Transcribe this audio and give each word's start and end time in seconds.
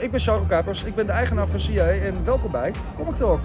ik 0.00 0.10
ben 0.10 0.20
Charles 0.20 0.46
Kapers, 0.46 0.84
ik 0.84 0.94
ben 0.94 1.06
de 1.06 1.12
eigenaar 1.12 1.48
van 1.48 1.60
CA 1.60 1.88
en 1.88 2.24
welkom 2.24 2.50
bij 2.50 2.72
Comic 2.96 3.14
Talk. 3.14 3.40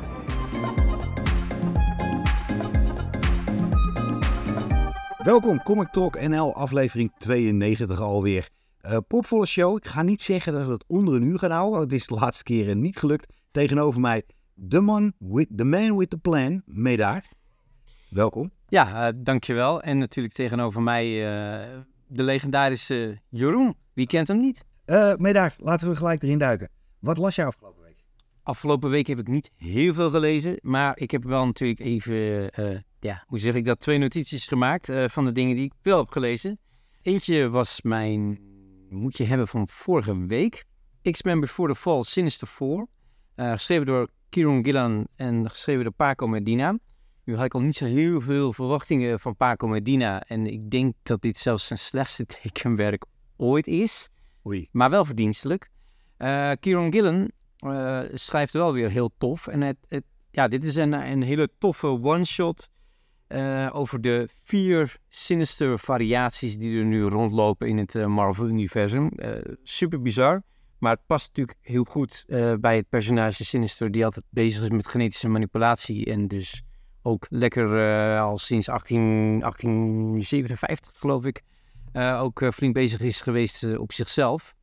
Welkom, 5.18 5.63
Comic 5.63 5.88
Talk 5.88 6.21
NL, 6.21 6.55
aflevering 6.55 7.12
92 7.18 7.99
alweer. 7.99 8.49
Uh, 8.86 8.97
popvolle 9.07 9.46
show. 9.46 9.78
Ik 9.78 9.88
ga 9.88 10.02
niet 10.02 10.21
zeggen 10.21 10.54
dat 10.54 10.65
we 10.65 10.71
het 10.71 10.83
onder 10.88 11.13
een 11.13 11.23
uur 11.23 11.39
gaan 11.39 11.52
houden, 11.52 11.79
want 11.79 11.91
het 11.91 12.02
is 12.02 12.07
de 12.07 12.15
laatste 12.15 12.44
keren 12.44 12.82
niet 12.82 12.98
gelukt. 12.98 13.34
Tegenover 13.52 14.02
mij, 14.02 14.24
de 14.54 14.80
man 14.80 15.14
with, 15.18 15.48
the 15.56 15.64
man 15.64 15.98
with 15.98 16.10
the 16.10 16.18
plan, 16.18 16.62
Medaar. 16.66 17.32
Welkom. 18.10 18.52
Ja, 18.68 19.08
uh, 19.08 19.14
dankjewel. 19.18 19.82
En 19.82 19.98
natuurlijk 19.98 20.36
tegenover 20.36 20.82
mij 20.82 21.06
uh, 21.06 21.66
de 22.08 22.24
legendarische 22.24 23.22
Jeroen. 23.30 23.76
Wie 23.94 24.08
kent 24.08 24.28
hem 24.28 24.40
niet? 24.40 24.66
Uh, 24.86 25.15
Medaar, 25.15 25.55
laten 25.57 25.89
we 25.89 25.95
gelijk 25.95 26.23
erin 26.23 26.38
duiken. 26.38 26.70
Wat 26.99 27.17
las 27.17 27.35
jij 27.35 27.45
afgelopen 27.45 27.84
week? 27.84 28.04
Afgelopen 28.43 28.89
week 28.89 29.07
heb 29.07 29.20
ik 29.20 29.27
niet 29.27 29.52
heel 29.55 29.93
veel 29.93 30.09
gelezen, 30.09 30.59
maar 30.62 30.98
ik 30.98 31.12
heb 31.12 31.23
wel 31.23 31.45
natuurlijk 31.45 31.80
even 31.80 32.52
ja, 33.05 33.23
hoe 33.27 33.40
zeg 33.40 33.53
ik 33.53 33.66
dat, 33.66 33.79
twee 33.79 33.98
notities 33.98 34.48
gemaakt 34.48 34.90
uh, 34.90 35.07
van 35.07 35.26
de 35.26 35.31
dingen 35.31 35.55
die 35.55 35.66
ik 35.66 35.73
wel 35.81 35.98
heb 35.98 36.09
gelezen. 36.09 36.59
Eentje 37.02 37.49
was 37.49 37.81
mijn 37.81 38.40
moet 38.90 39.17
je 39.17 39.23
hebben 39.23 39.48
van 39.48 39.67
vorige 39.67 40.26
week. 40.26 40.66
X-Men 41.02 41.40
Before 41.40 41.73
the 41.73 41.79
Fall, 41.79 42.04
Sinister 42.04 42.48
4. 42.48 42.88
Uh, 43.35 43.52
geschreven 43.52 43.85
door 43.85 44.07
Kieron 44.29 44.63
Gillan 44.63 45.07
en 45.15 45.49
geschreven 45.49 45.84
door 45.84 45.93
Paco 45.93 46.27
Medina. 46.27 46.77
Nu 47.23 47.35
had 47.35 47.45
ik 47.45 47.54
al 47.54 47.62
niet 47.62 47.76
zo 47.76 47.85
heel 47.85 48.21
veel 48.21 48.54
verwachtingen 48.54 49.20
van 49.20 49.35
Paco 49.35 49.67
Medina. 49.67 50.23
En 50.23 50.45
ik 50.45 50.70
denk 50.70 50.93
dat 51.04 51.21
dit 51.21 51.38
zelfs 51.38 51.67
zijn 51.67 51.79
slechtste 51.79 52.26
tekenwerk 52.41 53.05
ooit 53.38 53.67
is. 53.67 54.09
Maar 54.72 54.90
wel 54.90 55.05
verdienstelijk. 55.05 55.70
Uh, 56.17 56.52
Kieron 56.59 56.91
Gillan 56.91 57.31
uh, 57.66 58.02
schrijft 58.13 58.54
wel 58.54 58.73
weer 58.73 58.90
heel 58.90 59.12
tof. 59.18 59.48
En 59.48 59.62
het, 59.62 59.77
het, 59.88 60.04
ja, 60.31 60.48
dit 60.48 60.65
is 60.65 60.76
een, 60.76 60.93
een 60.93 61.21
hele 61.21 61.49
toffe 61.57 61.88
one-shot 61.88 62.70
uh, 63.27 63.70
over 63.73 64.01
de 64.01 64.27
vier 64.43 64.97
sinister 65.09 65.79
variaties 65.79 66.57
die 66.57 66.79
er 66.79 66.85
nu 66.85 67.03
rondlopen 67.03 67.67
in 67.67 67.77
het 67.77 68.07
Marvel-universum. 68.07 69.11
Super 69.63 70.01
bizar, 70.01 70.43
maar 70.79 70.91
het 70.91 71.05
past 71.05 71.27
natuurlijk 71.27 71.57
heel 71.61 71.83
goed 71.83 72.25
bij 72.59 72.75
het 72.75 72.89
personage 72.89 73.45
Sinister, 73.45 73.91
die 73.91 74.05
altijd 74.05 74.25
bezig 74.29 74.63
is 74.63 74.69
met 74.69 74.88
genetische 74.88 75.27
manipulatie 75.27 76.05
en 76.05 76.27
dus 76.27 76.63
ook 77.01 77.25
lekker 77.29 77.79
al 78.19 78.38
sinds 78.38 78.69
18, 78.69 79.39
1857, 79.39 80.91
geloof 80.95 81.25
ik, 81.25 81.41
ook 81.95 82.53
flink 82.53 82.73
bezig 82.73 83.01
is 83.01 83.21
geweest 83.21 83.77
op 83.77 83.93
zichzelf. 83.93 84.55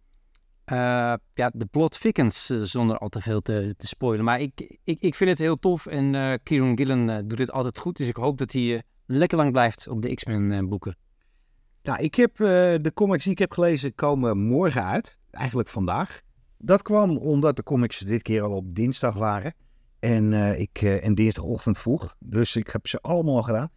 Uh, 0.66 1.14
ja, 1.34 1.50
de 1.55 1.66
plot 1.70 2.00
thickens 2.00 2.50
uh, 2.50 2.62
zonder 2.62 2.98
al 2.98 3.08
te 3.08 3.20
veel 3.20 3.41
te, 3.41 3.75
te 3.77 3.86
spoilen. 3.86 4.25
Maar 4.25 4.41
ik, 4.41 4.78
ik, 4.84 5.00
ik 5.00 5.14
vind 5.14 5.30
het 5.30 5.38
heel 5.38 5.58
tof 5.58 5.86
en 5.86 6.14
uh, 6.14 6.34
Kieron 6.42 6.77
Gillen 6.77 7.28
doet 7.28 7.38
dit 7.38 7.50
altijd 7.50 7.78
goed. 7.78 7.97
Dus 7.97 8.08
ik 8.08 8.16
hoop 8.16 8.38
dat 8.38 8.53
hij 8.53 8.83
lekker 9.06 9.38
lang 9.38 9.53
blijft 9.53 9.88
op 9.88 10.03
de 10.03 10.14
X-Men 10.14 10.69
boeken. 10.69 10.97
Nou, 11.83 12.03
ik 12.03 12.14
heb 12.14 12.36
de 12.36 12.91
comics 12.94 13.22
die 13.22 13.33
ik 13.33 13.38
heb 13.38 13.53
gelezen 13.53 13.94
komen 13.94 14.38
morgen 14.38 14.84
uit. 14.84 15.19
Eigenlijk 15.30 15.69
vandaag. 15.69 16.20
Dat 16.58 16.83
kwam 16.83 17.16
omdat 17.16 17.56
de 17.56 17.62
comics 17.62 17.98
dit 17.98 18.22
keer 18.22 18.42
al 18.42 18.56
op 18.56 18.75
dinsdag 18.75 19.14
waren. 19.14 19.55
En, 19.98 20.33
ik, 20.58 20.83
en 20.83 21.14
dinsdagochtend 21.14 21.78
vroeg. 21.78 22.14
Dus 22.19 22.56
ik 22.56 22.70
heb 22.70 22.86
ze 22.86 23.00
allemaal 23.00 23.42
gedaan. 23.42 23.70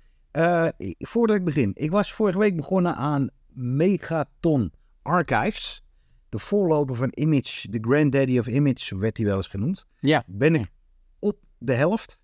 voordat 0.97 1.35
ik 1.35 1.43
begin. 1.43 1.71
Ik 1.73 1.91
was 1.91 2.13
vorige 2.13 2.39
week 2.39 2.55
begonnen 2.55 2.95
aan 2.95 3.29
Megaton 3.55 4.73
Archives 5.01 5.85
de 6.35 6.41
voorloper 6.41 6.95
van 6.95 7.11
Image, 7.13 7.69
de 7.69 7.77
granddaddy 7.81 8.39
of 8.39 8.47
Image, 8.47 8.97
werd 8.97 9.17
hij 9.17 9.25
wel 9.25 9.35
eens 9.35 9.47
genoemd. 9.47 9.85
Ja. 9.99 10.23
Ben 10.27 10.55
ik 10.55 10.71
op 11.19 11.37
de 11.57 11.73
helft. 11.73 12.19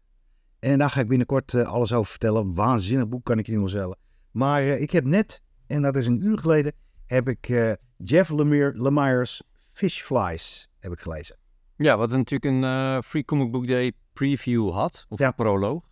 En 0.60 0.78
daar 0.78 0.90
ga 0.90 1.00
ik 1.00 1.08
binnenkort 1.08 1.54
uh, 1.54 1.64
alles 1.64 1.94
over 1.94 2.10
vertellen. 2.10 2.54
Waanzinnig 2.54 3.08
boek 3.08 3.26
kan 3.26 3.40
ik 3.40 3.46
je 3.46 3.52
nu 3.52 3.58
wel 3.58 3.70
zeggen. 3.70 3.98
Maar 4.32 4.64
uh, 4.64 4.82
ik 4.82 4.92
heb 4.92 5.06
net, 5.06 5.42
en 5.68 5.82
dat 5.82 5.96
is 5.96 6.08
een 6.08 6.24
uur 6.26 6.38
geleden, 6.38 6.74
heb 7.06 7.30
ik 7.30 7.50
uh, 7.50 7.72
Jeff 7.98 8.30
Lemire, 8.30 8.82
Lemire's 8.82 9.44
Fishflies 9.54 10.70
heb 10.80 10.92
ik 10.92 11.00
gelezen. 11.00 11.38
Ja, 11.76 11.98
wat 11.98 12.10
natuurlijk 12.10 12.64
een 12.64 13.04
Free 13.04 13.26
Comic 13.26 13.52
Book 13.52 13.68
Day 13.68 13.92
preview 14.14 14.72
had, 14.72 15.06
of 15.10 15.20
ja. 15.20 15.32
proloog. 15.32 15.84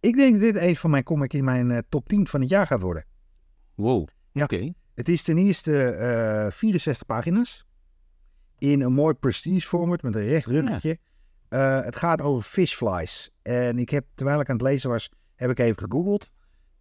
Ik 0.00 0.16
denk 0.16 0.32
dat 0.32 0.40
dit 0.40 0.62
een 0.62 0.76
van 0.76 0.90
mijn 0.90 1.02
comics 1.02 1.34
in 1.34 1.44
mijn 1.44 1.84
top 1.88 2.08
10 2.08 2.28
van 2.28 2.40
het 2.40 2.48
jaar 2.48 2.66
gaat 2.66 2.80
worden. 2.80 3.04
Wow, 3.76 4.08
ja. 4.32 4.44
oké. 4.44 4.72
Het 4.94 5.08
is 5.08 5.22
ten 5.22 5.38
eerste 5.38 5.96
uh, 6.44 6.50
64 6.50 7.06
pagina's. 7.06 7.66
In 8.58 8.80
een 8.80 8.92
mooi 8.92 9.14
prestige 9.14 9.66
format 9.66 10.02
met 10.02 10.14
een 10.14 10.26
recht 10.26 10.46
ruggetje. 10.46 10.98
Ja. 11.48 11.78
Uh, 11.78 11.84
het 11.84 11.96
gaat 11.96 12.20
over 12.20 12.42
fishflies. 12.42 13.30
En 13.42 13.78
ik 13.78 13.90
heb, 13.90 14.04
terwijl 14.14 14.40
ik 14.40 14.48
aan 14.48 14.56
het 14.56 14.64
lezen 14.64 14.90
was, 14.90 15.10
heb 15.34 15.50
ik 15.50 15.58
even 15.58 15.82
gegoogeld. 15.82 16.30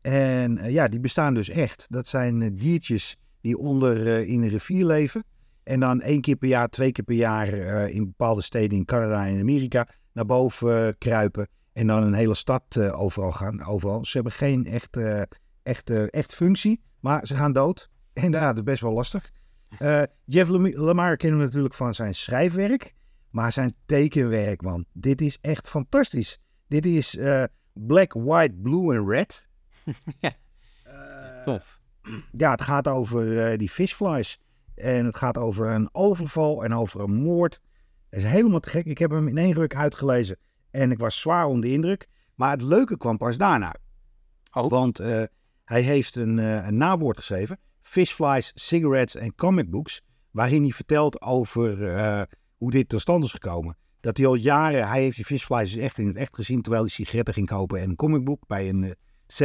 En 0.02 0.58
uh, 0.58 0.70
ja, 0.72 0.88
die 0.88 1.00
bestaan 1.00 1.34
dus 1.34 1.50
echt. 1.50 1.86
Dat 1.90 2.08
zijn 2.08 2.56
diertjes 2.56 3.16
die 3.42 3.58
onder 3.58 4.08
in 4.28 4.42
een 4.42 4.50
rivier 4.50 4.86
leven. 4.86 5.24
En 5.64 5.80
dan 5.80 6.02
één 6.02 6.22
keer 6.22 6.36
per 6.36 6.48
jaar, 6.48 6.70
twee 6.70 6.92
keer 6.92 7.04
per 7.04 7.16
jaar 7.16 7.48
in 7.90 8.06
bepaalde 8.06 8.42
steden 8.42 8.78
in 8.78 8.86
Canada 8.86 9.28
en 9.28 9.40
Amerika 9.40 9.88
naar 10.14 10.26
boven 10.26 10.98
kruipen. 10.98 11.48
En 11.74 11.88
dan 11.88 12.04
een 12.04 12.14
hele 12.14 12.36
stad 12.36 12.78
overal 12.78 13.32
gaan. 13.32 13.66
Overal. 13.66 14.06
Ze 14.06 14.12
hebben 14.14 14.34
geen 14.34 14.66
echte, 14.66 15.28
echte, 15.66 16.12
echt 16.12 16.34
functie, 16.34 16.82
maar 17.00 17.28
ze 17.28 17.36
gaan 17.36 17.54
dood. 17.54 17.90
Inderdaad, 18.14 18.56
dat 18.56 18.58
is 18.58 18.72
best 18.72 18.82
wel 18.82 18.92
lastig. 18.92 19.32
Uh, 19.80 20.02
Jeff 20.26 20.50
Lemire 20.50 21.18
kennen 21.18 21.40
we 21.40 21.46
natuurlijk 21.46 21.74
van 21.74 21.96
zijn 21.96 22.16
schrijfwerk. 22.16 22.94
Maar 23.30 23.52
zijn 23.52 23.76
tekenwerk, 23.86 24.62
man. 24.62 24.86
Dit 24.94 25.22
is 25.22 25.38
echt 25.42 25.70
fantastisch. 25.70 26.40
Dit 26.68 26.86
is 26.86 27.16
uh, 27.16 27.44
black, 27.74 28.14
white, 28.14 28.54
blue 28.62 28.96
en 28.96 29.10
red. 29.10 29.48
ja, 30.20 30.32
tof. 31.44 31.80
Ja, 32.32 32.52
het 32.52 32.62
gaat 32.62 32.88
over 32.88 33.58
die 33.58 33.70
fishflies. 33.70 34.40
En 34.76 35.06
het 35.06 35.18
gaat 35.18 35.38
over 35.38 35.68
een 35.68 35.90
overval 35.92 36.64
en 36.64 36.74
over 36.74 37.02
een 37.02 37.16
moord. 37.16 37.62
Het 38.10 38.20
is 38.20 38.26
helemaal 38.30 38.60
te 38.60 38.70
gek. 38.70 38.86
Ik 38.86 38.98
heb 38.98 39.12
hem 39.12 39.28
in 39.28 39.38
één 39.38 39.54
ruk 39.54 39.76
uitgelezen. 39.76 40.38
En 40.72 40.92
ik 40.92 40.98
was 40.98 41.20
zwaar 41.20 41.46
onder 41.46 41.62
de 41.62 41.72
indruk. 41.76 42.08
Maar 42.36 42.52
het 42.52 42.62
leuke 42.62 42.98
kwam 42.98 43.18
pas 43.18 43.38
daarna. 43.38 43.76
Oh. 44.52 44.70
Want 44.70 45.00
hij 45.66 45.82
heeft 45.82 46.16
een, 46.16 46.38
een 46.38 46.78
nawoord 46.78 47.18
geschreven. 47.18 47.60
Fishflies, 47.82 48.52
Cigarettes 48.56 49.16
en 49.22 49.36
Comic 49.36 49.70
Books. 49.70 50.02
Waarin 50.32 50.62
hij 50.62 50.72
vertelt 50.72 51.22
over 51.22 51.80
uh, 51.80 52.22
hoe 52.58 52.72
dit 52.72 52.90
tot 52.90 53.02
stand 53.02 53.24
is 53.24 53.32
gekomen. 53.32 53.78
Dat 54.00 54.18
hij 54.18 54.26
al 54.26 54.36
jaren, 54.36 54.88
hij 54.88 55.02
heeft 55.02 55.16
die 55.16 55.26
Fishflies 55.26 55.74
dus 55.74 55.82
echt 55.82 55.98
in 55.98 56.08
het 56.08 56.16
echt 56.16 56.36
gezien. 56.36 56.62
Terwijl 56.62 56.84
hij 56.84 56.92
sigaretten 56.92 57.34
ging 57.34 57.48
kopen 57.48 57.80
en 57.82 57.90
een 57.90 57.96
comicboek 57.96 58.48
bij 58.48 58.70
een 58.70 58.84
uh, 58.84 58.92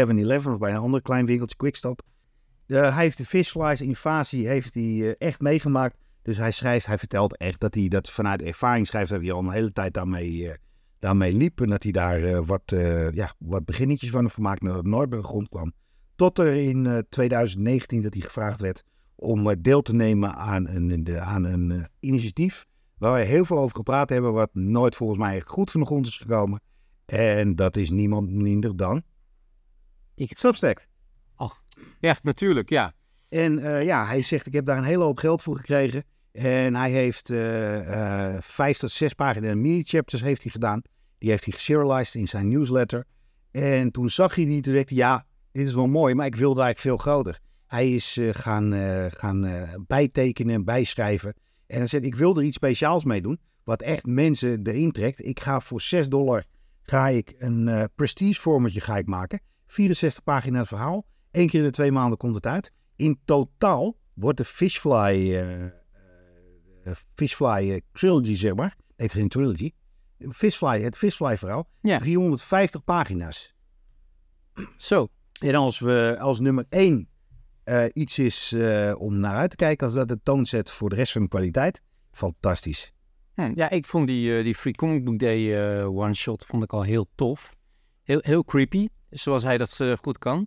7-Eleven 0.08 0.52
of 0.52 0.58
bij 0.58 0.70
een 0.70 0.76
ander 0.76 1.02
klein 1.02 1.26
winkeltje, 1.26 1.56
Quickstop. 1.56 2.02
Uh, 2.66 2.94
hij 2.94 3.02
heeft 3.02 3.18
de 3.18 3.24
Fishflies 3.24 3.80
invasie 3.80 4.48
heeft 4.48 4.74
hij, 4.74 4.82
uh, 4.82 5.12
echt 5.18 5.40
meegemaakt. 5.40 5.96
Dus 6.22 6.36
hij 6.36 6.50
schrijft, 6.50 6.86
hij 6.86 6.98
vertelt 6.98 7.36
echt 7.36 7.60
dat 7.60 7.74
hij 7.74 7.88
dat 7.88 8.10
vanuit 8.10 8.42
ervaring 8.42 8.86
schrijft. 8.86 9.10
Dat 9.10 9.20
hij 9.20 9.32
al 9.32 9.38
een 9.38 9.50
hele 9.50 9.72
tijd 9.72 9.94
daarmee, 9.94 10.52
daarmee 10.98 11.32
liep. 11.32 11.60
En 11.60 11.68
dat 11.68 11.82
hij 11.82 11.92
daar 11.92 12.44
wat, 12.44 12.62
ja, 13.12 13.34
wat 13.38 13.64
beginnetjes 13.64 14.10
van 14.10 14.30
heeft 14.30 14.64
dat 14.64 14.74
het 14.74 14.86
nooit 14.86 15.08
bij 15.08 15.18
de 15.18 15.24
grond 15.24 15.48
kwam. 15.48 15.72
Tot 16.20 16.38
er 16.38 16.54
in 16.54 16.84
uh, 16.84 16.98
2019 17.08 18.02
dat 18.02 18.12
hij 18.12 18.22
gevraagd 18.22 18.60
werd 18.60 18.84
om 19.14 19.48
uh, 19.48 19.54
deel 19.58 19.82
te 19.82 19.94
nemen 19.94 20.34
aan 20.34 20.68
een, 20.68 21.04
de, 21.04 21.20
aan 21.20 21.44
een 21.44 21.88
initiatief. 22.00 22.66
Waar 22.98 23.12
wij 23.12 23.24
heel 23.24 23.44
veel 23.44 23.58
over 23.58 23.76
gepraat 23.76 24.08
hebben, 24.08 24.32
wat 24.32 24.54
nooit 24.54 24.96
volgens 24.96 25.18
mij 25.18 25.40
goed 25.40 25.70
van 25.70 25.80
de 25.80 25.86
grond 25.86 26.06
is 26.06 26.16
gekomen. 26.16 26.60
En 27.06 27.56
dat 27.56 27.76
is 27.76 27.90
niemand 27.90 28.30
minder 28.30 28.76
dan. 28.76 29.02
Ik. 30.14 30.38
Substack. 30.38 30.86
Oh, 31.36 31.50
ja, 32.00 32.16
natuurlijk, 32.22 32.68
ja. 32.68 32.92
En 33.28 33.58
ja, 33.84 34.06
hij 34.06 34.22
zegt: 34.22 34.46
Ik 34.46 34.52
heb 34.52 34.64
daar 34.64 34.78
een 34.78 34.84
hele 34.84 35.04
hoop 35.04 35.18
geld 35.18 35.42
voor 35.42 35.56
gekregen. 35.56 36.04
En 36.32 36.74
hij 36.74 36.90
heeft 36.90 37.26
vijf 38.40 38.78
tot 38.78 38.90
zes 38.90 39.14
pagina's 39.14 39.54
mini-chapters 39.54 40.22
heeft 40.22 40.42
hij 40.42 40.52
gedaan. 40.52 40.82
Die 41.18 41.30
heeft 41.30 41.44
hij 41.44 41.52
geserialized 41.52 42.14
in 42.14 42.28
zijn 42.28 42.48
newsletter. 42.48 43.06
En 43.50 43.90
toen 43.90 44.10
zag 44.10 44.34
hij 44.34 44.44
niet 44.44 44.64
direct, 44.64 44.90
ja, 44.90 45.28
dit 45.52 45.66
is 45.66 45.74
wel 45.74 45.86
mooi, 45.86 46.14
maar 46.14 46.26
ik 46.26 46.36
wilde 46.36 46.60
eigenlijk 46.60 47.00
veel 47.00 47.12
groter. 47.12 47.40
Hij 47.66 47.94
is 47.94 48.16
uh, 48.16 48.34
gaan, 48.34 48.74
uh, 48.74 49.06
gaan 49.08 49.44
uh, 49.44 49.74
bijtekenen 49.86 50.54
en 50.54 50.64
bijschrijven. 50.64 51.34
En 51.66 51.76
hij 51.76 51.86
zegt, 51.86 52.04
ik 52.04 52.14
wil 52.14 52.36
er 52.36 52.42
iets 52.42 52.56
speciaals 52.56 53.04
mee 53.04 53.22
doen, 53.22 53.40
wat 53.64 53.82
echt 53.82 54.06
mensen 54.06 54.66
erin 54.66 54.92
trekt. 54.92 55.24
Ik 55.24 55.40
ga 55.40 55.60
voor 55.60 55.80
6 55.80 56.08
dollar 56.08 56.44
ga 56.82 57.08
ik 57.08 57.34
een 57.38 57.88
prestige 57.94 58.40
formatje 58.40 58.80
ga 58.80 58.96
ik 58.96 59.06
maken. 59.06 59.40
64 59.66 60.22
pagina's 60.22 60.68
verhaal. 60.68 61.06
Eén 61.30 61.48
keer 61.48 61.60
in 61.60 61.66
de 61.66 61.72
twee 61.72 61.92
maanden 61.92 62.18
komt 62.18 62.34
het 62.34 62.46
uit. 62.46 62.72
In 62.96 63.20
totaal 63.24 63.96
wordt 64.14 64.38
de 64.38 64.44
Fishfly, 64.44 65.42
Fishfly 67.14 67.82
trilogy, 67.92 68.34
zeg 68.34 68.54
maar. 68.54 68.76
Nee, 68.96 69.08
geen 69.08 69.28
trilogy. 69.28 69.72
Fishfly, 70.28 70.82
het 70.82 70.96
Fishfly 70.96 71.36
verhaal. 71.36 71.68
Ja. 71.80 71.98
350 71.98 72.84
pagina's. 72.84 73.54
Zo. 74.76 75.08
En 75.40 75.54
als 75.54 75.78
we 75.78 76.16
als 76.20 76.40
nummer 76.40 76.64
één 76.68 77.08
uh, 77.64 77.84
iets 77.92 78.18
is 78.18 78.52
uh, 78.52 78.94
om 78.98 79.20
naar 79.20 79.36
uit 79.36 79.50
te 79.50 79.56
kijken, 79.56 79.86
als 79.86 79.94
dat 79.94 80.08
de 80.08 80.20
toon 80.22 80.46
zet 80.46 80.70
voor 80.70 80.88
de 80.88 80.94
rest 80.94 81.12
van 81.12 81.22
de 81.22 81.28
kwaliteit, 81.28 81.82
fantastisch. 82.12 82.92
Ja, 83.54 83.70
ik 83.70 83.86
vond 83.86 84.06
die, 84.06 84.36
eh, 84.36 84.44
die 84.44 84.54
Free 84.54 84.72
Comic 84.74 85.04
Book 85.04 85.18
Day 85.18 85.78
eh, 85.78 85.88
one-shot 85.88 86.44
vond 86.44 86.62
ik 86.62 86.72
al 86.72 86.82
heel 86.82 87.08
tof. 87.14 87.54
Heel, 88.02 88.18
heel 88.22 88.44
creepy, 88.44 88.88
zoals 89.10 89.42
hij 89.42 89.58
dat 89.58 89.80
eh, 89.80 89.92
goed 89.96 90.18
kan. 90.18 90.46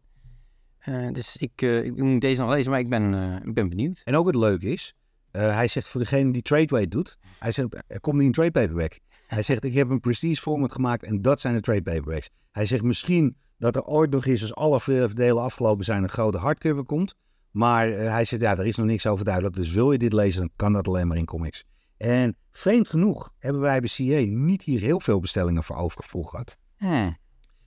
Eh, 0.78 1.12
dus 1.12 1.38
ik, 1.38 1.62
eh, 1.62 1.84
ik 1.84 1.98
moet 1.98 2.22
deze 2.22 2.42
nog 2.42 2.50
lezen, 2.50 2.72
maar 2.72 2.80
ik 2.80 2.90
ben, 2.90 3.14
eh, 3.14 3.48
ik 3.48 3.54
ben 3.54 3.70
benieuwd. 3.70 4.02
En 4.04 4.16
ook 4.16 4.26
het 4.26 4.36
leuke 4.36 4.70
is, 4.72 4.96
eh, 5.32 5.56
hij 5.56 5.68
zegt 5.68 5.88
voor 5.88 6.02
degene 6.02 6.32
die 6.32 6.42
tradeweight 6.42 6.92
doet, 6.92 7.18
hij 7.40 7.52
zegt, 7.52 7.84
er 7.88 8.00
komt 8.00 8.18
niet 8.18 8.26
een 8.26 8.32
trade 8.34 8.52
paperback. 8.52 9.00
Hij 9.28 9.44
zegt, 9.44 9.64
ik 9.64 9.74
heb 9.74 9.90
een 9.90 10.00
prestige 10.00 10.42
format 10.42 10.72
gemaakt 10.72 11.04
en 11.04 11.22
dat 11.22 11.40
zijn 11.40 11.56
de 11.56 11.62
trade 11.62 11.82
paperbacks. 11.82 12.30
Hij 12.52 12.66
zegt 12.66 12.84
misschien 12.84 13.38
dat 13.64 13.76
er 13.76 13.84
ooit 13.84 14.12
nog 14.12 14.26
eens, 14.26 14.42
als 14.42 14.56
alle 14.56 15.14
delen 15.14 15.44
afgelopen 15.44 15.86
zijn, 15.86 16.04
een 16.04 16.10
grote 16.10 16.38
hardcover 16.38 16.84
komt. 16.84 17.16
Maar 17.52 17.90
eh, 17.90 18.10
hij 18.10 18.26
zegt, 18.26 18.42
ja, 18.42 18.58
er 18.58 18.66
is 18.66 18.76
nog 18.76 18.86
niks 18.86 19.08
over 19.08 19.26
duidelijk. 19.26 19.56
Dus 19.56 19.72
wil 19.72 19.92
je 19.92 19.98
dit 19.98 20.14
lezen, 20.14 20.40
dan 20.40 20.50
kan 20.56 20.74
dat 20.74 20.88
alleen 20.88 21.08
maar 21.08 21.18
in 21.18 21.26
comics. 21.26 21.64
En 21.98 22.36
vreemd 22.52 22.88
genoeg 22.88 23.32
hebben 23.40 23.62
wij 23.62 23.80
bij 23.80 23.90
CA 23.90 24.32
niet 24.32 24.64
hier 24.64 24.80
heel 24.80 25.00
veel 25.00 25.20
bestellingen 25.20 25.64
voor 25.64 25.76
overgevoel 25.76 26.24
gehad. 26.24 26.58
Hm. 26.78 27.12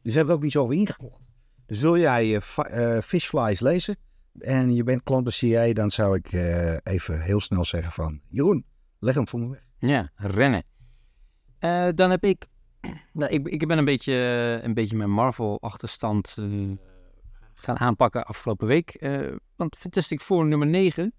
Dus 0.03 0.15
hebben 0.15 0.33
we 0.33 0.39
ook 0.39 0.43
niet 0.43 0.53
zoveel 0.53 0.77
ingekocht. 0.77 1.29
Dus 1.67 1.81
wil 1.81 1.99
jij 1.99 2.35
eh, 2.35 2.41
fi- 2.41 2.63
eh, 2.63 3.01
Fishflies 3.01 3.61
lezen 3.61 3.97
en 4.39 4.75
je 4.75 4.83
bent 4.83 5.03
klant 5.03 5.25
bij 5.25 5.33
CA, 5.33 5.73
dan 5.73 5.91
zou 5.91 6.17
ik 6.17 6.33
even 6.83 7.21
heel 7.21 7.41
snel 7.41 7.65
zeggen 7.65 7.93
van... 7.93 8.21
Jeroen, 8.29 8.65
leg 8.99 9.15
hem 9.15 9.29
voor 9.29 9.41
me 9.41 9.49
weg. 9.49 9.67
Ja, 9.79 10.11
rennen. 10.15 10.65
Dan 11.95 12.11
heb 12.11 12.25
ik, 12.25 12.47
nou, 13.13 13.33
ik... 13.33 13.49
Ik 13.49 13.67
ben 13.67 13.79
een 13.79 13.85
beetje, 13.85 14.15
een 14.63 14.75
beetje 14.75 14.97
mijn 14.97 15.11
Marvel-achterstand 15.11 16.37
eh, 16.39 16.49
gaan 17.55 17.79
aanpakken 17.79 18.25
afgelopen 18.25 18.67
week. 18.67 18.91
Eh, 18.91 19.33
want 19.57 19.77
Fantastic 19.77 20.21
Four 20.21 20.47
nummer 20.47 20.69
9, 20.69 21.13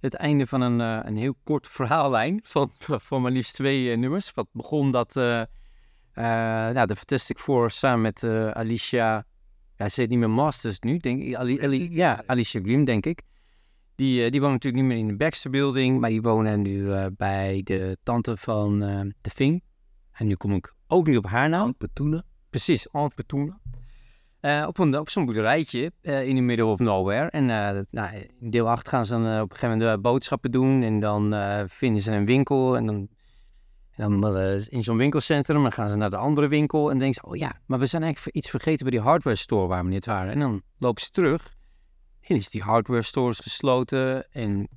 het 0.00 0.14
einde 0.14 0.46
van 0.46 0.60
een, 0.60 0.80
eh, 0.80 1.08
een 1.08 1.16
heel 1.16 1.36
kort 1.44 1.68
verhaallijn 1.68 2.40
van, 2.42 2.70
van 3.08 3.22
maar 3.22 3.30
liefst 3.30 3.54
twee 3.54 3.96
nummers. 3.96 4.32
Wat 4.34 4.48
begon 4.52 4.90
dat 4.90 5.14
nou, 5.14 6.86
de 6.86 6.96
Fantastic 6.96 7.38
Four 7.38 7.70
samen 7.70 8.00
met 8.00 8.24
Alicia... 8.54 9.26
Ja, 9.76 9.88
ze 9.88 10.00
heet 10.00 10.10
niet 10.10 10.18
meer 10.18 10.30
Masters 10.30 10.78
nu, 10.78 10.98
denk 10.98 11.22
ik. 11.22 11.34
Ali, 11.34 11.62
Ali- 11.62 11.88
ja, 11.90 12.22
Alicia 12.26 12.60
Green, 12.60 12.84
denk 12.84 13.06
ik. 13.06 13.22
Die, 13.94 14.30
die 14.30 14.40
wonen 14.40 14.54
natuurlijk 14.54 14.82
niet 14.82 14.92
meer 14.92 15.02
in 15.02 15.08
de 15.08 15.16
Baxter 15.16 15.50
Building, 15.50 16.00
maar 16.00 16.10
die 16.10 16.22
wonen 16.22 16.62
nu 16.62 17.10
bij 17.10 17.60
de 17.64 17.96
tante 18.02 18.36
van 18.36 18.78
de 19.20 19.30
Thing. 19.34 19.62
En 20.12 20.26
nu 20.26 20.34
kom 20.34 20.52
ik 20.52 20.75
ook 20.86 21.06
niet 21.06 21.16
op 21.16 21.26
haar 21.26 21.48
naam. 21.48 21.76
Petoenen. 21.76 22.24
Precies, 22.50 22.88
Aunt 22.92 23.14
Petunia. 23.14 23.60
Eh, 24.40 24.64
op, 24.66 24.78
een, 24.78 24.98
op 24.98 25.08
zo'n 25.08 25.24
boerderijtje 25.24 25.92
eh, 26.00 26.28
in 26.28 26.34
the 26.34 26.40
middle 26.40 26.66
of 26.66 26.78
nowhere. 26.78 27.30
En 27.30 27.50
eh, 27.50 27.82
nou, 27.90 28.16
in 28.40 28.50
deel 28.50 28.70
8 28.70 28.88
gaan 28.88 29.04
ze 29.04 29.12
dan 29.12 29.40
op 29.40 29.50
een 29.50 29.56
gegeven 29.56 29.78
moment 29.78 30.02
boodschappen 30.02 30.50
doen. 30.50 30.82
En 30.82 31.00
dan 31.00 31.34
vinden 31.68 32.02
ze 32.02 32.12
een 32.12 32.26
winkel. 32.26 32.76
En 32.76 32.86
dan, 32.86 33.08
en 33.90 34.20
dan 34.20 34.36
in 34.68 34.82
zo'n 34.82 34.96
winkelcentrum 34.96 35.62
dan 35.62 35.72
gaan 35.72 35.90
ze 35.90 35.96
naar 35.96 36.10
de 36.10 36.16
andere 36.16 36.48
winkel. 36.48 36.90
En 36.90 36.98
denken 36.98 37.14
ze, 37.14 37.30
oh 37.30 37.36
ja, 37.36 37.60
maar 37.66 37.78
we 37.78 37.86
zijn 37.86 38.02
eigenlijk 38.02 38.36
iets 38.36 38.50
vergeten 38.50 38.86
bij 38.86 38.98
die 38.98 39.08
hardware 39.08 39.36
store 39.36 39.66
waar 39.66 39.84
we 39.84 39.90
net 39.90 40.06
waren. 40.06 40.32
En 40.32 40.38
dan 40.38 40.62
lopen 40.78 41.02
ze 41.02 41.10
terug. 41.10 41.54
En 42.20 42.36
is 42.36 42.50
die 42.50 42.62
hardware 42.62 43.02
store 43.02 43.34
gesloten. 43.34 44.30
En 44.30 44.68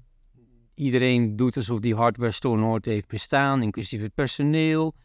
iedereen 0.76 1.36
doet 1.36 1.56
alsof 1.56 1.80
die 1.80 1.96
hardware 1.96 2.32
store 2.32 2.60
nooit 2.60 2.86
heeft 2.86 3.08
bestaan. 3.08 3.62
Inclusief 3.62 4.02
het 4.02 4.14
personeel. 4.14 4.96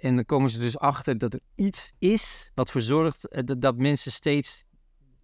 En 0.00 0.14
dan 0.14 0.24
komen 0.24 0.50
ze 0.50 0.58
dus 0.58 0.78
achter 0.78 1.18
dat 1.18 1.32
er 1.32 1.40
iets 1.54 1.92
is 1.98 2.50
wat 2.54 2.66
ervoor 2.66 2.82
zorgt 2.82 3.28
eh, 3.28 3.42
dat, 3.58 3.76
mensen 3.76 4.12
steeds 4.12 4.64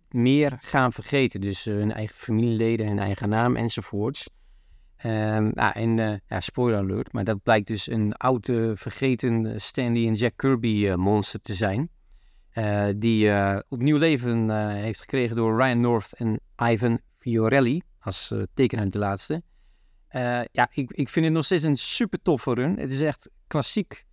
meer 0.09 0.59
gaan 0.61 0.93
vergeten. 0.93 1.41
Dus 1.41 1.67
eh, 1.67 1.75
hun 1.75 1.93
eigen 1.93 2.17
familieleden, 2.17 2.87
hun 2.87 2.99
eigen 2.99 3.29
naam 3.29 3.57
enzovoorts. 3.57 4.29
Ehm, 4.97 5.51
nou, 5.55 5.73
en 5.73 5.99
eh, 5.99 6.19
ja, 6.27 6.41
spoiler 6.41 6.79
alert, 6.79 7.13
maar 7.13 7.25
dat 7.25 7.43
blijkt 7.43 7.67
dus 7.67 7.87
een 7.87 8.15
oude 8.15 8.77
vergeten 8.77 9.61
Stanley 9.61 10.07
en 10.07 10.15
Jack 10.15 10.33
Kirby 10.37 10.93
monster 10.95 11.41
te 11.41 11.55
zijn. 11.55 11.91
Die 12.97 13.31
opnieuw 13.69 13.97
leven 13.97 14.51
heeft 14.71 15.01
gekregen 15.01 15.37
door 15.37 15.63
Ryan 15.63 15.81
North 15.81 16.13
en 16.13 16.41
Ivan 16.63 17.01
Fiorelli 17.19 17.83
als 17.99 18.35
tekenaar 18.55 18.91
de 18.91 18.99
laatste. 18.99 19.43
Ja, 20.53 20.69
ik, 20.73 20.91
ik 20.91 21.09
vind 21.09 21.25
het 21.25 21.35
nog 21.35 21.45
steeds 21.45 21.63
een 21.63 21.77
super 21.77 22.23
toffe 22.23 22.55
run. 22.55 22.79
Het 22.79 22.93
is 22.93 23.01
echt 23.01 23.31
klassiek 23.47 24.06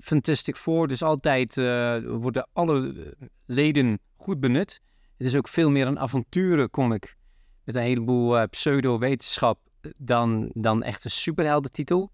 Fantastic 0.00 0.56
Four. 0.56 0.88
Dus 0.88 1.02
altijd 1.02 1.56
eh, 1.58 1.96
worden 2.06 2.48
alle 2.52 2.92
eh, 3.20 3.26
leden 3.46 3.98
goed 4.16 4.40
benut. 4.40 4.80
Het 5.16 5.26
is 5.26 5.36
ook 5.36 5.48
veel 5.48 5.70
meer 5.70 5.86
een 5.86 5.98
avonturencomic 5.98 7.16
met 7.64 7.76
een 7.76 7.82
heleboel 7.82 8.38
eh, 8.38 8.48
pseudo-wetenschap 8.48 9.60
dan, 9.96 10.50
dan 10.54 10.82
echt 10.82 11.04
een 11.04 11.10
superheldentitel. 11.10 12.10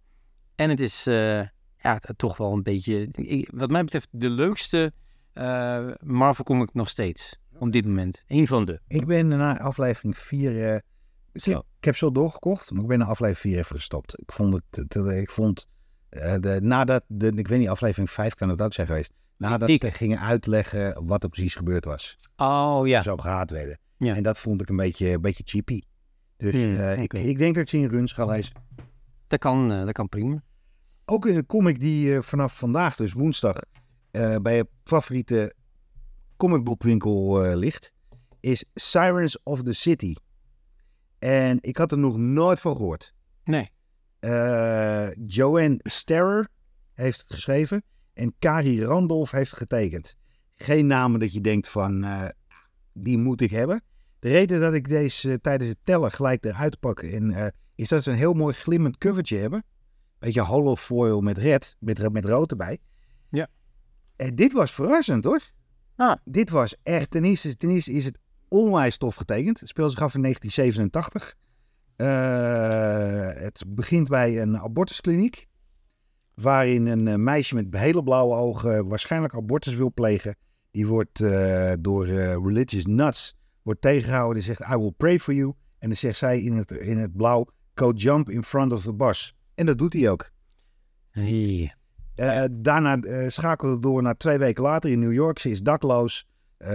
En 0.55 0.71
het 0.71 0.81
is 0.81 1.05
ja, 1.83 1.99
toch 2.17 2.37
wel 2.37 2.53
een 2.53 2.63
beetje, 2.63 3.09
ik- 3.13 3.51
wat 3.55 3.71
mij 3.71 3.85
betreft, 3.85 4.09
de 4.11 4.31
leukste 4.31 4.93
eh, 5.33 5.87
Marvel 6.03 6.45
comic 6.45 6.75
nog 6.75 6.89
steeds. 6.89 7.39
Op 7.59 7.73
dit 7.73 7.85
moment. 7.87 8.25
Eén 8.27 8.47
van 8.47 8.65
de. 8.65 8.81
Ik 8.89 9.07
ben 9.07 9.29
na 9.29 9.61
aflevering 9.61 10.19
4... 10.19 10.75
ik, 10.75 10.83
Zo. 11.43 11.51
ik 11.79 11.85
heb 11.85 11.97
zo 11.97 12.11
doorgekocht, 12.13 12.71
maar 12.71 12.83
ik 12.83 12.89
ben 12.89 12.99
na 12.99 13.05
aflevering 13.05 13.39
4 13.55 13.59
even 13.59 13.77
gestopt. 13.77 14.21
Ik 14.21 14.33
vond 14.33 14.61
het- 14.73 14.95
ik 15.09 15.31
vond... 15.31 15.69
eh, 16.11 16.35
de, 16.41 16.59
nadat... 16.63 17.05
De, 17.07 17.33
ik 17.35 17.49
weet 17.49 17.59
niet, 17.59 17.69
aflevering 17.69 18.11
5 18.11 18.35
kan 18.35 18.49
het 18.49 18.61
ook 18.61 18.73
zijn 18.73 18.87
geweest. 18.87 19.13
Nadat 19.37 19.69
Ik- 19.69 19.81
ze 19.85 19.91
gingen 19.91 20.21
uitleggen 20.21 21.07
wat 21.07 21.23
er 21.23 21.29
precies 21.29 21.55
gebeurd 21.55 21.85
was. 21.85 22.17
Oh 22.37 22.81
ja. 22.87 23.03
Zo 23.03 23.17
gehaat 23.17 23.51
werden. 23.51 23.79
Ja. 23.97 24.15
En 24.17 24.23
dat 24.23 24.39
vond 24.39 24.61
ik 24.61 24.69
een 24.69 24.77
beetje, 24.77 25.09
een 25.11 25.21
beetje 25.21 25.43
cheapy. 25.47 25.81
Dus 26.37 26.53
Hmm, 26.53 26.75
eh, 26.75 27.03
ik, 27.03 27.13
ik 27.15 27.39
denk 27.39 27.55
dat 27.55 27.69
ze 27.69 27.77
in 27.79 27.89
runs 27.89 28.17
lezen. 28.17 28.55
Dat 29.27 29.39
kan, 29.39 29.73
eh, 29.73 29.85
dat 29.85 29.93
kan 29.93 30.09
prima. 30.09 30.43
Ook 31.05 31.27
in 31.27 31.37
een 31.37 31.47
comic 31.47 31.81
die 31.81 32.21
vanaf 32.21 32.59
vandaag, 32.59 32.97
dus 32.97 33.13
woensdag, 33.13 33.57
bij 34.43 34.57
je 34.57 34.67
favoriete 34.85 35.55
comicboekwinkel 36.37 37.41
ligt, 37.55 37.93
is 38.41 38.65
Sirens 38.75 39.43
of 39.43 39.63
the 39.63 39.73
City. 39.73 40.15
En 41.19 41.59
ik 41.61 41.77
had 41.77 41.93
er 41.93 41.99
nog 41.99 42.17
nooit 42.17 42.61
van 42.61 42.77
gehoord. 42.77 43.15
Nee. 43.45 43.71
Eh, 44.21 45.09
Joanne 45.27 45.81
Sterrer 45.83 46.49
heeft 46.95 47.21
het 47.21 47.33
geschreven 47.33 47.83
en 48.13 48.35
Kari 48.39 48.85
Randolph 48.85 49.31
heeft 49.31 49.51
het 49.51 49.59
getekend. 49.59 50.17
Geen 50.57 50.87
namen 50.87 51.21
dat 51.21 51.33
je 51.33 51.41
denkt 51.41 51.69
van, 51.69 52.05
eh, 52.05 52.29
die 52.93 53.19
moet 53.19 53.41
ik 53.41 53.51
hebben. 53.51 53.83
De 54.19 54.29
reden 54.29 54.61
dat 54.61 54.75
ik 54.75 54.89
deze 54.89 55.33
eh, 55.33 55.39
tijdens 55.43 55.71
het 55.71 55.79
tellen 55.83 56.13
gelijk 56.13 56.45
eruit 56.45 56.81
pak 56.81 57.03
en, 57.03 57.31
eh, 57.31 57.47
is 57.75 57.89
dat 57.89 58.03
ze 58.03 58.11
een 58.11 58.17
heel 58.17 58.33
mooi 58.33 58.55
glimmend 58.55 58.99
covertje 58.99 59.37
hebben. 59.37 59.65
Beetje 60.19 60.41
hollow 60.41 60.77
foil 60.77 61.21
met 61.21 61.39
red, 61.39 61.77
met, 61.79 62.13
met 62.13 62.25
rood 62.25 62.51
erbij. 62.51 62.79
Ja. 63.31 63.49
En 64.17 64.35
dit 64.35 64.53
was 64.53 64.73
verrassend 64.73 65.25
hoor. 65.25 65.41
Ah. 65.97 66.17
Dit 66.25 66.51
was 66.51 66.77
echt, 66.83 67.11
ten 67.11 67.25
eerste, 67.25 67.57
ten 67.57 67.71
eerste 67.71 67.93
is 67.93 68.05
het 68.05 68.19
onwijs 68.49 68.97
tof 68.97 69.15
getekend. 69.15 69.61
Het 69.61 69.69
speelt 69.69 69.91
zich 69.91 70.01
af 70.01 70.15
in 70.15 70.23
1987. 70.23 71.35
Eh, 72.01 73.43
het 73.43 73.65
begint 73.67 74.09
bij 74.09 74.41
een 74.43 74.59
abortuskliniek. 74.59 75.49
Waarin 76.35 76.87
een 76.87 77.09
eh, 77.09 77.15
meisje 77.15 77.55
met 77.55 77.77
hele 77.77 78.03
blauwe 78.03 78.35
ogen 78.35 78.89
waarschijnlijk 78.89 79.35
abortus 79.35 79.75
wil 79.75 79.93
plegen. 79.93 80.37
Die 80.71 80.87
wordt 80.87 81.21
eh, 81.21 81.73
door 81.81 82.07
religious 82.07 82.87
nuts 82.87 83.37
wordt 83.63 83.81
tegengehouden. 83.81 84.35
Die 84.35 84.55
zegt, 84.55 84.73
I 84.73 84.77
will 84.77 84.93
pray 84.97 85.19
for 85.19 85.35
you. 85.35 85.55
En 85.79 85.89
dan 85.89 85.97
zegt 85.97 86.19
zij 86.19 86.41
in 86.41 86.57
het, 86.57 86.71
in 86.71 86.99
het 86.99 87.17
blauw, 87.17 87.47
go 87.75 87.91
jump 87.91 88.31
in 88.31 88.43
front 88.43 88.73
of 88.73 88.83
the 88.83 88.95
bus. 88.95 89.37
En 89.55 89.67
dat 89.67 89.79
doet 89.79 89.93
hij 89.93 90.11
ook. 90.11 90.31
Hey. 91.11 91.75
Daarna 92.51 93.01
eh, 93.01 93.29
schakelt 93.29 93.73
het 93.73 93.83
door 93.83 94.03
naar 94.03 94.17
twee 94.17 94.39
weken 94.39 94.63
later 94.63 94.91
in 94.91 95.01
New 95.01 95.13
York. 95.13 95.39
Ze 95.39 95.51
is 95.51 95.63
dakloos. 95.63 96.29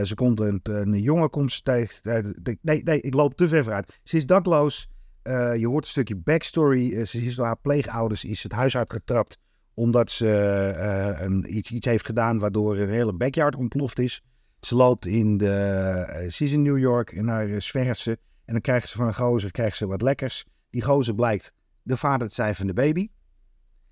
Ze 0.03 0.15
komt 0.15 0.39
een, 0.39 0.59
een 0.63 1.01
jongen 1.01 1.29
komt 1.29 1.63
tegen. 1.63 2.35
nee, 2.61 2.81
nee, 2.83 3.01
ik 3.01 3.13
loop 3.13 3.35
te 3.35 3.47
ver 3.47 3.63
vooruit. 3.63 3.99
Ze 4.03 4.17
is 4.17 4.25
dakloos. 4.25 4.93
Eh, 5.25 5.55
je 5.55 5.67
hoort 5.67 5.83
een 5.83 5.89
stukje 5.89 6.15
backstory. 6.15 6.93
Eh, 6.93 7.05
ze 7.05 7.21
is 7.21 7.35
door 7.35 7.45
haar 7.45 7.57
pleegouders 7.57 8.25
is 8.25 8.43
het 8.43 8.51
huis 8.51 8.77
uitgetrapt. 8.77 9.37
Omdat 9.73 10.11
ze 10.11 10.29
eh, 10.77 11.21
een, 11.21 11.55
iets, 11.57 11.71
iets 11.71 11.85
heeft 11.85 12.05
gedaan 12.05 12.39
waardoor 12.39 12.77
een 12.77 12.89
hele 12.89 13.13
backyard 13.13 13.55
ontploft 13.55 13.99
is. 13.99 14.21
Ze 14.59 14.75
loopt 14.75 15.05
in 15.05 15.37
de. 15.37 16.27
ze 16.29 16.43
is 16.43 16.51
in 16.51 16.61
New 16.61 16.77
York 16.77 17.11
en 17.11 17.25
daar 17.25 17.47
uh, 17.47 17.59
zwerft 17.59 17.99
ze. 17.99 18.11
En 18.45 18.53
dan 18.53 18.61
krijgt 18.61 18.89
ze 18.89 18.97
van 18.97 19.07
een 19.07 19.15
gozer 19.15 19.51
krijgt 19.51 19.77
ze 19.77 19.87
wat 19.87 20.01
lekkers. 20.01 20.45
Die 20.69 20.81
gozer 20.81 21.15
blijkt 21.15 21.53
de 21.81 21.97
vader 21.97 22.27
te 22.27 22.33
zijn 22.33 22.55
van 22.55 22.67
de 22.67 22.73
baby. 22.73 23.09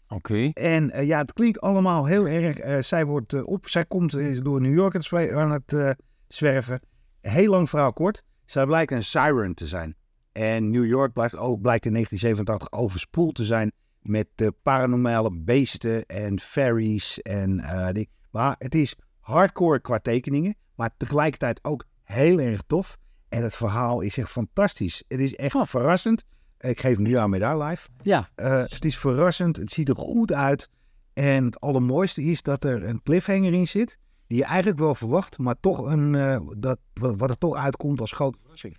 Oké. 0.08 0.50
En 0.54 1.06
ja, 1.06 1.20
het 1.20 1.34
klinkt 1.34 1.62
allemaal 1.62 2.06
heel 2.06 2.28
erg. 2.28 2.86
zij, 2.86 3.06
wordt, 3.06 3.44
op, 3.44 3.68
zij 3.70 3.86
komt 3.86 4.12
door 4.44 4.62
New 4.62 4.74
York 4.74 4.94
aan 4.94 5.00
het, 5.00 5.08
zwe- 5.08 5.36
aan 5.36 5.52
het 5.52 5.98
zwerven. 6.28 6.80
Heel 7.22 7.50
lang 7.50 7.70
verhaal 7.70 7.94
kort. 7.94 8.24
Zij 8.46 8.66
blijkt 8.66 8.92
een 8.92 9.04
siren 9.04 9.54
te 9.54 9.68
zijn. 9.68 9.96
En 10.34 10.72
New 10.72 10.86
York 10.86 11.14
blijft 11.14 11.36
ook, 11.36 11.62
blijkt 11.62 11.86
in 11.86 11.92
1987 11.92 12.80
overspoeld 12.80 13.36
te 13.36 13.46
zijn 13.46 13.72
met 14.02 14.28
eh, 14.36 14.48
paranormale 14.64 15.32
beesten 15.34 16.06
en 16.06 16.40
fairies. 16.40 17.22
En, 17.22 17.60
eh, 17.60 17.94
die, 17.94 18.10
maar 18.32 18.56
het 18.60 18.76
is 18.76 18.96
hardcore 19.20 19.80
qua 19.80 20.00
tekeningen, 20.00 20.56
maar 20.76 20.90
tegelijkertijd 20.98 21.60
ook 21.64 21.86
heel 22.04 22.40
erg 22.40 22.62
tof. 22.68 22.98
En 23.30 23.44
het 23.44 23.56
verhaal 23.56 24.02
is 24.02 24.18
echt 24.18 24.30
fantastisch. 24.30 25.04
Het 25.08 25.20
is 25.20 25.36
echt 25.36 25.56
verrassend. 25.62 26.26
Ik 26.60 26.80
geef 26.80 26.96
hem 26.96 27.04
nu 27.04 27.14
aan 27.14 27.30
Medaille 27.30 27.64
Live. 27.64 27.88
Ja. 28.02 28.30
Eh, 28.36 28.62
het 28.62 28.86
is 28.86 28.98
verrassend, 28.98 29.58
het 29.58 29.72
ziet 29.72 29.90
er 29.90 29.96
goed 29.96 30.34
uit. 30.34 30.70
En 31.14 31.46
het 31.46 31.60
allermooiste 31.60 32.24
is 32.24 32.42
dat 32.42 32.64
er 32.64 32.84
een 32.84 33.02
cliffhanger 33.04 33.54
in 33.54 33.68
zit. 33.68 33.98
Die 34.28 34.38
je 34.38 34.44
eigenlijk 34.44 34.80
wel 34.80 34.96
verwacht, 34.96 35.38
maar 35.38 35.56
toch 35.60 35.80
een, 35.80 36.16
eh, 36.16 36.40
dat, 36.58 36.80
wat 36.94 37.18
wat 37.18 37.30
er 37.30 37.38
toch 37.38 37.56
uitkomt 37.56 38.02
als 38.02 38.12
grote 38.12 38.38
verrassing. 38.42 38.78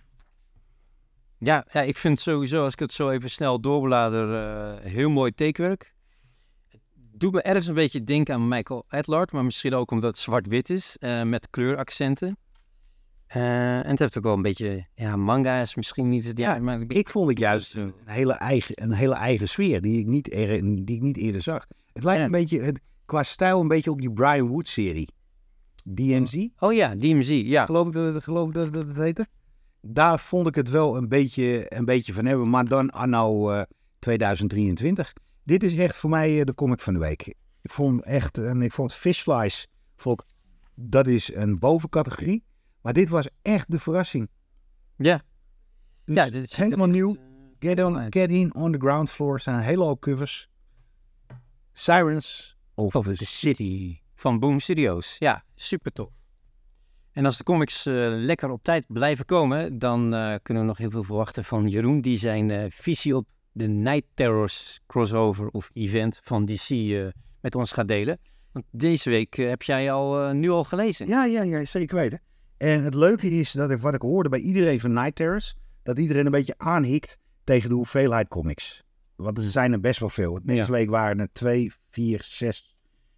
Ja, 1.37 1.65
ja, 1.71 1.81
ik 1.81 1.97
vind 1.97 2.19
sowieso, 2.19 2.63
als 2.63 2.73
ik 2.73 2.79
het 2.79 2.93
zo 2.93 3.09
even 3.09 3.29
snel 3.29 3.59
doorblader, 3.59 4.33
eh, 4.35 4.91
heel 4.91 5.09
mooi 5.09 5.31
tekenwerk. 5.33 5.93
Het 6.69 6.79
doet 7.19 7.33
me 7.33 7.41
ergens 7.41 7.67
een 7.67 7.73
beetje 7.73 8.03
denken 8.03 8.33
aan 8.33 8.47
Michael 8.47 8.85
Adlard, 8.87 9.31
maar 9.31 9.43
misschien 9.43 9.73
ook 9.73 9.91
omdat 9.91 10.09
het 10.09 10.19
zwart-wit 10.19 10.69
is, 10.69 10.97
eh, 10.99 11.23
met 11.23 11.49
kleuraccenten. 11.49 12.37
Eh, 13.27 13.77
en 13.77 13.89
het 13.89 13.99
heeft 13.99 14.17
ook 14.17 14.23
wel 14.23 14.33
een 14.33 14.41
beetje, 14.41 14.87
ja, 14.95 15.15
manga 15.15 15.61
is 15.61 15.75
misschien 15.75 16.09
niet 16.09 16.25
het, 16.25 16.37
ja, 16.37 16.59
maar 16.59 16.81
Ik 16.87 17.09
vond 17.09 17.29
het 17.29 17.39
juist 17.39 17.73
een 17.75 17.93
hele 18.05 18.33
eigen, 18.33 18.83
een 18.83 18.91
hele 18.91 19.13
eigen 19.15 19.49
sfeer 19.49 19.81
die 19.81 19.99
ik 19.99 20.05
niet, 20.05 20.33
er, 20.33 20.61
die 20.85 20.95
ik 20.95 21.01
niet 21.01 21.17
eerder 21.17 21.41
zag. 21.41 21.67
Het 21.93 22.03
lijkt 22.03 22.19
Ja. 22.19 22.25
een 22.25 22.31
beetje, 22.31 22.61
het, 22.61 22.79
qua 23.05 23.23
stijl 23.23 23.59
een 23.61 23.67
beetje 23.67 23.91
op 23.91 23.99
die 24.01 24.11
Brian 24.11 24.47
Wood 24.47 24.67
serie. 24.67 25.09
DMZ, 25.93 26.47
Oh 26.59 26.73
ja, 26.73 26.95
DMZ, 26.95 27.29
ja. 27.45 27.65
geloof 27.65 27.87
ik 27.87 27.93
dat 27.93 28.13
het, 28.15 28.23
geloof 28.23 28.47
ik 28.47 28.53
dat, 28.53 28.73
dat 28.73 28.87
het 28.87 28.95
heette. 28.95 29.27
Daar 29.87 30.19
vond 30.19 30.47
ik 30.47 30.55
het 30.55 30.69
wel 30.69 30.97
een 30.97 31.07
beetje, 31.07 31.75
een 31.75 31.85
beetje 31.85 32.13
van 32.13 32.25
hebben, 32.25 32.49
maar 32.49 32.67
dan 32.67 32.89
anno 32.89 33.49
eh 33.51 33.61
2023. 33.99 35.13
Dit 35.43 35.63
is 35.63 35.75
echt 35.75 35.95
voor 35.95 36.09
mij 36.09 36.39
eh, 36.39 36.45
de 36.45 36.53
comic 36.53 36.81
van 36.81 36.93
de 36.93 36.99
week. 36.99 37.27
Ik 37.61 37.71
vond 37.71 38.03
echt, 38.03 38.37
en 38.37 38.61
ik 38.61 38.73
vond 38.73 38.93
Fishflies, 38.93 39.67
vond 39.95 40.21
ik, 40.21 40.27
dat 40.75 41.07
is 41.07 41.33
een 41.33 41.59
bovencategorie. 41.59 42.43
Maar 42.81 42.93
dit 42.93 43.09
was 43.09 43.27
echt 43.41 43.71
de 43.71 43.79
verrassing. 43.79 44.29
Ja, 44.95 45.21
Dus 46.05 46.15
ja 46.15 46.29
dit 46.29 46.45
is 46.45 46.55
helemaal 46.55 46.87
nieuw. 46.87 47.17
Get, 47.59 47.83
on, 47.83 48.07
get 48.09 48.29
in 48.29 48.55
on 48.55 48.71
the 48.71 48.77
ground 48.77 49.11
floor 49.11 49.39
zijn 49.39 49.55
een 49.55 49.63
hele 49.63 49.83
hoop 49.83 49.99
covers. 49.99 50.49
Sirens 51.73 52.57
of, 52.73 52.95
Of 52.95 53.05
the, 53.05 53.13
the 53.13 53.25
City. 53.25 53.99
van 54.15 54.39
Boom 54.39 54.59
Studios. 54.59 55.15
Ja, 55.17 55.43
super 55.55 55.91
tof. 55.91 56.09
En 57.15 57.25
als 57.25 57.37
de 57.37 57.43
comics 57.43 57.85
eh, 57.85 57.93
lekker 58.09 58.49
op 58.49 58.63
tijd 58.63 58.85
blijven 58.87 59.25
komen, 59.25 59.79
dan 59.79 60.13
eh, 60.13 60.35
kunnen 60.41 60.63
we 60.63 60.69
nog 60.69 60.77
heel 60.77 60.89
veel 60.89 61.03
verwachten 61.03 61.45
van 61.45 61.67
Jeroen, 61.67 62.01
die 62.01 62.17
zijn 62.17 62.51
eh, 62.51 62.65
visie 62.69 63.15
op 63.15 63.27
de 63.51 63.67
Night 63.67 64.03
Terrors 64.13 64.79
crossover 64.87 65.47
of 65.47 65.69
event 65.73 66.19
van 66.23 66.45
DC 66.45 66.69
met 67.41 67.55
ons 67.55 67.71
gaat 67.71 67.87
delen. 67.87 68.19
Want 68.51 68.65
deze 68.71 69.09
week 69.09 69.35
heb 69.35 69.61
jij 69.61 69.91
al, 69.91 70.33
nu 70.33 70.49
al 70.49 70.63
gelezen. 70.63 71.07
Ja, 71.07 71.25
ja, 71.25 71.41
ja, 71.41 71.65
zeker 71.65 71.95
weten. 71.95 72.21
En 72.57 72.83
het 72.83 72.93
leuke 72.93 73.29
is 73.29 73.51
dat 73.51 73.71
ik, 73.71 73.81
wat 73.81 73.93
ik 73.93 74.01
hoorde 74.01 74.29
bij 74.29 74.39
iedereen 74.39 74.79
van 74.79 74.93
Night 74.93 75.15
Terrors, 75.15 75.55
dat 75.83 75.99
iedereen 75.99 76.25
een 76.25 76.31
beetje 76.31 76.57
aanhikt 76.57 77.17
tegen 77.43 77.69
de 77.69 77.75
hoeveelheid 77.75 78.27
comics. 78.27 78.83
Want 79.15 79.37
er 79.37 79.43
zijn 79.43 79.71
er 79.71 79.79
best 79.79 79.99
wel 79.99 80.09
veel. 80.09 80.39
Deze 80.43 80.71
week 80.71 80.89
waren 80.89 81.19
er 81.19 81.29
2, 81.31 81.71
4, 81.89 82.19
6 82.23 82.75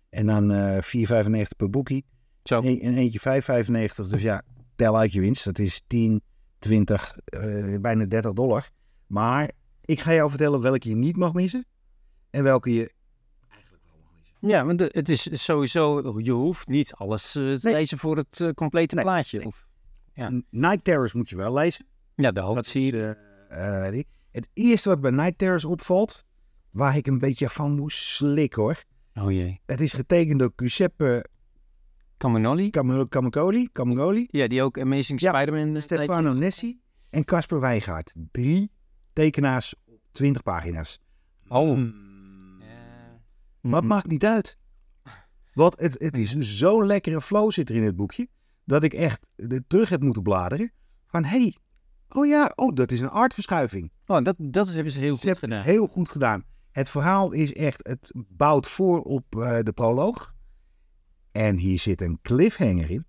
en 0.10 0.26
dan 0.26 0.52
eh 0.52 0.78
4,95 0.84 1.42
per 1.58 1.70
boekie. 1.70 2.06
Zo. 2.48 2.62
En 2.62 2.80
en 2.82 2.98
eentje 2.98 3.20
5,95. 3.20 4.08
Dus 4.10 4.22
ja, 4.22 4.42
tel 4.76 4.98
uit 4.98 5.12
je 5.12 5.20
winst. 5.20 5.44
Dat 5.46 5.60
is 5.60 5.82
10, 5.88 6.22
20, 6.60 7.18
eh, 7.26 7.76
bijna 7.82 8.06
30 8.06 8.34
dollar. 8.34 8.70
Maar 9.08 9.52
ik 9.86 10.00
ga 10.00 10.14
jou 10.14 10.30
vertellen 10.30 10.62
welke 10.62 10.90
je 10.90 10.96
niet 10.96 11.16
mag 11.18 11.34
missen. 11.34 11.66
En 12.30 12.44
welke 12.44 12.74
je 12.74 12.92
Ja, 14.40 14.66
want 14.66 14.80
het 14.80 15.10
is 15.10 15.44
sowieso, 15.44 16.20
je 16.20 16.32
hoeft 16.32 16.68
niet 16.68 16.94
alles 16.94 17.36
eh, 17.36 17.54
te 17.54 17.60
Nee. 17.62 17.74
lezen 17.74 17.98
voor 17.98 18.18
het 18.18 18.42
eh, 18.42 18.50
complete 18.50 18.96
Nee, 18.96 19.04
plaatje. 19.04 19.38
nee. 19.38 19.48
Of, 19.48 19.68
Ja. 20.14 20.42
Night 20.50 20.84
Terrors 20.84 21.14
moet 21.14 21.30
je 21.30 21.36
wel 21.36 21.54
lezen. 21.54 21.86
ja, 22.16 22.28
de 22.28 22.34
Dat 22.34 22.44
hoofdserie. 22.44 22.92
zie 22.92 23.02
je. 23.02 23.88
die. 23.92 24.08
Het 24.32 24.48
eerste 24.54 24.90
wat 24.90 25.02
bij 25.02 25.12
Night 25.12 25.38
Terrors 25.38 25.66
opvalt, 25.66 26.26
waar 26.72 26.98
ik 26.98 27.08
een 27.08 27.18
beetje 27.20 27.50
van 27.50 27.76
moest 27.76 27.98
slikken 27.98 28.62
hoor. 28.62 28.84
Oh 29.14 29.32
jee. 29.32 29.62
Het 29.66 29.82
is 29.82 29.94
getekend 29.94 30.40
door 30.40 30.52
Giuseppe 30.56 31.26
Caminoli. 32.18 32.70
Cam- 32.70 33.08
Camicoli, 33.10 33.70
Camicoli, 33.72 34.28
Ja, 34.32 34.48
die 34.48 34.62
ook 34.64 34.80
Amazing 34.80 35.20
Ja, 35.20 35.34
Spider-Man. 35.34 35.76
eh, 35.76 35.82
Stefano 35.82 36.34
Nessi 36.34 36.80
en 37.10 37.26
Casper 37.26 37.60
Wijngaard. 37.60 38.14
Drie 38.32 38.72
tekenaars 39.14 39.76
op 39.86 40.00
20 40.12 40.44
pagina's. 40.44 41.00
Oh. 41.48 41.76
Mm. 41.78 41.96
Maar 43.62 43.76
het 43.76 43.84
Mhm. 43.84 43.88
maakt 43.94 44.08
niet 44.08 44.26
uit. 44.26 44.58
Want 45.54 45.80
het, 45.80 45.96
het 46.00 46.18
is 46.18 46.36
zo'n 46.40 46.86
lekkere 46.86 47.22
flow 47.22 47.52
zit 47.52 47.70
er 47.70 47.76
in 47.76 47.84
het 47.84 47.96
boekje, 47.96 48.28
dat 48.64 48.84
ik 48.84 48.94
echt 48.94 49.26
er 49.36 49.64
terug 49.68 49.90
heb 49.90 50.02
moeten 50.02 50.24
bladeren. 50.24 50.72
Van 51.08 51.24
hé, 51.24 51.30
hey, 51.40 51.56
oh 52.10 52.28
ja, 52.28 52.52
oh 52.56 52.76
dat 52.76 52.92
is 52.92 53.00
een 53.00 53.10
artverschuiving. 53.10 53.92
Oh, 54.06 54.24
dat, 54.24 54.36
dat 54.40 54.68
hebben 54.74 54.92
ze 54.92 55.00
heel 55.00 55.16
Ze 55.16 55.28
goed 55.30 55.38
gedaan. 55.38 55.58
het 55.58 55.68
heel 55.68 55.88
goed 55.88 56.10
gedaan. 56.10 56.44
Het 56.72 56.90
verhaal 56.90 57.32
is 57.32 57.54
echt, 57.54 57.88
het 57.88 58.12
bouwt 58.28 58.68
voor 58.68 59.02
op 59.02 59.36
eh, 59.36 59.60
de 59.62 59.72
proloog. 59.72 60.36
En 61.38 61.58
hier 61.58 61.80
zit 61.80 62.02
een 62.02 62.20
cliffhanger 62.22 62.90
in. 62.90 63.06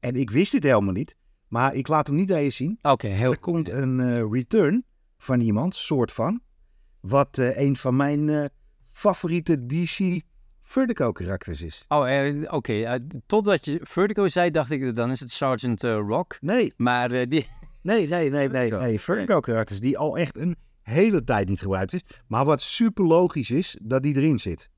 En 0.00 0.16
ik 0.16 0.30
wist 0.30 0.52
dit 0.52 0.62
helemaal 0.62 0.92
niet, 0.92 1.16
maar 1.48 1.74
ik 1.74 1.88
laat 1.88 2.06
hem 2.06 2.16
niet 2.16 2.32
aan 2.32 2.42
je 2.42 2.50
zien. 2.50 2.78
Oké, 2.82 3.06
heel 3.06 3.30
Er 3.30 3.38
komt 3.38 3.68
een 3.68 4.00
eh, 4.00 4.24
return 4.30 4.84
van 5.16 5.40
iemand, 5.40 5.74
soort 5.74 6.12
van. 6.12 6.40
Wat 7.00 7.38
eh, 7.38 7.56
een 7.56 7.76
van 7.76 7.96
mijn 7.96 8.28
eh, 8.28 8.44
favoriete 8.90 9.66
DC 9.66 10.20
Vertigo 10.62 11.12
karakters 11.12 11.62
is. 11.62 11.84
Oh, 11.88 12.08
oké. 12.50 13.06
totdat 13.26 13.64
je 13.64 13.80
Vertigo 13.82 14.28
zei, 14.28 14.50
dacht 14.50 14.70
ik, 14.70 14.94
dan 14.94 15.10
is 15.10 15.20
het 15.20 15.30
Sergeant 15.30 15.82
Rock. 15.82 16.38
Nee, 16.40 16.72
Maar 16.76 17.28
die... 17.28 17.48
nee, 17.82 18.08
nee, 18.14 18.30
nee, 18.30 18.48
nee. 18.48 18.70
Nee. 18.70 19.00
Vertigo 19.00 19.40
karakters 19.40 19.80
die 19.80 19.98
al 19.98 20.18
echt 20.18 20.38
een 20.38 20.56
hele 20.82 21.24
tijd 21.24 21.48
niet 21.48 21.60
gebruikt 21.60 21.92
is. 21.92 22.02
Maar 22.26 22.44
wat 22.44 22.60
super 22.60 23.04
logisch 23.04 23.50
is, 23.50 23.78
dat 23.82 24.02
die 24.02 24.16
erin 24.16 24.38
zit. 24.38 24.70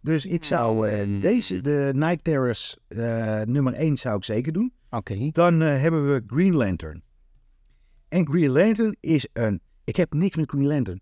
Dus 0.00 0.26
ik 0.26 0.44
zou 0.44 0.88
eh, 0.88 1.02
Hmm. 1.02 1.20
deze, 1.20 1.60
de 1.60 1.90
Night 1.94 2.24
Terrors 2.24 2.76
eh, 2.88 3.40
nummer 3.40 3.72
1 3.72 3.96
zou 3.96 4.16
ik 4.16 4.24
zeker 4.24 4.52
doen. 4.52 4.72
Oké. 4.90 5.28
Dan 5.32 5.62
eh, 5.62 5.80
hebben 5.80 6.12
we 6.12 6.22
Green 6.26 6.54
Lantern. 6.54 7.02
En 8.08 8.26
Green 8.26 8.50
Lantern 8.50 8.96
is 9.00 9.28
een... 9.32 9.60
Ik 9.84 9.96
heb 9.96 10.12
niks 10.12 10.36
met 10.36 10.50
Green 10.50 10.66
Lantern. 10.66 11.00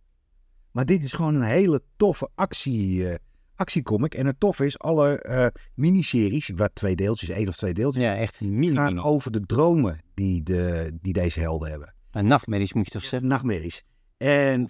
Maar 0.71 0.87
dit 0.87 1.03
is 1.03 1.13
gewoon 1.13 1.35
een 1.35 1.43
hele 1.43 1.83
toffe 1.97 2.29
actie, 2.35 3.09
eh, 3.09 3.15
actiecomic. 3.55 4.15
En 4.15 4.27
het 4.27 4.41
toffe 4.41 4.67
is, 4.67 4.79
alle 4.79 5.19
eh, 5.19 5.47
miniseries, 5.75 6.51
wat 6.55 6.71
twee 6.75 6.97
deeltjes, 6.97 7.29
één 7.29 7.49
of 7.49 7.57
twee 7.57 7.75
deeltjes, 7.75 8.03
Ja, 8.05 8.17
echt 8.17 8.41
mini 8.41 8.75
gaan 8.75 9.03
over 9.03 9.31
de 9.33 9.41
dromen 9.41 10.01
die, 10.15 10.43
de, 10.43 10.93
die 11.01 11.13
deze 11.13 11.41
helden 11.41 11.71
hebben. 11.71 11.95
En 12.11 12.27
nachtmerries 12.27 12.73
moet 12.73 12.85
je 12.85 12.91
toch 12.91 13.05
zeggen? 13.05 13.29
Nachtmerries. 13.29 13.85
En 14.17 14.69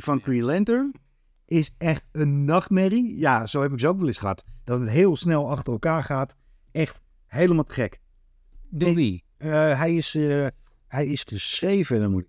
van 0.00 0.20
Green 0.20 0.42
Lantern 0.42 0.94
is 1.46 1.70
echt 1.78 2.04
een 2.12 2.44
nachtmerrie. 2.44 3.18
Ja, 3.18 3.46
zo 3.46 3.62
heb 3.62 3.72
ik 3.72 3.80
ze 3.80 3.88
ook 3.88 3.98
wel 3.98 4.06
eens 4.06 4.18
gehad. 4.18 4.44
Dat 4.64 4.80
het 4.80 4.88
heel 4.88 5.16
snel 5.16 5.50
achter 5.50 5.72
elkaar 5.72 6.02
gaat. 6.02 6.36
Echt 6.70 7.00
helemaal 7.26 7.64
gek. 7.68 8.00
Die. 8.68 9.24
Eh, 9.36 9.78
hij, 9.78 9.96
is, 9.96 10.14
eh, 10.14 10.46
hij 10.88 11.06
is 11.06 11.22
geschreven, 11.22 12.00
dan 12.00 12.10
moet 12.10 12.22
ik 12.22 12.28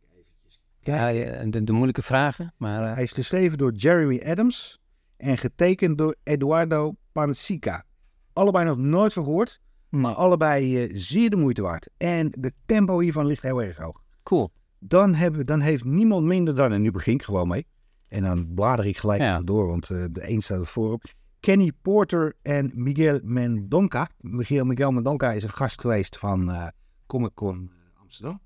ja, 0.79 1.11
de, 1.45 1.63
de 1.63 1.71
moeilijke 1.71 2.01
vragen, 2.01 2.53
maar... 2.57 2.83
eh, 2.83 2.93
hij 2.93 3.03
is 3.03 3.11
geschreven 3.11 3.57
door 3.57 3.73
Jeremy 3.73 4.21
Adams 4.25 4.79
en 5.17 5.37
getekend 5.37 5.97
door 5.97 6.15
Eduardo 6.23 6.95
Pansica. 7.11 7.85
Allebei 8.33 8.65
nog 8.65 8.77
nooit 8.77 9.13
van 9.13 9.23
gehoord, 9.23 9.59
maar 9.89 10.13
allebei 10.13 10.89
zeer 10.93 11.29
de 11.29 11.35
moeite 11.35 11.61
waard. 11.61 11.89
En 11.97 12.33
de 12.37 12.53
tempo 12.65 12.99
hiervan 12.99 13.25
ligt 13.25 13.41
heel 13.41 13.61
erg 13.63 13.77
hoog. 13.77 14.03
cool. 14.23 14.51
Dan, 14.79 15.13
hebben, 15.13 15.45
dan 15.45 15.59
heeft 15.59 15.83
niemand 15.83 16.25
minder 16.25 16.55
dan, 16.55 16.71
en 16.71 16.81
nu 16.81 16.91
begin 16.91 17.13
ik 17.13 17.23
gewoon 17.23 17.47
mee, 17.47 17.65
en 18.07 18.23
dan 18.23 18.53
blader 18.53 18.85
ik 18.85 18.97
gelijk 18.97 19.21
Ja. 19.21 19.41
door, 19.41 19.67
want 19.67 19.89
eh, 19.89 20.05
de 20.11 20.29
een 20.29 20.41
staat 20.41 20.59
het 20.59 20.69
voorop. 20.69 21.03
Kenny 21.39 21.71
Porter 21.81 22.35
en 22.41 22.71
Miguel 22.75 23.19
Mendonca. 23.23 24.09
Miguel, 24.19 24.65
Miguel 24.65 24.91
Mendonca 24.91 25.31
is 25.31 25.43
een 25.43 25.49
gast 25.53 25.81
geweest 25.81 26.17
van 26.17 26.51
eh, 26.51 26.67
Comic 27.07 27.33
Con 27.33 27.71
eh, 27.71 28.01
Amsterdam. 28.01 28.39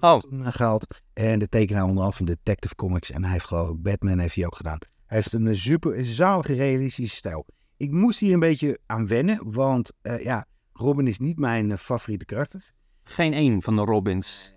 Oh, 0.00 0.20
eh, 0.32 0.46
gehaald. 0.52 0.86
En 1.12 1.38
de 1.38 1.48
tekenaar 1.48 1.82
onder 1.82 1.96
andere 2.04 2.16
van 2.16 2.26
Detective 2.26 2.74
Comics. 2.74 3.10
En 3.10 3.22
hij 3.22 3.32
heeft 3.32 3.44
geloof 3.44 3.70
ik 3.70 3.82
Batman 3.82 4.18
heeft 4.18 4.34
hij 4.34 4.46
ook 4.46 4.56
gedaan. 4.56 4.78
Hij 5.06 5.16
heeft 5.18 5.32
een 5.32 5.56
super 5.56 6.04
zalige 6.04 6.54
realistische 6.54 7.16
stijl. 7.16 7.46
Ik 7.76 7.90
moest 7.90 8.18
hier 8.20 8.32
een 8.32 8.40
beetje 8.40 8.78
aan 8.86 9.06
wennen. 9.06 9.52
Want 9.52 9.92
ja, 10.18 10.46
Robin 10.72 11.06
is 11.06 11.18
niet 11.18 11.38
mijn 11.38 11.78
favoriete 11.78 12.24
karakter. 12.24 12.72
geen 13.02 13.32
één 13.32 13.62
van 13.62 13.76
de 13.76 13.82
Robins. 13.82 14.51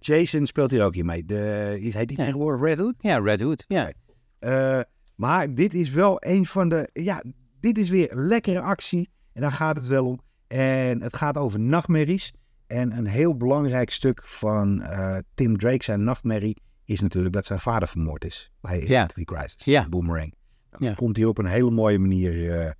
Jason 0.00 0.46
speelt 0.46 0.70
hier 0.70 0.84
ook 0.84 0.94
hier 0.94 1.04
mee. 1.04 1.24
De, 1.24 1.76
is 1.80 1.94
hij 1.94 2.06
die 2.06 2.16
Ja. 2.18 2.24
tegenwoordig 2.24 2.60
Red 2.60 2.78
Hood? 2.78 2.94
Ja, 2.98 3.18
Red 3.18 3.40
Hood. 3.40 3.64
Ja. 3.68 3.92
Eh, 4.38 4.80
maar 5.14 5.54
dit 5.54 5.74
is 5.74 5.90
wel 5.90 6.16
een 6.24 6.46
van 6.46 6.68
de... 6.68 6.90
Ja, 6.92 7.22
dit 7.60 7.78
is 7.78 7.90
weer 7.90 8.10
lekkere 8.14 8.60
actie. 8.60 9.10
En 9.32 9.40
daar 9.40 9.52
gaat 9.52 9.76
het 9.76 9.86
wel 9.86 10.06
om. 10.06 10.20
En 10.46 11.02
het 11.02 11.16
gaat 11.16 11.36
over 11.36 11.60
nachtmerries. 11.60 12.32
En 12.66 12.96
een 12.96 13.06
heel 13.06 13.36
belangrijk 13.36 13.90
stuk 13.90 14.22
van 14.24 14.82
eh, 14.82 15.16
Tim 15.34 15.58
Drake 15.58 15.84
zijn 15.84 16.04
nachtmerrie 16.04 16.56
is 16.84 17.00
natuurlijk 17.00 17.34
dat 17.34 17.44
zijn 17.46 17.58
vader 17.58 17.88
vermoord 17.88 18.24
is. 18.24 18.52
Bij 18.60 18.78
Ja. 18.80 18.84
Identity 18.84 19.24
Crisis. 19.24 19.64
Ja. 19.64 19.88
Boomerang. 19.88 20.34
Dan 20.70 20.88
Ja. 20.88 20.94
komt 20.94 21.16
hij 21.16 21.26
op 21.26 21.38
een 21.38 21.46
hele 21.46 21.70
mooie 21.70 21.98
manier 21.98 22.58
eh, 22.60 22.70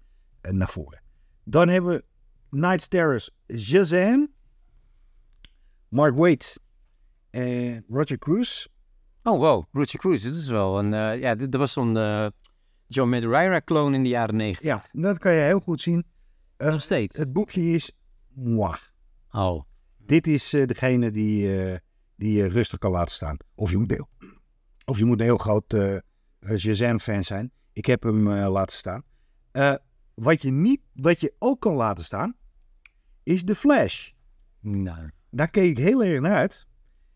naar 0.53 0.69
voren. 0.69 1.01
Dan 1.45 1.69
hebben 1.69 1.91
we 1.91 2.05
Night 2.59 2.91
Terrors 2.91 3.31
Shazam. 3.57 4.29
Mark 5.89 6.15
Waid 6.17 6.61
En 7.31 7.85
Roger 7.89 8.19
Cruz. 8.19 8.67
Oh, 9.23 9.39
wow. 9.39 9.65
Roger 9.73 9.99
Cruz, 10.01 10.23
dit 10.23 10.35
is 10.35 10.49
wel 10.49 10.79
een... 10.79 10.95
eh, 10.95 11.21
ja, 11.21 11.35
dat 11.35 11.55
was 11.55 11.73
zo'n 11.73 11.97
eh, 11.97 12.27
John 12.87 13.11
Madureira-clone 13.11 13.97
in 13.97 14.03
de 14.03 14.09
jaren 14.09 14.37
negentig. 14.37 14.65
Ja, 14.65 14.85
dat 14.93 15.19
kan 15.19 15.33
je 15.33 15.41
heel 15.41 15.61
goed 15.61 15.81
zien. 15.81 16.05
Eh, 16.57 16.71
Nog 16.71 16.83
steeds. 16.83 17.17
het 17.17 17.33
boekje 17.33 17.63
is... 17.63 17.93
Mwah. 18.35 18.77
Oh. 19.33 19.63
Dit 19.97 20.27
is 20.27 20.53
eh, 20.53 20.67
degene 20.67 21.11
die, 21.11 21.65
eh, 21.71 21.79
die 22.17 22.33
je 22.33 22.47
rustig 22.49 22.79
kan 22.79 22.91
laten 22.91 23.15
staan. 23.15 23.37
Of 23.55 23.71
je 23.71 23.77
moet 23.77 23.91
heel, 23.91 24.09
of 24.85 24.99
je 24.99 25.05
moet 25.05 25.19
een 25.19 25.25
heel 25.25 25.39
groot 25.39 25.73
eh 25.73 25.97
Shazam-fan 26.57 27.23
zijn. 27.23 27.53
Ik 27.73 27.87
heb 27.87 28.03
hem 28.03 28.33
eh, 28.33 28.51
laten 28.51 28.77
staan. 28.77 29.03
Eh, 29.51 29.75
wat, 30.15 30.43
je 30.43 30.51
niet, 30.51 30.81
wat 30.93 31.21
je 31.21 31.35
ook 31.39 31.61
kan 31.61 31.75
laten 31.75 32.05
staan, 32.05 32.35
is 33.23 33.43
de 33.45 33.55
Flash. 33.55 34.11
Nou. 34.61 35.11
Daar 35.31 35.51
keek 35.51 35.71
ik 35.79 35.85
heel 35.85 36.05
erg 36.05 36.21
naar 36.21 36.35
uit. 36.37 36.67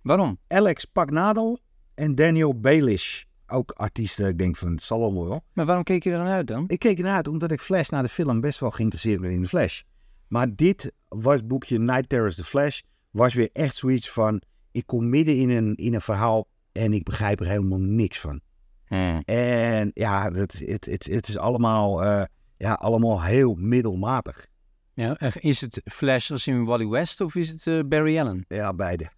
Waarom? 0.04 0.38
Alex 0.48 0.84
Pagnadel 0.84 1.58
en 1.94 2.14
Daniel 2.14 2.60
Baelish. 2.60 3.22
Ook 3.46 3.70
artiesten. 3.70 4.28
Ik 4.28 4.38
denk 4.38 4.56
van, 4.56 4.70
het 4.70 4.82
zal 4.82 5.02
allemaal 5.02 5.28
wel. 5.28 5.44
Maar 5.52 5.66
waarom 5.66 5.84
keek 5.84 6.04
je 6.04 6.10
er 6.10 6.16
dan 6.16 6.26
uit 6.26 6.46
dan? 6.46 6.64
Ik 6.66 6.78
keek 6.78 6.98
ernaar 6.98 7.14
uit 7.14 7.28
omdat 7.28 7.50
ik 7.50 7.60
Flash 7.60 7.88
na 7.88 8.02
de 8.02 8.08
film 8.08 8.40
best 8.40 8.60
wel 8.60 8.70
geïnteresseerd 8.70 9.20
ben 9.20 9.30
in 9.30 9.42
de 9.42 9.48
Flash. 9.48 9.82
Maar 10.28 10.54
dit 10.54 10.92
was 11.08 11.46
boekje 11.46 11.78
Night 11.78 12.08
Terrors 12.08 12.36
The 12.36 12.44
Flash 12.44 12.80
was 13.10 13.34
weer 13.34 13.48
echt 13.52 13.76
zoiets 13.76 14.10
van... 14.10 14.42
Ik 14.70 14.86
kom 14.86 15.08
midden 15.08 15.36
in 15.36 15.50
een, 15.50 15.74
in 15.74 15.94
een 15.94 16.00
verhaal 16.00 16.48
en 16.72 16.92
ik 16.92 17.04
begrijp 17.04 17.40
er 17.40 17.46
helemaal 17.46 17.80
niks 17.80 18.20
van. 18.20 18.40
Hmm. 18.86 19.22
En 19.24 19.90
ja, 19.94 20.32
het, 20.32 20.58
het, 20.58 20.84
het, 20.84 21.06
het 21.06 21.28
is 21.28 21.38
allemaal, 21.38 22.02
eh, 22.02 22.24
ja, 22.56 22.72
allemaal 22.72 23.22
heel 23.22 23.54
middelmatig. 23.54 24.46
Ja, 24.94 25.20
is 25.40 25.60
het 25.60 25.80
Flash 25.84 26.30
als 26.30 26.46
in 26.46 26.64
Wally 26.64 26.86
West 26.88 27.20
of 27.20 27.34
is 27.34 27.48
het 27.48 27.66
eh, 27.66 27.80
Barry 27.86 28.18
Allen? 28.18 28.44
Ja, 28.48 28.74
beide. 28.74 29.10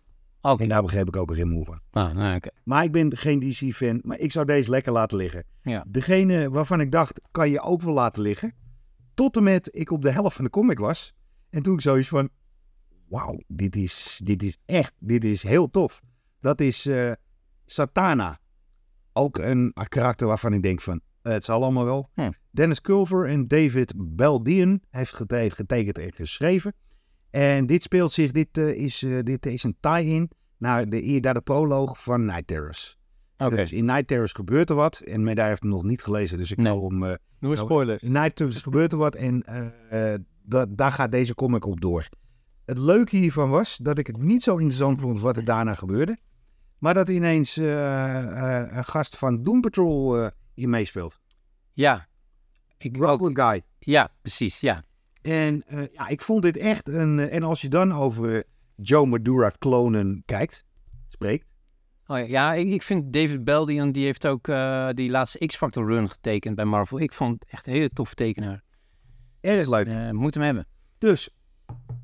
En 0.54 0.68
daar 0.68 0.82
begreep 0.82 1.08
ik 1.08 1.16
ook 1.16 1.34
geen 1.34 1.48
moe 1.48 1.64
van. 1.64 1.80
Ah, 1.90 2.14
nou. 2.14 2.40
Maar 2.64 2.84
ik 2.84 2.92
ben 2.92 3.16
geen 3.16 3.40
DC-fan, 3.40 4.00
maar 4.04 4.18
ik 4.18 4.32
zou 4.32 4.46
deze 4.46 4.70
lekker 4.70 4.92
laten 4.92 5.16
liggen. 5.16 5.44
Ja. 5.62 5.84
Degene 5.88 6.50
waarvan 6.50 6.80
ik 6.80 6.92
dacht, 6.92 7.20
kan 7.30 7.50
je 7.50 7.60
ook 7.60 7.82
wel 7.82 7.94
laten 7.94 8.22
liggen. 8.22 8.54
Tot 9.14 9.36
en 9.36 9.42
met 9.42 9.68
ik 9.72 9.90
op 9.90 10.02
de 10.02 10.10
helft 10.10 10.36
van 10.36 10.44
de 10.44 10.50
comic 10.50 10.78
was. 10.78 11.14
En 11.50 11.62
toen 11.62 11.74
ik 11.74 11.80
zoiets 11.80 12.08
van, 12.08 12.28
wauw, 13.08 13.38
dit 13.46 13.76
is, 13.76 14.20
dit 14.24 14.42
is 14.42 14.58
echt, 14.66 14.92
dit 14.98 15.24
is 15.24 15.42
heel 15.42 15.70
tof. 15.70 16.02
Dat 16.40 16.60
is 16.60 16.86
eh, 16.86 17.12
Satana. 17.64 18.38
Ook 19.12 19.38
een 19.38 19.74
karakter 19.88 20.26
waarvan 20.26 20.52
ik 20.52 20.62
denk 20.62 20.80
van, 20.80 21.00
eh, 21.22 21.32
het 21.32 21.44
zal 21.44 21.62
allemaal 21.62 21.84
wel. 21.84 22.10
Hm. 22.14 22.30
Dennis 22.50 22.80
Culver 22.80 23.28
en 23.28 23.48
David 23.48 23.94
Baldian 23.96 24.80
heeft 24.90 25.12
gete- 25.14 25.50
getekend 25.50 25.98
en 25.98 26.12
geschreven. 26.12 26.74
En 27.36 27.66
dit 27.66 27.82
speelt 27.82 28.12
zich, 28.12 28.30
dit, 28.32 28.58
eh, 28.58 28.68
is, 28.74 29.02
eh, 29.02 29.18
dit 29.22 29.46
is 29.46 29.62
een 29.62 29.76
tie-in 29.80 30.30
naar 30.58 30.88
de, 30.88 31.20
de 31.20 31.40
proloog 31.44 32.02
van 32.02 32.24
Night 32.24 32.46
Terrors. 32.46 32.98
Oké. 33.38 33.56
Dus 33.56 33.72
in 33.72 33.84
Night 33.84 34.06
Terrors 34.06 34.32
gebeurt 34.32 34.70
er 34.70 34.76
wat. 34.76 34.98
En 34.98 35.22
Medaille 35.22 35.50
heeft 35.50 35.62
hem 35.62 35.70
nog 35.70 35.82
niet 35.82 36.02
gelezen, 36.02 36.38
dus 36.38 36.50
ik 36.50 36.56
Nee. 36.56 36.72
Doe 36.78 37.18
Nou, 37.40 37.56
spoilers. 37.56 38.02
in 38.02 38.12
Night 38.12 38.36
Terrors 38.36 38.60
gebeurt 38.60 38.92
er 38.92 38.98
wat 38.98 39.14
en 39.14 39.42
eh, 39.42 40.14
da- 40.42 40.66
daar 40.68 40.92
gaat 40.92 41.10
deze 41.10 41.34
comic 41.34 41.64
op 41.66 41.80
door. 41.80 42.08
Het 42.64 42.78
leuke 42.78 43.16
hiervan 43.16 43.50
was 43.50 43.76
dat 43.76 43.98
ik 43.98 44.06
het 44.06 44.16
niet 44.22 44.42
zo 44.42 44.56
interessant 44.56 45.00
vond 45.00 45.20
wat 45.20 45.36
er 45.36 45.44
daarna 45.44 45.74
gebeurde. 45.74 46.18
Maar 46.78 46.94
dat 46.94 47.08
ineens 47.08 47.56
een 47.56 48.84
gast 48.84 49.16
van 49.18 49.42
Doom 49.42 49.60
Patrol 49.60 50.30
hier 50.54 50.68
meespeelt. 50.68 51.20
Ja. 51.72 52.06
Ik. 52.78 52.96
Robot 52.96 53.30
Guy. 53.40 53.62
Ja, 53.78 54.12
precies. 54.22 54.60
Ja. 54.60 54.82
En 55.26 55.62
eh, 55.66 55.82
ja, 55.92 56.08
ik 56.08 56.20
vond 56.20 56.42
dit 56.42 56.56
echt 56.56 56.88
een... 56.88 57.18
eh, 57.18 57.34
en 57.34 57.42
als 57.42 57.60
je 57.60 57.68
dan 57.68 57.92
over 57.92 58.44
Joe 58.76 59.06
Madura 59.06 59.48
klonen 59.48 60.22
kijkt, 60.26 60.64
spreekt. 61.08 61.46
Oh, 62.06 62.18
ja, 62.18 62.24
ja 62.24 62.54
ik, 62.54 62.68
ik 62.68 62.82
vind 62.82 63.12
David 63.12 63.44
Beldian, 63.44 63.92
die 63.92 64.04
heeft 64.04 64.26
ook 64.26 64.48
eh, 64.48 64.88
die 64.92 65.10
laatste 65.10 65.46
X-Factor 65.46 65.86
run 65.86 66.08
getekend 66.08 66.56
bij 66.56 66.64
Marvel. 66.64 67.00
Ik 67.00 67.12
vond 67.12 67.32
het 67.32 67.52
echt 67.52 67.66
een 67.66 67.72
hele 67.72 67.88
toffe 67.90 68.14
tekenaar. 68.14 68.62
Erg 69.40 69.68
leuk. 69.68 69.86
Eh 69.86 70.10
moet 70.10 70.34
hem 70.34 70.42
hebben. 70.42 70.66
Dus, 70.98 71.30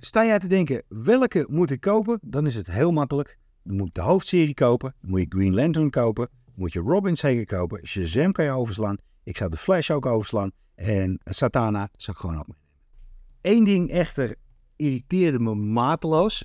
sta 0.01 0.25
jij 0.25 0.38
te 0.38 0.49
denken, 0.49 0.83
welke 0.88 1.47
moet 1.49 1.70
ik 1.70 1.81
kopen? 1.81 2.18
Dan 2.23 2.47
is 2.47 2.55
het 2.55 2.66
heel 2.66 2.92
makkelijk. 2.92 3.38
Dan 3.62 3.77
moet 3.77 3.88
ik 3.88 3.94
de 3.94 4.01
hoofdserie 4.01 4.55
kopen. 4.55 4.94
Dan 5.01 5.11
moet 5.11 5.20
je 5.20 5.27
Green 5.29 5.55
Lantern 5.55 5.90
kopen. 5.90 6.29
Dan 6.44 6.55
moet 6.55 6.73
je 6.73 6.81
Robin 6.81 7.16
zeker 7.16 7.47
kopen. 7.47 7.87
Shazam 7.87 8.33
kan 8.33 8.44
je 8.44 8.51
overslaan. 8.51 8.97
Ik 9.23 9.37
zou 9.37 9.51
de 9.51 9.57
Flash 9.57 9.90
ook 9.90 10.07
overslaan. 10.07 10.51
En 10.75 11.20
Satana 11.25 11.88
zou 11.97 12.16
ik 12.16 12.23
gewoon 12.23 12.38
ook 12.38 12.47
meenemen. 12.47 12.62
Eén 13.42 13.64
ding 13.64 13.90
echter 13.90 14.35
irriteerde 14.76 15.38
me 15.38 15.55
mateloos. 15.55 16.44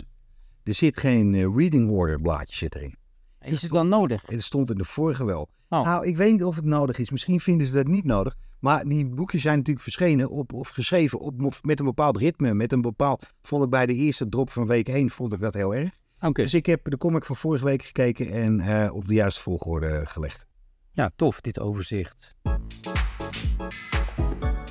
Er 0.63 0.73
zit 0.73 0.99
geen 0.99 1.33
eh, 1.33 1.55
reading 1.55 1.89
order 1.89 2.21
blaadje 2.21 2.55
zit 2.55 2.75
erin. 2.75 2.95
Is 3.41 3.62
het 3.62 3.71
dan 3.71 3.89
nodig? 3.89 4.23
Het 4.25 4.43
stond 4.43 4.69
in 4.69 4.77
de 4.77 4.83
vorige 4.83 5.25
wel. 5.25 5.49
Oh. 5.69 5.83
Nou, 5.83 6.05
ik 6.05 6.17
weet 6.17 6.31
niet 6.31 6.43
of 6.43 6.55
het 6.55 6.65
nodig 6.65 6.97
is. 6.97 7.12
Misschien 7.12 7.39
vinden 7.39 7.67
ze 7.67 7.73
dat 7.73 7.88
niet 7.88 8.05
nodig. 8.05 8.36
Maar 8.60 8.86
die 8.86 9.05
boekjes 9.05 9.41
zijn 9.41 9.57
natuurlijk 9.57 9.83
verschenen 9.83 10.29
op, 10.29 10.53
of 10.53 10.69
geschreven 10.69 11.19
op, 11.19 11.60
met 11.62 11.79
een 11.79 11.86
bepaald 11.86 12.17
ritme. 12.17 12.53
Met 12.53 12.71
een 12.71 12.81
bepaald, 12.81 13.33
vond 13.41 13.63
ik 13.63 13.69
bij 13.69 13.86
de 13.86 13.93
eerste 13.93 14.29
drop 14.29 14.49
van 14.49 14.67
week 14.67 14.89
1, 14.89 15.10
vond 15.10 15.33
ik 15.33 15.39
dat 15.39 15.53
heel 15.53 15.75
erg. 15.75 15.89
Oké. 16.19 16.41
Dus 16.41 16.53
ik 16.53 16.65
heb 16.65 16.89
de 16.89 16.97
comic 16.97 17.25
van 17.25 17.36
vorige 17.36 17.65
week 17.65 17.83
gekeken 17.83 18.31
en 18.31 18.60
eh, 18.60 18.93
op 18.93 19.07
de 19.07 19.13
juiste 19.13 19.41
volgorde 19.41 20.05
gelegd. 20.05 20.47
Ja, 20.91 21.12
tof, 21.15 21.41
dit 21.41 21.60
overzicht. 21.60 22.36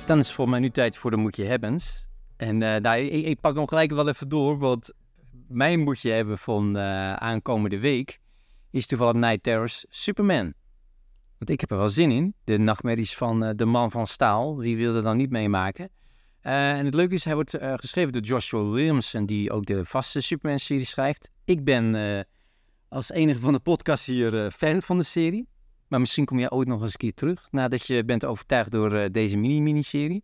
Dan 0.05 0.19
is 0.19 0.25
het 0.25 0.35
voor 0.35 0.49
mij 0.49 0.59
nu 0.59 0.69
tijd 0.69 0.97
voor 0.97 1.11
de 1.11 1.17
Moet 1.17 1.35
Je 1.35 1.43
Hebbens. 1.43 2.06
En 2.37 2.61
eh, 2.61 2.81
nou, 2.81 2.99
ik, 2.99 3.39
pak 3.39 3.55
hem 3.55 3.67
gelijk 3.67 3.91
wel 3.91 4.07
even 4.07 4.29
door, 4.29 4.57
want 4.57 4.93
mijn 5.47 5.79
Moet 5.79 6.01
Je 6.01 6.09
Hebben 6.09 6.37
van 6.37 6.77
eh, 6.77 7.13
aankomende 7.13 7.79
week 7.79 8.19
is 8.71 8.87
toevallig 8.87 9.13
Night 9.13 9.43
Terrors 9.43 9.85
Superman. 9.89 10.53
Want 11.37 11.49
ik 11.49 11.59
heb 11.59 11.71
er 11.71 11.77
wel 11.77 11.89
zin 11.89 12.11
in. 12.11 12.33
De 12.43 12.57
nachtmerries 12.57 13.15
van 13.15 13.43
eh, 13.43 13.51
de 13.55 13.65
man 13.65 13.91
van 13.91 14.07
staal. 14.07 14.57
Wie 14.57 14.77
wil 14.77 14.95
er 14.95 15.03
dan 15.03 15.17
niet 15.17 15.29
meemaken? 15.29 15.89
En 16.41 16.85
het 16.85 16.93
leuke 16.93 17.13
is, 17.13 17.25
hij 17.25 17.33
wordt 17.33 17.57
geschreven 17.59 18.13
door 18.13 18.21
Joshua 18.21 18.63
Williamson, 18.63 19.25
die 19.25 19.51
ook 19.51 19.65
de 19.65 19.85
vaste 19.85 20.21
Superman-serie 20.21 20.85
schrijft. 20.85 21.31
Ik 21.45 21.63
ben 21.63 22.25
als 22.89 23.11
enige 23.11 23.39
van 23.39 23.53
de 23.53 23.59
podcast 23.59 24.05
hier 24.05 24.51
fan 24.51 24.81
van 24.81 24.97
de 24.97 25.03
serie. 25.03 25.47
Maar 25.87 25.99
misschien 25.99 26.25
kom 26.25 26.39
jij 26.39 26.49
ooit 26.49 26.67
nog 26.67 26.81
eens 26.81 26.91
een 26.91 26.97
keer 26.97 27.13
terug, 27.13 27.47
nadat 27.51 27.87
je 27.87 28.05
bent 28.05 28.25
overtuigd 28.25 28.71
door 28.71 29.11
deze 29.11 29.37
mini-miniserie. 29.37 30.23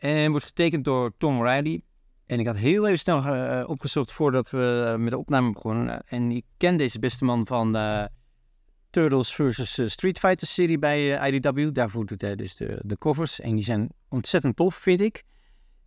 En 0.00 0.30
wordt 0.30 0.46
getekend 0.46 0.84
door 0.84 1.12
Tom 1.18 1.46
Riley. 1.46 1.82
En 2.26 2.38
ik 2.40 2.46
had 2.46 2.56
heel 2.56 2.86
even 2.86 2.98
snel 2.98 3.24
eh, 3.24 3.68
opgezocht 3.68 4.12
voordat 4.12 4.50
we 4.50 4.90
eh, 4.92 4.98
met 5.00 5.10
de 5.10 5.18
opname 5.18 5.52
begonnen. 5.52 6.02
En 6.06 6.30
ik 6.30 6.44
ken 6.56 6.76
deze 6.76 6.98
beste 6.98 7.24
man 7.24 7.46
van 7.46 7.76
eh, 7.76 8.04
Turtles 8.90 9.34
vs. 9.34 9.78
eh, 9.78 9.86
Street 9.86 10.18
Fighter 10.18 10.46
serie 10.46 10.78
bij 10.78 11.18
eh, 11.18 11.34
IDW. 11.34 11.72
Daarvoor 11.72 12.06
doet 12.06 12.20
hij 12.20 12.36
dus 12.36 12.56
de, 12.56 12.80
de 12.84 12.98
covers. 12.98 13.40
En 13.40 13.54
die 13.54 13.64
zijn 13.64 13.88
ontzettend 14.08 14.56
tof, 14.56 14.74
vind 14.74 15.00
ik. 15.00 15.22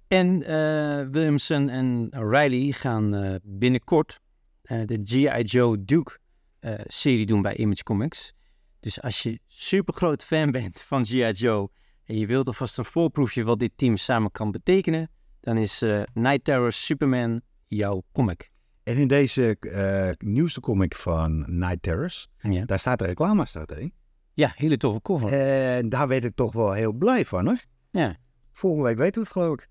En 0.07 0.43
eh, 0.43 1.07
Williamson 1.11 1.69
en 1.69 2.09
Riley 2.11 2.71
gaan 2.71 3.15
eh, 3.15 3.35
binnenkort 3.43 4.19
eh, 4.61 4.81
de 4.85 4.99
G.I. 5.03 5.41
Joe 5.43 5.83
Duke 5.85 6.17
eh, 6.59 6.73
serie 6.83 7.25
doen 7.25 7.41
bij 7.41 7.55
Image 7.55 7.83
Comics. 7.83 8.33
Dus 8.79 9.01
als 9.01 9.21
je 9.23 9.39
super 9.47 9.93
groot 9.93 10.23
fan 10.23 10.51
bent 10.51 10.81
van 10.81 11.05
G.I. 11.05 11.31
Joe 11.31 11.69
en 12.05 12.17
je 12.17 12.25
wilt 12.25 12.47
alvast 12.47 12.77
een 12.77 12.85
voorproefje 12.85 13.43
wat 13.43 13.59
dit 13.59 13.71
team 13.75 13.97
samen 13.97 14.31
kan 14.31 14.51
betekenen, 14.51 15.09
dan 15.39 15.57
is 15.57 15.81
eh, 15.81 16.01
Night 16.13 16.43
Terror 16.43 16.71
Superman 16.71 17.41
jouw 17.67 18.03
comic. 18.11 18.51
En 18.83 18.97
in 18.97 19.07
deze 19.07 19.57
eh, 19.59 20.09
nieuwste 20.27 20.59
comic 20.59 20.95
van 20.95 21.57
Night 21.59 21.81
Terrors, 21.81 22.27
Ja, 22.37 22.65
daar 22.65 22.79
staat 22.79 22.99
de 22.99 23.05
reclame 23.05 23.45
staat 23.45 23.71
erin. 23.71 23.93
ja 24.33 24.51
hele 24.55 24.77
toffe 24.77 25.01
cover. 25.01 25.33
En 25.77 25.89
daar 25.89 26.07
werd 26.07 26.23
ik 26.25 26.35
toch 26.35 26.53
wel 26.53 26.71
heel 26.71 26.93
blij 26.93 27.25
van 27.25 27.45
hoor. 27.45 27.63
Ja. 27.91 28.15
Volgende 28.53 28.87
week 28.87 28.97
weten 28.97 29.13
we 29.13 29.19
het 29.19 29.31
geloof 29.31 29.53
ik. 29.53 29.67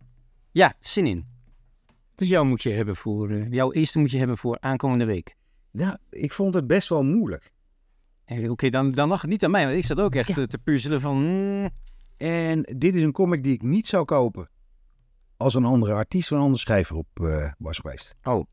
ja, 0.51 0.75
zin 0.81 1.07
in. 1.07 1.27
Dus 2.15 2.29
jou 2.29 2.47
moet 2.47 2.63
je 2.63 2.71
hebben 2.71 2.97
voor, 2.97 3.31
eh, 3.31 3.51
jouw 3.51 3.73
eerste 3.73 3.99
moet 3.99 4.11
je 4.11 4.19
hebben 4.19 4.37
voor 4.39 4.57
aankomende 4.61 5.05
week. 5.05 5.37
Ja, 5.71 5.99
ik 6.11 6.33
vond 6.33 6.55
het 6.55 6.67
best 6.67 6.89
wel 6.89 7.03
moeilijk. 7.03 7.51
Oké, 8.49 8.69
dan, 8.69 8.93
dan 8.93 9.09
lag 9.09 9.21
het 9.21 9.31
niet 9.31 9.45
aan 9.45 9.51
mij, 9.51 9.65
want 9.65 9.77
ik 9.77 9.85
zat 9.85 10.01
ook 10.01 10.15
echt 10.15 10.29
Ja. 10.35 10.47
te 10.47 10.59
puzzelen 10.59 11.01
van... 11.01 11.17
hmm, 11.17 11.69
En 12.23 12.63
dit 12.63 12.95
is 12.95 13.03
een 13.03 13.13
comic 13.13 13.43
die 13.43 13.53
ik 13.53 13.63
niet 13.63 13.87
zou 13.87 14.05
kopen 14.05 14.49
als 15.37 15.55
een 15.55 15.65
andere 15.65 15.93
artiest 15.95 16.33
of 16.33 16.37
een 16.39 16.43
andere 16.45 16.61
schrijver 16.63 16.97
op 16.97 17.07
eh, 17.21 17.53
was 17.59 17.79
geweest. 17.79 18.15
Oh. 18.23 18.45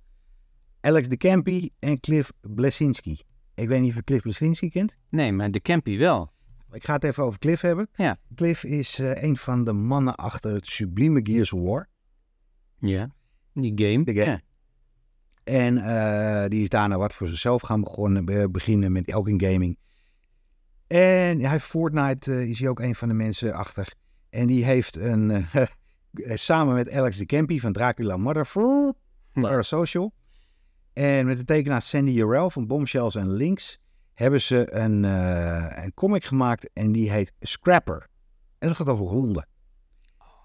Alex 0.81 1.07
de 1.07 1.17
Campy 1.17 1.69
en 1.79 1.99
Cliff 1.99 2.31
Blesinski. 2.41 3.21
Ik 3.53 3.67
weet 3.67 3.81
niet 3.81 3.89
of 3.89 3.95
je 3.95 4.03
Cliff 4.03 4.21
Blesinski 4.21 4.69
kent. 4.69 4.97
nee, 5.09 5.31
maar 5.31 5.51
de 5.51 5.59
Campy 5.61 5.97
wel. 5.97 6.31
Ik 6.71 6.83
ga 6.85 6.93
het 6.93 7.03
even 7.03 7.23
over 7.23 7.39
Cliff 7.39 7.61
hebben. 7.61 7.89
Ja. 7.95 8.17
Cliff 8.35 8.63
is 8.63 8.99
eh, 8.99 9.23
een 9.23 9.37
van 9.37 9.63
de 9.63 9.73
mannen 9.73 10.15
achter 10.15 10.53
het 10.53 10.65
sublieme 10.67 11.19
Gears 11.23 11.53
of 11.53 11.61
War. 11.61 11.89
Ja, 12.79 13.09
die 13.53 13.71
game. 13.75 14.03
De 14.03 14.13
game. 14.15 14.31
Ja. 14.31 14.41
En 15.43 15.77
eh, 15.77 16.49
die 16.49 16.61
is 16.61 16.69
daarna 16.69 16.97
wat 16.97 17.13
voor 17.13 17.27
zichzelf 17.27 17.61
gaan 17.61 17.81
begonnen, 17.81 18.25
be- 18.25 18.49
beginnen 18.51 18.91
met 18.91 19.13
ook 19.13 19.27
in 19.27 19.41
gaming. 19.41 19.77
En 20.89 21.39
hij 21.39 21.49
heeft 21.49 21.65
Fortnite 21.65 22.31
eh, 22.31 22.49
is 22.49 22.59
hij 22.59 22.69
ook 22.69 22.79
een 22.79 22.95
van 22.95 23.07
de 23.07 23.13
mensen 23.13 23.53
achter. 23.53 23.93
En 24.29 24.47
die 24.47 24.65
heeft 24.65 24.95
een, 24.95 25.31
eh, 25.31 25.65
samen 26.35 26.73
met 26.73 26.91
Alex 26.91 27.17
de 27.17 27.25
Campy 27.25 27.59
van 27.59 27.73
Dracula 27.73 28.17
Motherfucker 28.17 28.93
Parasocial, 29.33 30.13
En 30.93 31.25
met 31.25 31.37
de 31.37 31.43
tekenaar 31.43 31.81
Sandy 31.81 32.11
Jarrell 32.11 32.49
van 32.49 32.67
Bombshells 32.67 33.15
en 33.15 33.31
Links 33.31 33.79
hebben 34.13 34.41
ze 34.41 34.73
een, 34.73 35.05
eh, 35.05 35.83
een 35.83 35.93
comic 35.93 36.23
gemaakt 36.23 36.69
en 36.73 36.91
die 36.91 37.11
heet 37.11 37.33
Scrapper. 37.39 38.07
En 38.59 38.67
dat 38.67 38.77
gaat 38.77 38.89
over 38.89 39.05
honden. 39.05 39.47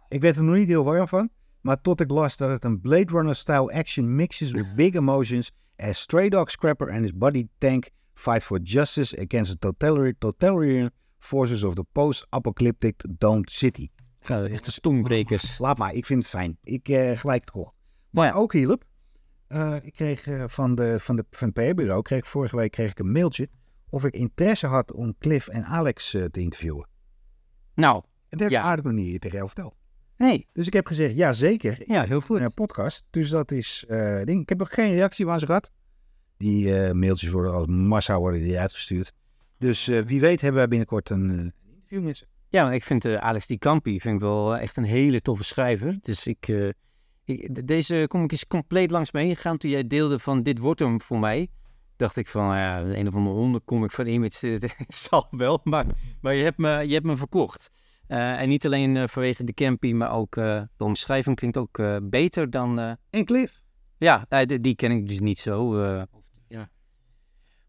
Ik 0.08 0.20
weet 0.20 0.36
er 0.36 0.42
nog 0.42 0.56
niet 0.56 0.68
heel 0.68 0.84
warm 0.84 1.08
van, 1.08 1.30
maar 1.60 1.80
tot 1.80 2.00
ik 2.00 2.10
las 2.10 2.36
dat 2.36 2.50
het 2.50 2.64
een 2.64 2.80
Blade 2.80 3.12
Runner-style 3.12 3.72
action 3.72 4.16
mixes 4.16 4.50
with 4.50 4.74
big 4.74 4.94
emotions 4.94 5.50
as 5.76 6.00
Stray 6.00 6.28
Dog 6.28 6.50
Scrapper 6.50 6.90
and 6.90 7.00
his 7.00 7.12
buddy 7.14 7.46
Tank 7.58 7.90
fight 8.14 8.42
for 8.42 8.58
justice 8.62 9.18
against 9.20 9.50
the 9.50 9.58
totalitarian, 9.58 10.14
totalitarian 10.18 10.90
forces 11.18 11.62
of 11.62 11.74
the 11.74 11.84
post-apocalyptic 11.92 13.04
domed 13.18 13.50
city. 13.50 13.88
Ja, 14.20 14.44
echt 14.44 14.82
de. 14.82 15.56
Laat 15.58 15.78
maar, 15.78 15.92
ik 15.94 16.06
vind 16.06 16.22
het 16.22 16.28
fijn. 16.32 16.58
Ik 16.62 16.88
eh, 16.88 17.18
gelijk 17.18 17.42
gekocht. 17.44 17.72
Maar 18.10 18.34
ook 18.36 18.52
hielp. 18.52 18.84
eh, 19.46 19.76
ik 19.82 19.92
kreeg 19.92 20.26
eh, 20.26 20.44
van, 20.46 20.74
de, 20.74 21.00
van, 21.00 21.16
de, 21.16 21.24
van 21.30 21.50
het 21.54 21.68
PR-bureau, 21.68 22.02
kreeg 22.02 22.26
vorige 22.28 22.56
week 22.56 22.70
kreeg 22.70 22.90
ik 22.90 22.98
een 22.98 23.12
mailtje 23.12 23.48
of 23.88 24.04
ik 24.04 24.14
interesse 24.14 24.66
had 24.66 24.92
om 24.92 25.14
Cliff 25.18 25.48
en 25.48 25.64
Alex 25.64 26.10
te 26.10 26.40
interviewen. 26.40 26.88
Nou, 27.74 27.96
En 27.96 28.02
dat 28.28 28.40
heb 28.40 28.48
ik 28.48 28.54
Ja. 28.54 28.62
aardig 28.62 28.84
nog 28.84 28.92
niet 28.94 29.06
hier 29.06 29.20
tegen 29.20 29.36
jou 29.36 29.48
verteld. 29.48 29.74
nee. 30.16 30.46
Dus 30.52 30.66
ik 30.66 30.72
heb 30.72 30.86
gezegd, 30.86 31.14
ja 31.16 31.32
zeker, 31.32 31.82
Ja, 31.92 32.02
heel 32.04 32.20
goed. 32.20 32.40
een 32.40 32.54
podcast. 32.54 33.04
Dus 33.10 33.30
dat 33.30 33.50
is 33.50 33.84
ding. 34.24 34.40
Ik 34.40 34.48
heb 34.48 34.58
nog 34.58 34.74
geen 34.74 34.92
reactie 34.94 35.24
van 35.24 35.38
ze 35.40 35.46
gehad. 35.46 35.70
Die 36.44 36.78
eh, 36.78 36.92
mailtjes 36.92 37.30
worden 37.30 37.52
als 37.52 37.66
massa 37.66 38.18
worden 38.18 38.40
die 38.40 38.58
uitgestuurd. 38.58 39.12
Dus 39.58 39.88
eh, 39.88 40.00
wie 40.00 40.20
weet 40.20 40.40
hebben 40.40 40.60
wij 40.60 40.68
binnenkort 40.68 41.10
een 41.10 41.30
eh, 41.30 41.72
interview 41.74 42.02
met 42.02 42.16
ze. 42.16 42.26
Ja, 42.48 42.72
ik 42.72 42.82
vind 42.82 43.06
Alex 43.06 43.46
Di 43.46 43.58
Campi 43.58 44.00
vind 44.00 44.14
ik 44.14 44.20
wel 44.20 44.56
echt 44.56 44.76
een 44.76 44.84
hele 44.84 45.20
toffe 45.20 45.44
schrijver. 45.44 45.98
Dus 46.02 46.26
ik, 46.26 46.48
ik 47.24 47.54
de- 47.54 47.64
deze 47.64 48.04
comic 48.08 48.32
is 48.32 48.46
compleet 48.46 48.90
langs 48.90 49.12
me 49.12 49.20
heen 49.20 49.34
gegaan 49.34 49.56
toen 49.58 49.70
jij 49.70 49.86
deelde 49.86 50.18
van 50.18 50.42
dit 50.42 50.58
wordt 50.58 50.80
hem 50.80 51.00
voor 51.00 51.18
mij. 51.18 51.48
Dacht 51.96 52.16
ik 52.16 52.28
van, 52.28 52.44
ja, 52.44 52.80
een 52.80 53.08
of 53.08 53.14
andere 53.14 53.36
hondencomic 53.36 53.90
van 53.90 54.06
Image 54.06 54.60
zal 54.88 55.26
wel, 55.30 55.60
maar, 55.62 55.86
maar 56.20 56.34
je, 56.34 56.42
hebt 56.42 56.58
me, 56.58 56.86
je 56.86 56.92
hebt 56.92 57.06
me 57.06 57.16
verkocht. 57.16 57.70
En 58.06 58.48
niet 58.48 58.66
alleen 58.66 59.08
vanwege 59.08 59.44
de 59.44 59.54
Campy, 59.54 59.92
maar 59.92 60.12
ook 60.12 60.34
de 60.34 60.68
omschrijving 60.78 61.36
klinkt 61.36 61.56
ook 61.56 61.82
beter 62.02 62.50
dan... 62.50 62.78
En 63.10 63.24
Cliff. 63.24 63.62
ja, 63.98 64.26
die, 64.44 64.60
die 64.60 64.74
ken 64.74 64.90
ik 64.90 65.08
dus 65.08 65.20
niet 65.20 65.38
zo. 65.38 65.82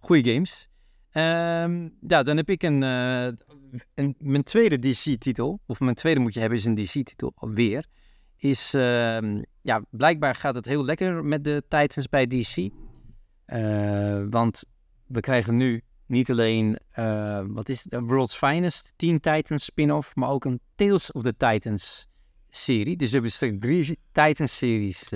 Goeie 0.05 0.33
games. 0.33 0.67
Ehm, 1.11 1.89
ja, 2.07 2.23
dan 2.23 2.37
heb 2.37 2.49
ik 2.49 2.63
een, 2.63 2.83
eh, 2.83 3.27
een 3.93 4.15
mijn 4.19 4.43
tweede 4.43 4.79
DC-titel, 4.79 5.59
of 5.65 5.79
mijn 5.79 5.95
tweede 5.95 6.19
moet 6.19 6.33
je 6.33 6.39
hebben 6.39 6.57
is 6.57 6.65
een 6.65 6.75
DC-titel 6.75 7.31
alweer. 7.35 7.85
Is, 8.37 8.73
ehm, 8.73 9.41
ja, 9.61 9.81
blijkbaar 9.89 10.35
gaat 10.35 10.55
het 10.55 10.65
heel 10.65 10.85
lekker 10.85 11.25
met 11.25 11.43
de 11.43 11.63
Titans 11.67 12.09
bij 12.09 12.27
DC. 12.27 12.69
Eh, 13.45 14.23
want 14.29 14.63
we 15.05 15.19
krijgen 15.19 15.57
nu 15.57 15.81
niet 16.05 16.31
alleen, 16.31 16.79
eh, 16.91 17.43
wat 17.47 17.69
is 17.69 17.83
het, 17.89 18.01
World's 18.03 18.35
Finest 18.35 18.93
Teen 18.95 19.19
Titans 19.19 19.65
spin-off, 19.65 20.15
maar 20.15 20.29
ook 20.29 20.45
een 20.45 20.59
Tales 20.75 21.11
of 21.11 21.23
the 21.23 21.35
Titans 21.37 22.07
serie. 22.49 22.97
Dus 22.97 23.07
we 23.07 23.13
hebben 23.13 23.31
straks 23.31 23.55
drie 23.59 23.99
Titans-series. 24.11 25.09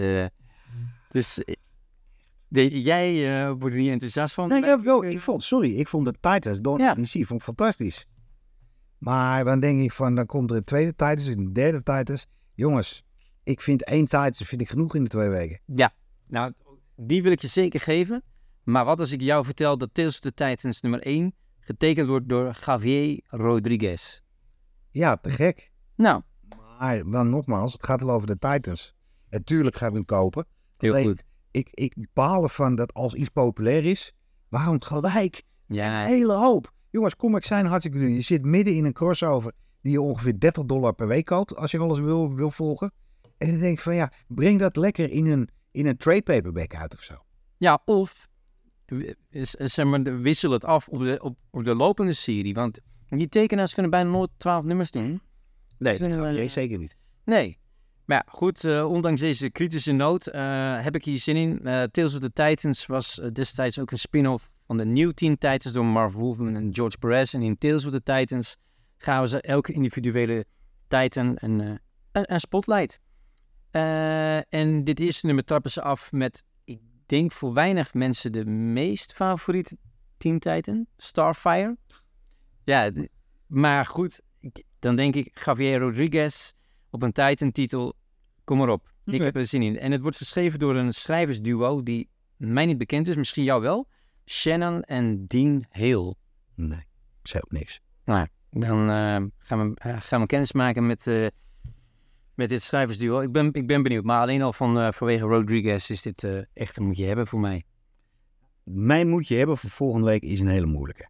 dus 1.11 1.43
de, 2.49 2.81
jij 2.81 3.41
eh, 3.41 3.51
wordt 3.59 3.75
er 3.75 3.81
niet 3.81 3.91
enthousiast 3.91 4.33
van? 4.33 4.47
Nee, 4.47 4.61
ja, 4.61 5.01
ik 5.01 5.21
vond, 5.21 5.43
sorry, 5.43 5.75
ik 5.75 5.87
vond 5.87 6.05
de 6.05 6.13
Titans 6.19 6.59
door 6.61 6.79
Ja. 6.79 6.93
DC 6.93 7.11
vond 7.11 7.31
ik 7.39 7.41
fantastisch. 7.41 8.05
Maar 8.97 9.43
dan 9.43 9.59
denk 9.59 9.81
ik 9.81 9.91
van, 9.91 10.15
dan 10.15 10.25
komt 10.25 10.51
er 10.51 10.57
een 10.57 10.63
tweede 10.63 10.91
Titans, 10.91 11.25
een 11.25 11.53
derde 11.53 11.83
Titans. 11.83 12.25
Jongens, 12.53 13.03
ik 13.43 13.61
vind 13.61 13.83
één 13.83 14.03
Titans 14.05 14.37
vind 14.37 14.61
ik 14.61 14.69
genoeg 14.69 14.95
in 14.95 15.03
de 15.03 15.09
twee 15.09 15.29
weken. 15.29 15.59
Ja, 15.65 15.93
nou, 16.27 16.53
die 16.95 17.23
wil 17.23 17.31
ik 17.31 17.41
je 17.41 17.47
zeker 17.47 17.79
geven. 17.79 18.23
Maar 18.63 18.85
wat 18.85 18.99
als 18.99 19.11
ik 19.11 19.21
jou 19.21 19.45
vertel 19.45 19.77
dat 19.77 19.93
Tales 19.93 20.13
of 20.13 20.19
the 20.19 20.33
Titans 20.33 20.81
nummer 20.81 21.01
1 21.01 21.33
getekend 21.59 22.07
wordt 22.07 22.29
door 22.29 22.57
Javier 22.65 23.21
Rodriguez? 23.27 24.21
Ja, 24.91 25.17
te 25.17 25.29
gek. 25.29 25.71
Nou, 25.95 26.21
Maar 26.79 27.03
dan 27.09 27.29
nogmaals, 27.29 27.73
het 27.73 27.85
gaat 27.85 28.01
wel 28.01 28.11
over 28.11 28.27
de 28.27 28.37
Titans. 28.37 28.95
Natuurlijk 29.29 29.75
ga 29.75 29.87
ik 29.87 29.93
hem 29.93 30.05
kopen. 30.05 30.45
heel 30.77 30.91
Alleen, 30.91 31.05
goed. 31.05 31.23
Ik, 31.51 31.67
ik 31.71 31.95
baal 32.13 32.43
ervan 32.43 32.75
dat 32.75 32.93
als 32.93 33.13
iets 33.13 33.29
populair 33.29 33.85
is, 33.85 34.13
waarom 34.49 34.81
gelijk 34.81 35.43
Ja, 35.67 36.01
een 36.01 36.07
hele 36.07 36.33
hoop? 36.33 36.73
Jongens, 36.89 37.15
comics 37.15 37.47
zijn 37.47 37.65
hartstikke 37.65 37.97
duur. 37.99 38.09
Je 38.09 38.21
zit 38.21 38.43
midden 38.45 38.75
in 38.75 38.85
een 38.85 38.93
crossover 38.93 39.51
die 39.81 39.91
je 39.91 40.01
ongeveer 40.01 40.39
30 40.39 40.65
dollar 40.65 40.93
per 40.93 41.07
week 41.07 41.25
koopt 41.25 41.55
als 41.55 41.71
je 41.71 41.79
alles 41.79 41.99
wil, 41.99 42.33
wil 42.33 42.51
volgen. 42.51 42.91
En 43.37 43.47
dan 43.51 43.59
denk 43.59 43.77
ik 43.77 43.83
van 43.83 43.95
ja, 43.95 44.11
breng 44.27 44.59
dat 44.59 44.75
lekker 44.75 45.09
in 45.11 45.25
een, 45.27 45.49
in 45.71 45.85
een 45.85 45.97
trade 45.97 46.21
paperback 46.21 46.75
uit 46.75 46.93
of 46.93 47.01
zo. 47.01 47.15
ja 47.57 47.81
of 47.85 48.27
is- 49.29 49.55
is, 49.55 49.73
zeg 49.73 49.85
maar, 49.85 50.01
wissel 50.21 50.51
het 50.51 50.65
af 50.65 50.87
op 50.87 50.99
de, 50.99 51.19
op, 51.21 51.37
op 51.49 51.63
de 51.63 51.75
lopende 51.75 52.13
serie. 52.13 52.53
Want 52.53 52.79
die 53.07 53.27
tekenaars 53.29 53.73
kunnen 53.73 53.91
bijna 53.91 54.09
nooit 54.09 54.29
12 54.37 54.63
nummers 54.63 54.91
doen. 54.91 55.21
Nee, 55.77 55.97
dat 55.97 56.35
je 56.35 56.47
zeker 56.47 56.77
niet. 56.77 56.95
Nee. 57.25 57.58
Maar 58.09 58.23
ja, 58.25 58.31
goed, 58.31 58.63
eh, 58.63 58.89
ondanks 58.89 59.21
deze 59.21 59.49
kritische 59.49 59.91
noot 59.91 60.27
eh, 60.27 60.81
heb 60.81 60.95
ik 60.95 61.05
hier 61.05 61.17
zin 61.17 61.35
in. 61.35 61.65
Eh, 61.65 61.83
Tales 61.83 62.13
of 62.13 62.19
the 62.19 62.33
Titans 62.33 62.85
was 62.85 63.21
destijds 63.33 63.79
ook 63.79 63.91
een 63.91 63.99
spin-off 63.99 64.51
van 64.65 64.77
de 64.77 64.85
New 64.85 65.11
Teen 65.11 65.37
Titans 65.37 65.73
door 65.73 65.85
Marv 65.85 66.13
Wolfman 66.13 66.55
en 66.55 66.69
George 66.75 66.97
Perez. 66.97 67.33
En 67.33 67.41
in 67.41 67.57
Tales 67.57 67.85
of 67.85 67.91
the 67.91 68.03
Titans 68.03 68.57
gaan 68.97 69.27
ze 69.27 69.41
elke 69.41 69.73
individuele 69.73 70.45
Titan 70.87 71.35
een, 71.35 71.79
een, 72.11 72.39
spotlight. 72.39 72.99
En 74.49 74.83
dit 74.83 74.99
eerste 74.99 75.25
nummer 75.25 75.43
trappen 75.43 75.71
ze 75.71 75.81
af 75.81 76.11
met, 76.11 76.43
ik 76.63 76.79
denk 77.05 77.31
voor 77.31 77.53
weinig 77.53 77.93
mensen 77.93 78.31
de 78.31 78.45
meest 78.45 79.13
favoriete 79.13 79.77
Teen 80.17 80.39
Titan, 80.39 80.85
Starfire. 80.97 81.77
Ja, 82.63 82.91
maar 83.47 83.85
goed, 83.85 84.21
dan 84.79 84.95
denk 84.95 85.15
ik 85.15 85.41
Javier 85.45 85.79
Rodriguez 85.79 86.53
op 86.89 87.03
een 87.03 87.11
Titan-titel. 87.11 87.93
Kom 88.43 88.57
maar 88.57 88.69
op. 88.69 88.91
Ik 89.05 89.21
heb 89.21 89.35
er 89.35 89.45
zin 89.45 89.61
in. 89.61 89.79
En 89.79 89.91
het 89.91 90.01
wordt 90.01 90.17
geschreven 90.17 90.59
door 90.59 90.75
een 90.75 90.93
schrijversduo 90.93 91.83
die 91.83 92.09
mij 92.37 92.65
niet 92.65 92.77
bekend 92.77 93.07
is, 93.07 93.15
misschien 93.15 93.43
jou 93.43 93.61
wel. 93.61 93.87
Shannon 94.25 94.83
en 94.83 95.27
Dean 95.27 95.65
Hale. 95.69 96.15
Nee, 96.55 96.83
zei 97.23 97.43
ook 97.45 97.51
niks. 97.51 97.81
Nou, 98.05 98.27
dan 98.49 98.79
eh, 98.89 99.23
gaan, 99.37 99.69
we, 99.69 99.75
eh, 99.75 100.01
gaan 100.01 100.21
we 100.21 100.27
kennis 100.27 100.51
maken 100.51 100.87
met, 100.87 101.07
eh, 101.07 101.27
met 102.39 102.49
dit 102.49 102.61
schrijversduo. 102.61 103.19
Ik 103.19 103.31
ben, 103.31 103.53
ik 103.53 103.67
ben 103.67 103.83
benieuwd. 103.83 104.03
Maar 104.03 104.21
alleen 104.21 104.41
al 104.41 104.53
van, 104.53 104.79
eh, 104.79 104.91
vanwege 104.91 105.25
Rodriguez 105.25 105.89
is 105.89 106.01
dit 106.01 106.23
eh, 106.23 106.39
echt 106.53 106.77
een 106.77 106.85
moet 106.85 106.97
je 106.97 107.05
hebben 107.05 107.27
voor 107.27 107.39
mij. 107.39 107.63
Mijn 108.63 109.09
moet 109.09 109.27
je 109.27 109.35
hebben 109.35 109.57
voor 109.57 109.69
volgende 109.69 110.05
week 110.05 110.21
is 110.21 110.39
een 110.39 110.47
hele 110.47 110.65
moeilijke. 110.65 111.09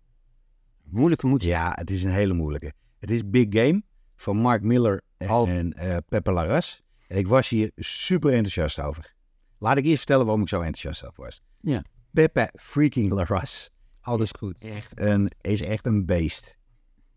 Moeilijke 0.84 1.28
moet 1.28 1.42
je. 1.42 1.48
Ja, 1.48 1.72
het 1.76 1.90
is 1.90 2.04
een 2.04 2.12
hele 2.12 2.34
moeilijke. 2.34 2.74
Het 3.00 3.12
is 3.12 3.30
Big 3.30 3.46
Game 3.50 3.84
van 4.16 4.38
Mark 4.38 4.62
Miller 4.62 5.02
Al- 5.28 5.48
en 5.48 5.74
eh, 5.74 5.98
Pepe 6.10 6.32
Larraz. 6.32 6.80
En 7.08 7.18
ik 7.18 7.28
was 7.28 7.50
hier 7.50 7.72
super 7.76 8.30
enthousiast 8.32 8.80
over. 8.80 9.14
Laat 9.58 9.78
ik 9.78 9.84
eerst 9.86 9.98
vertellen 9.98 10.26
waarom 10.26 10.42
ik 10.44 10.50
zo 10.50 10.58
enthousiast 10.62 11.06
over 11.06 11.24
was. 11.24 11.42
Ja. 11.62 11.84
Pepe 12.12 12.50
freaking 12.56 13.12
Larraz 13.12 13.68
Alles 14.02 14.32
goed. 14.38 14.58
echt 14.60 15.00
een, 15.00 15.32
is 15.42 15.62
echt 15.62 15.86
een 15.86 16.06
beest. 16.06 16.58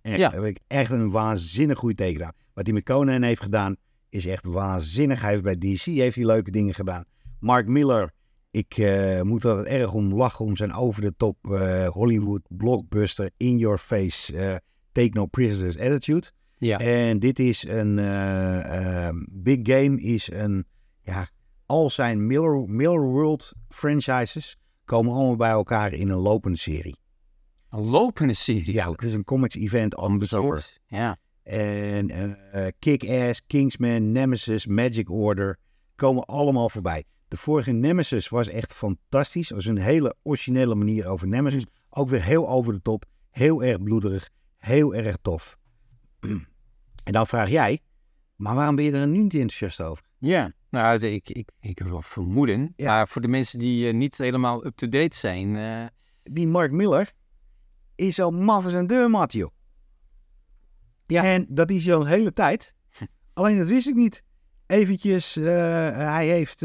Echt, 0.03 0.19
Ja. 0.19 0.31
heb 0.31 0.43
ik 0.45 0.59
echt 0.67 0.91
een 0.91 1.11
waanzinnig 1.11 1.79
goede 1.79 1.95
tekenaar. 1.95 2.35
Wat 2.55 2.65
hij 2.67 2.75
met 2.75 2.85
Conan 2.85 3.23
heeft 3.23 3.43
gedaan 3.43 3.77
is 4.09 4.27
echt 4.27 4.45
waanzinnig. 4.47 5.21
Hij 5.21 5.31
heeft 5.31 5.43
bij 5.43 5.59
DC 5.59 5.81
heeft 5.85 6.17
hij 6.17 6.25
leuke 6.27 6.51
dingen 6.51 6.75
gedaan. 6.75 7.05
Mark 7.41 7.67
Miller, 7.67 8.12
ik 8.51 8.77
eh, 8.79 9.21
moet 9.21 9.45
er 9.45 9.51
altijd 9.51 9.69
erg 9.69 9.93
om 9.93 10.15
lachen 10.15 10.45
om 10.45 10.57
zijn 10.57 10.73
over 10.75 11.01
de 11.01 11.15
top 11.17 11.51
eh, 11.53 11.88
Hollywood 11.88 12.43
blockbuster 12.49 13.31
in 13.37 13.59
your 13.59 13.79
face 13.79 14.37
eh, 14.38 14.57
take 14.93 15.11
no 15.12 15.27
prisoners 15.27 15.79
attitude. 15.79 16.31
Ja. 16.66 16.79
En 16.79 17.18
dit 17.18 17.38
is 17.38 17.66
een 17.68 17.98
eh, 17.98 19.07
ehm, 19.07 19.16
Big 19.31 19.59
Game 19.62 20.01
is 20.01 20.31
een 20.31 20.66
ja, 21.01 21.29
al 21.66 21.90
zijn 21.90 22.27
Miller, 22.27 22.68
Miller 22.68 23.01
World 23.01 23.53
franchises 23.68 24.57
komen 24.85 25.12
allemaal 25.12 25.37
bij 25.37 25.51
elkaar 25.51 25.92
in 25.92 26.09
een 26.09 26.18
lopende 26.18 26.59
serie. 26.59 26.96
Een 27.70 27.85
lopende 27.85 28.35
serie. 28.35 28.72
Ja, 28.72 28.90
het 28.90 29.03
is 29.03 29.14
een 29.14 29.25
comics 29.25 29.55
event 29.55 29.96
on 29.96 30.18
the 30.18 30.27
summer. 30.27 30.79
Ja. 30.87 31.16
En 31.42 32.11
eh, 32.11 32.66
Kick-Ass, 32.79 33.46
Kingsman, 33.46 34.12
Nemesis, 34.12 34.66
Magic 34.66 35.11
Order 35.11 35.59
komen 35.96 36.25
allemaal 36.25 36.68
voorbij. 36.68 37.05
De 37.29 37.37
vorige 37.37 37.72
Nemesis 37.72 38.29
was 38.29 38.48
echt 38.48 38.75
fantastisch. 38.75 39.48
Het 39.48 39.57
was 39.57 39.66
een 39.66 39.79
hele 39.79 40.14
originele 40.22 40.75
manier 40.75 41.07
over 41.07 41.29
Nemesis. 41.29 41.66
Ook 41.90 42.09
weer 42.09 42.22
heel 42.22 42.48
over 42.48 42.72
de 42.72 42.83
top. 42.83 43.05
Heel 43.31 43.62
erg 43.62 43.83
bloederig. 43.83 44.31
Heel 44.57 44.94
erg 44.94 45.16
tof. 45.22 45.59
en 47.05 47.12
dan 47.12 47.27
vraag 47.27 47.49
jij, 47.49 47.81
maar 48.37 48.55
waarom 48.55 48.77
ben 48.77 48.85
je 48.85 48.93
er 48.93 49.07
nu 49.07 49.19
niet 49.19 49.35
enthousiast 49.35 49.81
over? 49.83 50.05
Ja, 50.19 50.53
nou, 50.71 51.07
ik, 51.07 51.29
ik, 51.29 51.49
ik 51.61 51.79
heb 51.79 51.88
wel 51.88 52.03
vermoeden. 52.03 52.73
Ja. 52.77 52.95
Maar 52.95 53.09
voor 53.09 53.23
de 53.23 53.29
mensen 53.29 53.59
die 53.59 53.88
eh, 53.88 53.95
niet 53.95 54.19
helemaal 54.19 54.67
up-to-date 54.67 55.17
zijn. 55.17 55.57
eh, 55.57 55.85
Die 56.23 56.47
Mark 56.47 56.71
Miller 56.73 57.12
is 57.95 58.15
zo 58.15 58.31
maf 58.31 58.65
als 58.65 58.73
een 58.73 58.87
deurmat, 58.87 59.33
joh. 59.33 59.51
Ja. 61.07 61.25
En 61.25 61.47
dat 61.49 61.71
is 61.71 61.91
al 61.91 62.01
een 62.01 62.07
hele 62.07 62.33
tijd. 62.33 62.75
Alleen 63.33 63.59
dat 63.59 63.69
wist 63.69 63.88
ik 63.88 63.95
niet. 63.95 64.23
Eventjes, 64.67 65.37
eh, 65.37 65.45
hij 65.97 66.27
heeft... 66.29 66.62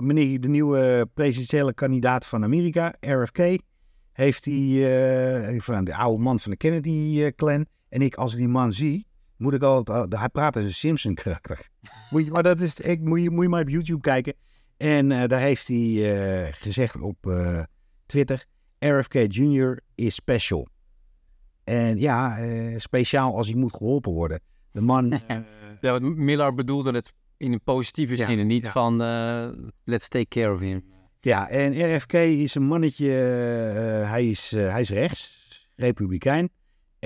meneer, 0.00 0.40
de 0.40 0.48
nieuwe 0.48 1.08
presidentiële 1.14 1.74
kandidaat 1.74 2.26
van 2.26 2.44
Amerika, 2.44 2.94
RFK, 3.00 3.38
heeft 4.12 4.44
hij, 4.44 5.60
van 5.60 5.84
de 5.84 5.94
oude 5.94 6.22
man 6.22 6.38
van 6.38 6.50
de 6.50 6.56
Kennedy-clan. 6.56 7.66
En 7.88 8.02
ik, 8.02 8.14
als 8.14 8.32
ik 8.32 8.38
die 8.38 8.48
man 8.48 8.72
zie, 8.72 9.06
moet 9.36 9.54
ik 9.54 9.62
altijd, 9.62 10.18
hij 10.18 10.28
praat 10.28 10.56
als 10.56 10.64
een 10.64 10.72
Simpson-karakter. 10.72 11.68
maar 12.30 12.42
dat 12.42 12.60
is, 12.60 12.80
ik, 12.80 13.00
moet, 13.00 13.22
je, 13.22 13.30
moet 13.30 13.42
je 13.42 13.48
maar 13.48 13.62
op 13.62 13.68
YouTube 13.68 14.00
kijken. 14.00 14.34
En 14.76 15.08
daar 15.08 15.40
heeft 15.40 15.68
hij 15.68 16.52
gezegd 16.52 17.00
op 17.00 17.16
Twitter, 18.06 18.44
RFK 18.78 19.14
Jr. 19.14 19.80
is 19.94 20.14
special. 20.14 20.68
En 21.64 21.98
ja, 21.98 22.38
speciaal 22.78 23.36
als 23.36 23.46
hij 23.46 23.56
moet 23.56 23.74
geholpen 23.74 24.12
worden. 24.12 24.40
De 24.72 24.80
man... 24.80 25.20
ja, 25.80 25.98
Miller 25.98 26.54
bedoelde 26.54 26.90
het 26.90 27.12
in 27.36 27.52
een 27.52 27.62
positieve 27.62 28.16
zin 28.16 28.38
en 28.38 28.46
niet 28.46 28.68
van 28.68 29.02
uh, 29.02 29.48
let's 29.84 30.08
take 30.08 30.28
care 30.28 30.52
of 30.52 30.60
him. 30.60 30.84
Ja, 31.20 31.48
en 31.48 31.94
RFK 31.94 32.12
is 32.12 32.54
een 32.54 32.66
mannetje, 32.66 33.08
uh, 33.08 34.10
hij, 34.10 34.28
is, 34.28 34.52
uh, 34.52 34.70
hij 34.70 34.80
is 34.80 34.90
rechts, 34.90 35.68
republikein. 35.76 36.50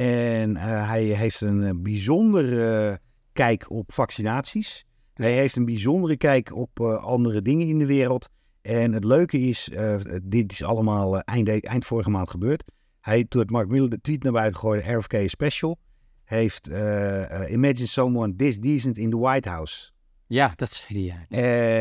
En 0.00 0.56
hij 0.56 1.02
heeft 1.04 1.40
een 1.40 1.82
bijzondere 1.82 3.00
kijk 3.32 3.70
op 3.70 3.92
vaccinaties. 3.92 4.84
Hij 5.14 5.32
heeft 5.32 5.56
een 5.56 5.64
bijzondere 5.64 6.16
kijk 6.16 6.56
op 6.56 6.80
andere 6.80 7.42
dingen 7.42 7.66
in 7.66 7.78
de 7.78 7.86
wereld. 7.86 8.28
En 8.62 8.92
het 8.92 9.04
leuke 9.04 9.38
is, 9.38 9.70
dit 10.22 10.52
is 10.52 10.62
allemaal 10.62 11.20
eind, 11.20 11.64
eind 11.64 11.84
vorige 11.84 12.10
maand 12.10 12.30
gebeurd. 12.30 12.64
Hij, 13.00 13.24
toen 13.24 13.40
het 13.40 13.50
Mark 13.50 13.68
Miller 13.68 13.90
de 13.90 14.00
tweet 14.00 14.22
naar 14.22 14.32
buiten 14.32 14.60
gooide, 14.60 14.92
RFK 14.92 15.14
special, 15.28 15.78
heeft 16.24 16.66
Imagine 17.48 17.86
someone 17.86 18.36
this 18.36 18.60
decent 18.60 18.98
in 18.98 19.10
the 19.10 19.18
White 19.18 19.48
House. 19.48 19.90
Ja, 20.26 20.52
dat 20.56 20.70
zei 20.70 21.10
hij. 21.10 21.26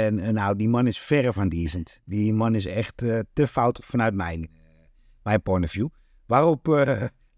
En 0.08 0.34
nou, 0.34 0.56
die 0.56 0.70
man 0.70 0.88
is 0.88 1.00
verre 1.00 1.34
van 1.34 1.50
decent. 1.50 2.02
Die 2.06 2.34
man 2.34 2.56
is 2.56 2.66
echt 2.66 3.02
uh, 3.02 3.20
te 3.34 3.48
fout 3.48 3.80
vanuit 3.84 4.14
mijn, 4.14 4.50
mijn 5.24 5.42
point 5.42 5.64
of 5.66 5.72
view. 5.72 5.88
Waarop 6.26 6.68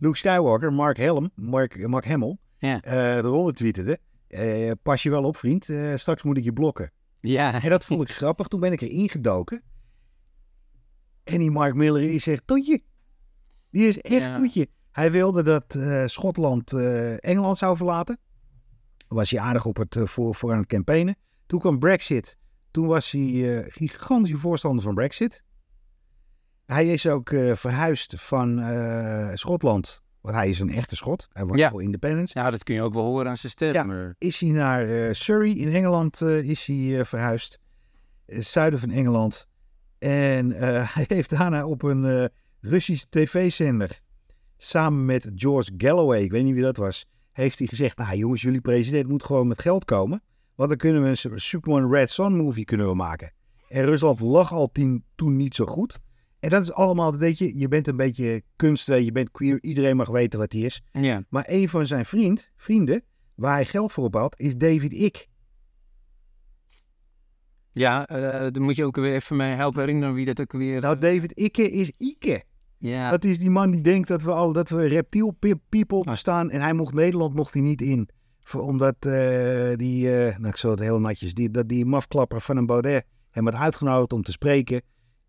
Luke 0.01 0.17
Skywalker, 0.17 0.73
Mark 0.73 0.97
Helm, 0.97 1.31
Mark, 1.35 1.87
Mark 1.87 2.05
Hamill, 2.05 2.37
ja. 2.57 3.51
tweeterde. 3.51 3.99
pas 4.83 5.03
je 5.03 5.09
wel 5.09 5.23
op, 5.23 5.37
vriend. 5.37 5.69
straks 5.95 6.23
moet 6.23 6.37
ik 6.37 6.43
je 6.43 6.53
blokken. 6.53 6.91
Ja. 7.19 7.63
En 7.63 7.69
dat 7.69 7.85
vond 7.85 8.01
ik 8.01 8.15
grappig. 8.21 8.47
Toen 8.47 8.59
ben 8.59 8.71
ik 8.71 8.81
er 8.81 8.89
ingedoken. 8.89 9.61
En 11.23 11.39
die 11.39 11.51
Mark 11.51 11.75
Miller 11.75 12.03
is 12.03 12.27
echt 12.27 12.47
toetje. 12.47 12.81
Die 13.69 13.87
is 13.87 14.01
echt 14.01 14.21
ja. 14.21 14.37
toetje. 14.37 14.67
Hij 14.91 15.11
wilde 15.11 15.43
dat 15.43 15.77
Schotland 16.11 16.73
Engeland 17.19 17.57
zou 17.57 17.77
verlaten 17.77 18.19
was 19.13 19.31
hij 19.31 19.39
aardig 19.39 19.65
op 19.65 19.77
het, 19.77 19.97
voor, 20.03 20.35
voor 20.35 20.51
aan 20.51 20.57
het 20.57 20.67
campaignen. 20.67 21.15
Toen 21.45 21.59
kwam 21.59 21.79
Brexit. 21.79 22.37
Toen 22.71 22.87
was 22.87 23.11
hij 23.11 23.21
uh, 23.21 23.65
gigantische 23.67 24.37
voorstander 24.37 24.83
van 24.83 24.93
Brexit. 24.93 25.43
Hij 26.73 26.87
is 26.87 27.07
ook 27.07 27.29
uh, 27.29 27.55
verhuisd 27.55 28.13
van 28.17 28.59
uh, 28.59 29.29
Schotland. 29.33 30.03
Want 30.21 30.35
hij 30.35 30.49
is 30.49 30.59
een 30.59 30.73
echte 30.73 30.95
Schot. 30.95 31.27
Hij 31.31 31.45
ja. 31.51 31.69
voor 31.69 31.83
independence. 31.83 32.39
Ja, 32.39 32.49
dat 32.49 32.63
kun 32.63 32.75
je 32.75 32.81
ook 32.81 32.93
wel 32.93 33.03
horen 33.03 33.27
aan 33.27 33.37
zijn 33.37 33.51
stem. 33.51 33.73
Ja, 33.73 34.13
is 34.17 34.39
hij 34.39 34.49
naar 34.49 35.15
Surrey 35.15 35.51
in 35.51 35.73
Engeland 35.73 36.21
is 36.21 36.65
hij 36.65 37.05
verhuisd. 37.05 37.59
zuiden 38.27 38.79
van 38.79 38.89
Engeland. 38.89 39.47
En 39.99 40.51
hij 40.95 41.05
heeft 41.07 41.29
daarna 41.29 41.65
op 41.65 41.83
een 41.83 42.29
Russisch 42.61 43.05
tv-zender... 43.09 43.99
samen 44.57 45.05
met 45.05 45.31
George 45.35 45.71
Galloway, 45.77 46.21
ik 46.21 46.31
weet 46.31 46.43
niet 46.43 46.53
wie 46.53 46.63
dat 46.63 46.77
was 46.77 47.05
heeft 47.31 47.59
hij 47.59 47.67
gezegd, 47.67 47.97
nou 47.97 48.17
jongens, 48.17 48.41
jullie 48.41 48.61
president 48.61 49.07
moet 49.07 49.23
gewoon 49.23 49.47
met 49.47 49.61
geld 49.61 49.85
komen. 49.85 50.23
Want 50.55 50.69
dan 50.69 50.77
kunnen 50.77 51.03
we 51.03 51.09
een 51.09 51.39
Superman 51.39 51.91
Red 51.91 52.11
Son 52.11 52.35
movie 52.35 52.65
kunnen 52.65 52.87
we 52.87 52.93
maken. 52.93 53.33
En 53.67 53.85
Rusland 53.85 54.19
lag 54.19 54.53
al 54.53 54.71
toen 55.15 55.35
niet 55.35 55.55
zo 55.55 55.65
goed. 55.65 55.99
En 56.41 56.49
dat 56.49 56.61
is 56.61 56.71
allemaal, 56.71 57.17
weet 57.17 57.37
je, 57.37 57.57
je 57.57 57.67
bent 57.67 57.87
een 57.87 57.95
beetje 57.95 58.43
kunst, 58.55 58.87
je 58.87 59.11
bent 59.11 59.31
queer, 59.31 59.57
iedereen 59.61 59.95
mag 59.95 60.07
weten 60.07 60.39
wat 60.39 60.51
hij 60.51 60.61
is. 60.61 60.83
Ja. 60.91 61.23
Maar 61.29 61.45
een 61.47 61.69
van 61.69 61.85
zijn 61.85 62.05
vriend, 62.05 62.49
vrienden, 62.55 63.03
waar 63.35 63.53
hij 63.53 63.65
geld 63.65 63.91
voor 63.91 64.09
had, 64.11 64.39
is 64.39 64.57
David 64.57 64.93
Ick. 64.93 65.27
Ja, 67.71 68.09
uh, 68.11 68.51
dan 68.51 68.61
moet 68.61 68.75
je 68.75 68.85
ook 68.85 68.95
weer 68.95 69.13
even 69.13 69.35
mij 69.35 69.55
helpen 69.55 69.79
herinneren 69.79 70.15
wie 70.15 70.25
dat 70.25 70.41
ook 70.41 70.51
weer... 70.51 70.81
Nou, 70.81 70.97
David 70.97 71.31
Icke 71.37 71.71
is 71.71 71.91
Ike. 71.97 72.43
Ja. 72.77 73.09
Dat 73.09 73.23
is 73.23 73.39
die 73.39 73.49
man 73.49 73.71
die 73.71 73.81
denkt 73.81 74.07
dat 74.07 74.21
we 74.21 74.31
al 74.31 74.53
dat 74.53 74.69
we 74.69 74.87
reptiel 74.87 75.37
people 75.69 76.03
bestaan 76.03 76.49
en 76.49 76.61
hij 76.61 76.73
mocht 76.73 76.93
Nederland 76.93 77.33
mocht 77.33 77.53
hij 77.53 77.63
niet 77.63 77.81
in. 77.81 78.09
Voor, 78.39 78.61
omdat 78.61 78.95
uh, 78.99 79.75
die, 79.75 80.09
nou 80.09 80.47
ik 80.47 80.55
zal 80.55 80.71
het 80.71 80.79
heel 80.79 80.99
natjes, 80.99 81.33
die, 81.33 81.51
dat 81.51 81.69
die 81.69 81.85
mafklapper 81.85 82.41
van 82.41 82.57
een 82.57 82.65
Baudet 82.65 83.05
hem 83.29 83.45
had 83.45 83.55
uitgenodigd 83.55 84.13
om 84.13 84.23
te 84.23 84.31
spreken. 84.31 84.81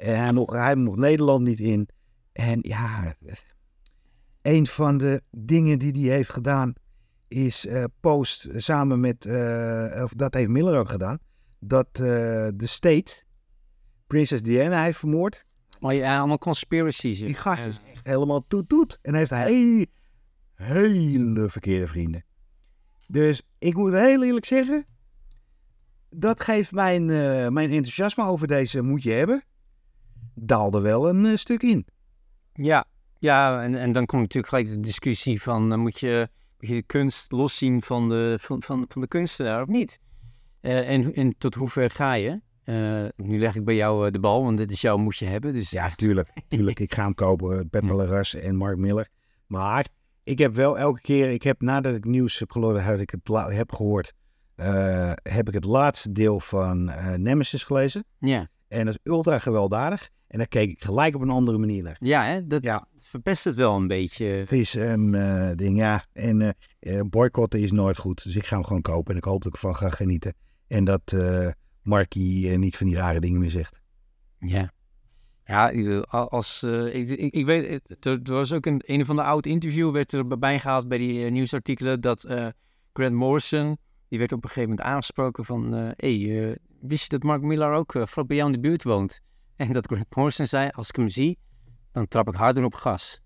En 0.02 0.18
hij 0.18 0.32
mocht, 0.32 0.52
hij 0.52 0.76
mocht 0.76 0.98
Nederland 0.98 1.44
niet 1.44 1.60
in. 1.60 1.88
En 2.32 2.58
ja, 2.62 3.16
een 4.42 4.66
van 4.66 4.98
de 4.98 5.22
dingen 5.30 5.78
die 5.78 5.92
hij 5.92 6.16
heeft 6.16 6.30
gedaan 6.30 6.72
is 7.28 7.66
uh, 7.66 7.84
post 8.00 8.48
samen 8.56 9.00
met, 9.00 9.26
of 10.02 10.12
dat 10.16 10.34
heeft 10.34 10.48
Miller 10.48 10.78
ook 10.78 10.88
gedaan, 10.88 11.18
dat 11.58 11.86
de 11.94 12.54
state 12.56 13.22
Prinses 14.06 14.42
Diana 14.42 14.82
heeft 14.82 14.98
vermoord. 14.98 15.44
Maar 15.80 15.94
ja, 15.94 16.18
allemaal 16.18 16.38
conspiracies. 16.38 17.18
Die 17.18 17.34
gast 17.34 17.66
is 17.66 17.80
echt 17.92 18.06
helemaal 18.06 18.46
toet-toet. 18.46 18.98
En 19.02 19.14
heeft 19.14 19.30
hele, 19.30 19.86
hele 20.54 21.48
verkeerde 21.48 21.86
vrienden. 21.86 22.24
Dus 23.08 23.42
ik 23.58 23.74
moet 23.74 23.92
heel 23.92 24.22
eerlijk 24.22 24.46
zeggen, 24.46 24.86
dat 26.10 26.40
geeft 26.40 26.72
mijn, 26.72 27.06
mijn 27.52 27.70
enthousiasme 27.70 28.24
over 28.24 28.46
deze 28.46 28.82
moet 28.82 29.02
je 29.02 29.10
hebben, 29.10 29.44
daalde 30.34 30.80
wel 30.80 31.08
een 31.08 31.24
uh, 31.24 31.36
stuk 31.36 31.62
in. 31.62 31.86
Ja, 32.52 32.84
ja 33.18 33.62
en, 33.62 33.74
en 33.74 33.92
dan 33.92 34.06
komt 34.06 34.22
natuurlijk 34.22 34.52
gelijk 34.52 34.68
de 34.68 34.80
discussie 34.80 35.42
van, 35.42 35.72
uh, 35.72 35.78
moet, 35.78 36.00
je, 36.00 36.28
moet 36.58 36.68
je 36.68 36.74
de 36.74 36.82
kunst 36.82 37.32
loszien 37.32 37.82
van 37.82 38.08
de, 38.08 38.36
van, 38.40 38.62
van, 38.62 38.84
van 38.88 39.00
de 39.00 39.08
kunstenaar 39.08 39.62
of 39.62 39.68
niet? 39.68 39.98
en, 40.60 41.14
en 41.14 41.38
tot 41.38 41.54
hoever 41.54 41.90
ga 41.90 42.12
je? 42.12 42.40
Uh, 42.64 43.04
nu 43.16 43.38
leg 43.38 43.54
ik 43.54 43.64
bij 43.64 43.74
jou 43.74 44.10
de 44.10 44.20
bal, 44.20 44.44
want 44.44 44.58
dit 44.58 44.70
is 44.70 44.80
jouw 44.80 44.96
moet 44.96 45.16
je 45.16 45.24
hebben. 45.24 45.52
Dus... 45.52 45.70
Ja, 45.70 45.90
tuurlijk. 45.94 46.28
tuurlijk. 46.48 46.80
ik 46.80 46.94
ga 46.94 47.02
hem 47.02 47.14
kopen. 47.14 47.68
Pep 47.68 47.82
Laras 47.90 48.34
en 48.34 48.56
Mark 48.56 48.78
Miller. 48.78 49.08
Maar 49.46 49.88
ik 50.24 50.38
heb 50.38 50.54
wel 50.54 50.78
elke 50.78 51.00
keer, 51.00 51.30
ik 51.30 51.42
heb 51.42 51.60
nadat 51.60 51.94
ik 51.94 52.04
nieuws 52.04 52.38
heb 52.38 52.50
gehoord, 52.50 52.80
had 52.80 53.00
ik 53.00 53.10
het 53.10 53.52
heb 53.54 53.72
gehoord, 53.72 54.12
uh, 54.56 55.12
heb 55.22 55.48
ik 55.48 55.54
het 55.54 55.64
laatste 55.64 56.12
deel 56.12 56.40
van 56.40 56.84
Nemesis 57.16 57.62
gelezen. 57.64 58.04
Ja. 58.18 58.48
En 58.72 58.84
dat 58.84 58.94
is 58.94 59.12
ultra 59.12 59.38
gewelddadig. 59.38 60.10
En 60.26 60.38
daar 60.38 60.48
keek 60.48 60.70
ik 60.70 60.84
gelijk 60.84 61.14
op 61.14 61.20
een 61.20 61.30
andere 61.30 61.58
manier 61.58 61.82
naar. 61.82 61.96
Ja, 62.00 62.24
hè? 62.24 62.46
dat 62.46 62.62
ja. 62.62 62.86
verpest 62.98 63.44
het 63.44 63.54
wel 63.54 63.76
een 63.76 63.86
beetje. 63.86 64.24
Het 64.24 64.52
is 64.52 64.74
een 64.74 65.10
ding, 65.56 65.78
ja. 65.78 66.04
En 66.12 66.56
boycotten 67.10 67.60
is 67.60 67.72
nooit 67.72 67.98
goed. 67.98 68.24
Dus 68.24 68.36
ik 68.36 68.46
ga 68.46 68.56
hem 68.56 68.64
gewoon 68.64 68.82
kopen 68.82 69.12
en 69.12 69.18
ik 69.18 69.24
hoop 69.24 69.42
dat 69.42 69.54
ik 69.54 69.62
ervan 69.62 69.76
ga 69.76 69.88
genieten. 69.88 70.34
En 70.66 70.84
dat 70.84 71.14
Markie 71.82 72.50
uh, 72.50 72.58
niet 72.58 72.76
van 72.76 72.86
die 72.86 72.96
rare 72.96 73.20
dingen 73.20 73.40
meer 73.40 73.50
zegt. 73.50 73.80
Ja. 74.38 74.72
Ja, 75.44 75.68
als, 76.08 76.62
ik, 76.92 77.08
ik, 77.08 77.34
ik, 77.34 77.46
weet, 77.46 77.80
er, 78.00 78.20
er, 78.22 78.32
was 78.32 78.52
ook 78.52 78.66
een, 78.66 78.82
een 78.86 79.04
van 79.04 79.16
de 79.16 79.22
oud 79.22 79.46
interview 79.46 79.92
werd 79.92 80.12
er 80.12 80.38
bij 80.38 80.58
gehaald 80.58 80.88
bij 80.88 80.98
die 80.98 81.30
nieuwsartikelen 81.30 82.00
dat 82.00 82.26
Grant 82.92 83.14
Morrison, 83.14 83.78
die 84.12 84.20
werd 84.20 84.32
op 84.32 84.42
een 84.42 84.48
gegeven 84.48 84.68
moment 84.70 84.88
aangesproken 84.88 85.44
van, 85.44 85.72
hé, 85.72 85.92
hey, 85.96 86.58
wist 86.80 87.02
je 87.02 87.08
dat 87.08 87.22
Mark 87.22 87.42
Millar 87.42 87.74
ook 87.74 87.94
vlak 88.04 88.26
bij 88.26 88.36
jou 88.36 88.52
in 88.52 88.60
de 88.60 88.68
buurt 88.68 88.82
woont? 88.82 89.20
En 89.56 89.72
dat 89.72 89.86
Grant 89.86 90.16
Morrison 90.16 90.46
zei, 90.46 90.70
als 90.72 90.88
ik 90.88 90.96
hem 90.96 91.08
zie, 91.08 91.38
dan 91.92 92.08
trap 92.08 92.28
ik 92.28 92.34
harder 92.34 92.64
op 92.64 92.74
gas. 92.74 93.20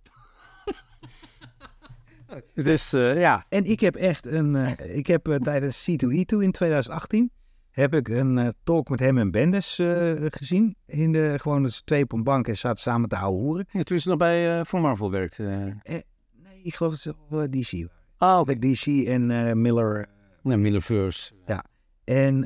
dus 2.54 2.90
ja. 2.90 3.46
En 3.48 3.64
ik 3.64 3.80
heb 3.80 3.96
echt 3.96 4.26
een, 4.26 4.78
ik 4.96 5.06
heb 5.06 5.38
tijdens 5.42 5.90
C2E2 5.90 6.38
in 6.38 6.52
2018 6.52 7.30
heb 7.70 7.94
ik 7.94 8.08
een 8.08 8.36
uh, 8.36 8.48
talk 8.64 8.88
met 8.88 9.00
hem 9.00 9.18
en 9.18 9.30
Bendes 9.30 9.78
uh, 9.78 10.12
gezien. 10.30 10.76
In 10.86 11.12
de, 11.12 11.34
gewoon 11.36 11.62
dus 11.62 11.82
twee 11.82 12.02
op 12.02 12.12
een 12.12 12.22
bank 12.22 12.48
en 12.48 12.56
zaten 12.56 12.82
samen 12.82 13.08
te 13.08 13.16
ouwe 13.16 13.38
hoeren. 13.40 13.66
Ja, 13.70 13.82
toen 13.82 14.00
ze 14.00 14.08
nog 14.08 14.18
bij 14.18 14.58
uh, 14.58 14.64
voor 14.64 14.80
Marvel 14.80 15.10
werkte. 15.10 15.42
nee, 15.82 16.62
ik 16.62 16.74
geloof 16.74 16.92
dat 16.92 17.00
ze 17.00 17.48
DC 17.50 17.88
Ah, 18.16 18.40
oké. 18.40 18.50
Okay. 18.50 18.72
DC 18.72 19.06
en 19.06 19.60
Miller. 19.60 20.14
Nee, 20.46 20.56
Millerverse. 20.56 21.32
Ja. 21.46 21.64
En 22.04 22.40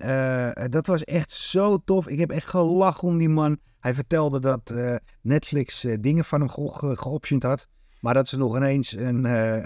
dat 0.71 0.87
was 0.87 1.05
echt 1.05 1.33
zo 1.33 1.79
tof. 1.85 2.09
Ik 2.09 2.19
heb 2.19 2.31
echt 2.31 2.47
gelachen 2.47 3.09
om 3.09 3.19
die 3.19 3.29
man. 3.29 3.59
Hij 3.81 3.95
vertelde 3.95 4.41
dat 4.41 4.75
Netflix 5.21 5.87
dingen 6.01 6.25
van 6.25 6.41
hem 6.41 6.49
ge 6.51 6.97
geoptioned 6.97 7.43
had. 7.43 7.69
Maar 8.01 8.15
dat 8.15 8.29
ze 8.29 8.39
nog 8.39 8.57
ineens 8.57 8.97
een, 8.97 9.25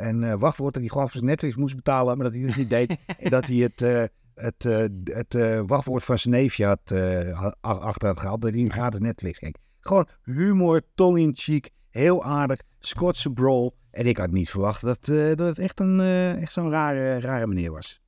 een 0.09 0.39
wachtwoord 0.39 0.73
dat 0.73 0.83
hij 0.83 0.91
gewoon 0.91 1.09
voor 1.09 1.25
Netflix 1.25 1.57
moest 1.57 1.77
betalen. 1.77 2.17
Maar 2.17 2.31
dat 2.31 2.35
hij 2.35 2.47
dat 2.47 2.57
niet 2.57 2.71
deed. 2.71 2.97
en 3.19 3.31
dat 3.31 3.47
hij 3.47 3.57
het 3.57 4.11
het, 4.35 4.63
het 5.05 5.35
wachtwoord 5.67 6.05
van 6.05 6.19
zijn 6.19 6.35
neefje 6.35 6.65
had 6.65 6.93
achter 7.61 8.09
had 8.09 8.21
gehaald. 8.21 8.43
Dat 8.43 8.55
hij 8.55 8.69
gratis 8.69 9.01
Netflix 9.01 9.39
keek. 9.39 9.57
Gewoon 9.81 10.09
humor, 10.23 10.83
tong 10.95 11.19
in 11.19 11.33
cheek, 11.35 11.71
heel 11.91 12.25
aardig, 12.25 12.61
Schotse 12.79 13.31
brawl. 13.31 13.71
En 13.91 14.07
ik 14.07 14.17
had 14.17 14.31
niet 14.31 14.51
verwacht 14.51 14.83
dat, 14.83 15.05
dat 15.05 15.39
het 15.39 15.59
echt, 15.59 15.81
een, 15.81 16.01
echt 16.41 16.53
zo'n 16.53 16.71
rare, 16.71 17.21
rare 17.21 17.47
meneer 17.47 17.71
was. 17.71 18.03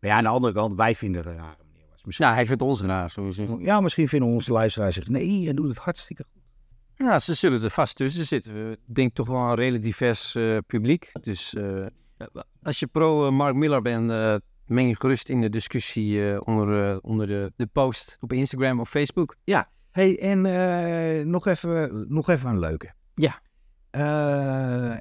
Maar 0.00 0.10
ja, 0.10 0.16
aan 0.16 0.22
de 0.22 0.28
andere 0.28 0.54
kant, 0.54 0.74
wij 0.74 0.94
vinden 0.94 1.20
het 1.20 1.30
een 1.30 1.36
rare 1.36 1.56
was. 1.90 2.04
Misschien, 2.04 2.26
Nou, 2.26 2.36
hij 2.36 2.46
vindt 2.46 2.62
ons 2.62 2.80
raar, 2.80 3.10
sowieso. 3.10 3.58
Ja, 3.60 3.80
misschien 3.80 4.08
vinden 4.08 4.28
onze 4.28 4.52
luisteraars 4.52 4.94
zich, 4.94 5.08
nee, 5.08 5.44
hij 5.44 5.54
doet 5.54 5.68
het 5.68 5.78
hartstikke 5.78 6.24
goed. 6.32 6.42
Ja, 6.94 7.18
ze 7.18 7.34
zullen 7.34 7.62
er 7.62 7.70
vast 7.70 7.96
tussen 7.96 8.24
zitten. 8.24 8.70
Ik 8.70 8.78
denk 8.84 9.14
toch 9.14 9.26
wel 9.26 9.40
een 9.40 9.54
redelijk 9.54 9.82
divers 9.82 10.34
eh, 10.34 10.56
publiek. 10.66 11.12
Dus 11.20 11.54
eh, 11.54 11.86
als 12.62 12.78
je 12.78 12.86
pro 12.86 13.26
eh, 13.26 13.32
Mark 13.32 13.54
Miller 13.54 13.82
bent, 13.82 14.42
meng 14.66 14.88
je 14.88 14.96
gerust 14.96 15.28
in 15.28 15.40
de 15.40 15.48
discussie 15.48 16.40
onder, 16.46 17.00
onder 17.00 17.26
de, 17.26 17.52
de 17.56 17.66
post 17.66 18.16
op 18.20 18.32
Instagram 18.32 18.80
of 18.80 18.88
Facebook. 18.88 19.36
hey, 19.90 20.18
en 20.20 20.40
nog, 21.30 21.46
even, 21.46 22.04
nog 22.08 22.28
even 22.28 22.50
een 22.50 22.58
leuke. 22.58 22.92
Ja. 23.14 23.40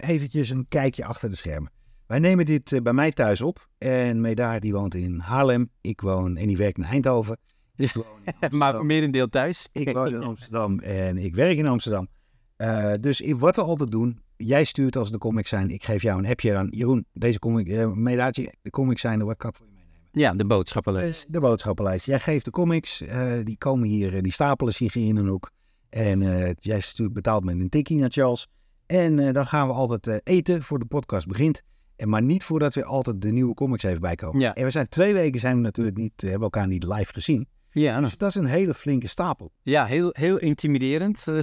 Eventjes 0.02 0.50
een 0.50 0.66
kijkje 0.70 1.06
achter 1.06 1.30
de 1.30 1.36
schermen. 1.36 1.72
Wij 2.10 2.20
nemen 2.20 2.46
dit 2.46 2.72
eh, 2.72 2.82
bij 2.82 2.94
mij 2.94 3.12
thuis 3.12 3.42
op. 3.42 3.70
En 3.78 4.22
Medaar 4.22 4.60
die 4.60 4.74
woont 4.74 4.96
in 4.96 5.20
Haarlem. 5.20 5.70
Ik 5.82 6.02
woon 6.02 6.38
en 6.38 6.48
die 6.48 6.58
werkt 6.58 6.78
in 6.78 6.84
Eindhoven. 6.84 7.38
Ik 7.76 7.92
woon 7.94 8.06
in 8.50 8.58
maar 8.58 8.86
merendeel 8.86 9.28
thuis. 9.28 9.68
Ik 9.72 9.94
woon 9.94 10.14
in 10.14 10.24
Amsterdam 10.24 10.80
en 10.80 11.18
ik 11.18 11.36
werk 11.36 11.58
in 11.58 11.68
Amsterdam. 11.68 12.08
Eh, 12.56 12.94
dus 13.00 13.32
wat 13.38 13.56
we 13.56 13.62
altijd 13.62 13.92
doen, 13.92 14.22
jij 14.36 14.64
stuurt 14.64 14.96
als 14.96 15.12
de 15.12 15.18
comics 15.18 15.50
zijn. 15.50 15.70
Ik 15.70 15.84
geef 15.84 16.02
jou 16.02 16.20
een 16.20 16.30
appje 16.30 16.56
aan. 16.56 16.68
Jeroen, 16.70 17.06
deze 17.14 17.40
comic, 17.40 17.68
uh, 17.68 17.92
Medaartje, 17.92 18.54
de 18.62 18.70
comics 18.70 19.02
zijn 19.02 19.20
er. 19.20 19.26
Wat 19.26 19.38
kan 19.38 19.50
ik 19.50 19.56
voor 19.56 19.66
je 19.66 19.72
meenemen? 19.72 20.10
Ja, 20.12 20.34
de 20.34 20.46
boodschappenlijst. 20.46 21.26
Eh, 21.26 21.32
de 21.32 21.40
boodschappenlijst. 21.40 22.06
Jij 22.06 22.20
geeft 22.20 22.46
de 22.46 22.52
comics, 22.52 23.04
die 23.44 23.58
komen 23.58 23.88
hier, 23.88 24.22
die 24.22 24.32
stapelen 24.32 24.74
zich 24.74 24.94
hier 24.94 25.08
in 25.08 25.16
een 25.16 25.28
hoek. 25.28 25.52
En 25.90 26.20
jij 26.60 26.80
stuurt 26.80 27.14
betaald 27.14 27.44
met 27.44 27.60
een 27.60 27.70
tikkie 27.70 28.00
naar 28.00 28.12
Charles. 28.12 28.48
En 28.86 29.34
dan 29.34 29.46
gaan 29.46 29.68
we 29.68 29.74
altijd 29.74 30.22
eten 30.24 30.64
voor 30.64 30.80
de 30.80 30.86
podcast 30.86 31.28
begint. 31.28 31.64
En 32.00 32.10
maar 32.10 32.22
niet 32.22 32.44
voordat 32.44 32.74
we 32.74 32.84
altijd 32.86 33.22
de 33.22 33.32
nieuwe 33.32 33.54
comics 33.54 33.84
even 33.84 34.02
bijkomen. 34.02 34.40
Ja. 34.42 34.56
En 34.56 34.64
we 34.64 34.70
zijn 34.70 34.88
twee 34.90 35.14
weken 35.14 35.40
zijn 35.40 35.56
we 35.56 35.62
natuurlijk 35.62 35.98
niet, 35.98 36.14
eh, 36.16 36.22
hebben 36.24 36.42
elkaar 36.42 36.68
niet 36.68 36.84
live 36.84 37.14
gezien. 37.14 37.48
Ja, 37.72 37.92
nou, 37.92 38.04
Dus 38.04 38.18
dat 38.18 38.30
is 38.30 38.36
een 38.36 38.46
hele 38.46 38.74
flinke 38.74 39.08
stapel. 39.08 39.52
ja 39.62 39.86
heel, 39.86 40.10
heel 40.12 40.38
intimiderend. 40.38 41.28
Eh, 41.28 41.40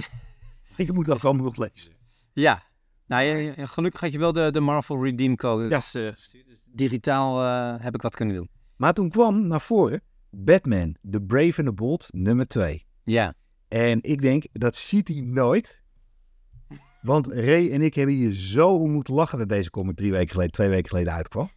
Ik 0.85 0.93
moet 0.93 1.05
dat 1.05 1.25
allemaal 1.25 1.43
nog 1.45 1.57
lezen. 1.57 1.91
ja. 2.33 2.65
Nou, 3.07 3.53
gelukkig 3.67 3.99
had 4.01 4.11
je 4.11 4.17
wel 4.19 4.33
de, 4.33 4.51
de 4.51 4.59
Marvel 4.59 5.03
Redeem 5.03 5.35
Code 5.35 5.63
Ja. 5.63 5.69
eh, 5.69 5.77
gestuurd. 6.13 6.45
Dus 6.47 6.61
digitaal 6.65 7.43
eh, 7.43 7.83
heb 7.83 7.95
ik 7.95 8.01
wat 8.01 8.15
kunnen 8.15 8.35
doen. 8.35 8.49
Maar 8.75 8.93
toen 8.93 9.09
kwam 9.09 9.47
naar 9.47 9.61
voren 9.61 10.01
Batman, 10.29 10.95
The 11.09 11.21
Brave 11.21 11.57
and 11.57 11.65
the 11.67 11.73
Bold, 11.73 12.07
nummer 12.11 12.47
2. 12.47 12.85
Ja. 13.03 13.33
En 13.67 13.99
ik 14.01 14.21
denk, 14.21 14.43
dat 14.51 14.75
ziet 14.75 15.07
hij 15.07 15.21
nooit. 15.21 15.83
Want 17.07 17.27
Ray 17.27 17.71
en 17.71 17.81
ik 17.81 17.93
hebben 17.95 18.15
hier 18.15 18.31
zo 18.33 18.75
om 18.75 18.91
moeten 18.91 19.13
lachen 19.13 19.37
dat 19.37 19.49
deze 19.49 19.69
comic 19.69 19.95
drie 19.95 20.11
weken 20.11 20.29
geleden, 20.29 20.51
twee 20.51 20.69
weken 20.69 20.89
geleden 20.89 21.13
uitkwam. 21.13 21.49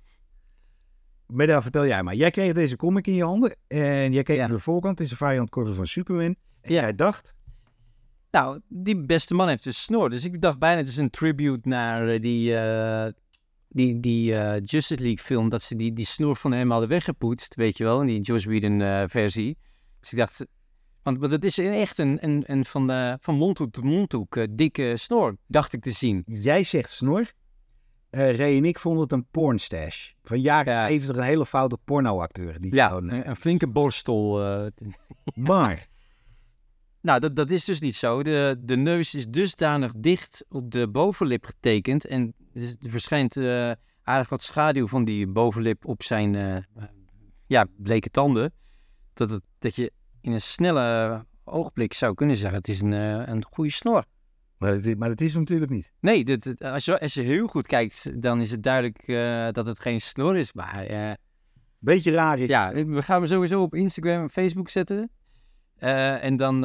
Maar 1.26 1.46
daar 1.46 1.62
vertel 1.62 1.86
jij 1.86 2.02
maar. 2.02 2.14
Jij 2.14 2.30
kreeg 2.30 2.52
deze 2.52 2.76
comic 2.76 3.06
in 3.06 3.14
je 3.14 3.24
handen 3.24 3.56
en 3.66 4.12
jij 4.12 4.22
keek 4.22 4.36
Ja. 4.36 4.46
naar 4.46 4.56
de 4.56 4.62
voorkant. 4.62 4.98
Het 4.98 5.06
is 5.06 5.10
een 5.12 5.16
variant 5.18 5.50
korter 5.50 5.74
van 5.74 5.86
Superman. 5.86 6.36
En 6.60 6.72
Ja. 6.72 6.80
jij 6.80 6.94
dacht, 6.94 7.34
Nou, 8.30 8.60
die 8.68 9.04
beste 9.06 9.34
man 9.34 9.48
heeft 9.48 9.66
een 9.66 9.74
snor. 9.74 10.10
Dus 10.10 10.24
ik 10.24 10.40
dacht 10.40 10.58
bijna 10.58 10.76
het 10.76 10.88
is 10.88 10.96
een 10.96 11.10
tribute 11.10 11.68
naar 11.68 12.08
eh, 12.08 12.20
die, 12.20 12.56
eh, 12.56 13.12
die, 13.68 14.00
die 14.00 14.34
eh, 14.36 14.60
Justice 14.64 15.00
League 15.02 15.24
film. 15.24 15.48
Dat 15.48 15.62
ze 15.62 15.76
die, 15.76 15.92
die 15.92 16.06
snor 16.06 16.36
van 16.36 16.52
hem 16.52 16.70
hadden 16.70 16.88
weggepoetst, 16.88 17.54
weet 17.54 17.76
je 17.76 17.84
wel. 17.84 18.00
In 18.00 18.06
die 18.06 18.20
Joss 18.20 18.44
Whedon 18.44 19.08
versie. 19.08 19.58
Dus 20.00 20.12
ik 20.12 20.18
dacht... 20.18 20.46
Want, 21.02 21.30
het 21.30 21.44
is 21.44 21.58
echt 21.58 21.98
een, 21.98 22.18
een, 22.20 22.42
een 22.46 22.64
van, 22.64 22.86
de, 22.86 23.16
van 23.20 23.34
mondhoek 23.34 23.72
tot 23.72 23.84
mondhoek 23.84 24.36
eh, 24.36 24.44
dikke 24.50 24.96
snor, 24.96 25.36
dacht 25.46 25.72
ik 25.72 25.82
te 25.82 25.90
zien. 25.90 26.22
jij 26.26 26.64
zegt 26.64 26.90
snor. 26.90 27.32
Eh 28.10 28.36
Ray 28.36 28.56
en 28.56 28.64
ik 28.64 28.78
vonden 28.78 29.02
het 29.02 29.12
een 29.12 29.26
pornstash. 29.30 30.12
Van 30.22 30.40
jaren 30.40 30.72
Ja. 30.72 30.86
70 30.86 31.16
een 31.16 31.22
hele 31.22 31.46
foute 31.46 31.78
pornoacteur. 31.84 32.60
Die 32.60 32.74
Ja, 32.74 32.88
gewoon, 32.88 33.10
eh, 33.10 33.16
een, 33.16 33.28
een 33.28 33.36
flinke 33.36 33.68
borstel. 33.68 34.38
maar, 35.34 35.88
Nou, 37.00 37.20
dat, 37.20 37.36
dat 37.36 37.50
is 37.50 37.64
dus 37.64 37.80
niet 37.80 37.96
zo. 37.96 38.22
De, 38.22 38.56
de 38.60 38.76
neus 38.76 39.14
is 39.14 39.28
dusdanig 39.28 39.92
dicht 39.96 40.44
op 40.48 40.70
de 40.70 40.88
bovenlip 40.88 41.44
getekend. 41.44 42.04
En 42.04 42.34
dus 42.52 42.76
er 42.80 42.90
verschijnt 42.90 43.36
aardig 44.02 44.28
wat 44.28 44.42
schaduw 44.42 44.86
van 44.86 45.04
die 45.04 45.26
bovenlip 45.26 45.86
op 45.86 46.02
zijn 46.02 46.66
ja, 47.46 47.66
bleke 47.76 48.10
tanden. 48.10 48.52
Dat, 49.14 49.30
het, 49.30 49.42
dat 49.58 49.76
je 49.76 49.92
in 50.20 50.32
een 50.32 50.40
snelle 50.40 51.24
oogblik 51.44 51.94
zou 51.94 52.14
kunnen 52.14 52.36
zeggen: 52.36 52.58
het 52.58 52.68
is 52.68 52.80
een, 52.80 52.92
eh, 52.92 53.22
een 53.26 53.44
goede 53.50 53.70
snor. 53.70 54.04
maar, 54.58 54.70
dat 54.70 54.84
is, 54.84 54.94
maar 54.94 55.08
dat 55.08 55.20
is 55.20 55.34
natuurlijk 55.34 55.70
niet. 55.70 55.92
Nee, 56.00 56.24
dit, 56.24 56.62
als, 56.62 56.84
je, 56.84 57.00
als 57.00 57.14
je 57.14 57.20
heel 57.20 57.46
goed 57.46 57.66
kijkt, 57.66 58.22
dan 58.22 58.40
is 58.40 58.50
het 58.50 58.62
duidelijk 58.62 58.98
eh, 58.98 59.48
dat 59.52 59.66
het 59.66 59.78
geen 59.78 60.00
snor 60.00 60.36
is. 60.36 60.52
Maar 60.52 60.84
eh, 60.84 61.12
Beetje 61.78 62.10
raar 62.10 62.38
is 62.38 62.48
ja, 62.48 62.72
we 62.72 63.02
gaan 63.02 63.18
hem 63.20 63.30
sowieso 63.30 63.62
op 63.62 63.74
Instagram 63.74 64.22
en 64.22 64.30
Facebook 64.30 64.68
zetten. 64.68 65.10
En 65.76 66.36
dan 66.36 66.58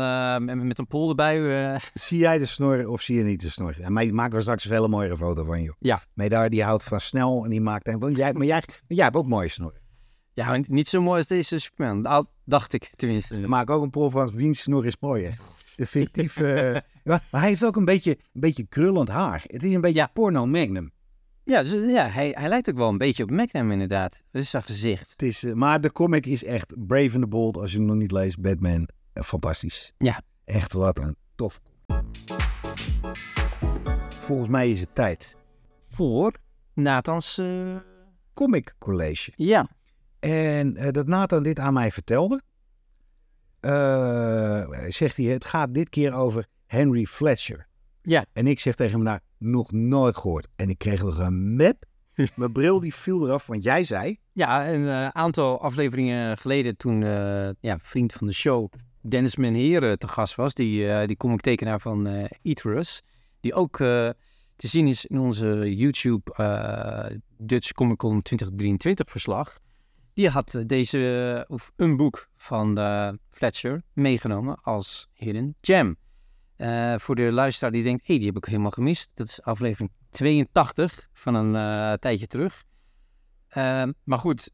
met 0.67 0.77
een 0.77 0.87
poll 0.87 1.09
erbij. 1.09 1.79
Zie 1.93 2.19
jij 2.19 2.37
de 2.37 2.45
snor 2.45 2.87
of 2.87 3.01
zie 3.01 3.17
je 3.17 3.23
niet 3.23 3.41
de 3.41 3.49
snor? 3.49 3.81
En 3.81 3.93
mij 3.93 4.11
maken 4.11 4.35
we 4.35 4.41
straks 4.41 4.65
een 4.65 4.71
hele 4.71 4.87
mooie 4.87 5.17
foto 5.17 5.43
van 5.43 5.61
je. 5.61 5.75
Ja. 5.79 6.03
Maar 6.13 6.29
daar 6.29 6.49
die 6.49 6.63
houdt 6.63 6.83
van 6.83 6.99
snel 6.99 7.43
en 7.43 7.49
die 7.49 7.61
maakt... 7.61 7.87
En, 7.87 8.11
jij, 8.13 8.33
maar, 8.33 8.45
jij, 8.45 8.63
maar 8.67 8.83
jij 8.87 9.03
hebt 9.03 9.15
ook 9.15 9.27
mooie 9.27 9.49
snoren. 9.49 9.84
Ja, 10.35 10.59
niet 10.67 10.87
zo 10.87 11.01
mooi 11.01 11.17
als 11.17 11.27
deze 11.27 11.59
Superman. 11.59 12.01
Nou, 12.01 12.25
dacht 12.43 12.73
ik 12.73 12.91
tenminste. 12.95 13.39
We 13.41 13.47
maken 13.47 13.73
ook 13.75 13.83
een 13.83 13.89
proef 13.89 14.11
van 14.11 14.31
wiens 14.31 14.61
snor 14.61 14.85
is 14.85 14.97
mooi, 14.99 15.23
hè? 15.25 15.31
De 15.75 15.85
fictieve... 15.85 16.53
eh, 16.53 16.81
maar, 17.03 17.23
hij 17.31 17.47
heeft 17.47 17.65
ook 17.65 17.75
een 17.75 17.85
beetje, 17.85 18.11
een 18.33 18.39
beetje 18.41 18.65
krullend 18.65 19.09
haar. 19.09 19.43
Het 19.47 19.63
is 19.63 19.73
een 19.73 19.81
beetje 19.81 19.99
Ja. 19.99 20.07
porno 20.13 20.45
magnum. 20.45 20.91
Ja, 21.43 21.61
dus, 21.63 21.71
ja 21.91 22.07
hij, 22.07 22.29
hij 22.37 22.49
lijkt 22.49 22.69
ook 22.69 22.75
wel 22.77 22.89
een 22.89 22.97
beetje 22.97 23.23
op 23.23 23.31
Magnum 23.31 23.71
inderdaad. 23.71 24.21
Dat 24.31 24.41
is 24.41 24.49
zijn 24.49 24.63
gezicht. 24.63 25.09
Het 25.11 25.21
is, 25.21 25.43
eh, 25.43 25.53
maar 25.53 25.81
de 25.81 25.91
comic 25.91 26.25
is 26.25 26.43
echt 26.43 26.73
Brave 26.87 27.11
and 27.13 27.21
the 27.21 27.27
Bold. 27.27 27.57
Als 27.57 27.71
je 27.71 27.77
hem 27.77 27.87
nog 27.87 27.95
niet 27.95 28.11
leest, 28.11 28.39
Batman, 28.41 28.87
eh, 29.13 29.23
fantastisch. 29.23 29.93
Ja. 29.97 30.21
Echt 30.45 30.73
wat 30.73 30.97
een 30.99 31.15
tof. 31.35 31.61
Volgens 34.09 34.49
mij 34.49 34.69
is 34.71 34.79
het 34.79 34.95
tijd. 34.95 35.35
Voor 35.89 36.33
Nathans... 36.73 37.41
Comic 38.33 38.75
College. 38.79 39.31
ja, 39.35 39.69
En 40.25 40.77
eh, 40.77 40.91
dat 40.91 41.07
Nathan 41.07 41.43
dit 41.43 41.59
aan 41.59 41.73
mij 41.73 41.91
vertelde, 41.91 42.41
eh, 43.59 44.63
zegt 44.87 45.17
hij, 45.17 45.25
het 45.25 45.45
gaat 45.45 45.73
dit 45.73 45.89
keer 45.89 46.13
over 46.13 46.47
Henry 46.65 47.05
Fletcher. 47.05 47.67
Ja. 48.01 48.25
En 48.33 48.47
ik 48.47 48.59
zeg 48.59 48.75
tegen 48.75 48.93
hem, 48.93 49.03
nou, 49.03 49.19
nog 49.37 49.71
nooit 49.71 50.17
gehoord. 50.17 50.47
En 50.55 50.69
ik 50.69 50.77
kreeg 50.77 51.01
er 51.01 51.21
een 51.21 51.55
map. 51.55 51.85
Mijn 52.35 52.51
bril 52.51 52.79
die 52.79 52.93
viel 52.93 53.27
eraf, 53.27 53.47
want 53.47 53.63
jij 53.63 53.83
zei, 53.83 54.17
ja 54.31 54.69
een 54.69 54.87
eh, 54.87 55.07
aantal 55.07 55.61
afleveringen 55.61 56.37
geleden 56.37 56.77
toen 56.77 57.01
ja, 57.59 57.77
vriend 57.79 58.13
van 58.13 58.27
de 58.27 58.33
show 58.33 58.71
Dennis 59.01 59.35
Menheren 59.35 59.99
te 59.99 60.07
gast 60.07 60.35
was. 60.35 60.53
Die, 60.53 61.05
die 61.07 61.17
comic-tekenaar 61.17 61.79
van 61.79 62.07
eh 62.07 62.23
Eaterus. 62.41 63.01
Die 63.39 63.53
ook 63.53 63.77
te 63.77 64.67
zien 64.67 64.87
is 64.87 65.05
in 65.05 65.19
onze 65.19 65.75
YouTube 65.75 66.31
Dutch 67.37 67.71
Comic 67.71 67.97
Con 67.97 68.21
2023 68.21 69.09
verslag. 69.11 69.63
Die 70.15 70.29
had 70.29 70.53
eh, 70.53 70.61
deze, 70.65 71.33
eh, 71.47 71.53
of 71.55 71.71
een 71.75 71.97
boek 71.97 72.29
van 72.35 72.77
eh, 72.77 73.09
Fletcher 73.29 73.83
meegenomen 73.93 74.61
als 74.61 75.07
Hidden 75.13 75.55
Gem. 75.61 75.97
Voor 76.97 77.15
de 77.15 77.31
luisteraar 77.31 77.71
die 77.71 77.83
denkt, 77.83 77.99
hé, 78.01 78.05
hey, 78.13 78.17
die 78.17 78.27
heb 78.27 78.37
ik 78.37 78.45
helemaal 78.45 78.71
gemist. 78.71 79.11
Dat 79.13 79.27
is 79.27 79.41
aflevering 79.41 79.91
82 80.09 81.09
van 81.13 81.35
een 81.35 81.99
tijdje 81.99 82.27
terug. 82.27 82.63
Ehm, 83.47 83.91
maar 84.03 84.19
goed, 84.19 84.51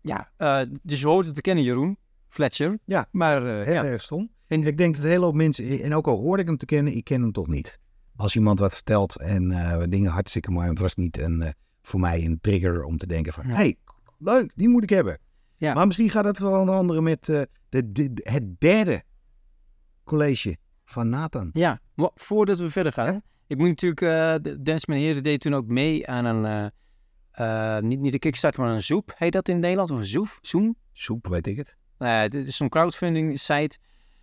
ja, 0.00 0.32
dus 0.82 1.00
je 1.00 1.06
hoort 1.06 1.26
het 1.26 1.34
te 1.34 1.40
kennen, 1.40 1.64
Jeroen. 1.64 1.98
Fletcher. 2.28 2.78
Ja. 2.84 3.08
Maar 3.12 3.42
heel 3.42 3.84
erg 3.84 4.02
stom. 4.02 4.30
En- 4.46 4.62
Ik 4.66 4.76
denk 4.78 4.94
dat 4.94 5.04
een 5.04 5.10
hele 5.10 5.24
hoop 5.24 5.34
mensen, 5.34 5.82
en 5.82 5.94
ook 5.94 6.06
al 6.06 6.16
hoorde 6.18 6.42
ik 6.42 6.48
hem 6.48 6.56
te 6.56 6.66
kennen, 6.66 6.96
ik 6.96 7.04
ken 7.04 7.20
hem 7.20 7.32
toch 7.32 7.46
niet. 7.48 7.78
Als 8.16 8.34
iemand 8.36 8.58
wat 8.58 8.74
vertelt 8.74 9.16
en 9.18 9.48
dingen 9.90 10.10
hartstikke 10.10 10.50
mooi, 10.50 10.66
want 10.66 10.78
het 10.78 10.86
was 10.86 10.96
niet 11.04 11.18
een, 11.20 11.54
voor 11.82 12.00
mij 12.00 12.24
een 12.24 12.38
trigger 12.40 12.84
om 12.84 12.96
te 12.96 13.06
denken 13.06 13.32
van, 13.32 13.46
Ja. 13.48 13.54
hey, 13.54 13.76
leuk, 14.20 14.52
die 14.54 14.68
moet 14.68 14.82
ik 14.82 14.90
hebben. 14.90 15.18
Ja. 15.56 15.74
Maar 15.74 15.86
misschien 15.86 16.10
gaat 16.10 16.24
het 16.24 16.38
wel 16.38 16.60
onder 16.60 16.74
andere 16.74 17.00
met 17.02 17.28
eh, 17.28 17.42
de, 17.68 17.92
de, 17.92 18.10
het 18.22 18.60
derde 18.60 19.02
college 20.04 20.56
van 20.84 21.08
Nathan. 21.08 21.50
Ja, 21.52 21.80
maar 21.94 22.10
voordat 22.14 22.58
we 22.58 22.68
verder 22.70 22.92
gaan. 22.92 23.12
Ja? 23.12 23.22
Ik 23.46 23.58
moet 23.58 23.68
natuurlijk, 23.68 24.00
eh 24.00 24.34
de- 24.42 24.62
Dennis 24.62 24.86
Menheren 24.86 25.22
deed 25.22 25.40
toen 25.40 25.54
ook 25.54 25.66
mee 25.66 26.08
aan 26.08 26.24
een, 26.24 26.72
eh, 27.32 27.76
eh, 27.76 27.82
niet, 27.82 28.00
niet 28.00 28.12
een 28.12 28.18
Kickstarter, 28.18 28.60
maar 28.62 28.74
een 28.74 28.82
Zoep. 28.82 29.12
Heet 29.16 29.32
dat 29.32 29.48
in 29.48 29.54
het 29.54 29.62
Nederlands? 29.62 29.92
Of 29.92 29.98
een 29.98 30.04
Zoef? 30.06 30.38
Zoom? 30.42 30.76
Soep, 30.92 31.26
weet 31.26 31.46
ik 31.46 31.56
het. 31.56 31.76
Nou 31.98 32.12
ja, 32.12 32.28
dit 32.28 32.46
is 32.46 32.56
zo'n 32.56 32.68
crowdfunding 32.68 33.38
site 33.40 33.78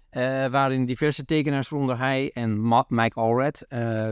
eh, 0.09 0.21
waarin 0.47 0.85
diverse 0.85 1.25
tekenaars, 1.25 1.69
waaronder 1.69 1.97
hij 1.97 2.31
en 2.33 2.61
Ma- 2.61 2.85
Mike 2.87 3.19
Allred, 3.19 3.65
eh, 3.67 4.11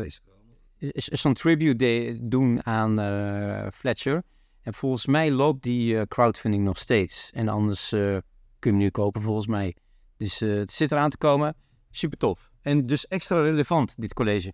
zo'n 0.95 1.33
tribute 1.33 2.17
doen 2.21 2.65
aan 2.65 2.99
eh, 2.99 3.67
Fletcher. 3.73 4.23
En 4.65 4.73
volgens 4.73 5.05
mij 5.05 5.31
loopt 5.31 5.63
die 5.63 5.99
eh, 5.99 6.05
crowdfunding 6.07 6.63
nog 6.63 6.77
steeds. 6.77 7.29
En 7.33 7.47
anders 7.47 7.91
eh, 7.91 7.99
kun 7.99 8.21
je 8.59 8.69
hem 8.69 8.77
nu 8.77 8.89
kopen 8.89 9.21
volgens 9.21 9.47
mij. 9.47 9.75
Dus 10.17 10.41
eh, 10.41 10.53
het 10.53 10.71
zit 10.71 10.91
eraan 10.91 11.09
te 11.09 11.17
komen. 11.17 11.55
Super 11.91 12.17
tof. 12.17 12.51
En 12.61 12.85
dus 12.85 13.07
extra 13.07 13.41
relevant, 13.41 13.93
dit 13.97 14.13
college. 14.13 14.53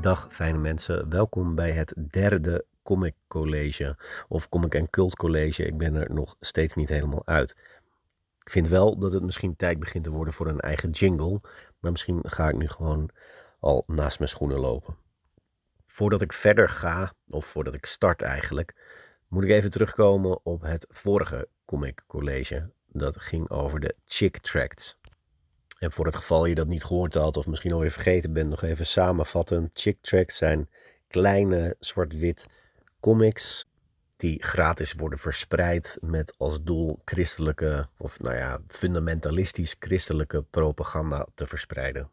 Dag 0.00 0.26
fijne 0.30 0.58
mensen, 0.58 1.10
welkom 1.10 1.54
bij 1.54 1.70
het 1.70 1.94
derde 2.08 2.64
comic 2.82 3.14
college 3.28 3.96
of 4.28 4.48
comic 4.48 4.74
en 4.74 4.90
cult 4.90 5.16
college. 5.16 5.64
Ik 5.64 5.78
ben 5.78 5.94
er 5.94 6.14
nog 6.14 6.36
steeds 6.40 6.74
niet 6.74 6.88
helemaal 6.88 7.26
uit. 7.26 7.50
Ik 8.38 8.50
vind 8.50 8.68
wel 8.68 8.98
dat 8.98 9.12
het 9.12 9.22
misschien 9.22 9.56
tijd 9.56 9.78
begint 9.78 10.04
te 10.04 10.10
worden 10.10 10.34
voor 10.34 10.46
een 10.46 10.60
eigen 10.60 10.90
jingle. 10.90 11.40
Maar 11.80 11.90
misschien 11.90 12.20
ga 12.22 12.48
ik 12.48 12.56
nu 12.56 12.68
gewoon 12.68 13.10
al 13.60 13.82
naast 13.86 14.18
mijn 14.18 14.30
schoenen 14.30 14.58
lopen. 14.58 15.07
Voordat 15.98 16.22
ik 16.22 16.32
verder 16.32 16.68
ga, 16.68 17.12
of 17.28 17.46
voordat 17.46 17.74
ik 17.74 17.86
start 17.86 18.22
eigenlijk, 18.22 18.74
moet 19.28 19.44
ik 19.44 19.50
even 19.50 19.70
terugkomen 19.70 20.44
op 20.44 20.62
het 20.62 20.86
vorige 20.88 21.48
comic 21.64 22.02
college. 22.06 22.70
Dat 22.86 23.20
ging 23.20 23.50
over 23.50 23.80
de 23.80 23.94
chick 24.04 24.38
tracts. 24.38 24.98
En 25.78 25.92
voor 25.92 26.04
het 26.06 26.16
geval 26.16 26.44
je 26.44 26.54
dat 26.54 26.66
niet 26.66 26.84
gehoord 26.84 27.14
had 27.14 27.36
of 27.36 27.46
misschien 27.46 27.72
alweer 27.72 27.90
vergeten 27.90 28.32
bent, 28.32 28.48
nog 28.48 28.62
even 28.62 28.86
samenvatten. 28.86 29.68
Chick 29.72 29.98
tracts 30.00 30.36
zijn 30.36 30.68
kleine 31.08 31.76
zwart-wit 31.78 32.46
comics 33.00 33.64
die 34.16 34.42
gratis 34.42 34.92
worden 34.92 35.18
verspreid 35.18 35.98
met 36.00 36.34
als 36.36 36.62
doel 36.62 36.98
christelijke 37.04 37.88
of 37.96 38.20
nou 38.20 38.36
ja, 38.36 38.60
fundamentalistisch 38.66 39.76
christelijke 39.78 40.42
propaganda 40.42 41.26
te 41.34 41.46
verspreiden. 41.46 42.10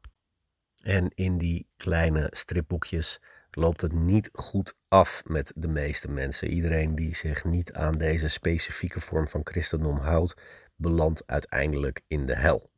En 0.84 1.12
in 1.16 1.38
die 1.38 1.68
kleine 1.76 2.28
stripboekjes 2.32 3.20
loopt 3.56 3.82
het 3.82 3.94
niet 3.94 4.30
goed 4.34 4.74
af 4.88 5.24
met 5.28 5.54
de 5.56 5.68
meeste 5.68 6.08
mensen. 6.08 6.48
Iedereen 6.48 6.96
die 6.96 7.16
zich 7.16 7.44
niet 7.44 7.74
aan 7.74 7.98
deze 7.98 8.30
specifieke 8.30 9.00
vorm 9.00 9.28
van 9.28 9.42
christendom 9.44 9.98
houdt, 9.98 10.42
belandt 10.76 11.28
uiteindelijk 11.28 12.02
in 12.08 12.26
de 12.26 12.36
hel. 12.36 12.70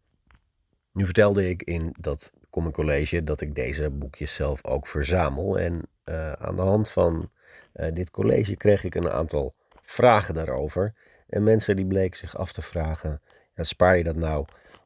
Nu 0.91 1.05
vertelde 1.05 1.49
ik 1.49 1.63
in 1.63 1.95
dat 1.99 2.31
Common 2.49 2.71
College 2.71 3.23
dat 3.23 3.41
ik 3.41 3.55
deze 3.55 3.89
boekjes 3.89 4.35
zelf 4.35 4.65
ook 4.65 4.87
verzamel. 4.87 5.59
En 5.59 5.87
uh, 6.05 6.31
aan 6.31 6.55
de 6.55 6.61
hand 6.61 6.89
van 6.89 7.29
uh, 7.73 7.87
dit 7.93 8.11
college 8.11 8.55
kreeg 8.55 8.83
ik 8.83 8.95
een 8.95 9.09
aantal 9.09 9.53
vragen 9.81 10.33
daarover. 10.33 10.95
En 11.27 11.43
mensen 11.43 11.75
die 11.75 11.87
bleken 11.87 12.17
zich 12.17 12.37
af 12.37 12.51
te 12.51 12.61
vragen, 12.61 13.21
ja, 13.53 13.63
spaar 13.63 13.97
je 13.97 14.03
dat 14.03 14.15
nou 14.15 14.45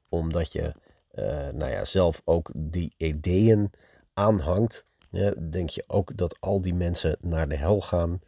omdat 0.09 0.51
je 0.51 0.73
uh, 1.15 1.49
nou 1.49 1.71
ja, 1.71 1.85
zelf 1.85 2.21
ook 2.25 2.51
die 2.59 2.93
ideeën 2.97 3.69
aanhangt? 4.13 4.85
Ja, 5.11 5.33
denk 5.49 5.69
je 5.69 5.83
ook 5.87 6.17
dat 6.17 6.37
al 6.39 6.61
die 6.61 6.73
mensen 6.73 7.17
naar 7.21 7.49
de 7.49 7.55
hel 7.55 7.81
gaan? 7.81 8.19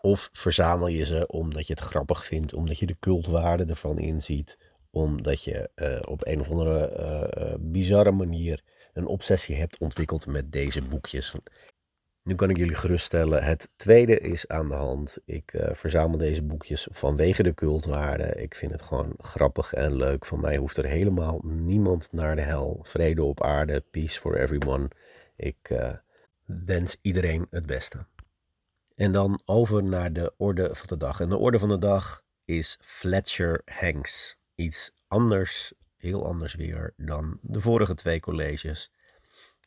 Of 0.00 0.28
verzamel 0.32 0.86
je 0.86 1.04
ze 1.04 1.26
omdat 1.26 1.66
je 1.66 1.72
het 1.72 1.82
grappig 1.82 2.26
vindt, 2.26 2.52
omdat 2.52 2.78
je 2.78 2.86
de 2.86 2.96
cultwaarde 3.00 3.64
ervan 3.64 3.98
inziet, 3.98 4.58
omdat 4.90 5.42
je 5.42 5.70
uh, 5.76 5.98
op 6.08 6.26
een 6.26 6.40
of 6.40 6.50
andere 6.50 6.96
uh, 7.38 7.54
bizarre 7.60 8.10
manier 8.10 8.62
een 8.92 9.06
obsessie 9.06 9.56
hebt 9.56 9.78
ontwikkeld 9.78 10.26
met 10.26 10.52
deze 10.52 10.82
boekjes. 10.82 11.34
Nu 12.22 12.34
kan 12.34 12.50
ik 12.50 12.56
jullie 12.56 12.74
geruststellen, 12.74 13.44
het 13.44 13.70
tweede 13.76 14.18
is 14.20 14.48
aan 14.48 14.66
de 14.66 14.74
hand. 14.74 15.18
Ik 15.24 15.54
verzamel 15.72 16.18
deze 16.18 16.42
boekjes 16.42 16.88
vanwege 16.90 17.42
de 17.42 17.54
cultwaarde. 17.54 18.24
Ik 18.24 18.54
vind 18.54 18.72
het 18.72 18.82
gewoon 18.82 19.14
grappig 19.18 19.72
en 19.72 19.96
leuk. 19.96 20.26
Van 20.26 20.40
mij 20.40 20.56
hoeft 20.56 20.76
er 20.76 20.86
helemaal 20.86 21.40
niemand 21.44 22.12
naar 22.12 22.36
de 22.36 22.42
hel. 22.42 22.80
Vrede 22.82 23.22
op 23.22 23.42
aarde, 23.42 23.84
peace 23.90 24.20
for 24.20 24.36
everyone. 24.36 24.88
Ik 25.36 25.70
uh, 25.70 25.94
wens 26.44 26.96
iedereen 27.00 27.46
het 27.50 27.66
beste. 27.66 28.06
En 28.94 29.12
dan 29.12 29.42
over 29.44 29.82
naar 29.82 30.12
de 30.12 30.34
orde 30.36 30.74
van 30.74 30.86
de 30.86 30.96
dag. 30.96 31.20
En 31.20 31.28
de 31.28 31.36
orde 31.36 31.58
van 31.58 31.68
de 31.68 31.78
dag 31.78 32.22
is 32.44 32.78
Fletcher 32.80 33.62
Hanks. 33.64 34.36
Iets 34.54 34.92
anders, 35.08 35.72
heel 35.96 36.26
anders 36.26 36.54
weer 36.54 36.94
dan 36.96 37.38
de 37.42 37.60
vorige 37.60 37.94
twee 37.94 38.20
colleges. 38.20 38.90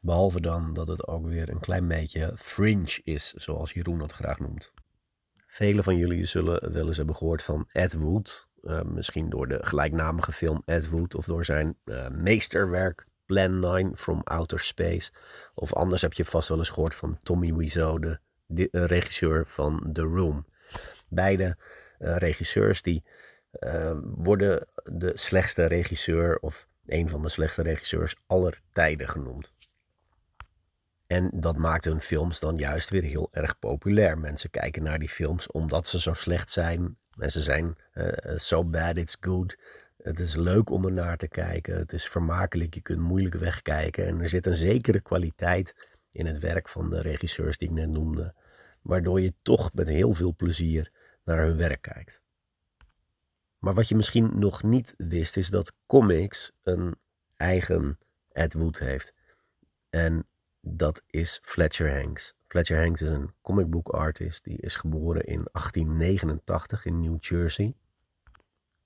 Behalve 0.01 0.41
dan 0.41 0.73
dat 0.73 0.87
het 0.87 1.07
ook 1.07 1.25
weer 1.25 1.49
een 1.49 1.59
klein 1.59 1.87
beetje 1.87 2.31
fringe 2.35 3.01
is, 3.03 3.33
zoals 3.33 3.73
Jeroen 3.73 3.97
dat 3.97 4.11
graag 4.11 4.39
noemt. 4.39 4.73
Velen 5.47 5.83
van 5.83 5.97
jullie 5.97 6.25
zullen 6.25 6.73
wel 6.73 6.87
eens 6.87 6.97
hebben 6.97 7.15
gehoord 7.15 7.43
van 7.43 7.65
Ed 7.71 7.93
Wood. 7.93 8.47
Uh, 8.61 8.81
misschien 8.81 9.29
door 9.29 9.47
de 9.47 9.57
gelijknamige 9.61 10.31
film 10.31 10.61
Ed 10.65 10.89
Wood 10.89 11.15
of 11.15 11.25
door 11.25 11.45
zijn 11.45 11.77
uh, 11.85 12.09
meesterwerk 12.09 13.07
Plan 13.25 13.59
9 13.59 13.97
from 13.97 14.21
Outer 14.23 14.59
Space. 14.59 15.11
Of 15.53 15.73
anders 15.73 16.01
heb 16.01 16.13
je 16.13 16.25
vast 16.25 16.49
wel 16.49 16.57
eens 16.57 16.69
gehoord 16.69 16.95
van 16.95 17.17
Tommy 17.17 17.53
Wiseau, 17.53 18.17
de, 18.45 18.67
regisseur 18.71 19.45
van 19.45 19.89
The 19.93 20.01
Room. 20.01 20.45
Beide 21.09 21.57
regisseurs 21.97 22.81
die 22.81 23.03
worden 24.15 24.67
de 24.83 25.11
slechtste 25.13 25.65
regisseur 25.65 26.37
of 26.37 26.67
een 26.85 27.09
van 27.09 27.21
de 27.21 27.29
slechtste 27.29 27.61
regisseurs 27.61 28.15
aller 28.27 28.59
tijden 28.71 29.09
genoemd. 29.09 29.53
En 31.07 31.29
dat 31.33 31.57
maakt 31.57 31.85
hun 31.85 32.01
films 32.01 32.39
dan 32.39 32.55
juist 32.55 32.89
weer 32.89 33.03
heel 33.03 33.29
erg 33.31 33.59
populair. 33.59 34.17
Mensen 34.17 34.49
kijken 34.49 34.83
naar 34.83 34.99
die 34.99 35.09
films 35.09 35.51
omdat 35.51 35.87
ze 35.87 36.01
zo 36.01 36.13
slecht 36.13 36.51
zijn. 36.51 36.97
En 37.19 37.31
ze 37.31 37.41
zijn 37.41 37.75
uh, 37.93 38.11
so 38.35 38.63
bad 38.63 38.97
it's 38.97 39.17
good. 39.19 39.57
Het 40.05 40.19
is 40.19 40.35
leuk 40.35 40.69
om 40.69 40.85
er 40.85 40.91
naar 40.91 41.17
te 41.17 41.27
kijken. 41.27 41.77
Het 41.77 41.93
is 41.93 42.07
vermakelijk. 42.07 42.73
Je 42.73 42.81
kunt 42.81 42.99
moeilijk 42.99 43.35
wegkijken. 43.35 44.05
En 44.07 44.21
er 44.21 44.29
zit 44.29 44.45
een 44.45 44.55
zekere 44.55 45.01
kwaliteit 45.01 45.89
in 46.11 46.25
het 46.25 46.39
werk 46.39 46.69
van 46.69 46.89
de 46.89 46.99
regisseurs 46.99 47.57
die 47.57 47.67
ik 47.67 47.73
net 47.73 47.89
noemde. 47.89 48.33
Waardoor 48.81 49.21
je 49.21 49.33
toch 49.41 49.73
met 49.73 49.87
heel 49.87 50.13
veel 50.13 50.35
plezier 50.35 50.91
naar 51.23 51.41
hun 51.45 51.57
werk 51.57 51.81
kijkt. 51.81 52.21
Maar 53.59 53.73
wat 53.73 53.87
je 53.87 53.95
misschien 53.95 54.39
nog 54.39 54.63
niet 54.63 54.93
wist, 54.97 55.37
is 55.37 55.49
dat 55.49 55.73
comics 55.85 56.51
een 56.63 56.95
eigen 57.35 57.97
Ed 58.31 58.53
Wood 58.53 58.79
heeft. 58.79 59.13
En 59.89 60.27
dat 60.61 61.03
is 61.07 61.39
Fletcher 61.41 62.01
Hanks. 62.01 62.33
Fletcher 62.47 62.81
Hanks 62.81 63.01
is 63.01 63.09
een 63.09 63.33
comic 63.41 63.69
book 63.69 63.89
artist. 63.89 64.43
Die 64.43 64.57
is 64.61 64.75
geboren 64.75 65.23
in 65.23 65.47
1889 65.51 66.85
in 66.85 66.99
New 66.99 67.23
Jersey. 67.23 67.75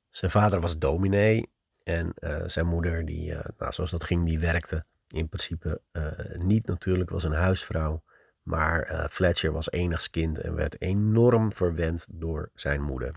Zijn 0.09 0.31
vader 0.31 0.59
was 0.59 0.77
dominee 0.77 1.49
en 1.83 2.13
uh, 2.19 2.43
zijn 2.45 2.65
moeder, 2.65 3.05
die, 3.05 3.31
uh, 3.31 3.39
nou, 3.57 3.73
zoals 3.73 3.91
dat 3.91 4.03
ging, 4.03 4.25
die 4.25 4.39
werkte 4.39 4.83
in 5.07 5.29
principe 5.29 5.81
uh, 5.91 6.03
niet 6.37 6.67
natuurlijk, 6.67 7.09
was 7.09 7.23
een 7.23 7.31
huisvrouw. 7.31 8.03
Maar 8.43 9.07
Fletcher 9.11 9.51
was 9.51 9.71
enigskind 9.71 10.39
en 10.39 10.55
werd 10.55 10.81
enorm 10.81 11.53
verwend 11.53 12.07
door 12.11 12.49
zijn 12.53 12.81
moeder. 12.81 13.15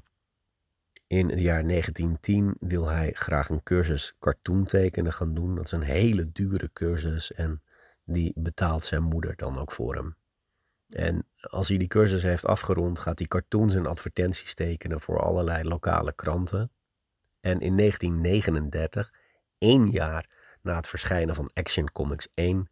In 1.06 1.28
het 1.28 1.40
jaar 1.40 1.62
1910 1.66 2.56
wil 2.60 2.88
hij 2.88 3.10
graag 3.12 3.48
een 3.48 3.62
cursus 3.62 4.14
cartoon 4.18 4.64
tekenen 4.64 5.12
gaan 5.12 5.34
doen. 5.34 5.54
Dat 5.54 5.64
is 5.64 5.72
een 5.72 5.82
hele 5.82 6.32
dure 6.32 6.70
cursus 6.72 7.32
en 7.32 7.62
die 8.04 8.32
betaalt 8.36 8.84
zijn 8.84 9.02
moeder 9.02 9.36
dan 9.36 9.58
ook 9.58 9.72
voor 9.72 9.94
hem. 9.94 10.16
En 10.88 11.26
als 11.40 11.68
hij 11.68 11.78
die 11.78 11.88
cursus 11.88 12.22
heeft 12.22 12.46
afgerond, 12.46 12.98
gaat 12.98 13.18
hij 13.18 13.28
cartoons 13.28 13.74
en 13.74 13.86
advertenties 13.86 14.54
tekenen 14.54 15.00
voor 15.00 15.20
allerlei 15.20 15.68
lokale 15.68 16.12
kranten. 16.12 16.70
En 17.42 17.60
in 17.60 17.76
1939, 17.76 19.12
één 19.58 19.90
jaar 19.90 20.26
na 20.62 20.76
het 20.76 20.86
verschijnen 20.86 21.34
van 21.34 21.50
Action 21.54 21.92
Comics 21.92 22.28
1, 22.34 22.70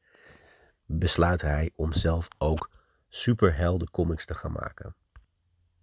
besluit 0.87 1.43
hij 1.43 1.71
om 1.77 1.93
zelf 1.93 2.29
ook 2.39 2.71
superhelden 3.09 3.91
comics 3.91 4.25
te 4.25 4.35
gaan 4.35 4.53
maken. 4.53 4.95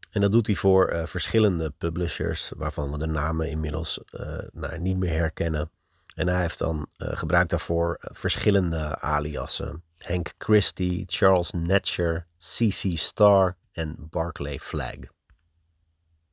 En 0.09 0.21
dat 0.21 0.31
doet 0.31 0.47
hij 0.47 0.55
voor 0.55 0.93
uh, 0.93 1.05
verschillende 1.05 1.69
publishers, 1.77 2.51
waarvan 2.55 2.91
we 2.91 2.97
de 2.97 3.07
namen 3.07 3.49
inmiddels 3.49 3.99
uh, 4.11 4.37
nou, 4.51 4.79
niet 4.79 4.97
meer 4.97 5.13
herkennen. 5.13 5.71
En 6.15 6.27
hij 6.27 6.41
heeft 6.41 6.59
dan 6.59 6.87
uh, 6.97 7.09
gebruikt 7.11 7.49
daarvoor 7.49 7.97
verschillende 7.99 8.99
aliasen. 8.99 9.83
Hank 9.97 10.33
Christie, 10.37 11.03
Charles 11.07 11.51
Netcher, 11.51 12.27
C.C. 12.37 12.97
Starr 12.97 13.55
en 13.71 13.95
Barclay 14.09 14.59
Flagg. 14.59 15.16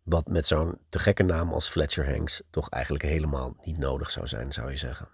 Wat 0.04 0.28
met 0.28 0.46
zo'n 0.46 0.78
te 0.88 0.98
gekke 0.98 1.22
naam 1.22 1.52
als 1.52 1.68
Fletcher 1.68 2.06
Hanks 2.10 2.42
toch 2.50 2.68
eigenlijk 2.68 3.04
helemaal 3.04 3.56
niet 3.64 3.78
nodig 3.78 4.10
zou 4.10 4.26
zijn, 4.26 4.52
zou 4.52 4.70
je 4.70 4.76
zeggen. 4.76 5.08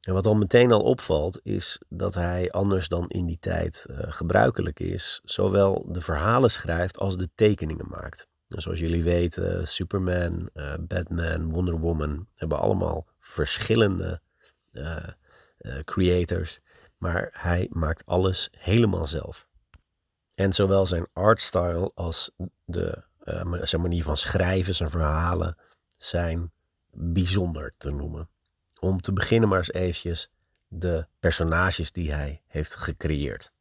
En 0.00 0.12
wat 0.12 0.24
dan 0.24 0.38
meteen 0.38 0.72
al 0.72 0.80
opvalt, 0.80 1.40
is 1.42 1.80
dat 1.88 2.14
hij 2.14 2.50
anders 2.50 2.88
dan 2.88 3.08
in 3.08 3.26
die 3.26 3.38
tijd 3.40 3.86
uh, 3.90 3.96
gebruikelijk 4.00 4.80
is, 4.80 5.20
zowel 5.24 5.86
de 5.88 6.00
verhalen 6.00 6.50
schrijft 6.50 6.98
als 6.98 7.16
de 7.16 7.28
tekeningen 7.34 7.88
maakt. 7.88 8.26
Zoals 8.48 8.78
jullie 8.78 9.02
weten, 9.02 9.68
Superman, 9.68 10.50
uh, 10.54 10.74
Batman, 10.80 11.50
Wonder 11.50 11.78
Woman 11.78 12.28
hebben 12.34 12.58
allemaal 12.58 13.06
verschillende 13.18 14.20
uh, 14.72 14.96
creators. 15.84 16.60
Maar 16.98 17.28
hij 17.32 17.66
maakt 17.70 18.06
alles 18.06 18.48
helemaal 18.58 19.06
zelf. 19.06 19.48
En 20.34 20.52
zowel 20.52 20.86
zijn 20.86 21.06
artstyle 21.12 21.90
als 21.94 22.30
de, 22.64 23.02
zijn 23.60 23.82
manier 23.82 24.02
van 24.02 24.16
schrijven, 24.16 24.74
zijn 24.74 24.90
verhalen, 24.90 25.56
zijn 25.96 26.52
bijzonder 26.90 27.74
te 27.76 27.90
noemen. 27.90 28.28
Om 28.80 29.00
te 29.00 29.12
beginnen 29.12 29.48
maar 29.48 29.58
eens 29.58 29.72
eventjes 29.72 30.30
de 30.68 31.06
personages 31.20 31.92
die 31.92 32.12
hij 32.12 32.42
heeft 32.46 32.76
gecreëerd. 32.76 33.52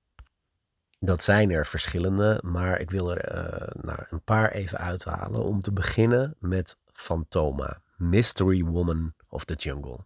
Dat 0.99 1.23
zijn 1.23 1.51
er 1.51 1.65
verschillende, 1.65 2.39
maar 2.43 2.79
ik 2.79 2.91
wil 2.91 3.15
er 3.15 3.35
uh, 3.35 3.83
nou, 3.83 3.99
een 4.09 4.23
paar 4.23 4.51
even 4.51 4.77
uithalen. 4.77 5.43
Om 5.43 5.61
te 5.61 5.71
beginnen 5.71 6.35
met 6.39 6.77
Fantoma, 6.91 7.81
Mystery 7.95 8.63
Woman 8.63 9.13
of 9.27 9.45
the 9.45 9.53
Jungle. 9.53 9.99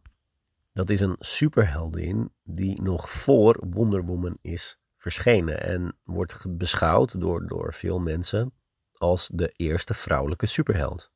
Dat 0.73 0.89
is 0.89 1.01
een 1.01 1.15
superheldin 1.19 2.31
die 2.43 2.81
nog 2.81 3.09
voor 3.11 3.63
Wonder 3.69 4.05
Woman 4.05 4.37
is 4.41 4.79
verschenen 4.97 5.61
en 5.61 5.97
wordt 6.03 6.57
beschouwd 6.57 7.21
door, 7.21 7.47
door 7.47 7.73
veel 7.73 7.99
mensen 7.99 8.53
als 8.97 9.29
de 9.33 9.53
eerste 9.55 9.93
vrouwelijke 9.93 10.45
superheld. 10.45 11.11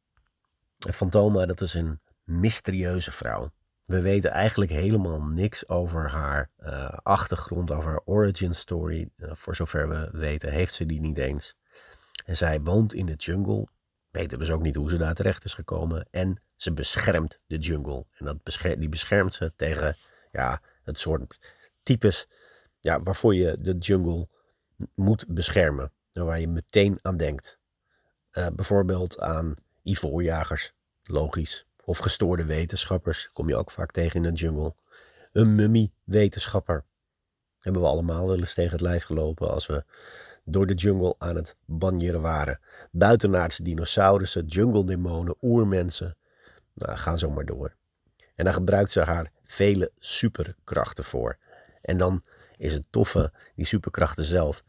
En 0.86 0.94
Fantoma, 0.94 1.46
dat 1.46 1.62
is 1.62 1.74
een 1.74 2.00
mysterieuze 2.24 3.12
vrouw. 3.12 3.52
We 3.84 4.02
weten 4.02 4.32
eigenlijk 4.32 4.72
helemaal 4.72 5.22
niks 5.22 5.68
over 5.68 6.10
haar 6.10 6.50
uh, 6.60 6.90
achtergrond, 7.04 7.72
over 7.72 7.90
haar 7.90 8.02
origin 8.06 8.56
story. 8.56 9.10
Uh, 9.18 9.32
voor 9.34 9.56
zover 9.56 9.90
we 9.90 10.10
weten, 10.12 10.52
heeft 10.52 10.74
ze 10.74 10.86
die 10.86 11.00
niet 11.00 11.18
eens. 11.18 11.56
En 12.26 12.38
zij 12.38 12.62
woont 12.62 12.94
in 12.94 13.06
de 13.06 13.14
jungle. 13.14 13.68
Weten 14.12 14.40
dus 14.40 14.52
ook 14.52 14.62
niet 14.62 14.76
hoe 14.76 14.90
ze 14.90 14.98
daar 14.98 15.14
terecht 15.14 15.44
is 15.44 15.54
gekomen. 15.54 16.08
En 16.12 16.42
ze 16.56 16.74
beschermt 16.74 17.42
de 17.48 17.58
jungle. 17.58 18.06
En 18.12 18.26
dat 18.26 18.62
die 18.78 18.90
beschermt 18.90 19.34
ze 19.34 19.56
tegen 19.56 19.96
ja, 20.32 20.62
het 20.84 21.00
soort 21.00 21.38
types 21.84 22.28
ja, 22.80 23.02
waarvoor 23.04 23.36
je 23.36 23.58
de 23.60 23.78
jungle 23.78 24.28
moet 24.96 25.26
beschermen. 25.28 25.92
Waar 26.12 26.40
je 26.40 26.48
meteen 26.48 27.00
aan 27.02 27.18
denkt. 27.18 27.60
Uh, 28.34 28.48
bijvoorbeeld 28.56 29.20
aan 29.20 29.54
ivoorjagers, 29.84 30.74
logisch. 31.02 31.66
Of 31.84 31.98
gestoorde 31.98 32.46
wetenschappers, 32.46 33.30
kom 33.34 33.48
je 33.48 33.56
ook 33.56 33.72
vaak 33.72 33.92
tegen 33.92 34.26
in 34.26 34.34
de 34.34 34.38
jungle. 34.40 34.76
Een 35.32 35.56
mummie-wetenschapper. 35.56 36.86
Hebben 37.60 37.82
we 37.82 37.88
allemaal 37.88 38.28
wel 38.28 38.38
eens 38.38 38.54
tegen 38.54 38.72
het 38.72 38.82
lijf 38.82 39.04
gelopen 39.04 39.52
als 39.52 39.66
we 39.66 39.84
door 40.44 40.68
de 40.68 40.74
jungle 40.74 41.16
aan 41.18 41.36
het 41.36 41.56
banjeren 41.66 42.22
waren. 42.22 42.60
Buitenaardse 42.92 43.64
dinosaurussen, 43.64 44.46
jungle-demonen, 44.46 45.36
oermensen. 45.42 46.18
Nou, 46.74 46.98
gaan 46.98 47.20
zo 47.20 47.30
maar 47.30 47.46
door. 47.46 47.76
En 48.36 48.46
daar 48.46 48.54
gebruikt 48.54 48.92
ze 48.92 49.02
haar 49.02 49.32
vele 49.44 49.92
superkrachten 50.00 51.04
voor. 51.04 51.38
En 51.82 51.98
dan 51.98 52.22
is 52.58 52.74
het 52.74 52.88
toffe, 52.90 53.34
die 53.56 53.66
superkrachten 53.66 54.24
zelf. 54.24 54.64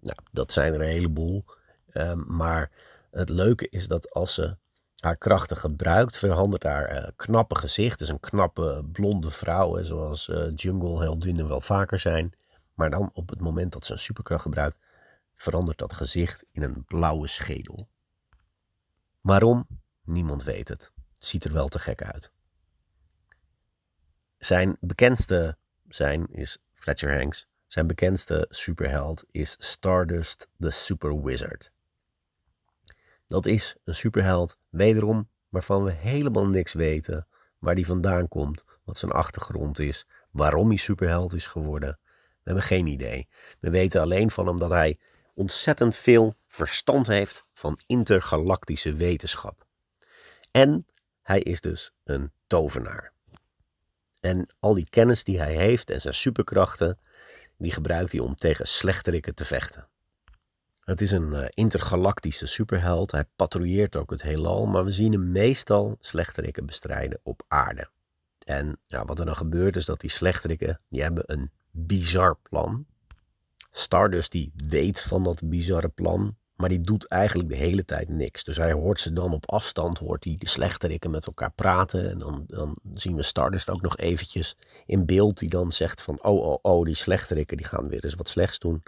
Nou, 0.00 0.18
dat 0.32 0.52
zijn 0.52 0.74
er 0.74 0.80
een 0.80 0.86
heleboel. 0.86 1.44
Um, 1.92 2.24
maar 2.26 2.70
het 3.14 3.28
leuke 3.28 3.68
is 3.68 3.88
dat 3.88 4.10
als 4.10 4.34
ze 4.34 4.56
haar 4.98 5.16
krachten 5.16 5.56
gebruikt, 5.56 6.16
verandert 6.16 6.62
haar 6.62 7.02
uh, 7.02 7.08
knappe 7.16 7.54
gezicht. 7.54 7.98
Dus 7.98 8.08
een 8.08 8.20
knappe 8.20 8.84
blonde 8.92 9.30
vrouw, 9.30 9.82
zoals 9.82 10.28
uh, 10.28 10.52
jungle 10.54 11.02
heldinnen 11.02 11.48
wel 11.48 11.60
vaker 11.60 11.98
zijn. 11.98 12.32
Maar 12.74 12.90
dan 12.90 13.10
op 13.12 13.28
het 13.28 13.40
moment 13.40 13.72
dat 13.72 13.84
ze 13.84 13.92
een 13.92 13.98
superkracht 13.98 14.42
gebruikt, 14.42 14.78
verandert 15.34 15.78
dat 15.78 15.92
gezicht 15.92 16.46
in 16.52 16.62
een 16.62 16.84
blauwe 16.84 17.26
schedel. 17.26 17.88
Waarom? 19.20 19.66
Niemand 20.04 20.44
weet 20.44 20.68
het. 20.68 20.92
Het 21.14 21.24
ziet 21.24 21.44
er 21.44 21.52
wel 21.52 21.68
te 21.68 21.78
gek 21.78 22.02
uit. 22.02 22.32
Zijn 24.38 24.76
bekendste 24.80 25.56
zijn 25.88 26.26
is 26.26 26.58
Fletcher 26.72 27.18
Hanks. 27.18 27.46
Zijn 27.66 27.86
bekendste 27.86 28.46
superheld 28.50 29.24
is 29.30 29.56
Stardust 29.58 30.48
the 30.58 30.70
Super 30.70 31.22
Wizard. 31.22 31.72
Dat 33.26 33.46
is 33.46 33.76
een 33.84 33.94
superheld, 33.94 34.56
wederom, 34.70 35.30
waarvan 35.48 35.84
we 35.84 35.90
helemaal 35.90 36.46
niks 36.46 36.72
weten. 36.72 37.26
Waar 37.58 37.74
die 37.74 37.86
vandaan 37.86 38.28
komt, 38.28 38.64
wat 38.84 38.98
zijn 38.98 39.12
achtergrond 39.12 39.78
is, 39.78 40.06
waarom 40.30 40.68
hij 40.68 40.76
superheld 40.76 41.34
is 41.34 41.46
geworden. 41.46 41.98
We 42.04 42.50
hebben 42.50 42.62
geen 42.62 42.86
idee. 42.86 43.28
We 43.60 43.70
weten 43.70 44.00
alleen 44.00 44.30
van 44.30 44.46
hem 44.46 44.58
dat 44.58 44.70
hij 44.70 44.98
ontzettend 45.34 45.96
veel 45.96 46.34
verstand 46.46 47.06
heeft 47.06 47.46
van 47.52 47.78
intergalactische 47.86 48.92
wetenschap. 48.92 49.66
En 50.50 50.86
hij 51.22 51.40
is 51.40 51.60
dus 51.60 51.92
een 52.04 52.32
tovenaar. 52.46 53.12
En 54.20 54.54
al 54.58 54.74
die 54.74 54.88
kennis 54.90 55.24
die 55.24 55.38
hij 55.38 55.56
heeft 55.56 55.90
en 55.90 56.00
zijn 56.00 56.14
superkrachten, 56.14 56.98
die 57.58 57.72
gebruikt 57.72 58.12
hij 58.12 58.20
om 58.20 58.34
tegen 58.34 58.68
slechterikken 58.68 59.34
te 59.34 59.44
vechten. 59.44 59.88
Het 60.84 61.00
is 61.00 61.10
een 61.12 61.32
uh, 61.32 61.44
intergalactische 61.48 62.46
superheld. 62.46 63.10
Hij 63.10 63.24
patrouilleert 63.36 63.96
ook 63.96 64.10
het 64.10 64.22
heelal, 64.22 64.66
maar 64.66 64.84
we 64.84 64.90
zien 64.90 65.12
hem 65.12 65.32
meestal 65.32 65.96
slechterikken 66.00 66.66
bestrijden 66.66 67.20
op 67.22 67.42
aarde. 67.48 67.88
En 68.46 68.80
ja, 68.82 69.04
wat 69.04 69.18
er 69.18 69.26
dan 69.26 69.36
gebeurt 69.36 69.76
is 69.76 69.84
dat 69.84 70.00
die 70.00 70.10
slechterikken, 70.10 70.80
die 70.88 71.02
hebben 71.02 71.22
een 71.26 71.50
bizar 71.70 72.36
plan. 72.42 72.86
Stardust 73.70 74.32
die 74.32 74.52
weet 74.68 75.00
van 75.00 75.24
dat 75.24 75.48
bizarre 75.48 75.88
plan, 75.88 76.36
maar 76.54 76.68
die 76.68 76.80
doet 76.80 77.06
eigenlijk 77.06 77.48
de 77.48 77.56
hele 77.56 77.84
tijd 77.84 78.08
niks. 78.08 78.44
Dus 78.44 78.56
hij 78.56 78.72
hoort 78.72 79.00
ze 79.00 79.12
dan 79.12 79.32
op 79.32 79.50
afstand, 79.50 79.98
hoort 79.98 80.24
hij 80.24 80.36
slechterikken 80.38 81.10
met 81.10 81.26
elkaar 81.26 81.52
praten. 81.52 82.10
En 82.10 82.18
dan, 82.18 82.44
dan 82.46 82.78
zien 82.92 83.16
we 83.16 83.22
Stardust 83.22 83.70
ook 83.70 83.82
nog 83.82 83.96
eventjes 83.96 84.56
in 84.86 85.06
beeld 85.06 85.38
die 85.38 85.48
dan 85.48 85.72
zegt 85.72 86.02
van... 86.02 86.22
oh, 86.22 86.46
oh, 86.46 86.58
oh, 86.62 86.84
die 86.84 86.94
slechterikken 86.94 87.56
die 87.56 87.66
gaan 87.66 87.88
weer 87.88 88.04
eens 88.04 88.14
wat 88.14 88.28
slechts 88.28 88.58
doen. 88.58 88.82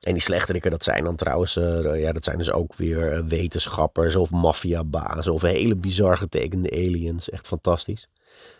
En 0.00 0.12
die 0.12 0.22
slechterikken, 0.22 0.70
dat 0.70 0.84
zijn 0.84 1.04
dan 1.04 1.16
trouwens, 1.16 1.56
uh, 1.56 2.00
ja, 2.00 2.12
dat 2.12 2.24
zijn 2.24 2.38
dus 2.38 2.52
ook 2.52 2.74
weer 2.74 3.12
eh, 3.12 3.22
wetenschappers 3.24 4.16
of 4.16 4.30
maffiabazen 4.30 5.32
of 5.32 5.42
hele 5.42 5.76
bizar 5.76 6.16
getekende 6.16 6.70
aliens. 6.70 7.30
Echt 7.30 7.46
fantastisch. 7.46 8.08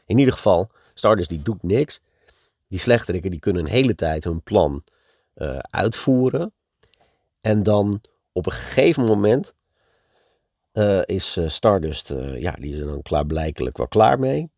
In 0.07 0.19
ieder 0.19 0.35
geval, 0.35 0.71
Stardust 0.95 1.29
die 1.29 1.43
doet 1.43 1.63
niks. 1.63 2.01
Die 2.67 2.79
slechterikken 2.79 3.31
die 3.31 3.41
kunnen 3.41 3.65
een 3.65 3.71
hele 3.71 3.95
tijd 3.95 4.25
hun 4.25 4.43
plan 4.43 4.83
uh, 5.37 5.59
uitvoeren. 5.59 6.53
En 7.41 7.63
dan 7.63 8.01
op 8.33 8.47
een 8.47 8.53
gegeven 8.53 9.05
moment 9.05 9.55
is 11.05 11.39
Stardust, 11.47 12.13
ja, 12.39 12.53
die 12.53 12.73
is 12.73 12.79
er 12.79 12.87
dan 12.87 13.03
klaarblijkelijk 13.03 13.77
wel 13.77 13.89
klaar 13.89 14.19
mee. 14.19 14.51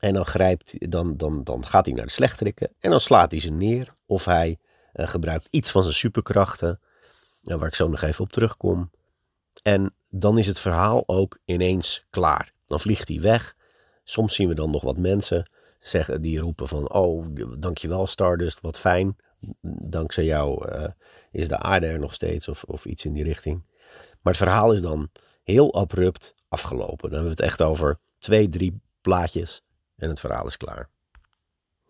En 0.00 0.14
dan, 0.14 0.24
grijpt, 0.24 0.90
dan, 0.90 1.16
dan, 1.16 1.44
dan 1.44 1.66
gaat 1.66 1.86
hij 1.86 1.94
naar 1.94 2.06
de 2.06 2.12
slechterikken 2.12 2.70
en 2.78 2.90
dan 2.90 3.00
slaat 3.00 3.30
hij 3.30 3.40
ze 3.40 3.50
neer. 3.50 3.94
Of 4.06 4.24
hij 4.24 4.58
gebruikt 4.92 5.48
iets 5.50 5.70
van 5.70 5.82
zijn 5.82 5.94
superkrachten, 5.94 6.80
uh, 7.44 7.56
waar 7.56 7.68
ik 7.68 7.74
zo 7.74 7.88
nog 7.88 8.02
even 8.02 8.24
op 8.24 8.32
terugkom. 8.32 8.90
En 9.62 9.94
dan 10.08 10.38
is 10.38 10.46
het 10.46 10.58
verhaal 10.58 11.02
ook 11.06 11.38
ineens 11.44 12.06
klaar. 12.10 12.52
Dan 12.66 12.80
vliegt 12.80 13.08
hij 13.08 13.20
weg. 13.20 13.54
Soms 14.04 14.34
zien 14.34 14.48
we 14.48 14.54
dan 14.54 14.70
nog 14.70 14.82
wat 14.82 14.98
mensen 14.98 15.50
zeggen, 15.80 16.22
die 16.22 16.38
roepen 16.38 16.68
van, 16.68 16.92
oh, 16.92 17.26
dankjewel 17.58 18.06
Stardust, 18.06 18.60
wat 18.60 18.78
fijn. 18.78 19.16
Dankzij 19.80 20.24
jou 20.24 20.68
uh, 20.68 20.84
is 21.30 21.48
de 21.48 21.58
aarde 21.58 21.86
er 21.86 21.98
nog 21.98 22.14
steeds, 22.14 22.48
of, 22.48 22.64
of 22.64 22.84
iets 22.84 23.04
in 23.04 23.12
die 23.12 23.24
richting. 23.24 23.64
Maar 24.20 24.32
het 24.32 24.42
verhaal 24.42 24.72
is 24.72 24.80
dan 24.80 25.10
heel 25.42 25.74
abrupt 25.74 26.34
afgelopen. 26.48 27.10
Dan 27.10 27.18
hebben 27.18 27.36
we 27.36 27.42
het 27.42 27.50
echt 27.50 27.62
over 27.62 27.98
twee, 28.18 28.48
drie 28.48 28.80
plaatjes 29.00 29.62
en 29.96 30.08
het 30.08 30.20
verhaal 30.20 30.46
is 30.46 30.56
klaar. 30.56 30.91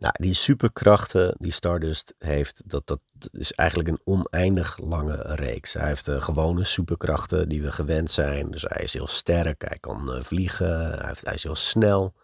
Nou, 0.03 0.15
die 0.19 0.35
superkrachten 0.35 1.35
die 1.39 1.53
Stardust 1.53 2.15
heeft, 2.19 2.63
dat, 2.67 2.87
dat 2.87 3.01
is 3.33 3.53
eigenlijk 3.53 3.89
een 3.89 4.01
oneindig 4.05 4.79
lange 4.79 5.23
reeks. 5.23 5.73
Hij 5.73 5.87
heeft 5.87 6.05
de 6.05 6.21
gewone 6.21 6.65
superkrachten 6.65 7.49
die 7.49 7.63
we 7.63 7.73
gewend 7.73 8.11
zijn. 8.11 8.51
Dus 8.51 8.63
hij 8.69 8.83
is 8.83 8.93
heel 8.93 9.07
sterk, 9.07 9.63
hij 9.69 9.77
kan 9.81 10.15
uh, 10.15 10.23
vliegen, 10.23 10.99
hij, 10.99 11.35
is 11.35 11.43
heel 11.43 11.55
snel. 11.55 12.15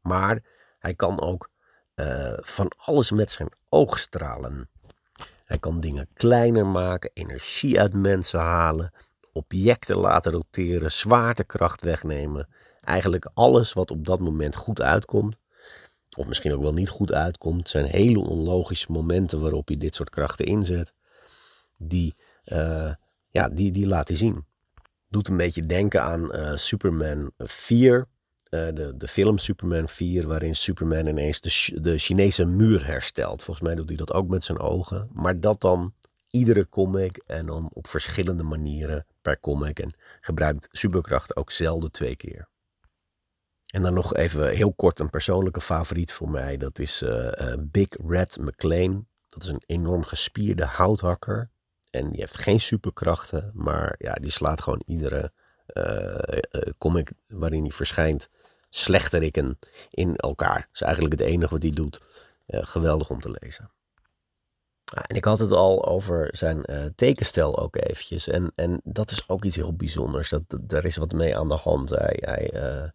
Maar 0.00 0.38
hij 0.78 0.94
kan 0.94 1.20
ook 1.20 1.50
uh, 1.94 2.32
van 2.40 2.72
alles 2.76 3.10
met 3.10 3.30
zijn 3.30 3.48
oog 3.68 3.98
stralen. 3.98 4.68
Hij 5.44 5.58
kan 5.58 5.80
dingen 5.80 6.08
kleiner 6.14 6.66
maken, 6.66 7.10
energie 7.14 7.80
uit 7.80 7.94
mensen 7.94 8.40
halen, 8.40 8.92
objecten 9.32 9.96
laten 9.96 10.32
roteren, 10.32 10.92
zwaartekracht 10.92 11.82
wegnemen. 11.82 12.48
Eigenlijk 12.80 13.28
alles 13.34 13.72
wat 13.72 13.90
op 13.90 14.06
dat 14.06 14.20
moment 14.20 14.56
goed 14.56 14.82
uitkomt 14.82 15.36
of 16.16 16.26
misschien 16.26 16.52
ook 16.52 16.62
wel 16.62 16.72
niet 16.72 16.88
goed 16.88 17.12
uitkomt. 17.12 17.58
Het 17.58 17.68
zijn 17.68 17.84
hele 17.84 18.18
onlogische 18.18 18.92
momenten 18.92 19.40
waarop 19.40 19.68
je 19.68 19.76
dit 19.76 19.94
soort 19.94 20.10
krachten 20.10 20.46
inzet. 20.46 20.92
Die, 21.78 22.14
uh, 22.44 22.92
ja, 23.30 23.48
die, 23.48 23.72
die 23.72 23.86
laat 23.86 24.08
hij 24.08 24.16
zien. 24.16 24.44
Doet 25.08 25.28
een 25.28 25.36
beetje 25.36 25.66
denken 25.66 26.02
aan 26.02 26.36
uh, 26.36 26.56
Superman 26.56 27.30
4. 27.38 28.08
Uh, 28.50 28.68
eh, 28.68 28.74
de, 28.74 28.96
de 28.96 29.08
film 29.08 29.38
Superman 29.38 29.88
4, 29.88 30.26
waarin 30.26 30.54
Superman 30.54 31.06
ineens 31.06 31.40
de, 31.40 31.80
de 31.80 31.98
Chinese 31.98 32.44
muur 32.44 32.86
herstelt. 32.86 33.42
Volgens 33.42 33.66
mij 33.66 33.76
doet 33.76 33.88
hij 33.88 33.96
dat 33.96 34.12
ook 34.12 34.28
met 34.28 34.44
zijn 34.44 34.58
ogen. 34.58 35.08
Maar 35.12 35.40
dat 35.40 35.60
dan 35.60 35.94
iedere 36.30 36.68
comic 36.68 37.22
en 37.26 37.46
dan 37.46 37.70
op 37.72 37.86
verschillende 37.86 38.42
manieren 38.42 39.06
per 39.22 39.40
comic. 39.40 39.78
En 39.78 39.94
gebruikt 40.20 40.68
superkrachten 40.72 41.36
ook 41.36 41.50
zelden 41.50 41.90
twee 41.90 42.16
keer. 42.16 42.48
En 43.76 43.82
dan 43.82 43.94
nog 43.94 44.14
even 44.14 44.48
heel 44.48 44.72
kort 44.72 45.00
een 45.00 45.10
persoonlijke 45.10 45.60
favoriet 45.60 46.12
voor 46.12 46.30
mij. 46.30 46.56
Dat 46.56 46.78
is 46.78 47.02
uh, 47.02 47.52
Big 47.58 47.88
Red 48.06 48.36
McLean. 48.40 49.06
Dat 49.28 49.42
is 49.42 49.48
een 49.48 49.62
enorm 49.66 50.04
gespierde 50.04 50.64
houthakker. 50.64 51.50
En 51.90 52.10
die 52.10 52.20
heeft 52.20 52.38
geen 52.38 52.60
superkrachten. 52.60 53.50
Maar 53.54 53.94
ja, 53.98 54.14
die 54.14 54.30
slaat 54.30 54.62
gewoon 54.62 54.82
iedere 54.86 55.32
uh, 55.66 56.72
comic 56.78 57.12
waarin 57.26 57.62
hij 57.62 57.70
verschijnt 57.70 58.28
slechterikken 58.68 59.58
in 59.90 60.16
elkaar. 60.16 60.60
Dat 60.60 60.68
is 60.72 60.82
eigenlijk 60.82 61.20
het 61.20 61.28
enige 61.28 61.52
wat 61.52 61.62
hij 61.62 61.72
doet. 61.72 62.00
geweldig 62.46 63.10
om 63.10 63.20
te 63.20 63.36
lezen. 63.40 63.70
Ah, 64.84 65.04
en 65.06 65.16
ik 65.16 65.24
had 65.24 65.38
het 65.38 65.52
al 65.52 65.86
over 65.86 66.28
zijn 66.32 66.92
tekenstijl 66.94 67.58
ook 67.58 67.76
eventjes. 67.76 68.28
En, 68.28 68.52
en 68.54 68.80
dat 68.84 69.10
is 69.10 69.28
ook 69.28 69.44
iets 69.44 69.56
heel 69.56 69.76
bijzonders. 69.76 70.28
Dat, 70.28 70.42
dat, 70.46 70.68
daar 70.68 70.84
is 70.84 70.96
wat 70.96 71.12
mee 71.12 71.36
aan 71.36 71.48
de 71.48 71.54
hand. 71.54 71.90
Hij, 71.90 72.16
hij 72.20 72.92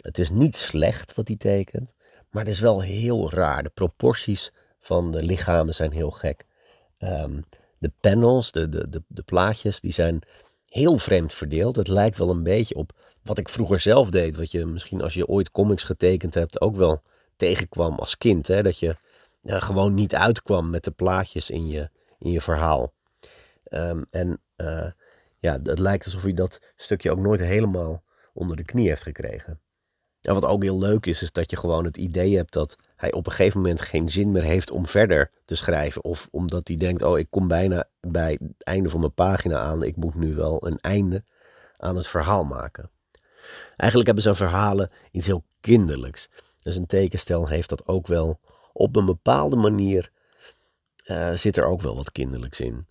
het 0.00 0.18
is 0.18 0.30
niet 0.30 0.56
slecht 0.56 1.14
wat 1.14 1.28
hij 1.28 1.36
tekent, 1.36 1.94
maar 2.30 2.44
het 2.44 2.52
is 2.52 2.60
wel 2.60 2.80
heel 2.80 3.30
raar. 3.30 3.62
De 3.62 3.68
proporties 3.68 4.52
van 4.78 5.10
de 5.10 5.22
lichamen 5.22 5.74
zijn 5.74 5.92
heel 5.92 6.10
gek. 6.10 6.44
Ehm, 6.98 7.40
de 7.78 7.92
panels, 8.00 8.52
de, 8.52 8.68
de, 8.68 8.88
de, 8.88 9.02
de 9.06 9.22
plaatjes, 9.22 9.80
die 9.80 9.92
zijn 9.92 10.22
heel 10.68 10.98
vreemd 10.98 11.32
verdeeld. 11.32 11.76
Het 11.76 11.88
lijkt 11.88 12.18
wel 12.18 12.30
een 12.30 12.42
beetje 12.42 12.74
op 12.74 12.92
wat 13.22 13.38
ik 13.38 13.48
vroeger 13.48 13.80
zelf 13.80 14.10
deed. 14.10 14.36
Wat 14.36 14.50
je 14.50 14.64
misschien 14.64 15.02
als 15.02 15.14
je 15.14 15.26
ooit 15.26 15.50
comics 15.50 15.84
getekend 15.84 16.34
hebt 16.34 16.60
ook 16.60 16.76
wel 16.76 17.02
tegenkwam 17.36 17.94
als 17.98 18.18
kind. 18.18 18.46
Hè? 18.46 18.62
Dat 18.62 18.78
je 18.78 18.96
gewoon 19.44 19.94
niet 19.94 20.14
uitkwam 20.14 20.70
met 20.70 20.84
de 20.84 20.90
plaatjes 20.90 21.50
in 21.50 21.68
je, 21.68 21.90
in 22.18 22.30
je 22.30 22.40
verhaal. 22.40 22.92
Um, 23.70 24.06
en 24.10 24.40
uh, 24.56 24.90
ja, 25.38 25.58
het 25.62 25.78
lijkt 25.78 26.04
alsof 26.04 26.22
hij 26.22 26.34
dat 26.34 26.72
stukje 26.76 27.10
ook 27.10 27.18
nooit 27.18 27.40
helemaal 27.40 28.02
onder 28.32 28.56
de 28.56 28.64
knie 28.64 28.88
heeft 28.88 29.02
gekregen. 29.02 29.60
En 30.20 30.34
wat 30.34 30.44
ook 30.44 30.62
heel 30.62 30.78
leuk 30.78 31.06
is, 31.06 31.22
is 31.22 31.32
dat 31.32 31.50
je 31.50 31.56
gewoon 31.56 31.84
het 31.84 31.96
idee 31.96 32.36
hebt 32.36 32.52
dat 32.52 32.76
hij 32.96 33.12
op 33.12 33.26
een 33.26 33.32
gegeven 33.32 33.60
moment 33.60 33.80
geen 33.80 34.08
zin 34.08 34.32
meer 34.32 34.42
heeft 34.42 34.70
om 34.70 34.86
verder 34.86 35.30
te 35.44 35.54
schrijven. 35.54 36.04
Of 36.04 36.28
omdat 36.30 36.68
hij 36.68 36.76
denkt, 36.76 37.02
oh 37.02 37.18
ik 37.18 37.26
kom 37.30 37.48
bijna 37.48 37.84
bij 38.00 38.38
het 38.40 38.62
einde 38.62 38.88
van 38.88 39.00
mijn 39.00 39.14
pagina 39.14 39.58
aan. 39.58 39.82
Ik 39.82 39.96
moet 39.96 40.14
nu 40.14 40.34
wel 40.34 40.66
een 40.66 40.78
einde 40.78 41.24
aan 41.76 41.96
het 41.96 42.06
verhaal 42.06 42.44
maken. 42.44 42.90
Eigenlijk 43.76 44.04
hebben 44.04 44.22
zijn 44.22 44.34
verhalen 44.34 44.90
iets 45.10 45.26
heel 45.26 45.44
kinderlijks. 45.60 46.28
Dus 46.62 46.76
een 46.76 46.86
tekenstijl 46.86 47.48
heeft 47.48 47.68
dat 47.68 47.86
ook 47.86 48.06
wel 48.06 48.40
op 48.72 48.96
een 48.96 49.06
bepaalde 49.06 49.56
manier. 49.56 50.10
Uh, 51.06 51.32
zit 51.32 51.56
er 51.56 51.64
ook 51.64 51.80
wel 51.80 51.96
wat 51.96 52.12
kinderlijks 52.12 52.60
in. 52.60 52.86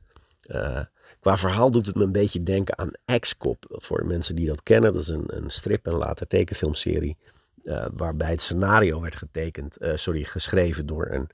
Uh, 0.52 0.82
qua 1.20 1.38
verhaal 1.38 1.72
doet 1.72 1.86
het 1.86 1.96
me 1.96 2.04
een 2.04 2.12
beetje 2.12 2.44
denken 2.44 2.78
aan 2.78 3.20
X-Cop. 3.20 3.66
Voor 3.70 4.06
mensen 4.06 4.36
die 4.36 4.48
dat 4.48 4.64
kennen, 4.64 4.94
dat 4.94 5.02
is 5.02 5.08
een, 5.08 5.24
een 5.28 5.50
strip 5.50 5.86
en 5.86 5.94
later 5.94 6.28
tekenfilmserie. 6.28 7.18
Uh, 7.64 7.86
waarbij 7.94 8.30
het 8.32 8.42
scenario 8.42 9.02
werd 9.02 9.16
getekend, 9.16 9.78
sorry, 9.94 10.24
geschreven 10.24 10.86
door 10.86 11.08
een 11.08 11.30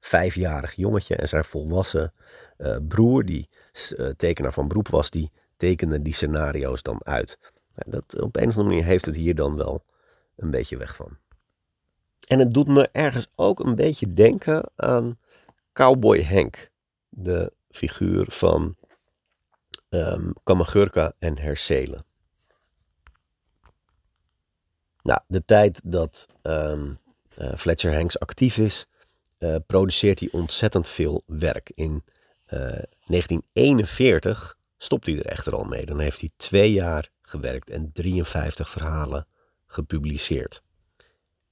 vijfjarig 0.00 0.74
jongetje 0.74 1.16
en 1.16 1.28
zijn 1.28 1.44
volwassen 1.44 2.12
broer, 2.88 3.24
die 3.24 3.48
tekenaar 4.16 4.52
van 4.52 4.68
beroep 4.68 4.88
was, 4.88 5.10
die 5.10 5.30
tekende 5.56 6.02
die 6.02 6.14
scenario's 6.14 6.82
dan 6.82 7.04
uit. 7.04 7.38
Dat, 7.74 8.20
op 8.20 8.36
een 8.36 8.48
of 8.48 8.56
andere 8.56 8.64
manier 8.64 8.84
heeft 8.84 9.06
het 9.06 9.16
hier 9.16 9.34
dan 9.34 9.56
wel 9.56 9.84
een 10.36 10.50
beetje 10.50 10.76
weg 10.76 10.96
van. 10.96 11.16
En 12.26 12.38
het 12.38 12.52
doet 12.52 12.68
me 12.68 12.88
ergens 12.92 13.26
ook 13.34 13.60
een 13.60 13.74
beetje 13.74 14.14
denken 14.14 14.70
aan 14.76 15.18
Cowboy 15.72 16.22
Henk. 16.22 16.70
De 17.08 17.52
figuur 17.70 18.24
van 18.28 18.76
um, 19.88 20.32
Kamagurka 20.44 21.12
en 21.18 21.38
Hercelen. 21.38 22.04
Nou, 25.02 25.20
de 25.26 25.44
tijd 25.44 25.80
dat 25.84 26.26
um, 26.42 26.98
uh, 27.38 27.54
Fletcher 27.56 27.94
Hanks 27.94 28.18
actief 28.18 28.58
is, 28.58 28.86
uh, 29.38 29.56
produceert 29.66 30.20
hij 30.20 30.28
ontzettend 30.32 30.88
veel 30.88 31.22
werk. 31.26 31.70
In 31.74 32.04
uh, 32.46 32.60
1941 33.06 34.56
stopt 34.76 35.06
hij 35.06 35.18
er 35.18 35.26
echter 35.26 35.54
al 35.54 35.64
mee. 35.64 35.86
Dan 35.86 35.98
heeft 35.98 36.20
hij 36.20 36.30
twee 36.36 36.72
jaar 36.72 37.08
gewerkt 37.22 37.70
en 37.70 37.92
53 37.92 38.70
verhalen 38.70 39.26
gepubliceerd. 39.66 40.62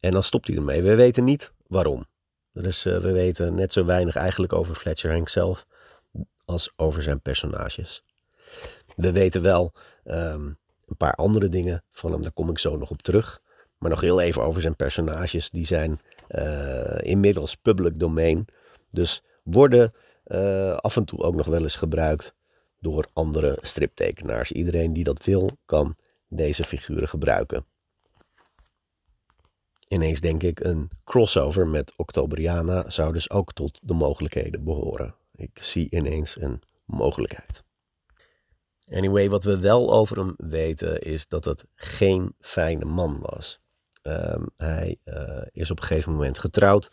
En 0.01 0.11
dan 0.11 0.23
stopt 0.23 0.49
hij 0.49 0.57
ermee. 0.57 0.83
We 0.83 0.95
weten 0.95 1.25
niet 1.25 1.53
waarom. 1.67 2.05
Dus 2.53 2.87
uh, 2.87 2.99
we 2.99 3.13
weten 3.13 3.55
net 3.55 3.73
zo 3.73 3.85
weinig 3.85 4.17
eigenlijk 4.17 4.53
over 4.53 4.75
Fletcher 4.75 5.13
Hank 5.13 5.29
zelf 5.29 5.67
als 6.49 6.73
over 6.77 7.03
zijn 7.03 7.21
personages. 7.21 8.05
We 8.97 9.13
weten 9.13 9.43
wel 9.43 9.73
um, 10.05 10.57
een 10.87 10.97
paar 10.97 11.15
andere 11.15 11.49
dingen 11.49 11.85
van 11.91 12.13
hem, 12.13 12.23
daar 12.23 12.33
kom 12.33 12.51
ik 12.51 12.59
zo 12.59 12.77
nog 12.77 12.91
op 12.91 13.03
terug. 13.03 13.41
Maar 13.79 13.91
nog 13.91 14.01
heel 14.01 14.21
even 14.21 14.43
over 14.43 14.61
zijn 14.61 14.77
personages. 14.77 15.51
Die 15.51 15.67
zijn 15.67 16.01
uh, 16.31 16.99
inmiddels 16.99 17.55
public 17.55 17.99
domein. 17.99 18.45
Dus 18.91 19.23
worden 19.43 19.95
uh, 20.27 20.77
af 20.77 20.97
en 20.97 21.05
toe 21.05 21.23
ook 21.23 21.35
nog 21.35 21.47
wel 21.47 21.63
eens 21.63 21.77
gebruikt 21.77 22.35
door 22.81 23.07
andere 23.13 23.59
striptekenaars. 23.61 24.53
Iedereen 24.53 24.93
die 24.93 25.05
dat 25.05 25.25
wil, 25.25 25.51
kan 25.65 25.97
deze 26.29 26.65
figuren 26.65 27.09
gebruiken. 27.09 27.67
Ineens 29.89 30.21
denk 30.21 30.43
ik 30.43 30.61
een 30.61 30.91
crossover 31.05 31.67
met 31.67 31.93
Octobriana 31.97 32.91
zou 32.91 33.13
dus 33.13 33.31
ook 33.31 33.53
tot 33.53 33.81
de 33.83 33.95
mogelijkheden 33.95 34.65
behoren. 34.65 35.15
Ik 35.39 35.63
zie 35.63 35.91
ineens 35.91 36.41
een 36.41 36.63
mogelijkheid. 36.85 37.65
Anyway, 38.93 39.29
wat 39.31 39.45
we 39.45 39.59
wel 39.59 39.93
over 39.93 40.19
hem 40.19 40.35
weten 40.37 41.01
is 41.01 41.29
dat 41.29 41.45
het 41.45 41.67
geen 41.75 42.35
fijne 42.41 42.85
man 42.85 43.21
was. 43.21 43.61
Um, 44.03 44.51
hij 44.57 44.99
uh, 45.05 45.43
is 45.51 45.71
op 45.71 45.79
een 45.79 45.85
gegeven 45.85 46.13
moment 46.13 46.39
getrouwd, 46.39 46.91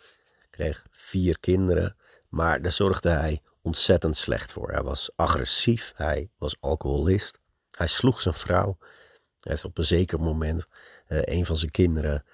kreeg 0.50 0.86
vier 0.90 1.40
kinderen, 1.40 1.96
maar 2.30 2.62
daar 2.62 2.72
zorgde 2.72 3.10
hij 3.10 3.42
ontzettend 3.62 4.18
slecht 4.18 4.52
voor. 4.52 4.72
Hij 4.72 4.84
was 4.84 5.12
agressief, 5.16 5.94
hij 5.96 6.30
was 6.38 6.58
alcoholist, 6.60 7.40
hij 7.72 7.88
sloeg 7.88 8.22
zijn 8.22 8.36
vrouw. 8.36 8.78
Hij 8.80 9.52
heeft 9.52 9.66
op 9.66 9.78
een 9.78 9.86
zeker 9.86 10.20
moment 10.20 10.68
uh, 11.08 11.20
een 11.22 11.46
van 11.46 11.58
zijn 11.58 11.72
kinderen 11.72 12.26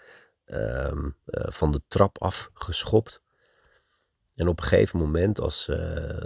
uh, 0.46 0.92
van 1.26 1.72
de 1.72 1.82
trap 1.88 2.22
af 2.22 2.50
geschopt. 2.54 3.24
En 4.36 4.48
op 4.48 4.60
een 4.60 4.66
gegeven 4.66 5.00
moment, 5.00 5.40
als 5.40 5.68
uh, 5.68 5.78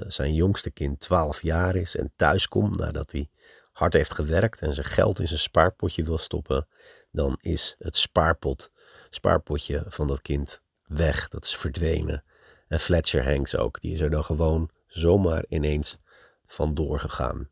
zijn 0.07 0.33
jongste 0.33 0.71
kind 0.71 0.99
12 0.99 1.41
jaar 1.41 1.75
is 1.75 1.95
en 1.95 2.11
thuiskomt 2.15 2.77
nadat 2.77 3.11
hij 3.11 3.29
hard 3.71 3.93
heeft 3.93 4.13
gewerkt 4.13 4.61
en 4.61 4.73
zijn 4.73 4.85
geld 4.85 5.19
in 5.19 5.27
zijn 5.27 5.39
spaarpotje 5.39 6.03
wil 6.03 6.17
stoppen, 6.17 6.67
dan 7.11 7.37
is 7.41 7.75
het 7.79 7.97
spaarpot, 7.97 8.71
spaarpotje 9.09 9.83
van 9.87 10.07
dat 10.07 10.21
kind 10.21 10.61
weg. 10.83 11.27
Dat 11.27 11.45
is 11.45 11.55
verdwenen. 11.55 12.23
En 12.67 12.79
Fletcher 12.79 13.25
Hanks 13.25 13.55
ook, 13.55 13.81
die 13.81 13.93
is 13.93 14.01
er 14.01 14.09
dan 14.09 14.23
gewoon 14.23 14.69
zomaar 14.87 15.45
ineens 15.47 15.97
vandoor 16.45 16.99
gegaan. 16.99 17.49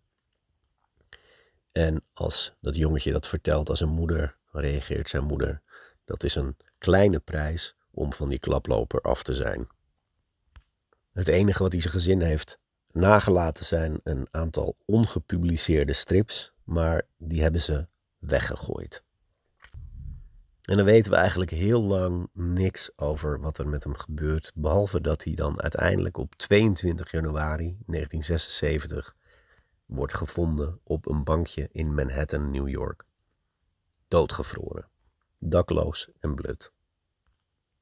En 1.71 2.05
als 2.13 2.53
dat 2.61 2.75
jongetje 2.75 3.11
dat 3.11 3.27
vertelt 3.27 3.69
als 3.69 3.79
een 3.79 3.89
moeder, 3.89 4.37
reageert 4.51 5.09
zijn 5.09 5.23
moeder. 5.23 5.61
Dat 6.05 6.23
is 6.23 6.35
een 6.35 6.57
kleine 6.77 7.19
prijs 7.19 7.75
om 7.91 8.13
van 8.13 8.27
die 8.27 8.39
klaploper 8.39 9.01
af 9.01 9.23
te 9.23 9.33
zijn. 9.33 9.67
Het 11.13 11.27
enige 11.27 11.63
wat 11.63 11.71
hij 11.71 11.81
zijn 11.81 11.93
gezin 11.93 12.21
heeft 12.21 12.59
nagelaten 12.91 13.65
zijn 13.65 13.99
een 14.03 14.27
aantal 14.31 14.75
ongepubliceerde 14.85 15.93
strips, 15.93 16.53
maar 16.63 17.07
die 17.17 17.41
hebben 17.41 17.61
ze 17.61 17.87
weggegooid. 18.17 19.03
En 20.61 20.75
dan 20.75 20.85
weten 20.85 21.11
we 21.11 21.17
eigenlijk 21.17 21.51
heel 21.51 21.81
lang 21.81 22.29
niks 22.33 22.89
over 22.95 23.39
wat 23.39 23.57
er 23.57 23.67
met 23.67 23.83
hem 23.83 23.95
gebeurt, 23.95 24.51
behalve 24.55 25.01
dat 25.01 25.23
hij 25.23 25.33
dan 25.33 25.61
uiteindelijk 25.61 26.17
op 26.17 26.35
22 26.35 27.11
januari 27.11 27.77
1976 27.85 29.15
wordt 29.85 30.13
gevonden 30.13 30.79
op 30.83 31.07
een 31.07 31.23
bankje 31.23 31.69
in 31.71 31.93
Manhattan, 31.93 32.51
New 32.51 32.67
York. 32.67 33.05
Doodgevroren, 34.07 34.87
dakloos 35.37 36.09
en 36.19 36.35
blut. 36.35 36.71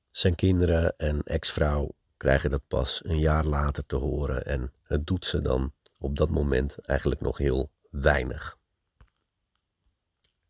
Zijn 0.09 0.36
kinderen 0.36 0.97
en 0.97 1.23
ex-vrouw 1.23 1.95
krijgen 2.22 2.49
dat 2.49 2.67
pas 2.67 3.01
een 3.03 3.19
jaar 3.19 3.45
later 3.45 3.86
te 3.86 3.95
horen 3.95 4.45
en 4.45 4.74
het 4.84 5.07
doet 5.07 5.26
ze 5.26 5.41
dan 5.41 5.74
op 5.97 6.17
dat 6.17 6.30
moment 6.30 6.78
eigenlijk 6.80 7.22
nog 7.22 7.38
heel 7.38 7.72
weinig. 7.89 8.57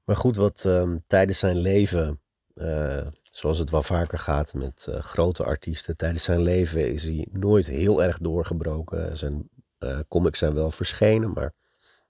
Maar 0.04 0.16
goed, 0.16 0.36
wat 0.36 0.64
uh, 0.68 0.96
tijdens 1.08 1.40
zijn 1.40 1.58
leven, 1.58 2.22
uh, 2.54 3.08
zoals 3.22 3.58
het 3.58 3.70
wel 3.70 3.84
vaker 3.84 4.20
gaat 4.20 4.54
met 4.54 4.86
uh, 4.90 5.00
grote 5.00 5.44
artiesten, 5.44 5.98
tijdens 5.98 6.24
zijn 6.24 6.42
leven 6.42 6.92
is 6.92 7.04
hij 7.04 7.28
nooit 7.32 7.68
heel 7.68 8.04
erg 8.04 8.18
doorgebroken. 8.18 9.18
Zijn 9.18 9.50
eh, 9.78 10.00
comics 10.08 10.40
zijn 10.40 10.54
wel 10.54 10.72
verschenen, 10.72 11.32
maar 11.32 11.54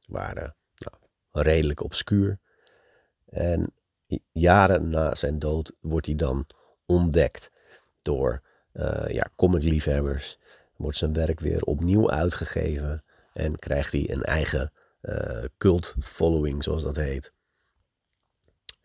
waren 0.08 0.56
nou, 0.78 0.96
redelijk 1.32 1.84
obscuur. 1.84 2.40
En 3.26 3.74
jaren 4.32 4.90
na 4.90 5.16
zijn 5.16 5.40
dood 5.40 5.74
wordt 5.82 6.06
hij 6.06 6.16
dan 6.16 6.48
ontdekt 6.86 7.52
door 8.02 8.42
ja, 9.08 9.30
comicliefhebbers. 9.36 10.38
Wordt 10.76 10.98
zijn 10.98 11.14
werk 11.14 11.40
weer 11.40 11.62
opnieuw 11.62 12.12
uitgegeven 12.12 13.04
en 13.34 13.60
krijgt 13.60 13.92
hij 13.92 14.12
een 14.12 14.24
eigen 14.24 14.72
cult 15.58 15.96
following, 16.00 16.64
zoals 16.64 16.84
dat 16.84 16.96
heet. 16.96 17.34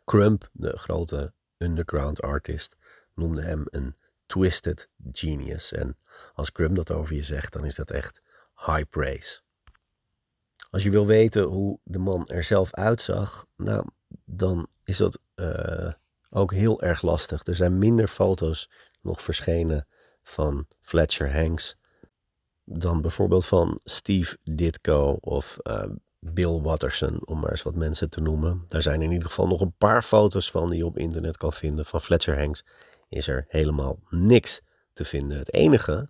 Crump, 0.05 0.49
de 0.53 0.77
grote 0.77 1.33
underground 1.57 2.23
artist, 2.23 2.77
noemde 3.15 3.43
hem 3.43 3.63
een 3.65 3.95
twisted 4.27 4.89
genius. 5.11 5.73
En 5.73 5.99
als 6.35 6.53
Crump 6.53 6.77
dat 6.77 6.93
over 6.93 7.15
je 7.15 7.23
zegt, 7.23 7.53
dan 7.53 7.65
is 7.65 7.75
dat 7.75 7.91
echt 7.91 8.23
high 8.57 8.89
praise. 8.91 9.41
Als 10.71 10.83
je 10.83 10.91
wil 10.91 11.07
weten 11.07 11.43
hoe 11.43 11.79
de 11.85 11.99
man 11.99 12.27
er 12.27 12.45
zelf 12.45 12.75
uitzag, 12.75 13.47
nou, 13.57 13.89
dan 14.25 14.69
is 14.85 14.97
dat 14.97 15.19
uh, 15.35 15.93
ook 16.31 16.53
heel 16.53 16.83
erg 16.83 17.03
lastig. 17.03 17.47
Er 17.47 17.55
zijn 17.55 17.79
minder 17.79 18.09
foto's 18.09 18.71
nog 19.07 19.23
verschenen 19.23 19.87
van 20.23 20.67
Fletcher 20.81 21.33
Hanks 21.33 21.77
dan 22.65 23.01
bijvoorbeeld 23.01 23.47
van 23.47 23.81
Steve 23.85 24.37
Ditko 24.43 25.19
of 25.21 25.57
uh, 25.63 25.85
Bill 26.19 26.61
Watterson, 26.61 27.27
om 27.27 27.41
maar 27.41 27.51
eens 27.51 27.63
wat 27.63 27.75
mensen 27.75 28.11
te 28.11 28.21
noemen. 28.21 28.65
Daar 28.67 28.83
zijn 28.83 29.03
in 29.03 29.11
ieder 29.11 29.29
geval 29.29 29.47
nog 29.47 29.61
een 29.61 29.75
paar 29.79 30.03
foto's 30.03 30.51
van 30.51 30.71
die 30.71 30.79
je 30.79 30.87
op 30.87 30.99
internet 30.99 31.37
kan 31.37 31.53
vinden. 31.53 31.85
Van 31.85 32.01
Fletcher 32.01 32.39
Hanks 32.39 32.65
is 33.09 33.29
er 33.29 33.45
helemaal 33.49 33.99
niks 34.09 34.61
te 34.93 35.05
vinden. 35.05 35.39
Het 35.39 35.53
enige 35.53 36.09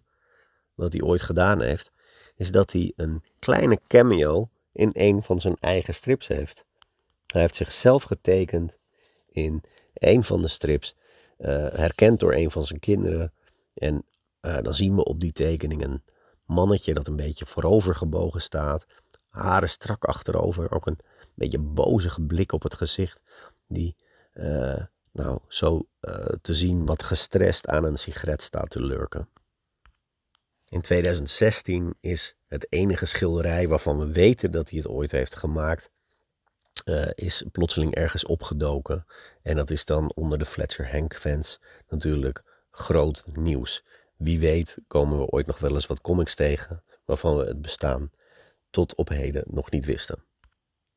wat 0.74 0.92
hij 0.92 1.02
ooit 1.02 1.22
gedaan 1.22 1.60
heeft, 1.60 1.92
is 2.36 2.50
dat 2.50 2.72
hij 2.72 2.92
een 2.96 3.22
kleine 3.38 3.80
cameo 3.86 4.48
in 4.72 4.90
een 4.92 5.22
van 5.22 5.40
zijn 5.40 5.56
eigen 5.60 5.94
strips 5.94 6.26
heeft. 6.26 6.64
Hij 7.26 7.40
heeft 7.40 7.54
zichzelf 7.54 8.02
getekend 8.02 8.78
in 9.28 9.62
een 9.94 10.24
van 10.24 10.42
de 10.42 10.48
strips, 10.48 10.94
herkend 11.36 12.20
door 12.20 12.34
een 12.34 12.50
van 12.50 12.66
zijn 12.66 12.80
kinderen. 12.80 13.32
En 13.74 14.04
uh, 14.40 14.58
dan 14.62 14.74
zien 14.74 14.94
we 14.94 15.04
op 15.04 15.20
die 15.20 15.32
tekening 15.32 15.82
een 15.82 16.02
mannetje 16.44 16.94
dat 16.94 17.06
een 17.06 17.16
beetje 17.16 17.46
voorover 17.46 17.94
gebogen 17.94 18.40
staat, 18.40 18.86
haren 19.28 19.68
strak 19.68 20.04
achterover, 20.04 20.70
ook 20.70 20.86
een 20.86 20.98
beetje 21.34 21.58
bozige 21.58 22.22
blik 22.22 22.52
op 22.52 22.62
het 22.62 22.74
gezicht, 22.74 23.22
die 23.68 23.96
uh, 24.34 24.82
nou, 25.12 25.40
zo 25.48 25.88
te 26.40 26.54
zien 26.54 26.86
wat 26.86 27.02
gestrest 27.02 27.66
aan 27.66 27.84
een 27.84 27.98
sigaret 27.98 28.42
staat 28.42 28.70
te 28.70 28.82
lurken. 28.82 29.28
In 30.68 30.80
2016 30.80 31.94
is 32.00 32.36
het 32.46 32.66
enige 32.72 33.06
schilderij 33.06 33.68
waarvan 33.68 33.98
we 33.98 34.12
weten 34.12 34.50
dat 34.50 34.70
hij 34.70 34.78
het 34.78 34.88
ooit 34.88 35.10
heeft 35.10 35.36
gemaakt, 35.36 35.90
uh, 36.84 37.06
is 37.14 37.44
plotseling 37.52 37.94
ergens 37.94 38.24
opgedoken. 38.24 39.06
En 39.42 39.56
dat 39.56 39.70
is 39.70 39.84
dan 39.84 40.12
onder 40.14 40.38
de 40.38 40.44
Fletcher 40.44 40.90
Hank 40.90 41.14
fans 41.14 41.60
natuurlijk 41.88 42.42
groot 42.70 43.24
nieuws. 43.32 43.84
Wie 44.16 44.38
weet 44.38 44.78
komen 44.86 45.18
we 45.18 45.26
ooit 45.26 45.46
nog 45.46 45.58
wel 45.58 45.74
eens 45.74 45.86
wat 45.86 46.00
comics 46.00 46.34
tegen 46.34 46.82
waarvan 47.04 47.36
we 47.36 47.44
het 47.44 47.62
bestaan 47.62 48.10
tot 48.70 48.94
op 48.94 49.08
heden 49.08 49.44
nog 49.46 49.70
niet 49.70 49.84
wisten. 49.84 50.24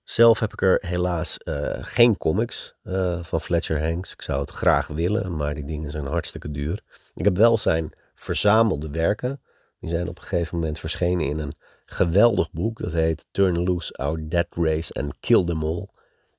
Zelf 0.03 0.39
heb 0.39 0.53
ik 0.53 0.61
er 0.61 0.77
helaas 0.85 1.37
uh, 1.43 1.77
geen 1.81 2.17
comics 2.17 2.75
uh, 2.83 3.23
van 3.23 3.41
Fletcher 3.41 3.81
Hanks. 3.81 4.13
Ik 4.13 4.21
zou 4.21 4.41
het 4.41 4.49
graag 4.49 4.87
willen, 4.87 5.35
maar 5.35 5.53
die 5.53 5.63
dingen 5.63 5.91
zijn 5.91 6.05
hartstikke 6.05 6.51
duur. 6.51 6.83
Ik 7.13 7.25
heb 7.25 7.37
wel 7.37 7.57
zijn 7.57 7.93
verzamelde 8.15 8.89
werken. 8.89 9.41
Die 9.79 9.89
zijn 9.89 10.07
op 10.07 10.17
een 10.17 10.23
gegeven 10.23 10.57
moment 10.57 10.79
verschenen 10.79 11.25
in 11.25 11.39
een 11.39 11.53
geweldig 11.89 12.51
boek. 12.51 12.81
Dat 12.81 12.93
heet 12.93 13.25
Turn 13.31 13.63
Loose 13.63 13.93
Our 13.93 14.29
Dead 14.29 14.47
Race 14.49 14.93
and 14.93 15.13
Kill 15.19 15.45
Them 15.45 15.63
All. 15.63 15.87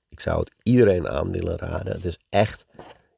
Ik 0.09 0.21
zou 0.21 0.41
het 0.41 0.53
iedereen 0.63 1.09
aan 1.09 1.31
willen 1.31 1.59
raden. 1.59 1.93
Het 1.93 2.05
is 2.05 2.19
echt 2.29 2.67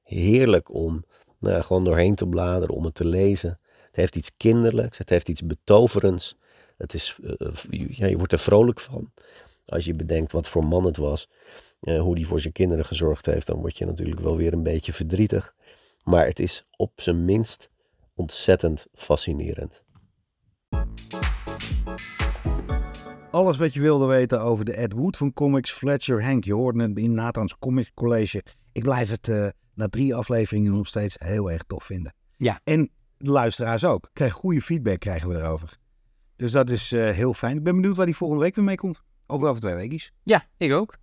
heerlijk 0.03 0.75
om 0.75 1.05
nou, 1.39 1.63
gewoon 1.63 1.85
doorheen 1.85 2.15
te 2.15 2.27
bladeren, 2.27 2.75
om 2.75 2.85
het 2.85 2.95
te 2.95 3.07
lezen. 3.07 3.59
Het 3.87 3.97
heeft 3.97 4.17
iets 4.17 4.31
kinderlijks, 4.37 4.99
het 4.99 5.09
heeft 5.09 5.29
iets 5.29 5.47
betoverends. 5.47 6.37
Het 6.77 6.95
is, 6.95 7.19
uh, 7.23 7.53
ja, 7.71 8.07
je 8.07 8.17
wordt 8.17 8.33
er 8.33 8.39
vrolijk 8.39 8.81
van. 8.81 9.13
Als 9.67 9.85
je 9.85 9.95
bedenkt 9.95 10.33
wat 10.33 10.49
voor 10.49 10.65
man 10.65 10.85
het 10.85 10.97
was, 10.97 11.29
uh, 11.81 12.01
hoe 12.01 12.15
die 12.15 12.27
voor 12.27 12.41
zijn 12.41 12.53
kinderen 12.53 12.85
gezorgd 12.85 13.27
heeft, 13.27 13.47
dan 13.47 13.61
word 13.61 13.79
je 13.79 13.85
natuurlijk 13.85 14.21
wel 14.21 14.37
weer 14.37 14.53
een 14.53 14.63
beetje 14.63 14.93
verdrietig. 14.93 15.55
Maar 16.03 16.27
het 16.27 16.39
is 16.39 16.67
op 16.77 16.93
zijn 16.97 17.25
minst 17.25 17.71
ontzettend 18.15 18.87
fascinerend. 18.93 19.83
Alles 23.33 23.57
wat 23.57 23.75
je 23.75 23.81
wilde 23.81 24.07
weten 24.07 24.41
over 24.41 24.65
de 24.65 24.73
Ed 24.73 24.93
Wood 24.93 25.17
van 25.17 25.33
Comics, 25.33 25.71
Fletcher 25.71 26.25
Hank. 26.25 26.45
Je 26.45 26.55
hoorde 26.55 26.83
het 26.83 26.99
in 26.99 27.15
Nathan's 27.15 27.59
Comics 27.59 27.91
College. 27.95 28.45
Ik 28.73 28.83
blijf 28.83 29.11
het 29.11 29.29
uh, 29.29 29.49
na 29.75 29.89
drie 29.89 30.15
afleveringen 30.15 30.73
nog 30.73 30.87
steeds 30.87 31.17
heel 31.19 31.51
erg 31.51 31.63
tof 31.63 31.85
vinden. 31.85 32.15
Ja. 32.37 32.61
En 32.65 32.91
de 33.19 33.31
luisteraars 33.31 33.85
ook. 33.85 34.11
Krijg 34.13 34.33
goede 34.33 34.61
feedback 34.61 35.01
krijgen 35.01 35.29
we 35.29 35.37
erover. 35.37 35.79
Dus 36.37 36.53
dat 36.53 36.71
is 36.71 36.93
uh, 36.93 37.11
heel 37.11 37.35
fijn. 37.35 37.57
Ik 37.57 37.63
ben 37.63 37.75
benieuwd 37.75 37.97
waar 37.97 38.07
die 38.07 38.17
volgende 38.17 38.43
week 38.43 38.55
weer 38.55 38.65
mee 38.65 38.77
komt. 38.77 39.03
Over 39.27 39.49
over 39.49 39.61
twee 39.61 39.75
weken. 39.75 40.01
Ja, 40.23 40.45
ik 40.57 40.73
ook. 40.73 40.97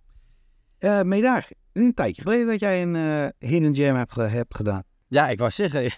Uh, 0.78 1.02
Meedaar, 1.02 1.50
een 1.72 1.94
tijdje 1.94 2.22
geleden 2.22 2.46
dat 2.46 2.60
jij 2.60 2.82
een 2.82 2.94
uh, 2.94 3.50
Hidden 3.50 3.72
Jam 3.72 3.96
hebt, 3.96 4.14
hebt 4.14 4.56
gedaan. 4.56 4.82
Ja, 5.08 5.28
ik 5.28 5.38
wou 5.38 5.50
zeggen. 5.50 5.82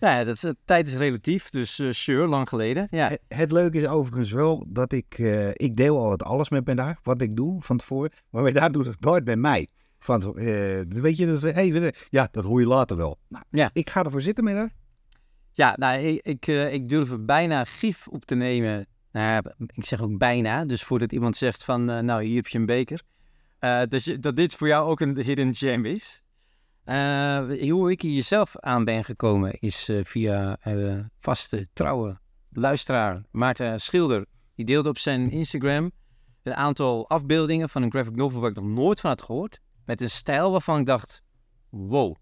Ja, 0.00 0.24
dat, 0.24 0.38
de 0.38 0.56
tijd 0.64 0.86
is 0.86 0.94
relatief, 0.94 1.50
dus 1.50 1.78
uh, 1.78 1.92
sure, 1.92 2.26
lang 2.26 2.48
geleden. 2.48 2.86
Ja. 2.90 3.08
Het, 3.08 3.20
het, 3.28 3.52
leuke 3.52 3.78
is 3.78 3.86
overigens 3.86 4.30
wel 4.32 4.66
dat 4.68 4.92
ik, 4.92 5.18
uh, 5.18 5.48
ik 5.48 5.76
deel 5.76 5.98
altijd 5.98 6.22
alles 6.22 6.48
met 6.48 6.64
mijn 6.64 6.76
daar, 6.76 6.98
wat 7.02 7.20
ik 7.20 7.36
doe 7.36 7.62
van 7.62 7.76
tevoren, 7.76 8.10
maar 8.30 8.42
mijn 8.42 8.54
daar 8.54 8.72
doet 8.72 8.86
het 8.86 9.00
nooit 9.00 9.24
bij 9.24 9.36
mij. 9.36 9.68
Van, 9.98 10.34
uh, 10.38 10.80
weet 10.88 11.16
je, 11.16 11.26
dat, 11.26 11.40
hey, 11.42 11.92
ja, 12.10 12.28
dat 12.30 12.44
hoor 12.44 12.60
je 12.60 12.66
later 12.66 12.96
wel. 12.96 13.18
Nou, 13.28 13.44
ja. 13.50 13.70
Ik 13.72 13.90
ga 13.90 14.04
ervoor 14.04 14.22
zitten, 14.22 14.44
met 14.44 14.54
daar. 14.54 14.72
Ja, 15.52 15.74
nou, 15.76 16.00
ik, 16.00 16.20
ik, 16.22 16.46
ik 16.72 16.88
durf 16.88 17.10
er 17.10 17.24
bijna 17.24 17.64
gif 17.64 18.08
op 18.08 18.24
te 18.24 18.34
nemen. 18.34 18.86
Nou, 19.12 19.42
ik 19.74 19.84
zeg 19.84 20.02
ook 20.02 20.18
bijna, 20.18 20.64
dus 20.64 20.82
voordat 20.82 21.12
iemand 21.12 21.36
zegt 21.36 21.64
van, 21.64 21.84
nou, 21.84 22.24
hier 22.24 22.36
heb 22.36 22.46
je 22.46 22.58
een 22.58 22.66
beker. 22.66 23.02
dat, 23.88 24.04
je, 24.04 24.18
dat 24.18 24.36
dit 24.36 24.54
voor 24.54 24.66
jou 24.66 24.88
ook 24.88 25.00
een 25.00 25.18
hidden 25.18 25.54
gem 25.54 25.84
is. 25.84 26.23
Uh, 26.86 27.70
hoe 27.70 27.90
ik 27.90 28.02
hier 28.02 28.22
zelf 28.22 28.58
aan 28.58 28.84
ben 28.84 29.04
gekomen 29.04 29.58
is 29.60 29.88
uh, 29.88 30.04
via 30.04 30.58
uh, 30.66 30.98
vaste, 31.18 31.68
trouwe 31.72 32.18
luisteraar 32.52 33.22
Maarten 33.30 33.80
Schilder. 33.80 34.26
Die 34.54 34.64
deelde 34.64 34.88
op 34.88 34.98
zijn 34.98 35.30
Instagram 35.30 35.90
een 36.42 36.54
aantal 36.54 37.08
afbeeldingen 37.08 37.68
van 37.68 37.82
een 37.82 37.90
graphic 37.90 38.14
novel 38.14 38.40
waar 38.40 38.50
ik 38.50 38.56
nog 38.56 38.64
nooit 38.64 39.00
van 39.00 39.10
had 39.10 39.22
gehoord. 39.22 39.60
Met 39.84 40.00
een 40.00 40.10
stijl 40.10 40.50
waarvan 40.50 40.80
ik 40.80 40.86
dacht, 40.86 41.22
wow. 41.68 42.16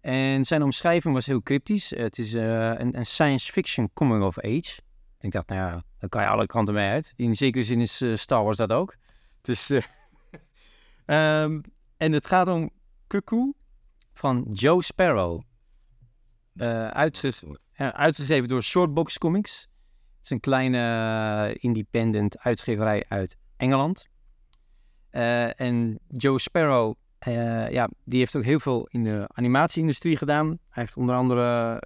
En 0.00 0.44
zijn 0.44 0.62
omschrijving 0.62 1.14
was 1.14 1.26
heel 1.26 1.42
cryptisch. 1.42 1.90
Het 1.90 2.18
is 2.18 2.32
een, 2.32 2.98
een, 2.98 3.06
science 3.06 3.52
fiction 3.52 3.90
coming 3.94 4.24
of 4.24 4.38
age. 4.38 4.80
Ik 5.20 5.30
dacht, 5.30 5.48
nou 5.48 5.60
ja, 5.60 5.82
daar 5.98 6.08
kan 6.08 6.22
je 6.22 6.28
alle 6.28 6.46
kanten 6.46 6.74
mee 6.74 6.90
uit. 6.90 7.12
In 7.16 7.36
zekere 7.36 7.64
zin 7.64 7.80
is 7.80 8.02
Star 8.14 8.44
Wars 8.44 8.56
dat 8.56 8.72
ook. 8.72 8.96
Dus, 9.40 9.70
um, 9.70 9.82
en 11.96 12.12
het 12.12 12.26
gaat 12.26 12.48
om 12.48 12.70
Cuckoo 13.06 13.54
van 14.16 14.46
Joe 14.52 14.82
Sparrow. 14.82 15.42
Uh, 16.54 16.88
uitge 16.88 17.32
uh, 17.76 17.88
uitgegeven 17.88 18.48
door 18.48 18.62
Shortbox 18.62 19.18
Comics. 19.18 19.60
Het 19.60 20.24
is 20.24 20.30
een 20.30 20.40
kleine 20.40 20.78
uh, 21.48 21.54
independent 21.60 22.38
uitgeverij 22.38 23.04
uit 23.08 23.36
Engeland. 23.56 24.08
en 25.10 25.98
Joe 26.08 26.38
Sparrow, 26.38 26.94
ja, 27.70 27.88
die 28.04 28.18
heeft 28.18 28.36
ook 28.36 28.44
heel 28.44 28.60
veel 28.60 28.86
in 28.86 29.04
de 29.04 29.28
animatieindustrie 29.28 30.16
gedaan. 30.16 30.46
Hij 30.48 30.82
heeft 30.82 30.96
onder 30.96 31.14
andere 31.14 31.80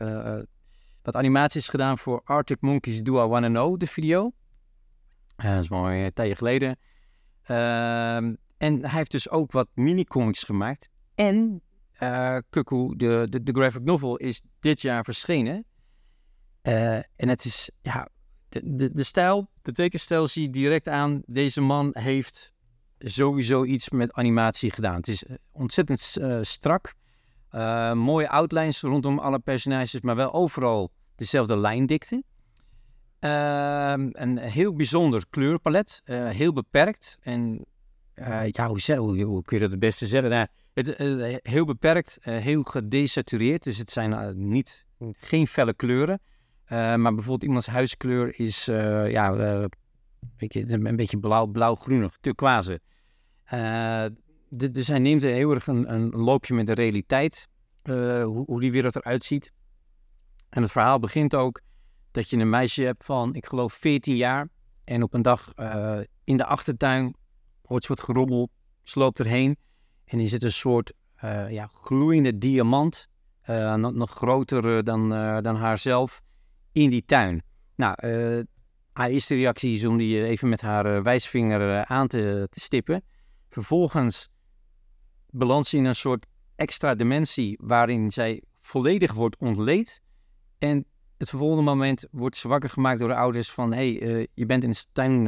wat 1.02 1.16
animaties 1.16 1.68
gedaan 1.68 1.98
voor 1.98 2.20
Arctic 2.24 2.60
Monkeys 2.60 3.02
Do 3.02 3.24
I 3.24 3.28
Wanna 3.28 3.48
Know, 3.48 3.78
de 3.78 3.86
video. 3.86 4.32
dat 5.36 5.62
is 5.62 5.68
mooi 5.68 6.04
een 6.04 6.12
tijdje 6.12 6.36
geleden. 6.36 6.78
Ehm, 7.42 8.34
en 8.56 8.80
hij 8.80 8.98
heeft 8.98 9.10
dus 9.10 9.30
ook 9.30 9.52
wat 9.52 9.68
mini-comics 9.74 10.42
gemaakt. 10.42 10.88
En 11.14 11.62
uh, 12.02 12.36
de, 12.96 13.26
de, 13.30 13.42
de, 13.42 13.52
graphic 13.52 13.82
novel, 13.82 14.16
is 14.16 14.42
dit 14.60 14.80
jaar 14.80 15.04
verschenen. 15.04 15.64
Uh, 16.62 16.94
en 16.96 17.28
het 17.28 17.44
is, 17.44 17.70
ja, 17.82 18.08
de, 18.48 18.60
de, 18.64 18.92
de 18.92 19.02
stijl, 19.02 19.50
de 19.62 19.72
tekenstijl 19.72 20.26
zie 20.26 20.42
je 20.42 20.50
direct 20.50 20.88
aan. 20.88 21.22
Deze 21.26 21.60
man 21.60 21.90
heeft 21.92 22.52
sowieso 22.98 23.64
iets 23.64 23.90
met 23.90 24.12
animatie 24.12 24.70
gedaan. 24.70 24.94
Het 24.94 25.08
is 25.08 25.24
ontzettend 25.52 26.16
uh, 26.20 26.38
strak. 26.42 26.94
mooie 27.94 28.28
outlines 28.28 28.80
rondom 28.80 29.18
alle 29.18 29.38
personages, 29.38 30.00
maar 30.00 30.16
wel 30.16 30.32
overal 30.32 30.90
dezelfde 31.14 31.56
lijndikte. 31.56 32.22
een 33.20 34.38
heel 34.38 34.74
bijzonder 34.74 35.24
kleurpalet, 35.30 36.02
heel 36.12 36.52
beperkt. 36.52 37.18
En 37.20 37.64
ja, 38.50 38.68
hoe, 38.68 38.96
hoe, 38.96 39.22
hoe, 39.22 39.42
kun 39.42 39.56
je 39.56 39.62
dat 39.62 39.70
het 39.70 39.80
beste 39.80 40.06
zeggen? 40.06 40.30
Nou, 40.30 40.46
het, 40.74 41.00
uh, 41.00 41.36
heel 41.42 41.64
beperkt, 41.64 42.18
uh, 42.22 42.36
heel 42.36 42.62
gedesatureerd. 42.62 43.62
Dus 43.62 43.78
het 43.78 43.90
zijn 43.90 44.10
uh, 44.10 44.28
niet, 44.34 44.84
geen 45.12 45.46
felle 45.46 45.74
kleuren. 45.74 46.20
maar 46.68 47.14
bijvoorbeeld 47.14 47.42
iemands 47.42 47.66
huiskleur 47.66 48.40
is 48.40 48.64
ja, 48.64 49.32
een 50.68 50.96
beetje 50.96 51.18
blauw, 51.18 51.46
blauw-groenig, 51.46 52.16
turquoise. 52.20 52.80
dus 54.48 54.86
hij 54.86 54.98
neemt 54.98 55.22
heel 55.22 55.54
erg 55.54 55.66
een, 55.66 55.94
een 55.94 56.08
loopje 56.08 56.54
met 56.54 56.66
de 56.66 56.72
realiteit. 56.72 57.48
hoe, 57.82 58.44
hoe 58.46 58.60
die 58.60 58.72
wereld 58.72 58.96
eruit 58.96 59.24
ziet. 59.24 59.52
En 60.48 60.62
het 60.62 60.70
verhaal 60.70 60.98
begint 60.98 61.34
ook 61.34 61.60
dat 62.10 62.30
je 62.30 62.36
een 62.36 62.50
meisje 62.50 62.82
hebt 62.82 63.04
van, 63.04 63.34
ik 63.34 63.46
geloof, 63.46 63.72
14 63.72 64.16
jaar. 64.16 64.48
En 64.84 65.02
op 65.02 65.14
een 65.14 65.22
dag 65.22 65.52
in 66.24 66.36
de 66.36 66.44
achtertuin 66.44 67.14
hoort 67.62 67.82
ze 67.82 67.88
wat 67.88 68.02
gerommel, 68.02 68.50
sloopt 68.82 69.18
erheen. 69.18 69.56
En 70.10 70.18
er 70.18 70.28
zit 70.28 70.42
een 70.42 70.52
soort 70.52 70.92
uh, 71.24 71.50
ja, 71.50 71.70
gloeiende 71.72 72.38
diamant, 72.38 73.08
uh, 73.50 73.74
nog, 73.74 74.10
groter 74.10 74.84
dan, 74.84 75.12
uh, 75.12 75.38
dan 75.40 75.56
haarzelf, 75.56 76.22
in 76.72 76.90
die 76.90 77.04
tuin. 77.04 77.42
Nou, 77.76 77.96
haar 78.92 79.08
eerste 79.08 79.34
reactie 79.34 79.74
is 79.74 79.84
om 79.84 79.96
die 79.96 80.24
even 80.24 80.48
met 80.48 80.60
haar 80.60 81.02
wijsvinger 81.02 81.84
aan 81.84 82.06
te, 82.06 82.48
stippen. 82.50 83.02
Vervolgens 83.48 84.28
ze 85.62 85.76
in 85.76 85.84
een 85.84 85.94
soort 85.94 86.26
extra 86.56 86.94
dimensie 86.94 87.58
waarin 87.62 88.10
zij 88.10 88.42
volledig 88.54 89.12
wordt 89.12 89.36
ontleed. 89.36 90.02
En 90.58 90.84
het 91.18 91.30
volgende 91.30 91.62
moment 91.62 92.06
wordt 92.10 92.36
ze 92.36 92.48
wakker 92.48 92.70
gemaakt 92.70 92.98
door 92.98 93.08
de 93.08 93.14
ouders 93.14 93.50
van... 93.50 93.72
hé, 93.72 93.96
hey, 93.96 94.28
je 94.34 94.46
bent 94.46 94.64
in 94.64 94.70
de 94.70 94.84
tuin 94.92 95.26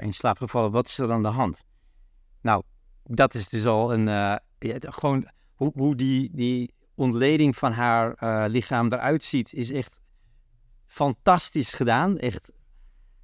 in 0.00 0.14
slaap 0.14 0.36
gevallen, 0.36 0.70
wat 0.70 0.86
is 0.86 0.98
er 0.98 1.12
aan 1.12 1.22
de 1.22 1.28
hand? 1.28 1.64
Nou, 2.40 2.62
dat 3.08 3.34
is 3.34 3.48
dus 3.48 3.66
al 3.66 3.92
een. 3.92 4.06
Uh, 4.06 4.36
ja, 4.58 4.76
gewoon 4.80 5.28
hoe, 5.54 5.72
hoe 5.74 5.96
die, 5.96 6.30
die 6.32 6.74
ontleding 6.94 7.56
van 7.56 7.72
haar 7.72 8.16
uh, 8.22 8.44
lichaam 8.48 8.92
eruit 8.92 9.24
ziet, 9.24 9.52
is 9.52 9.70
echt 9.70 10.00
fantastisch 10.86 11.72
gedaan. 11.72 12.18
Echt 12.18 12.52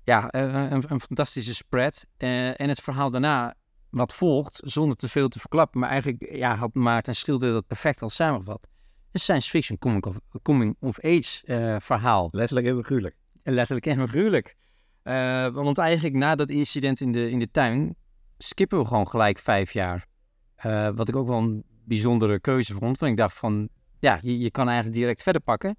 ja, 0.04 0.30
eh, 0.30 0.70
een, 0.70 0.84
een 0.88 1.00
fantastische 1.00 1.54
spread. 1.54 2.06
Eh, 2.16 2.60
en 2.60 2.68
het 2.68 2.80
verhaal 2.80 3.10
daarna, 3.10 3.54
wat 3.90 4.14
volgt, 4.14 4.60
zonder 4.64 4.96
te 4.96 5.08
veel 5.08 5.28
te 5.28 5.38
verklappen, 5.38 5.80
maar 5.80 5.88
eigenlijk 5.88 6.34
ja, 6.34 6.56
had 6.56 6.74
Maarten 6.74 7.14
Schilder 7.14 7.52
dat 7.52 7.66
perfect 7.66 8.02
al 8.02 8.10
samengevat. 8.10 8.68
Een 9.12 9.20
science 9.20 9.50
fiction 9.50 9.78
coming 9.78 10.04
of, 10.04 10.16
coming 10.42 10.76
of 10.80 11.00
age 11.00 11.40
eh, 11.44 11.76
verhaal. 11.80 12.28
Letterlijk 12.30 12.66
en 12.66 12.76
figuurlijk. 12.76 13.16
Letterlijk 13.42 13.86
en 13.86 14.08
figuurlijk. 14.08 14.56
Eh, 15.02 15.48
want 15.48 15.78
eigenlijk 15.78 16.14
na 16.14 16.34
dat 16.34 16.50
incident 16.50 17.00
in 17.00 17.12
de, 17.12 17.30
in 17.30 17.38
de 17.38 17.50
tuin 17.50 17.96
skippen 18.42 18.78
we 18.78 18.86
gewoon 18.86 19.08
gelijk 19.08 19.38
vijf 19.38 19.72
jaar. 19.72 20.06
Eh, 20.54 20.88
wat 20.94 21.08
ik 21.08 21.16
ook 21.16 21.26
wel 21.26 21.38
een 21.38 21.64
bijzondere 21.84 22.40
keuze 22.40 22.72
vond. 22.72 22.98
Want 22.98 23.12
ik 23.12 23.18
dacht 23.18 23.36
van, 23.36 23.68
ja, 23.98 24.18
je, 24.22 24.38
je 24.38 24.50
kan 24.50 24.66
eigenlijk 24.66 24.96
direct 24.96 25.22
verder 25.22 25.42
pakken. 25.42 25.76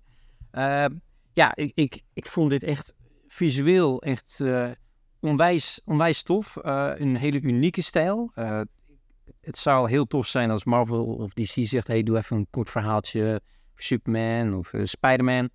Eh, 0.52 0.86
ja, 1.34 1.56
ik, 1.56 1.72
ik, 1.76 2.02
ik 2.14 2.26
vond 2.26 2.50
dit 2.50 2.64
echt 2.64 2.94
visueel 3.28 4.02
echt 4.02 4.40
eh, 4.40 4.72
onwijs, 5.20 5.82
onwijs 5.86 6.24
tof. 6.24 6.58
Eh, 6.58 6.92
een 6.96 7.16
hele 7.16 7.42
unieke 7.42 7.82
stijl. 7.82 8.32
Het 9.42 9.58
zou 9.58 9.90
heel 9.90 10.06
tof 10.06 10.28
zijn 10.28 10.52
als 10.52 10.64
Marvel 10.64 11.06
of 11.06 11.34
DC 11.34 11.68
zegt... 11.68 11.88
hey, 11.88 12.04
doe 12.04 12.18
even 12.18 12.38
een 12.38 12.48
kort 12.50 12.70
verhaaltje 12.70 13.42
Superman 13.76 14.54
of 14.54 14.74
Spider-Man. 14.84 15.50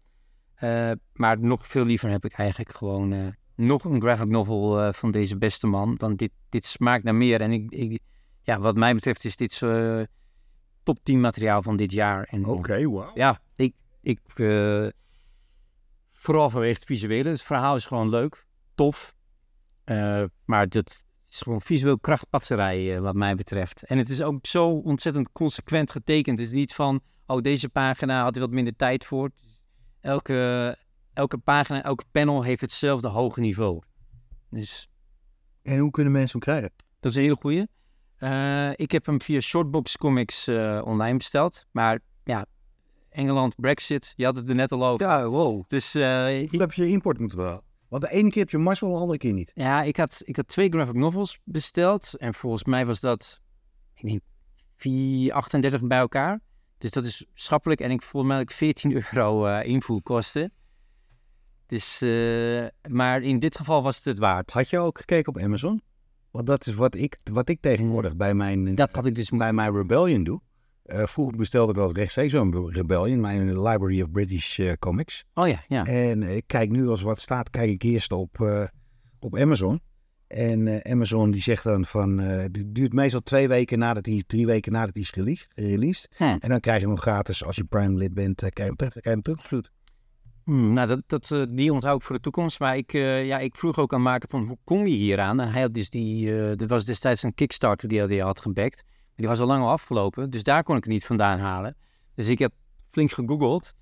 Maar 1.13 1.41
nog 1.41 1.67
veel 1.67 1.85
liever 1.85 2.11
heb 2.11 2.25
ik 2.25 2.33
eigenlijk 2.33 2.75
gewoon 2.75 3.35
nog 3.59 3.85
een 3.85 4.01
graphic 4.01 4.29
novel 4.29 4.81
eh, 4.81 4.93
van 4.93 5.11
deze 5.11 5.39
beste 5.39 5.67
man. 5.67 5.95
Want 5.97 6.19
dit, 6.19 6.31
dit 6.49 6.67
smaakt 6.67 7.05
naar 7.05 7.15
meer. 7.15 7.41
En 7.41 7.53
ik, 7.53 7.71
ik, 7.71 8.01
ja, 8.43 8.59
wat 8.61 8.77
mij 8.77 8.95
betreft 8.95 9.25
is 9.25 9.37
dit 9.37 9.63
eh, 9.63 10.01
top 10.83 10.99
10 11.03 11.21
materiaal 11.21 11.63
van 11.63 11.77
dit 11.77 11.93
jaar. 11.93 12.25
En, 12.31 12.45
Oké, 12.47 12.85
wow. 12.85 13.17
Ja, 13.17 13.41
ik, 13.57 13.75
ik 14.01 14.21
eh, 14.35 14.87
vooral 16.13 16.51
vanwege 16.51 16.75
het 16.75 16.85
visuele. 16.85 17.29
Het 17.29 17.43
verhaal 17.43 17.77
is 17.77 17.85
gewoon 17.85 18.09
leuk, 18.09 18.47
tof. 18.75 19.15
Maar 20.45 20.69
dat 20.69 21.05
is 21.29 21.41
gewoon 21.41 21.61
visueel 21.61 21.99
krachtpatserij 21.99 23.01
wat 23.01 23.15
mij 23.15 23.35
betreft. 23.35 23.83
En 23.83 23.99
het 23.99 24.09
is 24.09 24.23
ook 24.23 24.47
zo 24.47 24.71
ontzettend 24.71 25.33
consequent 25.33 25.91
getekend. 25.91 26.39
Het 26.39 26.47
is 26.47 26.53
niet 26.53 26.75
van, 26.75 27.01
oh 27.27 27.41
deze 27.41 27.69
pagina 27.69 28.23
had 28.23 28.35
hij 28.35 28.45
wat 28.45 28.53
minder 28.53 28.77
tijd 28.77 29.05
voor. 29.05 29.31
Elke, 30.01 30.77
elke 31.19 31.39
pagina, 31.39 31.83
elke 31.83 32.05
panel 32.11 32.43
heeft 32.43 32.61
hetzelfde 32.61 33.09
hoge 33.09 33.41
niveau. 33.41 33.83
Dus 34.51 34.89
En 35.63 35.79
hoe 35.79 35.91
kunnen 35.91 36.13
mensen 36.13 36.31
hem 36.31 36.41
krijgen? 36.41 36.71
dat 37.01 37.11
is 37.11 37.17
een 37.17 37.23
hele 37.23 37.37
goeie. 37.41 37.67
Eh, 38.17 38.71
ik 38.75 38.93
heb 38.93 39.07
hem 39.07 39.23
via 39.23 39.41
Shortbox 39.41 39.97
Comics 39.97 40.47
eh, 40.47 40.83
online 40.85 41.17
besteld. 41.17 41.67
Maar 41.71 42.01
ja, 42.25 42.47
Engeland, 43.11 43.55
Brexit, 43.57 44.13
je 44.17 44.25
had 44.25 44.37
het 44.37 44.49
er 44.49 44.55
net 44.55 44.73
al 44.73 44.87
over. 44.87 45.07
Ja, 45.07 45.29
wow. 45.29 45.65
Dus 45.69 45.95
eh, 45.95 46.03
Hoe 46.51 46.61
heb 46.61 46.73
je 46.73 46.89
import 46.89 47.19
moeten 47.19 47.39
betalen? 47.39 47.63
Want 47.89 48.03
de 48.03 48.11
ene 48.11 48.31
keer 48.31 48.43
heb 48.43 48.51
je 48.51 48.59
Marcel, 48.59 48.89
de 48.93 48.99
andere 48.99 49.19
keer 49.19 49.33
niet. 49.33 49.51
ja, 49.55 49.83
ik 49.83 49.97
had, 49.97 50.23
ik 50.25 50.37
had 50.37 50.49
twee 50.49 50.69
graphic 50.69 50.95
novels 50.95 51.41
besteld. 51.45 52.15
En 52.17 52.35
volgens 52.35 52.65
mij 52.65 52.87
was 52.87 53.01
dat, 53.01 53.41
ik 53.95 54.07
denk, 54.07 54.21
4, 54.77 55.33
38 55.33 55.83
bij 55.83 55.99
elkaar. 55.99 56.41
Dus 56.79 56.91
dat 56.91 57.05
is 57.05 57.27
schappelijk. 57.35 57.81
En 57.81 57.91
ik 57.91 58.03
volgens 58.03 58.33
mij 58.33 58.41
had 58.41 58.51
ik 58.51 58.57
14 58.57 58.93
euro 58.93 59.47
eh 59.47 59.69
invoerkosten. 59.69 60.53
Dus, 61.69 62.01
eh, 62.01 62.67
maar 62.89 63.23
in 63.23 63.39
dit 63.39 63.57
geval 63.57 63.83
was 63.83 63.97
het 63.97 64.05
het 64.05 64.19
waard. 64.19 64.53
Had 64.53 64.71
je 64.71 64.79
ook 64.79 64.99
gekeken 64.99 65.35
op 65.35 65.43
Amazon? 65.43 65.83
Want 66.31 66.47
dat 66.47 66.67
is 66.67 66.75
wat 66.75 66.95
ik, 66.95 67.19
wat 67.33 67.49
ik 67.49 67.61
tegenwoordig 67.61 68.17
bij 68.17 68.35
mijn, 68.35 68.75
Dat 68.75 68.93
had 68.93 69.07
ik 69.07 69.15
dus 69.15 69.29
bij 69.29 69.53
mijn 69.53 69.73
Rebellion 69.73 70.25
doe. 70.25 70.41
Eh, 70.83 71.07
vroeger 71.07 71.37
bestelde 71.37 71.71
ik 71.73 71.79
wel 71.79 71.93
rechtstreeks 71.93 72.33
zo'n 72.33 72.71
Rebellion, 72.71 73.21
mijn 73.21 73.63
Library 73.63 74.03
of 74.03 74.11
British 74.11 74.59
eh, 74.59 74.73
Comics. 74.79 75.25
Oh 75.35 75.49
ja, 75.49 75.65
ja. 75.69 75.85
En 75.87 76.23
ik 76.23 76.45
kijk 76.47 76.71
nu 76.71 76.89
als 76.89 77.03
wat 77.03 77.21
staat, 77.21 77.51
kijk 77.51 77.71
ik 77.71 77.83
eerst 77.83 78.13
op, 78.13 78.41
eh, 78.41 78.65
op 79.19 79.37
Amazon. 79.37 79.81
En 80.29 80.69
eh, 80.69 80.93
Amazon 80.93 81.31
die 81.31 81.43
zegt 81.43 81.65
dan 81.65 81.85
van, 81.85 82.21
eh 82.21 82.37
het 82.39 82.65
duurt 82.67 82.93
meestal 82.93 83.21
twee 83.21 83.49
weken 83.49 83.79
nadat 83.79 84.07
hij, 84.07 84.23
drie 84.27 84.47
weken 84.47 84.73
nadat 84.73 84.95
hij 84.95 85.03
is 85.03 85.13
released. 85.15 85.49
released. 85.55 86.09
Hm. 86.17 86.23
En 86.23 86.49
dan 86.49 86.61
krijg 86.61 86.81
je 86.81 86.87
hem 86.87 86.99
gratis, 86.99 87.45
als 87.45 87.57
je 87.57 87.65
Prime 87.65 87.97
lid 87.97 88.15
bent, 88.15 88.43
eh, 88.43 88.49
krijg 88.49 88.57
je 88.57 88.65
hem, 88.65 88.77
terug, 88.77 88.91
krijg 88.91 89.05
je 89.05 89.11
hem 89.11 89.23
teruggestuurd. 89.23 89.71
Hmm, 90.49 90.73
nou, 90.73 90.89
dat, 90.89 91.03
dat, 91.07 91.31
eh, 91.31 91.43
die 91.49 91.73
onthoud 91.73 91.97
ik 92.01 92.03
voor 92.07 92.17
de 92.17 92.23
toekomst. 92.23 92.61
Maar 92.61 92.77
ik, 92.77 92.93
eh, 92.93 93.27
ja, 93.27 93.39
ik 93.39 93.57
vroeg 93.57 93.79
ook 93.79 93.93
aan 93.93 94.03
Maarten 94.03 94.29
van 94.29 94.47
hoe 94.47 94.59
kom 94.65 94.87
je 94.87 94.95
hier 94.95 95.21
aan? 95.21 95.41
En 95.41 95.49
hij 95.51 95.61
had 95.63 95.75
dus 95.75 95.91
die, 95.91 96.29
eh 96.31 96.61
er 96.61 96.67
was 96.67 96.85
destijds 96.85 97.23
een 97.23 97.35
Kickstarter 97.35 97.89
die 97.89 98.01
hij 98.01 98.19
had 98.19 98.41
gebackt. 98.41 98.83
Die 99.15 99.27
was 99.27 99.41
al 99.41 99.47
lang 99.47 99.63
al 99.63 99.71
afgelopen, 99.71 100.31
dus 100.31 100.43
daar 100.43 100.63
kon 100.63 100.77
ik 100.77 100.85
het 100.85 100.93
niet 100.93 101.07
vandaan 101.07 101.39
halen. 101.39 101.77
Dus 102.15 102.29
ik 102.29 102.39
heb 102.39 102.53
flink 102.89 103.11
gegoogeld. 103.11 103.75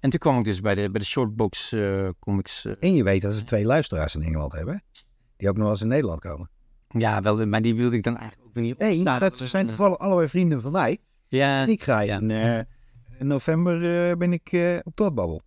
En 0.00 0.10
toen 0.10 0.18
kwam 0.18 0.38
ik 0.38 0.44
dus 0.44 0.60
bij 0.60 0.74
de, 0.74 0.90
bij 0.90 1.00
de 1.00 1.06
Shortbox 1.06 1.72
eh, 1.72 2.08
Comics. 2.20 2.64
eh, 2.64 2.72
En 2.80 2.94
je 2.94 3.02
weet 3.02 3.22
dat 3.22 3.32
ze 3.34 3.44
twee 3.44 3.64
luisteraars 3.64 4.14
in 4.14 4.22
Engeland 4.22 4.52
hebben, 4.52 4.82
die 5.36 5.48
ook 5.48 5.54
nog 5.54 5.62
wel 5.62 5.72
eens 5.72 5.80
in 5.82 5.88
Nederland 5.88 6.20
komen. 6.20 6.50
ja, 6.88 7.22
wel, 7.22 7.46
maar 7.46 7.62
die 7.62 7.74
wilde 7.74 7.96
ik 7.96 8.02
dan 8.02 8.16
eigenlijk 8.16 8.48
ook 8.48 8.54
niet 8.62 8.78
Nee, 8.78 8.94
opstaan. 8.94 9.20
dat 9.20 9.36
zijn 9.38 9.66
toevallig 9.66 9.98
allebei 9.98 10.28
vrienden 10.28 10.60
van 10.60 10.72
mij. 10.72 10.98
Ja, 11.28 11.62
En 11.62 11.68
ik 11.68 11.82
ga 11.82 12.00
ja. 12.00 12.18
in, 12.18 12.30
eh, 12.30 12.56
in 13.18 13.26
november 13.26 14.08
eh, 14.10 14.16
ben 14.16 14.32
ik 14.32 14.52
eh, 14.52 14.78
op 14.82 14.94
Totbabbel. 14.96 15.40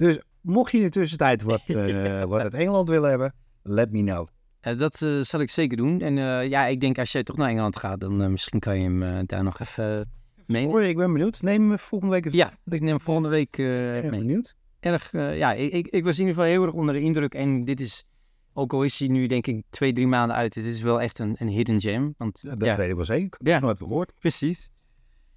Dus 0.00 0.18
mocht 0.40 0.70
je 0.72 0.78
in 0.78 0.84
de 0.84 0.90
tussentijd 0.90 1.42
wat, 1.42 1.60
eh, 1.66 2.22
wat 2.22 2.40
uit 2.40 2.54
Engeland 2.54 2.88
willen 2.88 3.10
hebben, 3.10 3.34
let 3.62 3.90
me 3.92 4.02
know. 4.02 4.28
eh, 4.60 4.78
dat 4.78 5.02
eh, 5.02 5.20
zal 5.20 5.40
ik 5.40 5.50
zeker 5.50 5.76
doen. 5.76 6.00
En 6.00 6.14
ja, 6.48 6.66
ik 6.66 6.80
denk 6.80 6.98
als 6.98 7.12
jij 7.12 7.22
toch 7.22 7.36
naar 7.36 7.48
Engeland 7.48 7.76
gaat, 7.76 8.00
dan 8.00 8.30
misschien 8.30 8.60
kan 8.60 8.78
je 8.80 8.82
hem 8.90 9.26
daar 9.26 9.42
nog 9.42 9.60
even 9.60 9.98
uh, 9.98 10.44
mee. 10.46 10.66
Hoor, 10.66 10.82
ik 10.82 10.96
ben 10.96 11.12
benieuwd. 11.12 11.42
Neem 11.42 11.68
hem 11.68 11.78
volgende 11.78 12.14
week 12.14 12.24
even. 12.26 12.38
Ja, 12.38 12.50
ik 12.64 12.80
neem 12.80 12.88
hem 12.88 13.00
volgende 13.00 13.28
week 13.28 13.56
Ik 13.58 13.64
ben 14.02 14.10
mee. 14.10 14.20
benieuwd. 14.20 14.54
erg, 14.80 15.12
ja, 15.12 15.52
ik, 15.52 15.72
ik, 15.72 15.86
ik 15.86 16.04
was 16.04 16.18
in 16.18 16.26
ieder 16.26 16.34
geval 16.34 16.50
heel 16.50 16.64
erg 16.64 16.72
onder 16.74 16.94
de 16.94 17.00
indruk. 17.00 17.34
En 17.34 17.64
dit 17.64 17.80
is, 17.80 18.04
ook 18.52 18.72
al 18.72 18.82
is 18.82 18.98
hij 18.98 19.08
nu 19.08 19.26
denk 19.26 19.46
ik 19.46 19.62
twee, 19.70 19.92
drie 19.92 20.06
maanden 20.06 20.36
uit, 20.36 20.54
het 20.54 20.64
is 20.64 20.80
wel 20.82 21.00
echt 21.00 21.18
een, 21.18 21.34
een 21.38 21.48
hidden 21.48 21.80
gem. 21.80 22.14
Want 22.18 22.38
Ja, 22.42 22.56
dat 22.56 22.68
ja, 22.68 22.76
weet 22.76 22.88
ik 22.90 22.96
wel 22.96 23.04
zeker. 23.04 23.24
Ik 23.24 23.34
heb 23.38 23.46
Ja. 23.46 23.58
nooit 23.58 23.78
gehoord. 23.78 24.12
precies. 24.18 24.70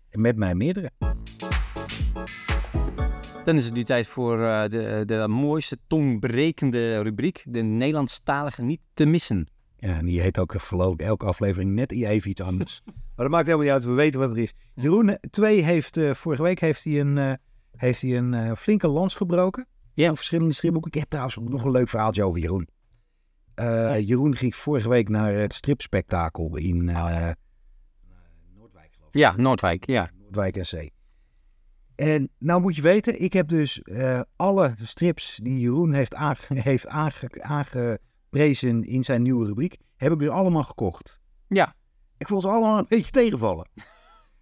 En 0.09 0.21
met 0.21 0.35
mij 0.37 0.55
meerdere. 0.55 0.89
Dan 3.43 3.55
is 3.55 3.65
het 3.65 3.73
nu 3.73 3.83
tijd 3.83 4.07
voor 4.07 4.43
eh, 4.43 4.69
de, 4.69 5.03
de 5.05 5.27
mooiste, 5.27 5.77
tongbrekende 5.87 7.01
rubriek. 7.01 7.43
De 7.47 7.61
Nederlandstalige 7.61 8.61
niet 8.61 8.81
te 8.93 9.05
missen. 9.05 9.47
Ja, 9.77 9.97
en 9.97 10.05
die 10.05 10.21
heet 10.21 10.39
ook 10.39 10.53
geloof 10.57 10.93
ik 10.93 11.01
elke 11.01 11.25
aflevering 11.25 11.71
net 11.71 11.91
even 11.91 12.29
iets 12.29 12.41
anders. 12.41 12.81
maar 12.85 12.95
dat 13.15 13.29
maakt 13.29 13.45
helemaal 13.45 13.65
niet 13.65 13.75
uit. 13.75 13.85
We 13.85 13.91
weten 13.91 14.19
wat 14.19 14.29
er 14.29 14.37
is. 14.37 14.53
Jeroen 14.73 15.17
2 15.29 15.63
heeft, 15.63 15.97
eh, 15.97 16.13
vorige 16.13 16.43
week 16.43 16.59
heeft 16.59 16.83
hij 16.83 16.99
een, 16.99 17.17
eh, 17.17 17.33
heeft 17.75 18.01
hij 18.01 18.17
een 18.17 18.33
eh, 18.33 18.51
flinke 18.55 18.87
lans 18.87 19.15
gebroken. 19.15 19.67
Ja. 19.93 20.05
Van 20.05 20.15
verschillende 20.15 20.53
stripboeken. 20.53 20.91
Ik 20.91 20.99
heb 20.99 21.09
trouwens 21.09 21.39
ook 21.39 21.49
nog 21.49 21.63
een 21.63 21.71
leuk 21.71 21.89
verhaaltje 21.89 22.23
over 22.23 22.39
Jeroen. 22.39 22.67
Eh, 23.55 23.99
Jeroen 23.99 24.35
ging 24.35 24.55
vorige 24.55 24.89
week 24.89 25.09
naar 25.09 25.33
het 25.33 25.53
stripspektakel 25.53 26.57
in 26.57 26.89
eh, 26.89 27.29
Noordwijk 28.55 28.93
geloof 28.93 29.09
ik. 29.11 29.19
Ja, 29.19 29.33
Noordwijk, 29.37 29.87
ja. 29.87 30.09
Noordwijk 30.21 30.57
en 30.57 30.65
Zee. 30.65 30.91
En 31.95 32.29
nou 32.37 32.61
moet 32.61 32.75
je 32.75 32.81
weten, 32.81 33.21
ik 33.21 33.33
heb 33.33 33.47
dus 33.47 33.81
eh, 33.81 34.21
alle 34.35 34.73
strips 34.81 35.39
die 35.43 35.59
Jeroen 35.59 35.93
heeft, 35.93 36.13
aange- 36.15 36.37
heeft 36.71 36.87
aange- 36.87 37.41
aangeprezen 37.41 38.83
in 38.83 39.03
zijn 39.03 39.21
nieuwe 39.21 39.45
rubriek, 39.45 39.77
heb 39.95 40.11
ik 40.11 40.19
dus 40.19 40.27
allemaal 40.29 40.63
gekocht. 40.63 41.19
Ja, 41.47 41.75
Ik 42.17 42.27
vond 42.27 42.41
ze 42.41 42.47
allemaal 42.47 42.77
een 42.77 42.85
beetje 42.89 43.11
tegenvallen. 43.11 43.67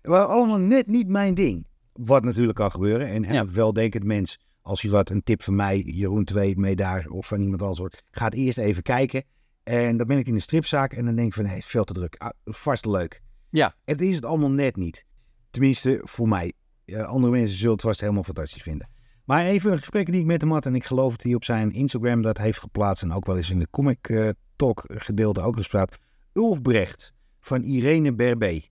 Het 0.01 0.11
waren 0.11 0.27
allemaal 0.27 0.59
net 0.59 0.87
niet 0.87 1.07
mijn 1.07 1.33
ding. 1.33 1.67
Wat 1.93 2.23
natuurlijk 2.23 2.57
kan 2.57 2.71
gebeuren. 2.71 3.07
En 3.07 3.23
elk 3.23 3.49
weldenkend 3.49 4.03
mens, 4.03 4.39
als 4.61 4.81
je 4.81 4.89
wat 4.89 5.09
een 5.09 5.23
tip 5.23 5.43
van 5.43 5.55
mij, 5.55 5.79
Jeroen 5.79 6.23
2, 6.23 6.57
mee 6.57 6.75
daar 6.75 7.07
of 7.07 7.27
van 7.27 7.41
iemand 7.41 7.61
anders 7.61 7.79
hoort, 7.79 8.03
gaat 8.11 8.33
eerst 8.33 8.57
even 8.57 8.83
kijken. 8.83 9.23
En 9.63 9.97
dan 9.97 10.07
ben 10.07 10.17
ik 10.17 10.27
in 10.27 10.33
de 10.33 10.39
stripzaak 10.39 10.93
en 10.93 11.05
dan 11.05 11.15
denk 11.15 11.27
ik 11.27 11.33
van, 11.33 11.43
nee, 11.43 11.53
het 11.53 11.63
is 11.63 11.69
veel 11.69 11.83
te 11.83 11.93
druk. 11.93 12.15
Ah, 12.17 12.29
vast 12.45 12.85
leuk. 12.85 13.21
Ja. 13.49 13.75
Het 13.85 14.01
is 14.01 14.15
het 14.15 14.25
allemaal 14.25 14.49
net 14.51 14.75
niet. 14.75 15.05
Tenminste, 15.49 16.01
voor 16.03 16.27
mij. 16.27 16.53
Andere 16.85 17.31
mensen 17.31 17.57
zullen 17.57 17.73
het 17.73 17.81
vast 17.81 17.99
helemaal 17.99 18.23
fantastisch 18.23 18.61
vinden. 18.61 18.89
Maar 19.25 19.45
even 19.45 19.71
een 19.71 19.77
gesprek 19.77 20.11
die 20.11 20.19
ik 20.19 20.25
met 20.25 20.41
hem 20.41 20.51
had, 20.51 20.65
en 20.65 20.75
ik 20.75 20.85
geloof 20.85 21.11
dat 21.11 21.23
hij 21.23 21.33
op 21.33 21.43
zijn 21.43 21.71
Instagram 21.71 22.21
dat 22.21 22.37
heeft 22.37 22.59
geplaatst 22.59 23.03
en 23.03 23.13
ook 23.13 23.25
wel 23.25 23.37
eens 23.37 23.49
in 23.49 23.59
de 23.59 23.69
Comic 23.69 24.09
eh, 24.09 24.29
Talk 24.55 24.83
gedeelte 24.87 25.41
ook 25.41 25.55
gespraat. 25.55 25.97
Ulf 26.33 26.61
Brecht 26.61 27.13
van 27.39 27.61
Irene 27.61 28.13
Berbé. 28.13 28.61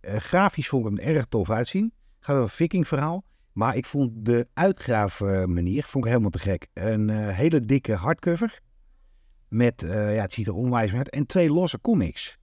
Eh, 0.00 0.16
grafisch 0.16 0.68
vond 0.68 0.86
ik 0.86 0.98
hem 0.98 1.14
erg 1.14 1.24
tof 1.28 1.50
uitzien. 1.50 1.92
Gaat 2.20 2.36
over 2.36 2.42
een 2.42 2.56
viking 2.56 2.88
verhaal. 2.88 3.24
Maar 3.52 3.76
ik 3.76 3.86
vond 3.86 4.10
de 4.14 4.48
uitgraafmanier 4.52 5.82
vond 5.82 6.04
ik 6.04 6.10
helemaal 6.10 6.30
te 6.30 6.38
gek. 6.38 6.66
Een 6.72 7.10
eh, 7.10 7.28
hele 7.28 7.60
dikke 7.60 7.94
hardcover. 7.94 8.60
Met, 9.48 9.80
ja, 9.86 9.96
het 9.96 10.32
ziet 10.32 10.46
er 10.46 10.54
onwijs 10.54 10.94
uit. 10.94 11.10
En 11.10 11.26
twee 11.26 11.50
losse 11.50 11.80
comics. 11.80 12.38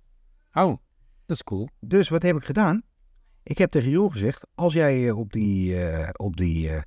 oh, 0.53 0.77
dat 1.25 1.35
is 1.35 1.43
cool. 1.43 1.69
Dus 1.79 2.09
wat 2.09 2.23
heb 2.23 2.35
ik 2.35 2.43
gedaan? 2.43 2.83
Ik 3.43 3.57
heb 3.57 3.71
tegen 3.71 3.89
Jeroen 3.89 4.11
gezegd, 4.11 4.47
als 4.55 4.73
jij 4.73 5.07
eh, 5.07 5.17
op 5.17 5.31
die, 5.33 5.83
eh, 5.85 6.09
op 6.13 6.37
die 6.37 6.69
eh, 6.69 6.81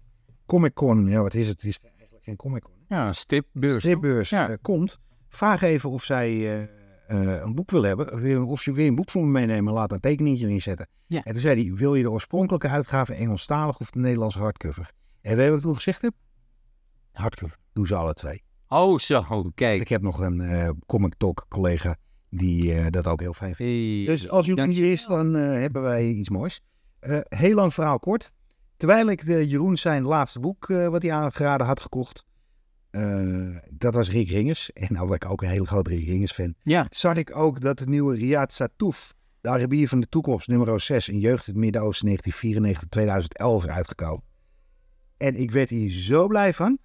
Comic 0.46 0.74
Con, 0.74 1.09
ja 1.09 1.22
wat 1.22 1.34
is 1.34 1.48
het? 1.48 1.62
Het 1.62 1.70
is 1.70 1.78
eigenlijk 1.96 2.24
geen 2.24 2.36
Comic 2.36 2.62
Con. 2.62 2.72
Ja, 2.88 3.07
een 3.07 3.14
stripbeurs. 3.14 3.78
Stripbeurs 3.78 4.30
Ja. 4.30 4.57
komt, 4.62 4.98
vraag 5.28 5.62
even 5.62 5.90
of 5.90 6.05
zij 6.05 6.68
een 7.07 7.55
boek 7.55 7.70
wil 7.70 7.82
hebben. 7.82 8.46
Of 8.46 8.61
ze 8.61 8.72
weer 8.72 8.86
een 8.86 8.94
boek 8.94 9.11
voor 9.11 9.22
me 9.22 9.30
meenemen, 9.30 9.72
laat 9.72 9.92
een 9.92 10.00
tekeningetje 10.00 10.46
erin 10.46 10.62
zetten. 10.62 10.88
Ja. 11.07 11.22
En 11.24 11.32
toen 11.32 11.40
zei 11.40 11.64
hij, 11.64 11.74
wil 11.74 11.94
je 11.94 12.02
de 12.02 12.11
oorspronkelijke 12.11 12.68
uitgave 12.68 13.14
Engelstalig 13.14 13.78
of 13.80 13.90
de 13.90 13.98
Nederlandse 13.98 14.38
hardcover? 14.38 14.90
En 15.20 15.36
weet 15.36 15.44
je 15.44 15.50
wat 15.50 15.59
ik 15.59 15.64
toen 15.64 15.74
gezegd 15.74 16.02
heb? 16.02 16.14
Hardcover. 17.12 17.57
Doe 17.72 17.86
ze 17.86 17.94
alle 17.94 18.14
twee. 18.14 18.42
Oh, 18.68 18.98
zo, 18.98 19.50
kijk. 19.55 19.80
Ik 19.80 19.88
heb 19.88 20.02
nog 20.02 20.20
een 20.20 20.82
comic 20.86 21.14
talk 21.16 21.46
collega 21.48 21.96
die 22.37 22.74
eh, 22.74 22.87
dat 22.91 23.07
ook 23.07 23.20
heel 23.20 23.35
fijn 23.35 23.55
vindt. 23.55 23.72
Hey, 23.72 24.14
Dus 24.14 24.28
als 24.28 24.47
jullie 24.47 24.62
dank 24.64 24.76
hier 24.76 24.93
is, 24.93 25.07
dan 25.07 25.37
eh, 25.37 25.43
hebben 25.43 25.82
wij 25.82 26.09
iets 26.09 26.28
moois. 26.28 26.61
Eh, 26.99 27.18
heel 27.28 27.55
lang 27.55 27.74
verhaal 27.74 27.99
kort. 27.99 28.32
Terwijl 28.76 29.11
ik 29.11 29.26
de 29.26 29.49
Jeroen 29.49 29.76
zijn 29.76 30.03
laatste 30.03 30.41
boek, 30.41 30.70
eh, 30.70 30.89
wat 30.89 31.03
hij 31.03 31.12
aangeraden 31.12 31.66
had 31.66 31.80
gekocht, 31.80 32.24
eh, 32.91 33.57
dat 33.70 33.95
was 33.95 34.11
Rick 34.11 34.28
Ringers. 34.28 34.72
En 34.72 34.93
nou 34.93 35.07
ben 35.07 35.16
ik 35.16 35.30
ook 35.30 35.43
een 35.43 35.49
hele 35.49 35.66
grote 35.66 35.91
Rick 35.91 36.07
Ringers 36.07 36.32
fan. 36.32 36.55
Ja, 36.62 36.87
Zag 36.91 37.16
ik 37.16 37.37
ook 37.37 37.61
dat 37.61 37.78
de 37.78 37.87
nieuwe 37.87 38.16
Riyad 38.16 38.53
Satouf, 38.53 39.14
de 39.41 39.49
Arabier 39.49 39.89
van 39.89 40.01
de 40.01 40.09
toekomst, 40.09 40.49
nummer 40.49 40.80
6 40.80 41.09
in 41.09 41.18
Jeugd 41.18 41.47
in 41.47 41.53
het 41.53 41.62
Midden-Oosten 41.62 42.09
1994-2011 42.09 43.64
is 43.64 43.70
uitgekomen. 43.70 44.22
En 45.16 45.37
ik 45.37 45.51
werd 45.51 45.70
hier 45.70 45.91
zo 45.91 46.26
blij 46.26 46.53
van. 46.53 46.78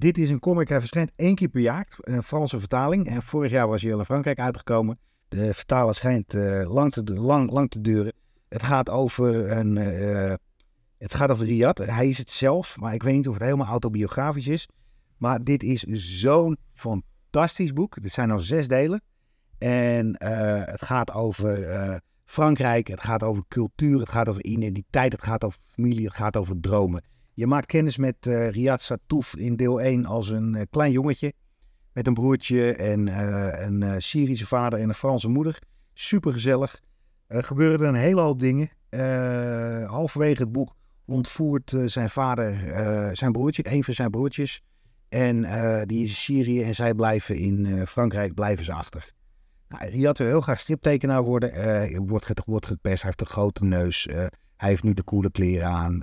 Dit 0.00 0.18
is 0.18 0.30
een 0.30 0.38
comic, 0.38 0.68
hij 0.68 0.78
verschijnt 0.78 1.10
één 1.16 1.34
keer 1.34 1.48
per 1.48 1.60
jaar, 1.60 1.86
een 2.00 2.22
Franse 2.22 2.58
vertaling. 2.58 3.06
En 3.06 3.22
vorig 3.22 3.50
jaar 3.50 3.68
was 3.68 3.82
hij 3.82 3.92
al 3.92 3.98
in 3.98 4.04
Frankrijk 4.04 4.38
uitgekomen. 4.38 4.98
De 5.28 5.54
vertaler 5.54 5.94
schijnt 5.94 6.34
eh, 6.34 6.72
lang, 6.72 6.92
te, 6.92 7.02
lang, 7.04 7.50
lang 7.50 7.70
te 7.70 7.80
duren. 7.80 8.12
Het 8.48 8.62
gaat 8.62 8.90
over 8.90 9.50
een, 9.50 9.76
eh, 9.76 10.34
het 10.98 11.14
gaat 11.14 11.30
over 11.30 11.46
Riyad. 11.46 11.78
Hij 11.78 12.08
is 12.08 12.18
het 12.18 12.30
zelf, 12.30 12.76
maar 12.78 12.94
ik 12.94 13.02
weet 13.02 13.14
niet 13.14 13.28
of 13.28 13.34
het 13.34 13.42
helemaal 13.42 13.66
autobiografisch 13.66 14.48
is. 14.48 14.68
Maar 15.16 15.44
dit 15.44 15.62
is 15.62 15.82
zo'n 16.20 16.56
fantastisch 16.72 17.72
boek. 17.72 17.94
Het 17.94 18.12
zijn 18.12 18.30
al 18.30 18.38
zes 18.38 18.68
delen. 18.68 19.02
En 19.58 20.14
eh, 20.14 20.62
het 20.64 20.84
gaat 20.84 21.12
over 21.12 22.00
Frankrijk, 22.24 22.86
het 22.86 23.00
gaat 23.00 23.22
over 23.22 23.42
cultuur, 23.48 23.98
het 23.98 24.08
gaat 24.08 24.28
over 24.28 24.44
identiteit, 24.44 25.12
het 25.12 25.22
gaat 25.22 25.44
over 25.44 25.58
familie, 25.72 26.04
het 26.04 26.14
gaat 26.14 26.36
over 26.36 26.60
dromen. 26.60 27.02
Je 27.34 27.46
maakt 27.46 27.66
kennis 27.66 27.96
met 27.96 28.26
eh 28.26 28.48
Riyad 28.48 28.82
Satouf 28.82 29.36
in 29.36 29.56
deel 29.56 29.80
1 29.80 30.06
als 30.06 30.28
een 30.28 30.54
eh, 30.54 30.62
klein 30.70 30.92
jongetje. 30.92 31.32
Met 31.92 32.06
een 32.06 32.14
broertje 32.14 32.72
en 32.72 33.08
eh, 33.08 33.66
een 33.66 34.02
Syrische 34.02 34.46
vader 34.46 34.78
en 34.78 34.88
een 34.88 34.94
Franse 34.94 35.28
moeder. 35.28 35.58
Super 35.92 36.32
gezellig. 36.32 36.80
Er 37.26 37.44
gebeuren 37.44 37.88
een 37.88 37.94
hele 37.94 38.20
hoop 38.20 38.40
dingen. 38.40 38.68
Halverwege 39.86 40.42
het 40.42 40.52
boek 40.52 40.74
ontvoert 41.04 41.74
zijn 41.84 42.10
vader 42.10 42.54
zijn 43.16 43.32
broertje, 43.32 43.62
een 43.70 43.84
van 43.84 43.94
zijn 43.94 44.10
broertjes. 44.10 44.62
En 45.08 45.42
die 45.86 46.02
is 46.02 46.08
in 46.08 46.14
Syrië 46.14 46.62
en 46.62 46.74
zij 46.74 46.94
blijven 46.94 47.36
in 47.36 47.86
Frankrijk, 47.86 48.34
blijven 48.34 48.64
ze 48.64 48.72
achter. 48.72 49.12
Nou, 49.68 49.90
Riyad 49.90 50.18
wil 50.18 50.26
heel 50.26 50.40
graag 50.40 50.60
striptekenaar 50.60 51.22
worden. 51.22 51.52
eh 51.52 51.98
wordt, 51.98 52.42
wordt 52.44 52.66
gepest, 52.66 53.02
hij 53.02 53.10
heeft 53.10 53.20
een 53.20 53.36
grote 53.36 53.64
neus. 53.64 54.04
hij 54.56 54.68
heeft 54.68 54.82
nu 54.82 54.94
de 54.94 55.04
coole 55.04 55.30
kleren 55.30 55.68
aan. 55.68 56.02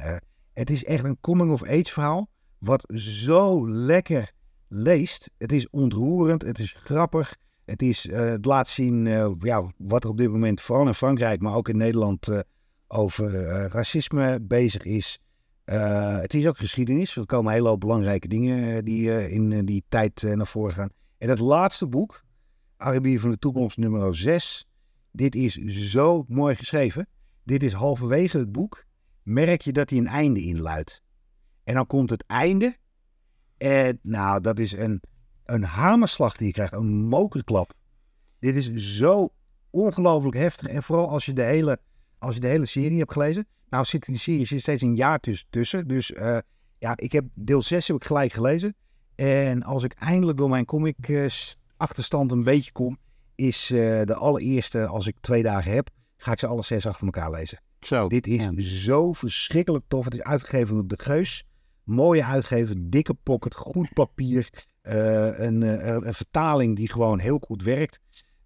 Het 0.57 0.69
is 0.69 0.83
echt 0.83 1.03
een 1.03 1.19
coming-of-age 1.21 1.91
verhaal. 1.91 2.29
Wat 2.57 2.85
zo 2.93 3.69
lekker 3.69 4.31
leest. 4.67 5.31
Het 5.37 5.51
is 5.51 5.69
ontroerend, 5.69 6.41
het 6.41 6.59
is 6.59 6.75
grappig. 6.77 7.35
Het, 7.65 7.81
is, 7.81 8.07
eh, 8.07 8.19
het 8.19 8.45
laat 8.45 8.67
zien 8.67 9.07
eh, 9.07 9.31
ja, 9.39 9.71
wat 9.77 10.03
er 10.03 10.09
op 10.09 10.17
dit 10.17 10.31
moment, 10.31 10.61
vooral 10.61 10.87
in 10.87 10.93
Frankrijk, 10.93 11.41
maar 11.41 11.55
ook 11.55 11.69
in 11.69 11.77
Nederland, 11.77 12.27
eh, 12.27 12.39
over 12.87 13.31
racisme 13.67 14.39
bezig 14.41 14.83
is. 14.83 15.19
Het 15.65 16.33
is 16.33 16.47
ook 16.47 16.57
geschiedenis. 16.57 17.15
Er 17.15 17.25
komen 17.25 17.51
een 17.51 17.57
hele 17.57 17.67
hoop 17.67 17.79
belangrijke 17.79 18.27
dingen 18.27 18.85
die 18.85 19.29
in 19.29 19.65
die 19.65 19.83
tijd 19.89 20.21
naar 20.21 20.47
voren 20.47 20.73
gaan. 20.73 20.89
En 21.17 21.29
het 21.29 21.39
laatste 21.39 21.87
boek, 21.87 22.23
Arabier 22.77 23.19
van 23.19 23.31
de 23.31 23.37
Toekomst 23.37 23.77
nummer 23.77 24.15
6. 24.15 24.67
Dit 25.11 25.35
is 25.35 25.55
zo 25.65 26.25
mooi 26.27 26.55
geschreven. 26.55 27.07
Dit 27.43 27.63
is 27.63 27.73
halverwege 27.73 28.37
het 28.37 28.51
boek. 28.51 28.86
Merk 29.27 29.61
je 29.61 29.71
dat 29.71 29.89
hij 29.89 29.99
een 29.99 30.07
einde 30.07 30.41
inluidt. 30.41 31.01
En 31.63 31.73
dan 31.73 31.87
komt 31.87 32.09
het 32.09 32.23
einde. 32.27 32.77
En 33.57 33.99
nou, 34.01 34.41
dat 34.41 34.59
is 34.59 34.71
een, 34.71 35.01
een 35.45 35.63
hamerslag 35.63 36.37
die 36.37 36.47
je 36.47 36.53
krijgt. 36.53 36.73
Een 36.73 37.07
mokerklap. 37.07 37.73
Dit 38.39 38.55
is 38.55 38.97
zo 38.97 39.29
ongelooflijk 39.69 40.35
heftig. 40.35 40.67
En 40.67 40.83
vooral 40.83 41.09
als 41.09 41.25
je 41.25 41.33
de 41.33 41.43
hele, 41.43 41.79
als 42.17 42.35
je 42.35 42.41
de 42.41 42.47
hele 42.47 42.65
serie 42.65 42.97
hebt 42.97 43.11
gelezen. 43.11 43.47
Nou 43.69 43.85
zit 43.85 44.05
die 44.05 44.17
serie 44.17 44.45
zit 44.45 44.61
steeds 44.61 44.81
een 44.81 44.95
jaar 44.95 45.19
tuss- 45.19 45.47
tussen. 45.49 45.87
Dus 45.87 46.13
eh, 46.13 46.37
ja, 46.77 46.97
ik 46.97 47.11
heb 47.11 47.25
deel 47.33 47.61
6 47.61 47.87
heb 47.87 47.95
ik 47.95 48.05
gelijk 48.05 48.31
gelezen. 48.31 48.75
En 49.15 49.63
als 49.63 49.83
ik 49.83 49.93
eindelijk 49.93 50.37
door 50.37 50.49
mijn 50.49 50.65
comic 50.65 51.09
eh, 51.09 51.25
achterstand 51.77 52.31
een 52.31 52.43
beetje 52.43 52.71
kom, 52.71 52.97
is 53.35 53.71
eh, 53.71 54.01
de 54.03 54.15
allereerste, 54.15 54.85
als 54.85 55.07
ik 55.07 55.15
twee 55.19 55.43
dagen 55.43 55.71
heb, 55.71 55.89
ga 56.17 56.31
ik 56.31 56.39
ze 56.39 56.47
alle 56.47 56.63
zes 56.63 56.85
achter 56.85 57.05
elkaar 57.05 57.31
lezen. 57.31 57.59
Zo. 57.81 58.07
Dit 58.07 58.27
is 58.27 58.43
ja. 58.43 58.61
zo 58.61 59.13
verschrikkelijk 59.13 59.85
tof. 59.87 60.05
Het 60.05 60.13
is 60.13 60.21
uitgegeven 60.21 60.75
door 60.75 60.87
De 60.87 60.99
Geus. 60.99 61.45
Mooie 61.83 62.23
uitgever, 62.23 62.75
dikke 62.79 63.13
pocket, 63.13 63.55
goed 63.55 63.93
papier. 63.93 64.49
eh, 64.81 65.39
een, 65.39 65.63
eh, 65.63 65.93
een 65.93 66.13
vertaling 66.13 66.75
die 66.75 66.91
gewoon 66.91 67.19
heel 67.19 67.39
goed 67.39 67.63
werkt. 67.63 67.99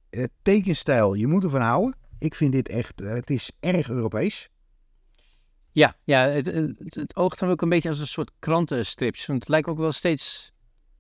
Eh, 0.10 0.24
tekenstijl, 0.42 1.14
je 1.14 1.28
moet 1.28 1.44
ervan 1.44 1.62
houden. 1.62 1.96
Ik 2.20 2.36
vind 2.36 2.52
dit 2.52 2.70
echt, 2.70 3.00
het 3.00 3.30
is 3.30 3.52
erg 3.60 3.90
Europees. 3.90 4.50
Ja, 5.72 5.96
ja 6.04 6.22
het, 6.28 6.46
het, 6.46 6.96
het 6.96 7.16
oogt 7.16 7.40
dan 7.40 7.50
ook 7.50 7.62
een 7.62 7.70
beetje 7.70 7.90
als 7.90 8.00
een 8.00 8.08
soort 8.08 8.32
krantenstrips. 8.40 9.26
Want 9.26 9.40
het 9.40 9.50
lijkt 9.50 9.68
ook 9.68 9.78
wel 9.78 9.92
steeds 9.92 10.52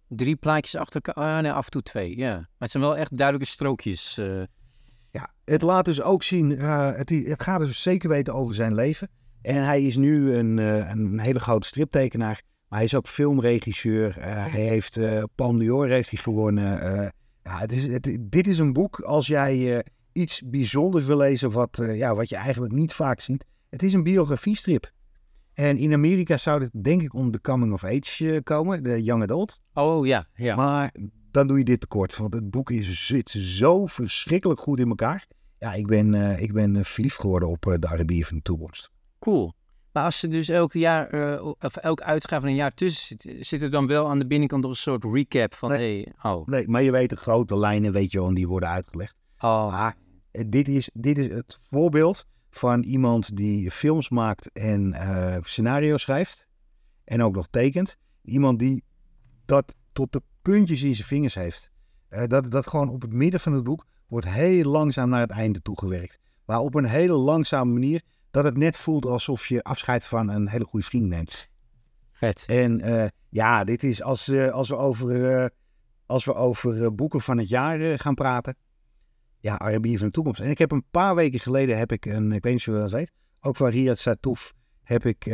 drie 0.07 0.35
plaatjes 0.35 0.75
achter 0.75 1.01
elkaar. 1.01 1.23
Ah, 1.23 1.41
nee, 1.41 1.51
af 1.51 1.65
en 1.65 1.71
toe 1.71 1.81
twee, 1.81 2.17
ja. 2.17 2.33
Maar 2.33 2.47
het 2.57 2.71
zijn 2.71 2.83
wel 2.83 2.97
echt 2.97 3.17
duidelijke 3.17 3.51
strookjes. 3.51 4.19
Ja, 5.11 5.33
het 5.45 5.61
laat 5.61 5.85
dus 5.85 6.01
ook 6.01 6.23
zien, 6.23 6.57
eh, 6.57 6.91
het, 6.95 7.09
het 7.09 7.43
gaat 7.43 7.59
dus 7.59 7.81
zeker 7.81 8.09
weten 8.09 8.33
over 8.33 8.55
zijn 8.55 8.75
leven. 8.75 9.09
En 9.41 9.63
hij 9.63 9.83
is 9.83 9.95
nu 9.95 10.33
een, 10.33 10.59
eh, 10.59 10.89
een 10.89 11.19
hele 11.19 11.39
grote 11.39 11.67
striptekenaar. 11.67 12.41
Maar 12.67 12.79
hij 12.79 12.87
is 12.87 12.95
ook 12.95 13.07
filmregisseur. 13.07 14.17
Eh, 14.17 14.45
hij 14.45 14.61
heeft 14.61 14.99
Palme 15.35 15.65
d'Or 15.65 15.87
heeft 15.87 16.09
hij 16.09 16.19
gewonnen. 16.19 16.63
Ja, 17.43 17.59
het 17.59 17.71
is, 17.71 17.85
het, 17.85 18.17
dit 18.19 18.47
is 18.47 18.59
een 18.59 18.73
boek 18.73 18.99
als 18.99 19.27
jij 19.27 19.85
iets 20.11 20.41
bijzonders 20.45 21.05
wil 21.05 21.17
lezen 21.17 21.51
wat, 21.51 21.81
ja, 21.91 22.15
wat 22.15 22.29
je 22.29 22.35
eigenlijk 22.35 22.73
niet 22.73 22.93
vaak 22.93 23.19
ziet. 23.19 23.45
Het 23.69 23.83
is 23.83 23.93
een 23.93 24.03
biografiestrip. 24.03 24.91
En 25.53 25.77
in 25.77 25.93
Amerika 25.93 26.37
zou 26.37 26.59
dit 26.59 26.83
denk 26.83 27.01
ik 27.01 27.13
om 27.13 27.31
de 27.31 27.41
coming 27.41 27.73
of 27.73 27.83
age 27.83 28.41
komen, 28.43 28.83
de 28.83 29.03
young 29.03 29.23
adult. 29.23 29.61
Oh 29.73 30.05
ja, 30.05 30.27
ja. 30.33 30.55
Maar 30.55 30.91
dan 31.31 31.47
doe 31.47 31.57
je 31.57 31.63
dit 31.63 31.79
tekort, 31.79 32.17
want 32.17 32.33
het 32.33 32.49
boek 32.49 32.71
is, 32.71 33.05
zit 33.07 33.29
zo 33.29 33.85
verschrikkelijk 33.85 34.59
goed 34.59 34.79
in 34.79 34.89
elkaar. 34.89 35.27
Ja, 35.59 35.73
ik 35.73 35.87
ben, 35.87 36.13
eh, 36.13 36.41
ik 36.41 36.53
ben 36.53 36.75
eh, 36.75 36.83
verliefd 36.83 37.19
geworden 37.19 37.49
op 37.49 37.65
eh, 37.65 37.73
de 37.79 37.87
Arabier 37.87 38.25
van 38.25 38.37
de 38.37 38.43
toekomst. 38.43 38.91
Cool. 39.19 39.53
Maar 39.91 40.03
als 40.03 40.23
er 40.23 40.29
dus 40.29 40.49
elk 40.49 40.73
jaar, 40.73 41.09
of 41.41 41.75
elk 41.75 42.01
uitgave 42.01 42.41
van 42.41 42.49
een 42.49 42.55
jaar 42.55 42.73
tussen 42.73 43.17
zit, 43.19 43.47
zit 43.47 43.61
er 43.61 43.71
dan 43.71 43.87
wel 43.87 44.09
aan 44.09 44.19
de 44.19 44.27
binnenkant 44.27 44.61
nog 44.61 44.71
een 44.71 44.77
soort 44.77 45.03
recap 45.03 45.53
van, 45.53 45.69
Nee. 45.69 46.13
hey, 46.17 46.31
oh, 46.31 46.47
Nee, 46.47 46.67
maar 46.67 46.81
je 46.81 46.91
weet 46.91 47.09
de 47.09 47.15
grote 47.15 47.57
lijnen, 47.57 47.91
weet 47.91 48.11
je 48.11 48.17
wel, 48.17 48.27
en 48.27 48.33
die 48.33 48.47
worden 48.47 48.69
uitgelegd. 48.69 49.15
oh, 49.39 49.71
Maar 49.71 49.95
eh, 50.31 50.43
dit 50.47 50.67
is, 50.67 50.89
dit 50.93 51.17
is 51.17 51.27
het 51.27 51.57
voorbeeld 51.61 52.25
van 52.49 52.83
iemand 52.83 53.35
die 53.35 53.71
films 53.71 54.09
maakt 54.09 54.51
en 54.51 54.95
scenario 55.43 55.97
schrijft. 55.97 56.47
En 57.03 57.23
ook 57.23 57.35
nog 57.35 57.47
tekent. 57.49 57.97
Iemand 58.21 58.59
die 58.59 58.83
dat 59.45 59.75
tot 59.93 60.11
de 60.11 60.21
puntjes 60.41 60.83
in 60.83 60.95
zijn 60.95 61.07
vingers 61.07 61.35
heeft. 61.35 61.71
Eh, 62.07 62.27
dat, 62.27 62.51
dat 62.51 62.67
gewoon 62.67 62.89
op 62.89 63.01
het 63.01 63.13
midden 63.13 63.39
van 63.39 63.53
het 63.53 63.63
boek 63.63 63.85
wordt 64.07 64.27
heel 64.27 64.71
langzaam 64.71 65.09
naar 65.09 65.19
het 65.19 65.29
einde 65.29 65.61
toegewerkt. 65.61 66.19
Maar 66.45 66.59
op 66.59 66.75
een 66.75 66.85
hele 66.85 67.13
langzame 67.13 67.71
manier 67.71 68.01
dat 68.31 68.43
het 68.43 68.57
net 68.57 68.77
voelt 68.77 69.05
alsof 69.05 69.47
je 69.47 69.63
afscheid 69.63 70.05
van 70.05 70.29
een 70.29 70.49
hele 70.49 70.65
goede 70.65 70.85
vriend 70.85 71.07
neemt. 71.07 71.49
vet. 72.11 72.43
En 72.47 72.81
eh, 72.81 73.07
ja, 73.29 73.63
dit 73.63 73.83
is 73.83 74.01
als, 74.01 74.27
eh, 74.27 74.49
als 74.49 74.69
we 74.69 74.75
over, 74.75 75.51
als 76.05 76.25
we 76.25 76.33
over 76.33 76.95
boeken 76.95 77.21
van 77.21 77.37
het 77.37 77.49
jaar 77.49 77.99
gaan 77.99 78.15
praten. 78.15 78.55
Ja, 79.39 79.59
Arabier 79.59 79.97
van 79.97 80.07
de 80.07 80.13
toekomst. 80.13 80.39
En 80.39 80.49
ik 80.49 80.57
heb 80.57 80.71
een 80.71 80.85
paar 80.91 81.15
weken 81.15 81.39
geleden 81.39 81.77
heb 81.77 81.91
ik 81.91 82.05
een, 82.05 82.31
ik 82.31 82.43
weet 82.43 82.53
niet 82.53 82.67
of 82.67 82.73
je 82.73 82.81
dat 82.81 82.91
weet, 82.91 83.11
ook 83.41 83.55
van 83.55 83.69
Riyad 83.69 83.97
Satouf, 83.97 84.53
heb 84.83 85.05
ik 85.05 85.25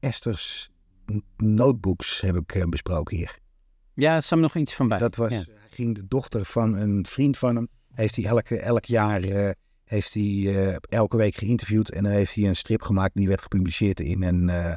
Esther's 0.00 0.70
notebooks 1.36 2.20
heb 2.20 2.36
ik, 2.36 2.70
besproken 2.70 3.16
hier. 3.16 3.42
Ja, 3.94 4.20
er 4.30 4.38
nog 4.38 4.54
iets 4.54 4.74
van 4.74 4.88
bij. 4.88 4.98
Dat 4.98 5.16
was, 5.16 5.30
Ja. 5.30 5.44
ging 5.70 5.94
de 5.94 6.06
dochter 6.08 6.44
van 6.44 6.76
een 6.76 7.06
vriend 7.06 7.38
van 7.38 7.56
hem, 7.56 7.68
heeft 7.92 8.16
hij 8.16 8.24
elke, 8.24 8.58
elk 8.58 8.84
jaar, 8.84 9.22
eh, 9.22 9.50
heeft 9.84 10.14
hij 10.14 10.22
eh, 10.46 10.76
elke 10.88 11.16
week 11.16 11.34
geïnterviewd 11.36 11.90
en 11.90 12.02
dan 12.02 12.12
heeft 12.12 12.34
hij 12.34 12.44
een 12.44 12.56
strip 12.56 12.82
gemaakt 12.82 13.14
die 13.16 13.28
werd 13.28 13.42
gepubliceerd 13.42 14.00
in 14.00 14.22
een, 14.22 14.48
eh, 14.48 14.74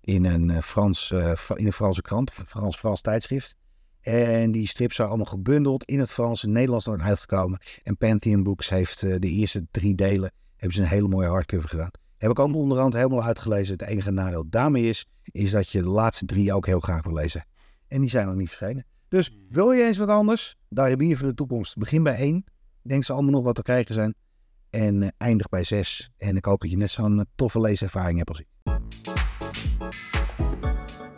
in 0.00 0.24
een, 0.24 0.62
Frans, 0.62 1.06
Fra- 1.36 1.56
in 1.56 1.66
een 1.66 1.72
Franse 1.72 2.02
krant, 2.02 2.32
een 2.38 2.46
Frans, 2.46 2.76
Frans 2.76 3.00
tijdschrift. 3.00 3.56
En 4.00 4.52
die 4.52 4.68
strips 4.68 4.96
zijn 4.96 5.08
allemaal 5.08 5.26
gebundeld 5.26 5.84
in 5.84 5.98
het 5.98 6.10
Frans 6.10 6.42
en 6.44 6.52
Nederlands 6.52 6.86
nog 6.86 7.00
uitgekomen. 7.00 7.60
En 7.82 7.96
Pantheon 7.96 8.42
Books 8.42 8.68
heeft 8.68 9.00
de 9.00 9.18
eerste 9.28 9.66
drie 9.70 9.94
delen, 9.94 10.32
hebben 10.56 10.76
ze 10.76 10.82
een 10.82 10.88
hele 10.88 11.08
mooie 11.08 11.28
hardcover 11.28 11.68
gedaan. 11.68 11.90
Heb 12.18 12.30
ik 12.30 12.38
ook 12.38 12.54
onderhand 12.54 12.92
helemaal 12.94 13.22
uitgelezen. 13.22 13.72
Het 13.78 13.88
enige 13.88 14.10
nadeel 14.10 14.44
daarmee 14.48 14.88
is, 14.88 15.06
is 15.22 15.50
dat 15.50 15.68
je 15.68 15.82
de 15.82 15.88
laatste 15.88 16.24
drie 16.24 16.52
ook 16.54 16.66
heel 16.66 16.80
graag 16.80 17.02
wil 17.02 17.12
lezen. 17.12 17.44
En 17.92 18.00
die 18.00 18.10
zijn 18.10 18.26
nog 18.26 18.34
niet 18.34 18.48
verschenen. 18.48 18.84
Dus 19.08 19.30
wil 19.48 19.72
je 19.72 19.84
eens 19.84 19.98
wat 19.98 20.08
anders? 20.08 20.56
Daar 20.68 20.88
heb 20.88 21.00
je 21.00 21.16
voor 21.16 21.28
de 21.28 21.34
toekomst. 21.34 21.76
Begin 21.76 22.02
bij 22.02 22.16
één. 22.16 22.44
Denk 22.82 23.04
ze 23.04 23.12
allemaal 23.12 23.30
nog 23.30 23.42
wat 23.42 23.54
te 23.54 23.62
krijgen 23.62 23.94
zijn. 23.94 24.14
En 24.70 25.02
eh, 25.02 25.08
eindig 25.16 25.48
bij 25.48 25.64
zes. 25.64 26.10
En 26.16 26.36
ik 26.36 26.44
hoop 26.44 26.60
dat 26.60 26.70
je 26.70 26.76
net 26.76 26.90
zo'n 26.90 27.18
eh, 27.18 27.24
toffe 27.34 27.60
leeservaring 27.60 28.18
hebt 28.18 28.28
als 28.28 28.40
ik. 28.40 28.46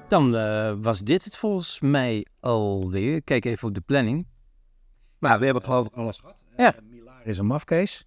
Dan 0.09 0.37
eh, 0.37 0.75
was 0.81 1.01
dit 1.01 1.25
het 1.25 1.37
volgens 1.37 1.81
mij 1.81 2.27
alweer. 2.41 3.23
Kijk 3.23 3.45
even 3.45 3.69
op 3.69 3.75
de 3.75 3.81
planning. 3.81 4.27
Nou, 5.19 5.39
we 5.39 5.45
hebben 5.45 5.63
geloof 5.63 5.87
ik 5.87 5.95
alles 5.95 6.19
gehad. 6.19 6.45
Ja. 6.57 6.75
Milar 6.91 7.27
is 7.27 7.39
een 7.39 7.47
mafkees. 7.47 8.07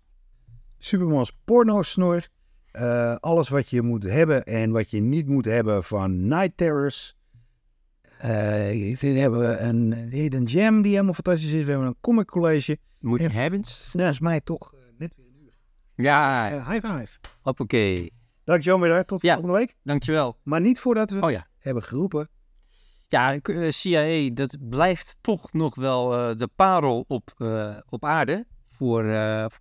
Supermans 0.77 1.31
porno-snor. 1.45 2.27
Eh, 2.71 3.15
alles 3.15 3.49
wat 3.49 3.69
je 3.69 3.81
moet 3.81 4.03
hebben 4.03 4.43
en 4.43 4.71
wat 4.71 4.89
je 4.89 4.99
niet 4.99 5.27
moet 5.27 5.45
hebben 5.45 5.83
van 5.83 6.27
Night 6.27 6.57
Terrors. 6.57 7.16
Eh, 8.19 8.99
dan 8.99 9.15
hebben 9.15 9.39
we 9.39 9.57
een 9.57 9.93
Hidden 10.09 10.49
Gem 10.49 10.81
die 10.81 10.91
helemaal 10.91 11.13
fantastisch 11.13 11.51
is. 11.51 11.63
We 11.63 11.69
hebben 11.69 11.87
een 11.87 11.97
comic 12.01 12.25
college. 12.25 12.77
Moet 12.99 13.19
je 13.19 13.29
hebben? 13.29 13.61
Dat 13.91 14.11
is 14.11 14.19
mij 14.19 14.41
toch 14.41 14.73
eh, 14.73 14.79
net 14.97 15.13
weer 15.15 15.25
een 15.25 15.43
uur. 15.43 15.53
Ja, 16.05 16.51
Eh, 16.51 16.69
high 16.69 16.87
five. 16.87 17.17
hoppakee. 17.41 18.13
Dankjewel 18.43 18.79
Milar, 18.79 19.05
tot 19.05 19.21
Ja. 19.21 19.33
volgende 19.33 19.57
week. 19.57 19.75
Dankjewel. 19.83 20.37
Maar 20.43 20.61
niet 20.61 20.79
voordat 20.79 21.11
we 21.11 21.21
Oh 21.21 21.31
ja. 21.31 21.47
hebben 21.57 21.83
geroepen. 21.83 22.29
Ja, 23.07 23.39
CIA, 23.69 24.29
dat 24.33 24.57
blijft 24.69 25.17
toch 25.21 25.53
nog 25.53 25.75
wel 25.75 26.09
de 26.37 26.49
parel 26.55 27.05
op, 27.07 27.33
op 27.89 28.05
aarde. 28.05 28.45
Voor, 28.65 29.05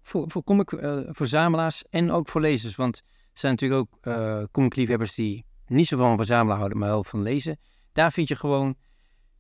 voor, 0.03 0.31
voor 0.31 0.43
comic 0.45 0.73
verzamelaars 1.09 1.85
en 1.91 2.11
ook 2.11 2.29
voor 2.29 2.41
lezers. 2.41 2.77
Want 2.77 2.97
er 2.97 3.03
zijn 3.33 3.53
natuurlijk 3.53 3.81
ook 3.81 3.99
eh 4.07 4.43
comic-liefhebbers 4.53 5.15
die 5.15 5.45
niet 5.67 5.87
zo 5.87 5.97
van 5.97 6.17
verzamelen 6.17 6.57
houden, 6.57 6.79
maar 6.79 6.89
wel 6.89 7.05
van 7.05 7.23
lezen. 7.23 7.59
Daar 7.97 8.12
vind 8.12 8.28
je 8.28 8.36
gewoon 8.36 8.76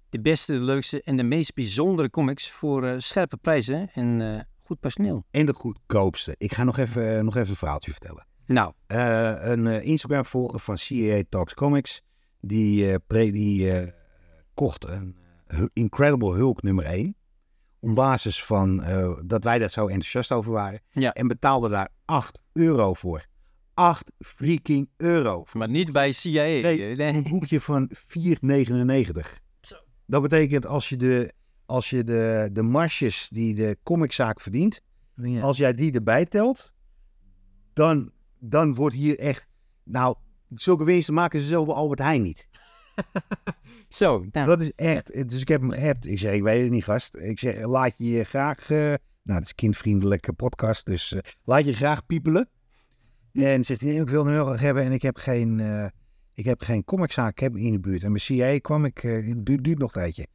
de 0.08 0.20
beste, 0.20 0.52
de 0.52 0.58
leukste 0.64 1.02
en 1.02 1.16
de 1.16 1.22
meest 1.22 1.54
bijzondere 1.54 2.10
comics 2.10 2.50
voor 2.50 2.84
eh, 2.86 2.94
scherpe 2.98 3.36
prijzen 3.36 3.90
en 3.92 4.20
eh, 4.34 4.40
goed 4.62 4.80
personeel. 4.80 5.24
En 5.30 5.46
de 5.46 5.54
goedkoopste. 5.54 6.34
Ik 6.38 6.52
ga 6.54 6.64
nog 6.64 6.78
even, 6.78 7.24
nog 7.24 7.36
even 7.36 7.50
een 7.50 7.56
verhaaltje 7.56 7.90
vertellen. 7.90 8.26
Nou, 8.46 8.72
Eh, 8.86 9.34
een 9.38 9.66
eh, 9.66 9.84
Instagram-volger 9.84 10.60
van 10.60 10.76
CAA 10.76 11.22
Talks 11.28 11.54
Comics. 11.54 12.02
Die, 12.40 12.90
eh, 12.90 12.94
pre- 13.06 13.30
die 13.30 13.70
eh, 13.72 13.92
kocht 14.54 14.84
een 14.84 15.16
eh, 15.46 15.62
Incredible 15.72 16.34
Hulk 16.34 16.62
nummer 16.62 16.84
1. 16.84 17.16
Op 17.80 17.94
basis 17.94 18.44
van 18.44 18.82
eh, 18.82 19.18
dat 19.24 19.44
wij 19.44 19.58
daar 19.58 19.70
zo 19.70 19.86
enthousiast 19.86 20.32
over 20.32 20.52
waren. 20.52 20.80
Ja. 20.90 21.12
En 21.12 21.26
betaalde 21.26 21.68
daar 21.68 21.88
8 22.04 22.40
euro 22.52 22.94
voor. 22.94 23.24
8 23.76 24.10
freaking 24.18 24.88
euro. 24.96 25.44
maar 25.52 25.68
niet 25.68 25.92
bij 25.92 26.12
CIA. 26.12 26.42
Nee, 26.42 26.98
Een 26.98 27.22
boekje 27.22 27.60
van 27.60 27.90
4,99. 27.90 27.96
Zo. 29.60 29.76
Dat 30.06 30.22
betekent 30.22 30.66
als 30.66 30.88
je 30.88 30.96
de, 30.96 31.32
als 31.66 31.90
je 31.90 32.04
de, 32.04 32.48
de 32.52 32.62
marges 32.62 33.28
die 33.32 33.54
de 33.54 33.78
comiczaak 33.82 34.40
verdient. 34.40 34.80
Ja. 35.14 35.40
Als 35.40 35.56
jij 35.56 35.74
die 35.74 35.92
erbij 35.92 36.24
telt, 36.26 36.72
dan, 37.72 38.10
dan 38.38 38.74
wordt 38.74 38.94
hier 38.94 39.18
echt. 39.18 39.46
Nou, 39.84 40.16
zulke 40.54 40.84
winsten 40.84 41.14
maken 41.14 41.40
ze 41.40 41.46
zelf 41.46 41.66
bij 41.66 41.74
Albert 41.74 42.00
Heijn 42.00 42.22
niet. 42.22 42.48
Zo, 43.88 44.26
nou, 44.30 44.46
Dat 44.46 44.60
is 44.60 44.72
echt. 44.74 45.28
Dus 45.30 45.40
ik 45.40 45.48
heb 45.48 45.60
hem 45.60 45.70
geappt. 45.70 46.06
Ik 46.06 46.18
zeg, 46.18 46.32
ik 46.34 46.42
weet 46.42 46.62
het 46.62 46.70
niet, 46.70 46.84
gast. 46.84 47.16
Ik 47.16 47.38
zeg, 47.38 47.64
laat 47.64 47.98
je 47.98 48.04
je 48.10 48.24
graag. 48.24 48.70
eh, 48.70 48.78
nou, 48.78 49.38
het 49.38 49.42
is 49.42 49.48
een 49.48 49.54
kindvriendelijke 49.54 50.32
podcast, 50.32 50.86
dus 50.86 51.12
eh, 51.12 51.20
laat 51.44 51.64
je 51.64 51.72
graag 51.72 52.06
piepelen. 52.06 52.48
En 53.36 53.64
zegt 53.64 53.80
hij, 53.80 53.94
ik 53.94 54.08
wil 54.08 54.26
een 54.26 54.32
euro 54.32 54.54
hebben 54.54 54.82
en 54.82 54.92
ik 54.92 55.02
heb 55.02 55.16
geen, 55.16 55.60
eh, 55.60 55.86
ik 56.34 56.44
heb 56.44 56.62
geen 56.62 56.84
comiczaak 56.84 57.38
heb 57.38 57.56
in 57.56 57.72
de 57.72 57.80
buurt. 57.80 58.02
En 58.02 58.12
bij 58.12 58.20
CIA 58.20 58.58
kwam 58.58 58.84
ik, 58.84 59.04
eh, 59.04 59.34
duurt, 59.36 59.78
nog 59.78 59.94
een 59.94 60.00
tijdje. 60.00 60.26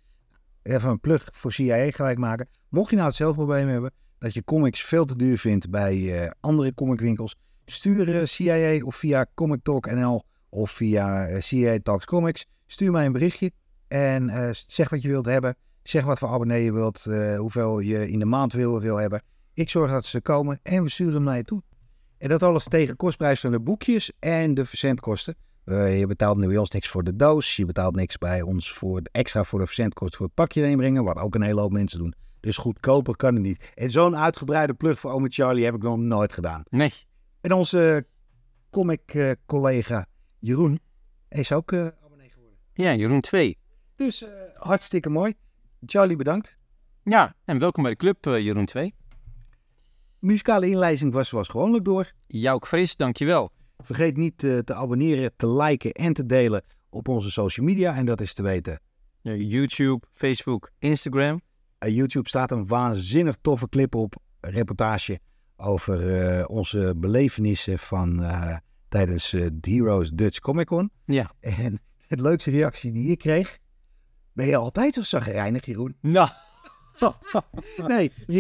Even 0.64 0.90
een 0.90 1.00
plug 1.00 1.30
voor 1.34 1.52
CIA 1.52 1.92
gelijk 1.92 2.18
maken. 2.18 2.48
Mocht 2.70 2.90
je 2.90 2.96
nou 2.96 3.08
hetzelfde 3.08 3.36
probleem 3.36 3.68
hebben, 3.68 3.92
dat 4.18 4.34
je 4.34 4.44
comics 4.44 4.84
veel 4.84 5.06
te 5.06 5.16
duur 5.16 5.38
vindt 5.38 5.70
bij 5.70 6.24
eh, 6.24 6.32
andere 6.40 6.74
comicwinkels, 6.74 7.36
stuur 7.66 8.28
CIA 8.28 8.86
of 8.86 8.96
via 8.96 9.26
Comic 9.34 9.60
Talk 9.64 9.92
NL 9.92 10.24
of 10.50 10.72
via 10.72 11.40
CIA 11.40 11.80
Talks 11.84 12.06
Comics. 12.06 12.46
Stuur 12.66 12.92
mij 12.92 13.06
een 13.06 13.12
berichtje 13.12 13.52
en 13.88 14.54
zeg 14.68 14.90
wat 14.90 15.02
je 15.02 15.08
wilt 15.08 15.26
hebben. 15.26 15.56
Zeg 15.84 16.04
wat 16.04 16.20
voor 16.20 16.30
abonnee 16.30 16.64
je 16.64 16.74
wilt, 16.74 17.04
hoeveel 17.38 17.80
je 17.80 18.10
in 18.10 18.20
de 18.20 18.26
maand 18.26 18.54
wil, 18.54 18.82
wil 18.82 18.96
hebben. 18.98 19.24
Ik 19.54 19.70
zorg 19.70 19.92
dat 19.92 20.06
ze 20.06 20.22
komen 20.22 20.60
en 20.64 20.84
we 20.84 20.90
sturen 20.90 21.14
hem 21.14 21.24
naar 21.24 21.38
je 21.38 21.44
toe. 21.44 21.62
En 22.22 22.30
dat 22.30 22.44
alles 22.44 22.68
tegen 22.68 22.96
kostprijs 22.96 23.40
van 23.40 23.52
de 23.52 23.60
boekjes 23.60 24.12
en 24.20 24.54
de 24.54 24.66
verzendkosten. 24.66 25.36
Eh, 25.64 26.00
je 26.00 26.08
betaalt 26.08 26.38
nu 26.38 26.48
bij 26.48 26.58
ons 26.58 26.70
niks 26.70 26.88
voor 26.88 27.04
de 27.04 27.16
doos. 27.16 27.56
Je 27.56 27.66
betaalt 27.66 27.96
niks 27.96 28.18
bij 28.18 28.42
ons 28.42 28.74
voor 28.74 29.04
de, 29.04 29.10
extra 29.12 29.44
voor 29.44 29.60
de 29.60 29.66
verzendkosten 29.66 30.18
voor 30.18 30.26
het 30.26 30.36
pakje 30.36 30.70
inbrengen. 30.70 31.04
Wat 31.04 31.18
ook 31.18 31.36
een 31.36 31.42
hele 31.42 31.62
hoop 31.62 31.72
mensen 31.72 32.00
doen. 32.00 32.14
Dus 32.40 32.58
goedkoper 32.58 33.16
kan 33.16 33.34
het 33.34 33.44
niet. 33.44 33.72
En 33.76 33.92
zo'n 33.92 34.18
uitgebreide 34.18 34.74
plug 34.74 35.00
voor 35.00 35.12
Ome 35.12 35.30
Charlie 35.30 35.66
heb 35.66 35.76
ik 35.76 35.82
nog 35.82 35.98
nooit 35.98 36.34
gedaan. 36.34 36.64
nee. 36.70 36.94
En 37.42 37.54
onze 37.54 38.06
comic 38.70 39.36
collega 39.46 40.06
Jeroen 40.40 40.80
is 41.30 41.52
ook 41.52 41.72
eh, 41.72 41.88
abonnee 42.04 42.30
geworden. 42.30 42.58
Ja, 42.74 42.94
Jeroen 42.94 43.22
2. 43.22 43.58
Dus 43.96 44.24
eh, 44.24 44.30
hartstikke 44.56 45.10
mooi. 45.10 45.34
Charlie, 45.86 46.16
bedankt. 46.16 46.58
Ja, 47.04 47.36
en 47.46 47.60
welkom 47.60 47.84
bij 47.84 47.92
de 47.92 47.98
club, 47.98 48.28
eh, 48.28 48.40
Jeroen 48.40 48.66
2. 48.66 48.94
Muzikale 50.22 50.70
inleiding 50.70 51.14
was 51.14 51.30
zoals 51.30 51.48
gewoonlijk 51.48 51.86
door. 51.86 52.12
Jouk 52.28 52.68
Fris, 52.68 52.96
dankjewel. 52.96 53.52
Vergeet 53.78 54.18
niet 54.18 54.44
eh, 54.44 54.58
te 54.58 54.74
abonneren, 54.74 55.34
te 55.36 55.50
liken 55.50 55.92
en 55.92 56.14
te 56.14 56.26
delen 56.26 56.64
op 56.90 57.08
onze 57.08 57.32
social 57.32 57.66
media. 57.66 57.96
En 57.96 58.06
dat 58.06 58.22
is 58.22 58.34
te 58.34 58.44
weten. 58.44 58.80
YouTube, 59.22 60.08
Facebook, 60.12 60.72
Instagram. 60.80 61.42
Uh, 61.80 61.96
YouTube 61.96 62.30
staat 62.30 62.52
een 62.52 62.68
waanzinnig 62.68 63.36
toffe 63.42 63.70
clip 63.70 63.96
op, 63.96 64.16
een 64.40 64.52
reportage 64.52 65.20
over 65.62 66.20
eh, 66.20 66.44
onze 66.48 66.94
belevenissen 66.98 67.80
van 67.80 68.24
eh, 68.24 68.58
tijdens 68.90 69.34
eh, 69.34 69.46
de 69.54 69.72
Heroes 69.72 70.10
Dutch 70.10 70.40
Comic 70.40 70.66
Con. 70.66 70.92
Ja. 71.06 71.32
En 71.40 71.82
het 72.08 72.20
leukste 72.20 72.52
reactie 72.52 72.92
die 72.92 73.12
ik 73.12 73.20
kreeg, 73.20 73.58
ben 74.34 74.46
je 74.46 74.56
altijd 74.56 74.94
zo 74.94 75.02
zagrijnig, 75.02 75.66
Jeroen? 75.66 75.96
Nou, 76.02 76.30
Nee, 77.88 78.12
je- 78.26 78.40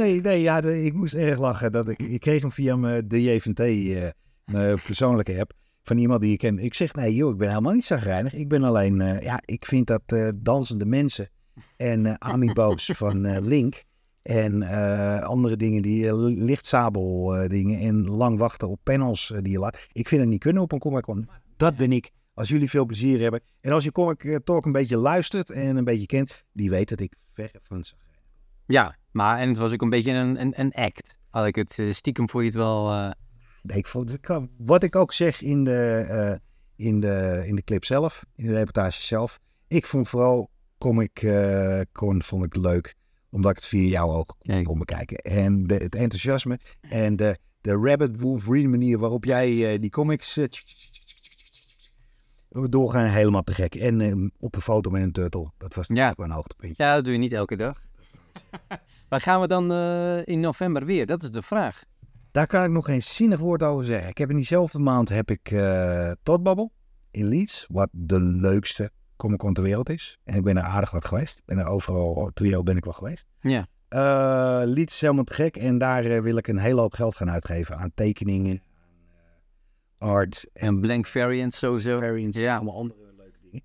nee, 0.00 0.20
nee 0.20 0.40
ja, 0.42 0.62
ik 0.62 0.94
moest 0.94 1.14
erg 1.14 1.38
lachen. 1.38 1.72
Dat 1.72 1.88
ik, 1.88 1.98
ik 1.98 2.20
kreeg 2.20 2.40
hem 2.40 2.52
via 2.52 2.76
mijn 2.76 3.08
de 3.08 3.22
JVT, 3.22 3.60
eh, 3.60 4.08
mijn 4.44 4.78
persoonlijke 4.86 5.40
app, 5.40 5.52
van 5.82 5.98
iemand 5.98 6.20
die 6.20 6.32
ik 6.32 6.38
ken. 6.38 6.58
Ik 6.58 6.74
zeg, 6.74 6.94
nee 6.94 7.14
joh, 7.14 7.30
ik 7.32 7.38
ben 7.38 7.48
helemaal 7.48 7.72
niet 7.72 7.84
zagrijnig. 7.84 8.34
Ik 8.34 8.48
ben 8.48 8.62
alleen, 8.62 9.00
eh, 9.00 9.22
ja, 9.22 9.40
ik 9.44 9.64
vind 9.66 9.86
dat 9.86 10.02
eh, 10.06 10.28
dansende 10.34 10.84
mensen 10.84 11.28
en 11.76 12.06
eh 12.06 12.14
amiibos 12.18 12.90
van 12.96 13.24
eh, 13.24 13.42
Link 13.42 13.84
en 14.22 14.62
eh, 14.62 15.20
andere 15.22 15.56
dingen, 15.56 15.82
die 15.82 16.06
eh, 16.08 16.14
lichtzabel 16.18 17.36
eh, 17.36 17.48
dingen 17.48 17.80
en 17.80 18.06
lang 18.08 18.38
wachten 18.38 18.68
op 18.68 18.80
panels 18.82 19.30
eh, 19.32 19.38
die 19.42 19.52
je 19.52 19.58
laat. 19.58 19.86
Ik 19.92 20.08
vind 20.08 20.20
het 20.20 20.30
niet 20.30 20.40
kunnen 20.40 20.62
op 20.62 20.72
een 20.72 20.78
Comic 20.78 21.02
Con. 21.02 21.28
Dat 21.56 21.76
ben 21.76 21.92
ik. 21.92 22.10
Als 22.38 22.48
jullie 22.48 22.70
veel 22.70 22.84
plezier 22.84 23.20
hebben. 23.20 23.40
En 23.60 23.72
als 23.72 23.84
je 23.84 23.92
Comic 23.92 24.40
Talk 24.44 24.66
een 24.66 24.72
beetje 24.72 24.96
luistert 24.96 25.50
en 25.50 25.76
een 25.76 25.84
beetje 25.84 26.06
kent, 26.06 26.44
die 26.52 26.70
weet 26.70 26.88
dat 26.88 27.00
ik 27.00 27.14
verre 27.32 27.60
van 27.62 27.84
zagrijnig 27.84 28.08
ja, 28.68 28.96
maar 29.10 29.38
en 29.38 29.48
het 29.48 29.56
was 29.56 29.72
ook 29.72 29.82
een 29.82 29.90
beetje 29.90 30.12
een, 30.12 30.40
een, 30.40 30.60
een 30.60 30.72
act. 30.72 31.16
Had 31.30 31.46
ik 31.46 31.54
het 31.54 31.78
eh, 31.78 31.92
stiekem 31.92 32.28
voor 32.28 32.40
je 32.40 32.46
het 32.46 32.56
wel... 32.56 32.90
eh, 32.90 33.10
Nee, 33.62 33.76
ik 33.78 33.86
vond, 33.86 34.18
wat 34.56 34.82
ik 34.82 34.96
ook 34.96 35.12
zeg 35.12 35.42
in 35.42 35.64
de, 35.64 36.06
eh, 36.08 36.86
in, 36.86 37.00
de, 37.00 37.42
in 37.46 37.54
de 37.54 37.62
clip 37.62 37.84
zelf, 37.84 38.24
in 38.36 38.46
de 38.46 38.54
reportage 38.54 39.02
zelf. 39.02 39.38
Ik 39.68 39.86
vond 39.86 40.08
vooral 40.08 40.50
Comic 40.78 41.26
Con 41.92 42.22
vond 42.22 42.44
ik 42.44 42.56
leuk, 42.56 42.94
omdat 43.30 43.50
ik 43.50 43.56
het 43.56 43.66
via 43.66 43.88
jouw 43.88 44.08
ogen 44.08 44.26
kon, 44.26 44.36
Kijk. 44.40 44.64
kon 44.64 44.78
bekijken. 44.78 45.16
En 45.18 45.66
de, 45.66 45.74
het 45.74 45.94
enthousiasme 45.94 46.58
en 46.80 47.16
de, 47.16 47.38
de 47.60 47.72
Rabbit 47.72 48.20
Wolverine 48.20 48.68
manier 48.68 48.98
waarop 48.98 49.24
jij 49.24 49.78
die 49.78 49.90
comics 49.90 50.38
tsk, 52.50 52.70
doorgaan 52.70 53.04
helemaal 53.06 53.42
te 53.42 53.52
gek. 53.54 53.74
En 53.74 54.00
eh, 54.00 54.12
op 54.38 54.54
een 54.54 54.60
foto 54.60 54.90
met 54.90 55.02
een 55.02 55.12
turtle, 55.12 55.50
dat 55.58 55.74
was 55.74 55.86
Ja. 55.86 56.12
wel 56.16 56.26
een 56.26 56.32
hoogtepuntje. 56.32 56.84
ja, 56.84 56.94
dat 56.94 57.04
doe 57.04 57.12
je 57.12 57.18
niet 57.18 57.32
elke 57.32 57.56
dag. 57.56 57.82
Waar 59.08 59.20
gaan 59.20 59.40
we 59.40 59.46
dan 59.46 59.72
eh, 59.72 60.26
in 60.26 60.40
november 60.40 60.84
weer? 60.84 61.06
Dat 61.06 61.22
is 61.22 61.30
de 61.30 61.42
vraag. 61.42 61.82
Daar 62.30 62.46
kan 62.46 62.64
ik 62.64 62.70
nog 62.70 62.84
geen 62.84 63.02
zinnig 63.02 63.38
woord 63.38 63.62
over 63.62 63.84
zeggen. 63.84 64.08
Ik 64.08 64.18
heb 64.18 64.30
in 64.30 64.36
diezelfde 64.36 64.78
maand 64.78 65.08
heb 65.08 65.30
ik 65.30 65.50
eh 65.50 66.10
Totbabbel 66.22 66.72
in 67.10 67.24
Leeds, 67.24 67.66
wat 67.68 67.88
de 67.92 68.20
leukste 68.20 68.90
Comic 69.16 69.38
Con 69.38 69.52
ter 69.54 69.62
wereld 69.62 69.88
is. 69.90 70.18
En 70.24 70.34
ik 70.36 70.42
ben 70.42 70.56
er 70.56 70.62
aardig 70.62 70.90
wat 70.90 71.04
geweest. 71.04 71.42
Ben 71.44 71.58
er 71.58 71.66
overal 71.66 72.30
ter 72.34 72.44
wereld 72.44 72.64
ben 72.64 72.76
ik 72.76 72.84
wel 72.84 72.92
geweest. 72.92 73.26
Ja. 73.40 73.66
Eh 73.88 74.62
Leeds 74.64 74.94
is 74.94 75.00
helemaal 75.00 75.24
te 75.24 75.32
gek 75.34 75.56
en 75.56 75.78
daar 75.78 76.22
wil 76.22 76.36
ik 76.36 76.46
een 76.48 76.58
hele 76.58 76.80
hoop 76.80 76.92
geld 76.92 77.16
gaan 77.16 77.30
uitgeven 77.30 77.76
aan 77.76 77.90
tekeningen, 77.94 78.62
art 79.98 80.46
En 80.52 80.80
blank 80.80 81.06
variant 81.06 81.54
sowieso. 81.54 81.98
variants, 81.98 82.38
Ja. 82.38 82.54
allemaal 82.56 82.76
andere 82.76 83.12
leuke 83.16 83.38
dingen. 83.42 83.62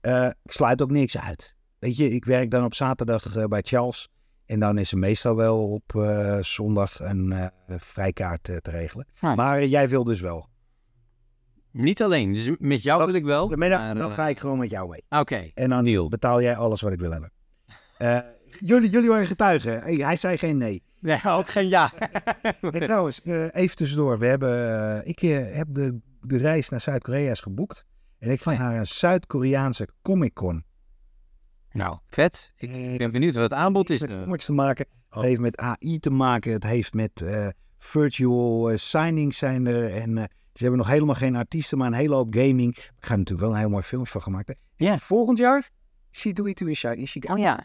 Eh, 0.00 0.30
ik 0.42 0.52
sluit 0.52 0.82
ook 0.82 0.90
niks 0.90 1.18
uit. 1.18 1.54
Weet 1.78 1.96
je, 1.96 2.10
ik 2.10 2.24
werk 2.24 2.50
dan 2.50 2.64
op 2.64 2.74
zaterdag 2.74 3.36
eh, 3.36 3.44
bij 3.44 3.62
Charles. 3.62 4.08
En 4.46 4.60
dan 4.60 4.78
is 4.78 4.92
er 4.92 4.98
meestal 4.98 5.36
wel 5.36 5.70
op 5.70 5.94
eh, 5.94 6.38
zondag 6.40 7.00
een 7.00 7.50
vrijkaart 7.66 8.42
te 8.42 8.60
regelen. 8.62 9.06
Ah. 9.20 9.36
Maar 9.36 9.64
jij 9.66 9.88
wil 9.88 10.04
dus 10.04 10.20
wel. 10.20 10.48
Niet 11.70 12.02
alleen, 12.02 12.32
dus 12.32 12.50
met 12.58 12.82
jou 12.82 12.98
Dat- 12.98 13.06
wil 13.06 13.16
ik 13.16 13.24
wel. 13.24 13.48
Dan, 13.48 13.58
maar, 13.58 13.94
dan 13.94 14.10
ga 14.10 14.28
ik 14.28 14.38
gewoon 14.38 14.58
met 14.58 14.70
jou 14.70 14.88
mee. 14.88 15.04
Oké. 15.20 15.50
En 15.54 15.70
dan 15.70 16.08
betaal 16.08 16.42
jij 16.42 16.56
alles 16.56 16.80
wat 16.80 16.92
ik 16.92 17.00
wil 17.00 17.10
hebben. 17.10 17.32
Jullie, 18.60 18.90
jullie 18.90 19.08
waren 19.08 19.26
getuigen. 19.26 19.82
Hij 19.82 20.16
zei 20.16 20.38
geen 20.38 20.58
nee. 20.58 20.82
Nee, 21.00 21.20
ook 21.38 21.48
geen 21.48 21.68
ja. 21.68 21.92
En 22.60 22.80
trouwens, 22.80 23.22
eh, 23.22 23.54
even 23.54 23.76
tussendoor. 23.76 24.18
We 24.18 24.26
hebben, 24.26 24.80
eh, 25.02 25.08
ik 25.08 25.22
eh, 25.22 25.56
heb 25.56 25.66
de, 25.70 25.98
de 26.20 26.36
reis 26.36 26.68
naar 26.68 26.80
Zuid-Korea 26.80 27.30
is 27.30 27.40
geboekt. 27.40 27.84
En 28.18 28.30
ik 28.30 28.42
ga 28.42 28.52
Oh 28.52 28.58
naar 28.58 28.76
een 28.76 28.86
Zuid-Koreaanse 28.86 29.88
Comic 30.02 30.34
Con. 30.34 30.64
Nou, 31.72 31.98
vet. 32.06 32.52
Ik 32.56 32.98
ben 32.98 33.10
benieuwd 33.12 33.34
wat 33.34 33.42
het 33.42 33.52
aanbod 33.52 33.90
is. 33.90 34.00
met 34.00 34.10
eh. 34.10 34.22
comics 34.22 34.44
te 34.44 34.52
maken. 34.52 34.86
Het 35.08 35.18
Oh. 35.18 35.22
heeft 35.22 35.40
met 35.40 35.56
AI 35.56 35.98
te 35.98 36.10
maken. 36.10 36.52
Het 36.52 36.62
heeft 36.62 36.94
met 36.94 37.24
virtual 37.78 38.78
signings 38.78 39.38
zijn 39.38 39.66
er. 39.66 39.94
En 39.94 40.16
ze 40.52 40.62
hebben 40.62 40.78
nog 40.78 40.88
helemaal 40.88 41.14
geen 41.14 41.36
artiesten, 41.36 41.78
maar 41.78 41.86
een 41.86 41.92
hele 41.92 42.14
hoop 42.14 42.34
gaming. 42.34 42.76
Er 42.76 42.90
gaat 42.98 43.16
natuurlijk 43.18 43.40
wel 43.46 43.50
een 43.50 43.60
heel 43.60 43.68
mooi 43.68 43.82
filmpje 43.82 44.12
van 44.12 44.22
gemaakt. 44.22 44.48
Hè? 44.48 44.54
Ja. 44.76 44.98
Volgend 44.98 45.38
jaar 45.38 45.70
Shidui 46.12 46.54
to 46.54 46.66
Ishai 46.66 46.96
Ishigami. 46.96 47.38
Oh 47.40 47.44
ja. 47.44 47.64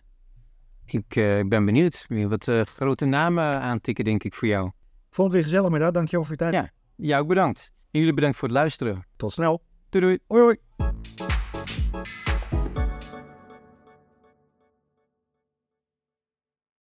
Ik 0.94 1.16
eh, 1.16 1.40
ik 1.40 1.50
ben 1.50 1.66
benieuwd. 1.66 2.06
Wat 2.10 2.48
eh, 2.48 2.62
grote 2.62 3.06
namen 3.06 3.62
aantikken, 3.62 4.04
denk 4.04 4.24
ik, 4.24 4.34
voor 4.34 4.48
jou. 4.48 4.72
Vond 5.10 5.28
het 5.28 5.36
weer 5.36 5.44
gezellig 5.44 5.70
met 5.70 5.82
dat. 5.82 5.94
Dankjewel 5.94 6.26
voor 6.26 6.36
je 6.40 6.40
tijd. 6.40 6.54
Ja. 6.54 6.72
Jou 6.96 7.22
ook 7.22 7.28
bedankt. 7.28 7.74
En 7.92 8.00
jullie 8.00 8.14
bedankt 8.14 8.38
voor 8.38 8.48
het 8.48 8.58
luisteren. 8.58 9.06
Tot 9.16 9.32
snel. 9.32 9.62
Doei 9.90 10.06
doei. 10.06 10.20
Hoi 10.28 10.42
hoi. 10.42 11.31